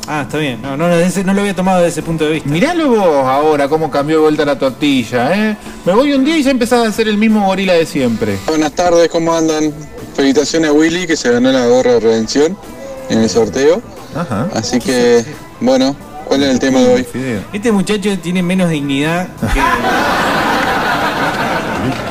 Ah, 0.06 0.22
está 0.22 0.38
bien. 0.38 0.62
No, 0.62 0.70
no, 0.74 0.88
no, 0.88 0.96
desde 0.96 1.08
ese- 1.08 1.24
no 1.24 1.34
lo 1.34 1.42
había 1.42 1.54
tomado 1.54 1.78
desde 1.82 1.90
ese 1.90 2.02
punto 2.02 2.24
de 2.24 2.32
vista. 2.32 2.48
Miralo 2.48 2.88
vos 2.88 3.26
ahora 3.26 3.68
cómo 3.68 3.90
cambió 3.90 4.16
de 4.16 4.22
vuelta 4.22 4.46
la 4.46 4.58
tortilla, 4.58 5.34
¿eh? 5.50 5.56
Me 5.84 5.92
voy 5.92 6.14
un 6.14 6.24
día 6.24 6.38
y 6.38 6.42
ya 6.42 6.50
empezás 6.50 6.86
a 6.88 6.90
ser 6.92 7.08
el 7.08 7.18
mismo 7.18 7.44
gorila 7.44 7.74
de 7.74 7.84
siempre. 7.84 8.38
Buenas 8.46 8.72
tardes, 8.72 9.10
¿cómo 9.10 9.34
andan? 9.34 9.70
Felicitaciones 10.16 10.70
a 10.70 10.72
Willy 10.72 11.06
que 11.06 11.14
se 11.14 11.30
ganó 11.30 11.52
la 11.52 11.66
gorra 11.66 11.92
de 11.92 12.00
redención 12.00 12.56
en 13.10 13.18
el 13.20 13.28
sorteo. 13.28 13.82
Ajá. 14.16 14.48
Así 14.54 14.78
que, 14.78 15.22
bueno, 15.60 15.94
¿cuál 16.24 16.42
es 16.42 16.48
el 16.52 16.58
tema 16.58 16.78
de 16.80 16.94
hoy? 16.94 17.06
Este 17.52 17.70
muchacho 17.70 18.18
tiene 18.18 18.42
menos 18.42 18.70
dignidad 18.70 19.28
que... 19.52 19.60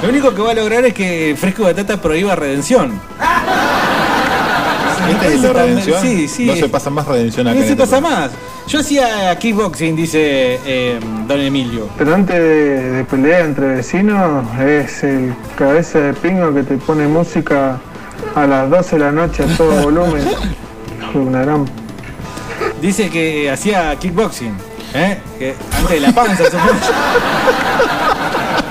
Lo 0.02 0.10
único 0.10 0.34
que 0.34 0.42
va 0.42 0.52
a 0.52 0.54
lograr 0.54 0.86
es 0.86 0.94
que 0.94 1.36
Fresco 1.38 1.64
y 1.64 1.66
Batata 1.66 2.00
prohíba 2.00 2.36
redención. 2.36 3.00
¿Este 5.10 5.34
es 5.34 5.42
de 5.42 5.54
redención? 5.54 6.02
Sí, 6.02 6.28
sí. 6.28 6.46
No 6.46 6.56
se 6.56 6.70
pasa 6.70 6.90
más 6.90 7.08
redención 7.08 7.48
acá. 7.48 7.60
No 7.60 7.66
se 7.66 7.76
pasa 7.76 8.02
más. 8.02 8.32
Yo 8.68 8.80
hacía 8.80 9.36
kickboxing, 9.40 9.96
dice 9.96 10.60
eh, 10.66 11.00
Don 11.28 11.40
Emilio. 11.40 11.90
Pero 11.98 12.14
antes 12.14 12.36
de, 12.36 12.92
de 12.92 13.04
pelear 13.06 13.46
entre 13.46 13.68
vecinos, 13.76 14.46
es 14.60 15.04
el 15.04 15.34
cabeza 15.58 16.00
de 16.00 16.14
pingo 16.14 16.54
que 16.54 16.64
te 16.64 16.78
pone 16.78 17.08
música 17.08 17.80
a 18.36 18.46
las 18.46 18.70
12 18.70 18.98
de 18.98 19.00
la 19.00 19.12
noche 19.12 19.44
a 19.44 19.58
todo 19.58 19.72
volumen. 19.84 20.24
Una 21.14 21.42
gran 21.42 21.66
Dice 22.82 23.10
que 23.10 23.50
hacía 23.50 23.96
kickboxing. 23.96 24.56
¿eh? 24.94 25.18
Que 25.40 25.56
antes 25.78 25.90
de 25.90 26.00
la 26.02 26.12
panza, 26.12 26.44
supongo. 26.46 26.74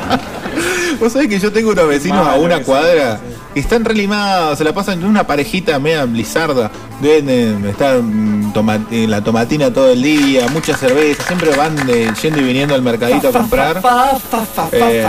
Vos 1.01 1.12
sabés 1.12 1.28
que 1.28 1.39
yo 1.39 1.52
tengo 1.52 1.70
unos 1.70 1.89
vecinos 1.89 2.24
Malo 2.24 2.36
a 2.36 2.40
una 2.40 2.62
cuadra 2.62 3.20
que 3.55 3.60
están 3.60 3.85
relimados, 3.85 4.59
se 4.59 4.64
la 4.64 4.73
pasan 4.74 5.01
en 5.01 5.06
una 5.06 5.27
parejita 5.27 5.78
media 5.78 6.05
blizarda, 6.05 6.70
deben 7.01 7.27
de 7.62 7.70
estar 7.70 8.01
mm, 8.02 8.52
en 8.90 9.10
la 9.10 9.23
tomatina 9.23 9.73
todo 9.73 9.90
el 9.93 10.02
día, 10.02 10.47
mucha 10.48 10.77
cerveza, 10.77 11.23
siempre 11.24 11.51
van 11.56 11.74
de- 11.86 12.12
yendo 12.23 12.40
y 12.40 12.44
viniendo 12.44 12.74
al 12.74 12.82
mercadito 12.82 13.28
a 13.28 13.32
comprar. 13.40 13.81
Eh, 14.73 15.02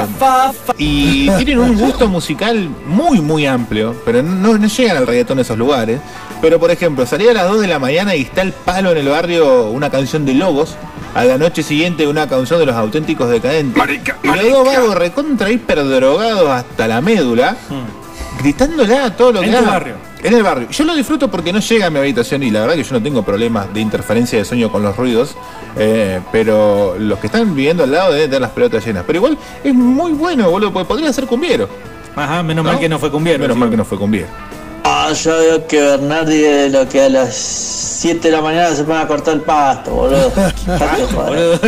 y 0.77 1.29
tienen 1.37 1.59
un 1.59 1.77
gusto 1.77 2.07
musical 2.07 2.69
muy, 2.85 3.19
muy 3.21 3.45
amplio, 3.45 3.95
pero 4.05 4.21
no, 4.23 4.57
no 4.57 4.67
llegan 4.67 4.97
al 4.97 5.07
reggaetón 5.07 5.39
a 5.39 5.41
esos 5.41 5.57
lugares. 5.57 5.99
Pero, 6.41 6.59
por 6.59 6.69
ejemplo, 6.71 7.05
salía 7.05 7.31
a 7.31 7.33
las 7.33 7.47
2 7.49 7.61
de 7.61 7.67
la 7.67 7.79
mañana 7.79 8.15
y 8.15 8.21
está 8.21 8.43
el 8.43 8.51
palo 8.53 8.91
en 8.91 8.97
el 8.99 9.07
barrio 9.09 9.69
una 9.69 9.89
canción 9.89 10.23
de 10.25 10.33
Lobos. 10.35 10.75
A 11.15 11.23
la 11.25 11.37
noche 11.37 11.63
siguiente 11.63 12.05
una 12.07 12.27
canción 12.27 12.59
de 12.59 12.65
los 12.67 12.75
auténticos 12.75 13.29
decadentes. 13.29 13.83
y 14.23 14.27
los 14.27 14.51
dos 14.51 14.65
vagos 14.65 14.95
recontra 14.95 15.49
hiper 15.49 15.83
drogados 15.83 16.47
hasta 16.49 16.87
la 16.87 17.01
médula, 17.01 17.57
gritándola 18.39 19.05
a 19.05 19.15
todo 19.15 19.31
lo 19.33 19.41
que 19.41 19.47
En 19.47 19.55
haga. 19.55 19.67
barrio. 19.69 19.95
En 20.23 20.33
el 20.33 20.43
barrio. 20.43 20.67
Yo 20.69 20.83
lo 20.83 20.95
disfruto 20.95 21.29
porque 21.29 21.53
no 21.53 21.59
llega 21.59 21.87
a 21.87 21.89
mi 21.89 21.99
habitación 21.99 22.43
y 22.43 22.51
la 22.51 22.61
verdad 22.61 22.75
que 22.75 22.83
yo 22.83 22.93
no 22.93 23.01
tengo 23.01 23.23
problemas 23.23 23.71
de 23.73 23.81
interferencia 23.81 24.37
de 24.39 24.45
sueño 24.45 24.71
con 24.71 24.83
los 24.83 24.95
ruidos. 24.95 25.35
eh, 25.79 26.19
pero 26.31 26.95
los 26.99 27.19
que 27.19 27.27
están 27.27 27.53
viviendo 27.55 27.83
al 27.83 27.91
lado 27.91 28.11
deben 28.11 28.27
tener 28.29 28.41
las 28.41 28.51
pelotas 28.51 28.83
llenas. 28.85 29.03
Pero 29.05 29.17
igual 29.17 29.37
es 29.63 29.73
muy 29.75 30.11
bueno, 30.13 30.49
boludo, 30.49 30.73
porque 30.73 30.87
podría 30.87 31.13
ser 31.13 31.25
cumbiero. 31.27 31.67
Ajá, 32.15 32.41
menos 32.41 32.65
mal 32.65 32.79
que 32.79 32.89
no 32.89 32.97
fue 32.97 33.11
cumbiero. 33.11 33.39
Menos 33.39 33.53
sí. 33.55 33.59
mal 33.59 33.69
que 33.69 33.77
no 33.77 33.85
fue 33.85 33.97
cumbiero. 33.99 34.27
Ah, 34.89 35.11
yo 35.11 35.37
veo 35.37 35.67
que 35.67 35.81
Bernardi 35.81 36.45
es 36.45 36.71
lo 36.71 36.87
que 36.87 37.01
a 37.01 37.09
las 37.09 37.35
7 37.35 38.29
de 38.29 38.31
la 38.37 38.41
mañana 38.41 38.73
se 38.73 38.85
pone 38.85 38.99
a 38.99 39.05
cortar 39.07 39.33
el 39.33 39.41
pasto, 39.41 39.91
boludo. 39.91 40.31
Dejate 40.65 41.01
de 41.01 41.07
joder. 41.07 41.59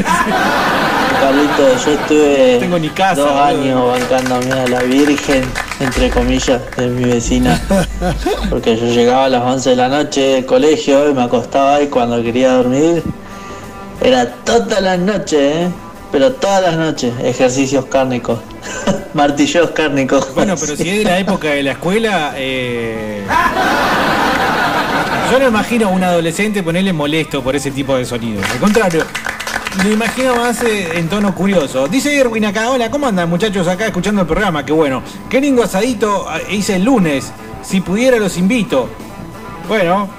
Carlito, 1.20 1.86
yo 1.86 1.91
estuve 1.91 2.58
Tengo 2.62 2.80
ni 2.80 2.88
casa, 2.88 3.20
dos 3.22 3.30
boludo. 3.30 3.44
años 3.44 4.00
bancándome 4.00 4.54
a 4.54 4.68
la 4.68 4.84
Virgen, 4.84 5.44
entre 5.82 6.10
comillas, 6.12 6.62
de 6.78 6.88
mi 6.88 7.04
vecina. 7.10 7.62
Porque 8.50 8.78
yo 8.78 8.86
llegaba 8.86 9.26
a 9.26 9.30
las 9.30 9.44
11 9.44 9.70
de 9.72 9.76
la 9.76 9.90
noche 9.90 10.22
del 10.22 10.46
colegio 10.46 11.10
y 11.10 11.14
me 11.14 11.24
acostaba 11.24 11.82
y 11.82 11.88
cuando 11.88 12.24
quería 12.24 12.54
dormir 12.54 13.04
era 14.02 14.28
todas 14.46 14.82
las 14.82 14.98
noches, 14.98 15.34
¿eh? 15.41 15.68
Pero 16.11 16.34
todas 16.34 16.61
las 16.64 16.77
noches, 16.77 17.14
ejercicios 17.23 17.86
cárnicos, 17.86 18.40
martilleos 19.14 19.69
cárnicos. 19.72 20.34
Bueno, 20.34 20.56
pero 20.60 20.76
si 20.76 20.90
es 20.90 20.98
de 20.99 21.03
la 21.03 21.19
época 21.19 21.49
de 21.49 21.64
la 21.64 21.72
escuela, 21.73 22.34
eh... 22.36 23.23
yo 25.31 25.40
no 25.40 25.48
imagino 25.48 25.88
a 25.88 25.91
un 25.91 26.03
adolescente 26.03 26.64
ponerle 26.64 26.94
molesto 26.94 27.44
por 27.44 27.56
ese 27.56 27.69
tipo 27.69 27.95
de 27.95 28.06
sonidos. 28.06 28.44
Al 28.52 28.57
contrario, 28.57 29.06
lo 29.84 29.91
imagino 29.91 30.36
más 30.36 30.64
eh, 30.64 30.98
en 30.98 31.07
tono 31.10 31.34
curioso. 31.34 31.88
Dice 31.88 32.18
Erwin 32.18 32.45
acá, 32.45 32.72
hola, 32.72 32.90
¿cómo 32.90 33.07
andan 33.07 33.30
muchachos 33.30 33.68
acá 33.68 33.86
escuchando 33.86 34.22
el 34.22 34.27
programa? 34.27 34.65
Qué 34.65 34.73
bueno. 34.73 35.03
Qué 35.30 35.40
lindo 35.40 35.64
asadito 35.64 36.27
eh, 36.36 36.56
hice 36.56 36.76
el 36.76 36.84
lunes. 36.84 37.31
Si 37.61 37.81
pudiera 37.81 38.18
los 38.18 38.36
invito. 38.38 38.90
Bueno. 39.68 40.10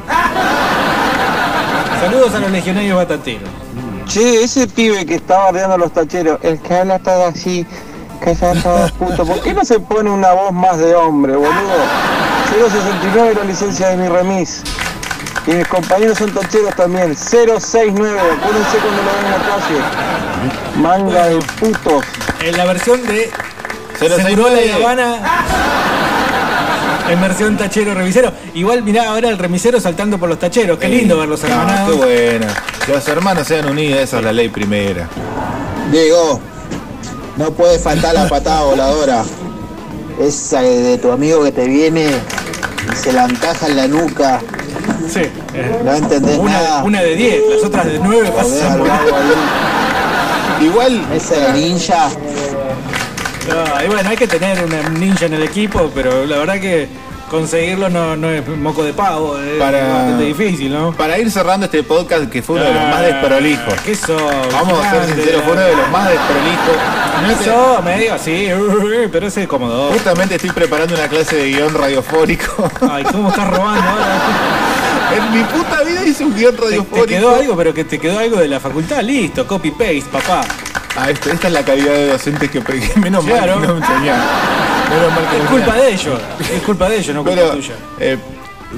Saludos 2.01 2.35
a 2.35 2.39
los 2.39 2.51
legionarios 2.51 2.97
batateros. 2.97 3.51
Che, 4.11 4.43
ese 4.43 4.67
pibe 4.67 5.07
que 5.07 5.15
está 5.15 5.39
bardeando 5.39 5.77
a 5.77 5.79
los 5.79 5.93
tacheros, 5.93 6.41
el 6.43 6.59
que 6.59 6.75
habla 6.75 6.99
todo 6.99 7.27
así, 7.27 7.65
que 8.21 8.35
ya 8.35 8.61
todo 8.61 8.89
puto, 8.99 9.25
¿por 9.25 9.41
qué 9.41 9.55
no 9.55 9.65
se 9.65 9.79
pone 9.79 10.11
una 10.11 10.33
voz 10.33 10.53
más 10.53 10.79
de 10.79 10.97
hombre, 10.97 11.37
boludo? 11.37 11.53
069 12.51 13.35
la 13.37 13.45
licencia 13.45 13.91
de 13.91 13.97
mi 13.97 14.09
remis. 14.09 14.63
Y 15.47 15.53
mis 15.53 15.69
compañeros 15.69 16.19
son 16.19 16.35
tacheros 16.35 16.75
también. 16.75 17.15
069, 17.15 18.19
acuérdense 18.21 18.79
cuando 18.79 19.01
lo 19.01 19.13
ven 19.15 19.27
en 19.27 19.31
la 19.31 19.39
calle. 19.47 19.79
Manga 20.77 21.27
de 21.29 21.39
putos. 21.61 22.05
En 22.41 22.57
la 22.57 22.65
versión 22.65 23.07
de 23.07 23.31
069. 24.01 24.25
Segurola 24.25 24.61
de 24.61 24.73
Habana. 24.73 25.80
En 27.11 27.21
versión 27.21 27.57
tachero 27.57 27.93
remisero. 27.95 28.33
Igual 28.55 28.83
mirá 28.83 29.09
ahora 29.09 29.29
el 29.29 29.39
remisero 29.39 29.81
saltando 29.81 30.19
por 30.19 30.29
los 30.29 30.39
tacheros. 30.39 30.79
Qué 30.79 30.89
lindo 30.89 31.19
verlos 31.19 31.41
Ah, 31.43 31.47
qué 31.47 31.53
hermanados. 31.53 31.97
buena. 31.97 32.47
Que 32.87 32.93
los 32.93 33.09
hermanos 33.09 33.47
sean 33.47 33.69
unidos, 33.69 34.01
esa 34.01 34.19
es 34.19 34.25
la 34.25 34.33
ley 34.33 34.49
primera. 34.49 35.09
Diego, 35.91 36.41
no 37.37 37.51
puede 37.51 37.79
faltar 37.79 38.15
la 38.15 38.29
patada 38.29 38.63
voladora. 38.63 39.25
Esa 40.21 40.61
de 40.63 40.99
tu 40.99 41.11
amigo 41.11 41.43
que 41.43 41.51
te 41.53 41.67
viene 41.67 42.07
y 42.93 42.97
se 42.97 43.13
la 43.13 43.25
encaja 43.25 43.67
en 43.67 43.77
la 43.77 43.89
nuca. 43.89 44.41
Sí. 45.13 45.21
eh, 45.55 45.81
No 45.85 45.95
entendés 45.95 46.39
una, 46.39 46.53
nada. 46.53 46.85
una 46.85 47.01
de 47.01 47.17
10, 47.17 47.43
las 47.55 47.65
otras 47.65 47.87
de 47.87 47.99
9 47.99 48.29
Joder, 48.29 48.33
pasan. 48.33 48.81
Igual. 50.63 51.05
Esa 51.15 51.35
de 51.53 51.53
ninja. 51.61 52.09
Ah, 53.51 53.83
y 53.85 53.89
bueno, 53.89 54.09
hay 54.11 54.17
que 54.17 54.29
tener 54.29 54.63
un 54.63 55.01
ninja 55.01 55.27
en 55.27 55.35
el 55.35 55.43
equipo, 55.43 55.91
pero 55.95 56.25
la 56.27 56.37
verdad 56.39 56.61
que 56.61 56.87
conseguirlo 57.31 57.89
no, 57.89 58.17
no 58.17 58.29
es 58.29 58.47
moco 58.49 58.83
de 58.83 58.93
pavo, 58.93 59.39
es 59.39 59.59
Para- 59.59 59.87
bastante 59.87 60.25
difícil, 60.25 60.73
¿no? 60.73 60.93
Para 60.93 61.17
ir 61.19 61.31
cerrando 61.31 61.67
este 61.67 61.83
podcast 61.85 62.29
que 62.29 62.43
fue 62.43 62.57
uno 62.57 62.65
de 62.65 62.75
los 62.75 62.83
más 62.83 63.03
desprolijos. 63.03 63.75
¿Qué 63.85 63.95
sos? 63.95 64.21
Vamos 64.53 64.85
a 64.85 64.91
ser 64.91 65.05
sinceros, 65.07 65.43
fue 65.45 65.53
uno 65.53 65.63
de 65.63 65.77
los 65.77 65.89
más 65.91 66.09
desprolijos. 66.11 66.77
No 67.23 67.29
¿Qué 67.29 67.45
te-? 67.45 67.83
Medio 67.85 68.15
así, 68.15 68.49
pero 69.13 69.27
ese 69.29 69.43
es 69.43 69.49
cómodo. 69.49 69.93
Justamente 69.93 70.35
estoy 70.35 70.51
preparando 70.51 70.95
una 70.95 71.09
clase 71.09 71.37
de 71.37 71.49
guion 71.53 71.73
radiofónico. 71.73 72.69
Ay, 72.91 73.05
¿cómo 73.05 73.29
estás 73.31 73.49
robando 73.49 73.89
ahora? 73.89 74.21
en 75.17 75.35
mi 75.39 75.45
puta 75.45 75.83
vida 75.83 76.05
hice 76.05 76.25
un 76.25 76.35
guion 76.35 76.57
¿Te, 76.57 76.63
radiofónico. 76.63 77.07
te 77.07 77.15
quedó 77.15 77.35
algo, 77.37 77.57
pero 77.57 77.73
que 77.75 77.85
te 77.85 77.99
quedó 77.99 78.19
algo 78.19 78.37
de 78.39 78.49
la 78.49 78.59
facultad? 78.61 79.03
Listo, 79.03 79.47
copy 79.47 79.71
paste, 79.71 80.05
papá. 80.11 80.43
Ah, 81.01 81.11
esto- 81.11 81.31
esta 81.31 81.47
es 81.47 81.53
la 81.53 81.65
calidad 81.65 81.93
de 81.95 82.09
docentes 82.09 82.51
que 82.51 82.61
pre- 82.61 82.81
menos 82.97 83.25
Claro. 83.25 83.57
mal 83.57 83.61
que 83.63 83.67
no 83.69 83.75
me 83.75 83.81
enseñaron. 83.81 84.27
Menos 84.91 85.15
mal 85.15 85.31
que 85.31 85.37
Es 85.37 85.43
no 85.45 85.51
culpa 85.51 85.67
enseñaron. 85.67 85.81
de 85.87 85.93
ellos, 85.93 86.21
es 86.55 86.63
culpa 86.63 86.89
de 86.89 86.97
ellos, 86.99 87.15
no 87.15 87.23
culpa 87.25 87.37
Pero, 87.41 87.51
tuya. 87.53 87.75
eh, 88.01 88.19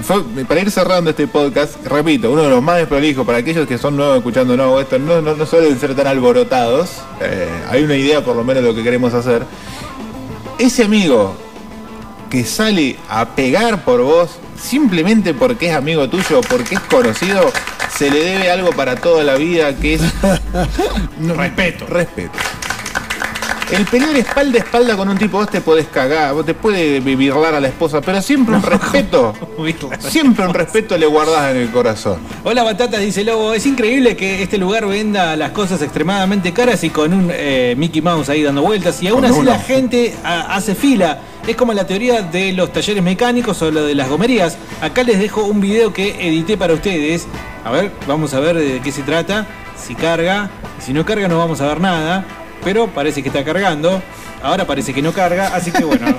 fue- 0.03 0.45
para 0.45 0.61
ir 0.61 0.71
cerrando 0.71 1.11
este 1.11 1.27
podcast, 1.27 1.85
repito, 1.87 2.31
uno 2.31 2.43
de 2.43 2.51
los 2.51 2.63
más 2.63 2.77
desprolijos 2.77 3.27
para 3.27 3.39
aquellos 3.39 3.67
que 3.67 3.77
son 3.79 3.97
nuevos 3.97 4.19
escuchando 4.19 4.57
no, 4.57 4.79
esto 4.81 4.99
no, 4.99 5.21
no, 5.21 5.35
no 5.35 5.47
suelen 5.47 5.79
ser 5.81 5.95
tan 5.97 6.07
alborotados. 6.07 6.91
eh, 7.21 7.49
hay 7.71 7.83
una 7.83 7.97
idea 7.97 8.23
por 8.25 8.37
lo 8.37 8.45
menos 8.45 8.63
de 8.63 8.69
lo 8.71 8.75
que 8.75 8.83
queremos 8.85 9.13
hacer. 9.15 9.43
Ese 10.59 10.85
amigo 10.85 11.35
que 12.31 12.45
sale 12.45 12.97
a 13.09 13.27
pegar 13.31 13.85
por 13.85 14.01
vos 14.03 14.31
simplemente 14.63 15.35
porque 15.35 15.69
es 15.71 15.75
amigo 15.75 16.09
tuyo 16.09 16.41
porque 16.49 16.77
es 16.77 16.81
conocido, 16.83 17.53
se 17.97 18.11
le 18.11 18.23
debe 18.25 18.51
algo 18.51 18.71
para 18.71 18.97
toda 18.97 19.25
la 19.25 19.35
vida 19.35 19.75
que 19.77 19.95
es 19.95 20.03
Respeto. 21.37 21.87
respeto. 21.87 22.39
El 23.73 23.87
pelear 23.87 24.15
espalda 24.19 24.59
a 24.59 24.63
espalda 24.63 24.97
con 24.99 25.09
un 25.09 25.17
tipo, 25.17 25.39
vos 25.39 25.49
te 25.49 25.63
podés 25.63 25.87
cagar, 25.87 26.35
vos 26.35 26.45
te 26.45 26.53
puede 26.53 27.01
virlar 27.01 27.55
a 27.55 27.61
la 27.61 27.69
esposa, 27.69 28.03
pero 28.03 28.21
siempre 28.21 28.55
un 28.55 28.63
respeto. 28.63 29.33
Siempre 30.01 30.45
un 30.47 30.53
respeto 30.53 30.99
le 30.99 31.07
guardás 31.07 31.53
en 31.53 31.57
el 31.57 31.71
corazón. 31.71 32.19
Hola 32.45 32.65
Batata, 32.65 32.99
dice 32.99 33.25
Lobo, 33.25 33.55
es 33.55 33.65
increíble 33.65 34.15
que 34.15 34.43
este 34.43 34.59
lugar 34.59 34.87
venda 34.87 35.37
las 35.37 35.53
cosas 35.53 35.81
extremadamente 35.81 36.53
caras 36.53 36.85
y 36.85 36.91
con 36.91 37.15
un 37.15 37.31
eh, 37.33 37.75
Mickey 37.79 38.03
Mouse 38.03 38.29
ahí 38.29 38.43
dando 38.43 38.61
vueltas 38.61 39.03
y 39.03 39.09
aún 39.09 39.23
Con 39.23 39.31
así 39.31 39.43
la 39.43 39.59
gente 39.59 40.15
ah, 40.23 40.49
hace 40.51 40.75
fila. 40.75 41.21
Es 41.47 41.57
como 41.57 41.73
la 41.73 41.87
teoría 41.87 42.21
de 42.21 42.53
los 42.53 42.73
talleres 42.73 43.03
mecánicos 43.03 43.63
o 43.63 43.71
lo 43.71 43.85
de 43.85 43.95
las 43.95 44.11
gomerías. 44.11 44.59
Acá 44.83 45.03
les 45.03 45.19
dejo 45.19 45.45
un 45.45 45.63
video 45.63 45.95
que 45.95 46.29
edité 46.29 46.59
para 46.59 46.75
ustedes. 46.75 47.27
A 47.65 47.71
ver, 47.71 47.91
vamos 48.07 48.35
a 48.35 48.41
ver 48.41 48.57
de 48.57 48.81
qué 48.81 48.93
se 48.93 49.03
trata. 49.03 49.47
Si 49.77 49.95
carga, 49.95 50.51
si 50.79 50.93
no 50.93 51.07
carga 51.07 51.29
no 51.29 51.39
vamos 51.39 51.61
a 51.61 51.67
ver 51.67 51.81
nada, 51.81 52.25
pero 52.65 52.87
parece 52.89 53.23
que 53.23 53.29
está 53.29 53.45
cargando. 53.45 54.03
Ahora 54.43 54.67
parece 54.67 54.93
que 54.93 55.01
no 55.03 55.13
carga, 55.13 55.51
así 55.55 55.71
que 55.71 55.85
bueno. 55.85 56.07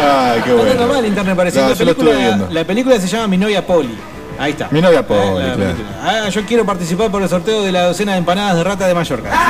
Ay, 0.00 0.40
qué 0.42 0.50
Está 0.50 0.62
bueno. 0.62 0.80
normal 0.86 1.06
internet 1.06 1.36
parece. 1.36 1.60
No, 1.60 1.68
la, 1.68 1.74
yo 1.74 1.84
lo 1.84 1.90
estuve 1.90 2.10
película, 2.14 2.48
la 2.50 2.64
película 2.64 2.98
se 3.00 3.06
llama 3.08 3.26
Mi 3.28 3.36
novia 3.36 3.66
Polly. 3.66 3.98
Ahí 4.38 4.52
está. 4.52 4.68
Mi 4.70 4.80
novia 4.80 5.04
claro. 5.04 5.34
película. 5.36 5.74
Ah, 6.02 6.28
yo 6.28 6.46
quiero 6.46 6.64
participar 6.64 7.10
por 7.10 7.20
el 7.22 7.28
sorteo 7.28 7.62
de 7.62 7.72
la 7.72 7.82
docena 7.82 8.12
de 8.12 8.18
empanadas 8.18 8.56
de 8.56 8.64
rata 8.64 8.86
de 8.86 8.94
Mallorca. 8.94 9.30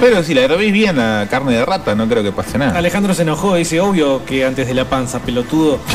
Pero 0.00 0.22
si 0.22 0.34
la 0.34 0.42
hervís 0.42 0.72
bien 0.72 1.00
a 1.00 1.26
carne 1.30 1.54
de 1.54 1.64
rata, 1.64 1.94
no 1.94 2.06
creo 2.06 2.22
que 2.22 2.30
pase 2.30 2.58
nada. 2.58 2.76
Alejandro 2.78 3.14
se 3.14 3.22
enojó, 3.22 3.54
dice, 3.54 3.80
obvio 3.80 4.22
que 4.26 4.44
antes 4.44 4.66
de 4.66 4.74
la 4.74 4.84
panza, 4.84 5.20
pelotudo. 5.20 5.78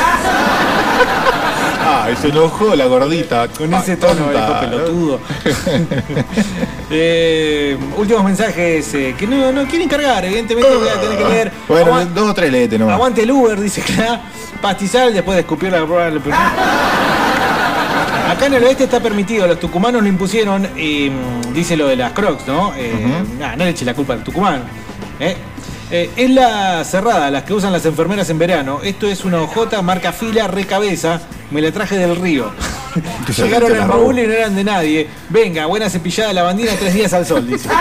Ah, 1.93 2.07
se 2.19 2.29
enojó 2.29 2.75
la 2.75 2.85
gordita. 2.85 3.47
Con 3.49 3.73
ese 3.73 3.97
tono, 3.97 4.27
pelotudo. 4.61 5.19
Eh, 6.93 7.77
últimos 7.95 8.21
mensajes 8.25 8.93
eh, 8.95 9.15
que 9.17 9.25
no, 9.25 9.49
no 9.53 9.63
quieren 9.65 9.87
cargar, 9.87 10.25
evidentemente 10.25 10.69
voy 10.75 10.89
a 10.89 10.99
tener 10.99 11.17
que 11.17 11.23
leer. 11.23 11.51
Bueno, 11.65 11.85
Aguan- 11.95 12.13
dos 12.13 12.29
o 12.31 12.33
tres 12.33 12.51
leete 12.51 12.77
nomás. 12.77 12.95
Aguante 12.95 13.23
el 13.23 13.31
Uber, 13.31 13.57
dice 13.61 13.81
acá. 13.81 14.19
Pastizal 14.61 15.13
después 15.13 15.35
de 15.37 15.41
escupir 15.41 15.71
la 15.71 15.85
prueba. 15.85 16.07
Acá 18.29 18.45
en 18.45 18.53
el 18.55 18.63
oeste 18.65 18.83
está 18.85 18.99
permitido, 18.99 19.47
los 19.47 19.57
tucumanos 19.59 20.01
lo 20.01 20.07
impusieron, 20.09 20.63
mm, 20.63 21.53
dice 21.53 21.77
lo 21.77 21.87
de 21.87 21.95
las 21.95 22.11
crocs, 22.11 22.45
¿no? 22.47 22.73
Eh, 22.75 23.23
nah, 23.39 23.55
no 23.55 23.63
le 23.63 23.69
eche 23.71 23.85
la 23.85 23.93
culpa 23.93 24.13
al 24.13 24.23
tucumano. 24.23 24.63
¿eh? 25.19 25.35
Eh, 25.91 26.09
es 26.15 26.29
la 26.29 26.83
cerrada, 26.83 27.29
las 27.31 27.43
que 27.43 27.53
usan 27.53 27.71
las 27.71 27.85
enfermeras 27.85 28.29
en 28.29 28.37
verano. 28.37 28.79
Esto 28.83 29.07
es 29.07 29.23
una 29.23 29.41
ojota 29.41 29.81
marca 29.81 30.11
fila 30.11 30.47
recabeza. 30.47 31.21
Me 31.51 31.61
la 31.61 31.71
traje 31.71 31.97
del 31.97 32.15
río. 32.15 32.51
Llegaron 33.37 33.75
al 33.75 33.87
baúl 33.87 34.19
y 34.19 34.27
no 34.27 34.33
eran 34.33 34.55
de 34.55 34.63
nadie. 34.63 35.07
Venga, 35.29 35.65
buena 35.65 35.89
cepillada 35.89 36.33
la 36.33 36.43
bandina, 36.43 36.71
tres 36.79 36.93
días 36.93 37.13
al 37.13 37.25
sol, 37.25 37.47
dice. 37.47 37.69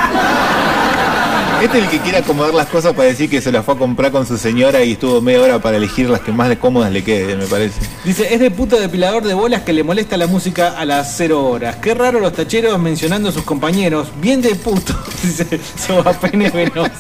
Este 1.62 1.76
es 1.76 1.84
el 1.84 1.90
que 1.90 1.98
quiere 1.98 2.18
acomodar 2.18 2.55
las 2.55 2.68
cosas 2.68 2.94
para 2.94 3.09
decir 3.09 3.28
que 3.28 3.42
se 3.42 3.52
las 3.52 3.66
fue 3.66 3.74
a 3.74 3.76
comprar 3.76 4.10
con 4.10 4.24
su 4.24 4.38
señora 4.38 4.82
y 4.82 4.92
estuvo 4.92 5.20
media 5.20 5.42
hora 5.42 5.59
para 5.59 5.76
elegir 5.76 6.09
las 6.09 6.22
que 6.22 6.32
más 6.32 6.56
cómodas 6.56 6.90
le 6.90 7.05
queden, 7.05 7.38
me 7.38 7.44
parece. 7.44 7.78
Dice, 8.02 8.32
es 8.32 8.40
de 8.40 8.51
puto 8.51 8.80
depilador 8.80 9.24
de 9.24 9.34
bolas 9.34 9.60
que 9.60 9.74
le 9.74 9.84
molesta 9.84 10.16
la 10.16 10.26
música 10.26 10.68
a 10.78 10.86
las 10.86 11.18
cero 11.18 11.44
horas. 11.44 11.76
Qué 11.76 11.92
raro 11.92 12.18
los 12.18 12.32
tacheros 12.32 12.78
mencionando 12.78 13.28
a 13.28 13.32
sus 13.32 13.42
compañeros. 13.42 14.09
Bien 14.22 14.40
de 14.40 14.55
puto. 14.55 14.94
Dice, 15.22 15.60
sobapene 15.76 16.48
venoso. 16.48 16.90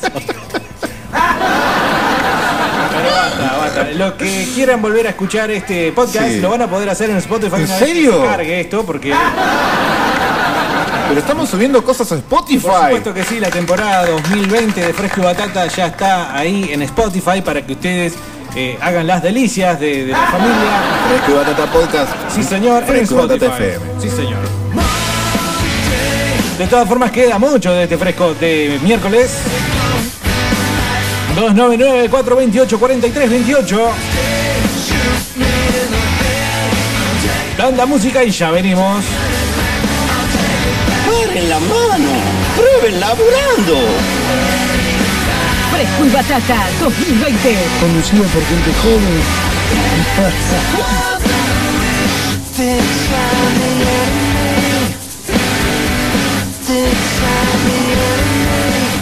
Basta, 3.10 3.56
basta. 3.58 3.84
Los 3.92 4.12
que 4.14 4.48
quieran 4.54 4.80
volver 4.82 5.06
a 5.06 5.10
escuchar 5.10 5.50
este 5.50 5.92
podcast 5.92 6.28
Sí. 6.28 6.40
lo 6.40 6.50
van 6.50 6.62
a 6.62 6.68
poder 6.68 6.88
hacer 6.90 7.10
en 7.10 7.16
Spotify. 7.18 7.56
¿En 7.56 7.62
una 7.64 7.72
vez 7.74 7.78
que 7.82 7.86
serio? 7.86 8.20
se 8.22 8.26
cargue 8.28 8.60
esto 8.60 8.84
porque... 8.84 9.14
Pero 11.08 11.20
estamos 11.20 11.48
subiendo 11.48 11.82
cosas 11.82 12.10
a 12.12 12.16
Spotify. 12.16 12.60
Por 12.68 12.82
supuesto 12.82 13.14
que 13.14 13.24
sí, 13.24 13.40
la 13.40 13.50
temporada 13.50 14.06
2020 14.06 14.80
de 14.80 14.92
Fresco 14.92 15.20
y 15.22 15.24
Batata 15.24 15.66
ya 15.66 15.86
está 15.86 16.36
ahí 16.36 16.70
en 16.72 16.82
Spotify 16.82 17.40
para 17.44 17.66
que 17.66 17.72
ustedes 17.72 18.14
eh, 18.54 18.78
hagan 18.80 19.06
las 19.08 19.20
delicias 19.22 19.80
de, 19.80 20.04
de 20.06 20.12
la 20.12 20.26
familia. 20.26 20.54
Fresco 21.08 21.30
y 21.32 21.34
Batata 21.34 21.66
Podcast. 21.72 22.12
Sí, 22.32 22.44
señor, 22.44 22.82
en 22.84 22.88
Fresco 22.88 23.14
y 23.14 23.18
Batata 23.18 23.46
Spotify. 23.46 23.70
FM. 23.70 24.00
Sí, 24.02 24.08
señor. 24.10 24.38
De 26.58 26.66
todas 26.66 26.86
formas, 26.86 27.10
queda 27.10 27.38
mucho 27.38 27.72
de 27.72 27.84
este 27.84 27.96
fresco 27.98 28.34
de 28.34 28.78
miércoles. 28.82 29.32
299-428-4328. 31.36 33.78
Tanta 37.56 37.86
música 37.86 38.24
y 38.24 38.30
ya 38.30 38.50
venimos. 38.50 39.04
¡Paren 41.06 41.48
la 41.48 41.60
mano! 41.60 42.10
¡Prueben 42.56 42.98
laburando! 43.00 43.78
Fresco 45.72 46.04
y 46.04 46.08
Batata 46.08 46.66
2020. 46.80 47.56
Conducido 47.80 48.24
por 48.24 48.44
gente 48.44 48.72
joven. 48.82 49.22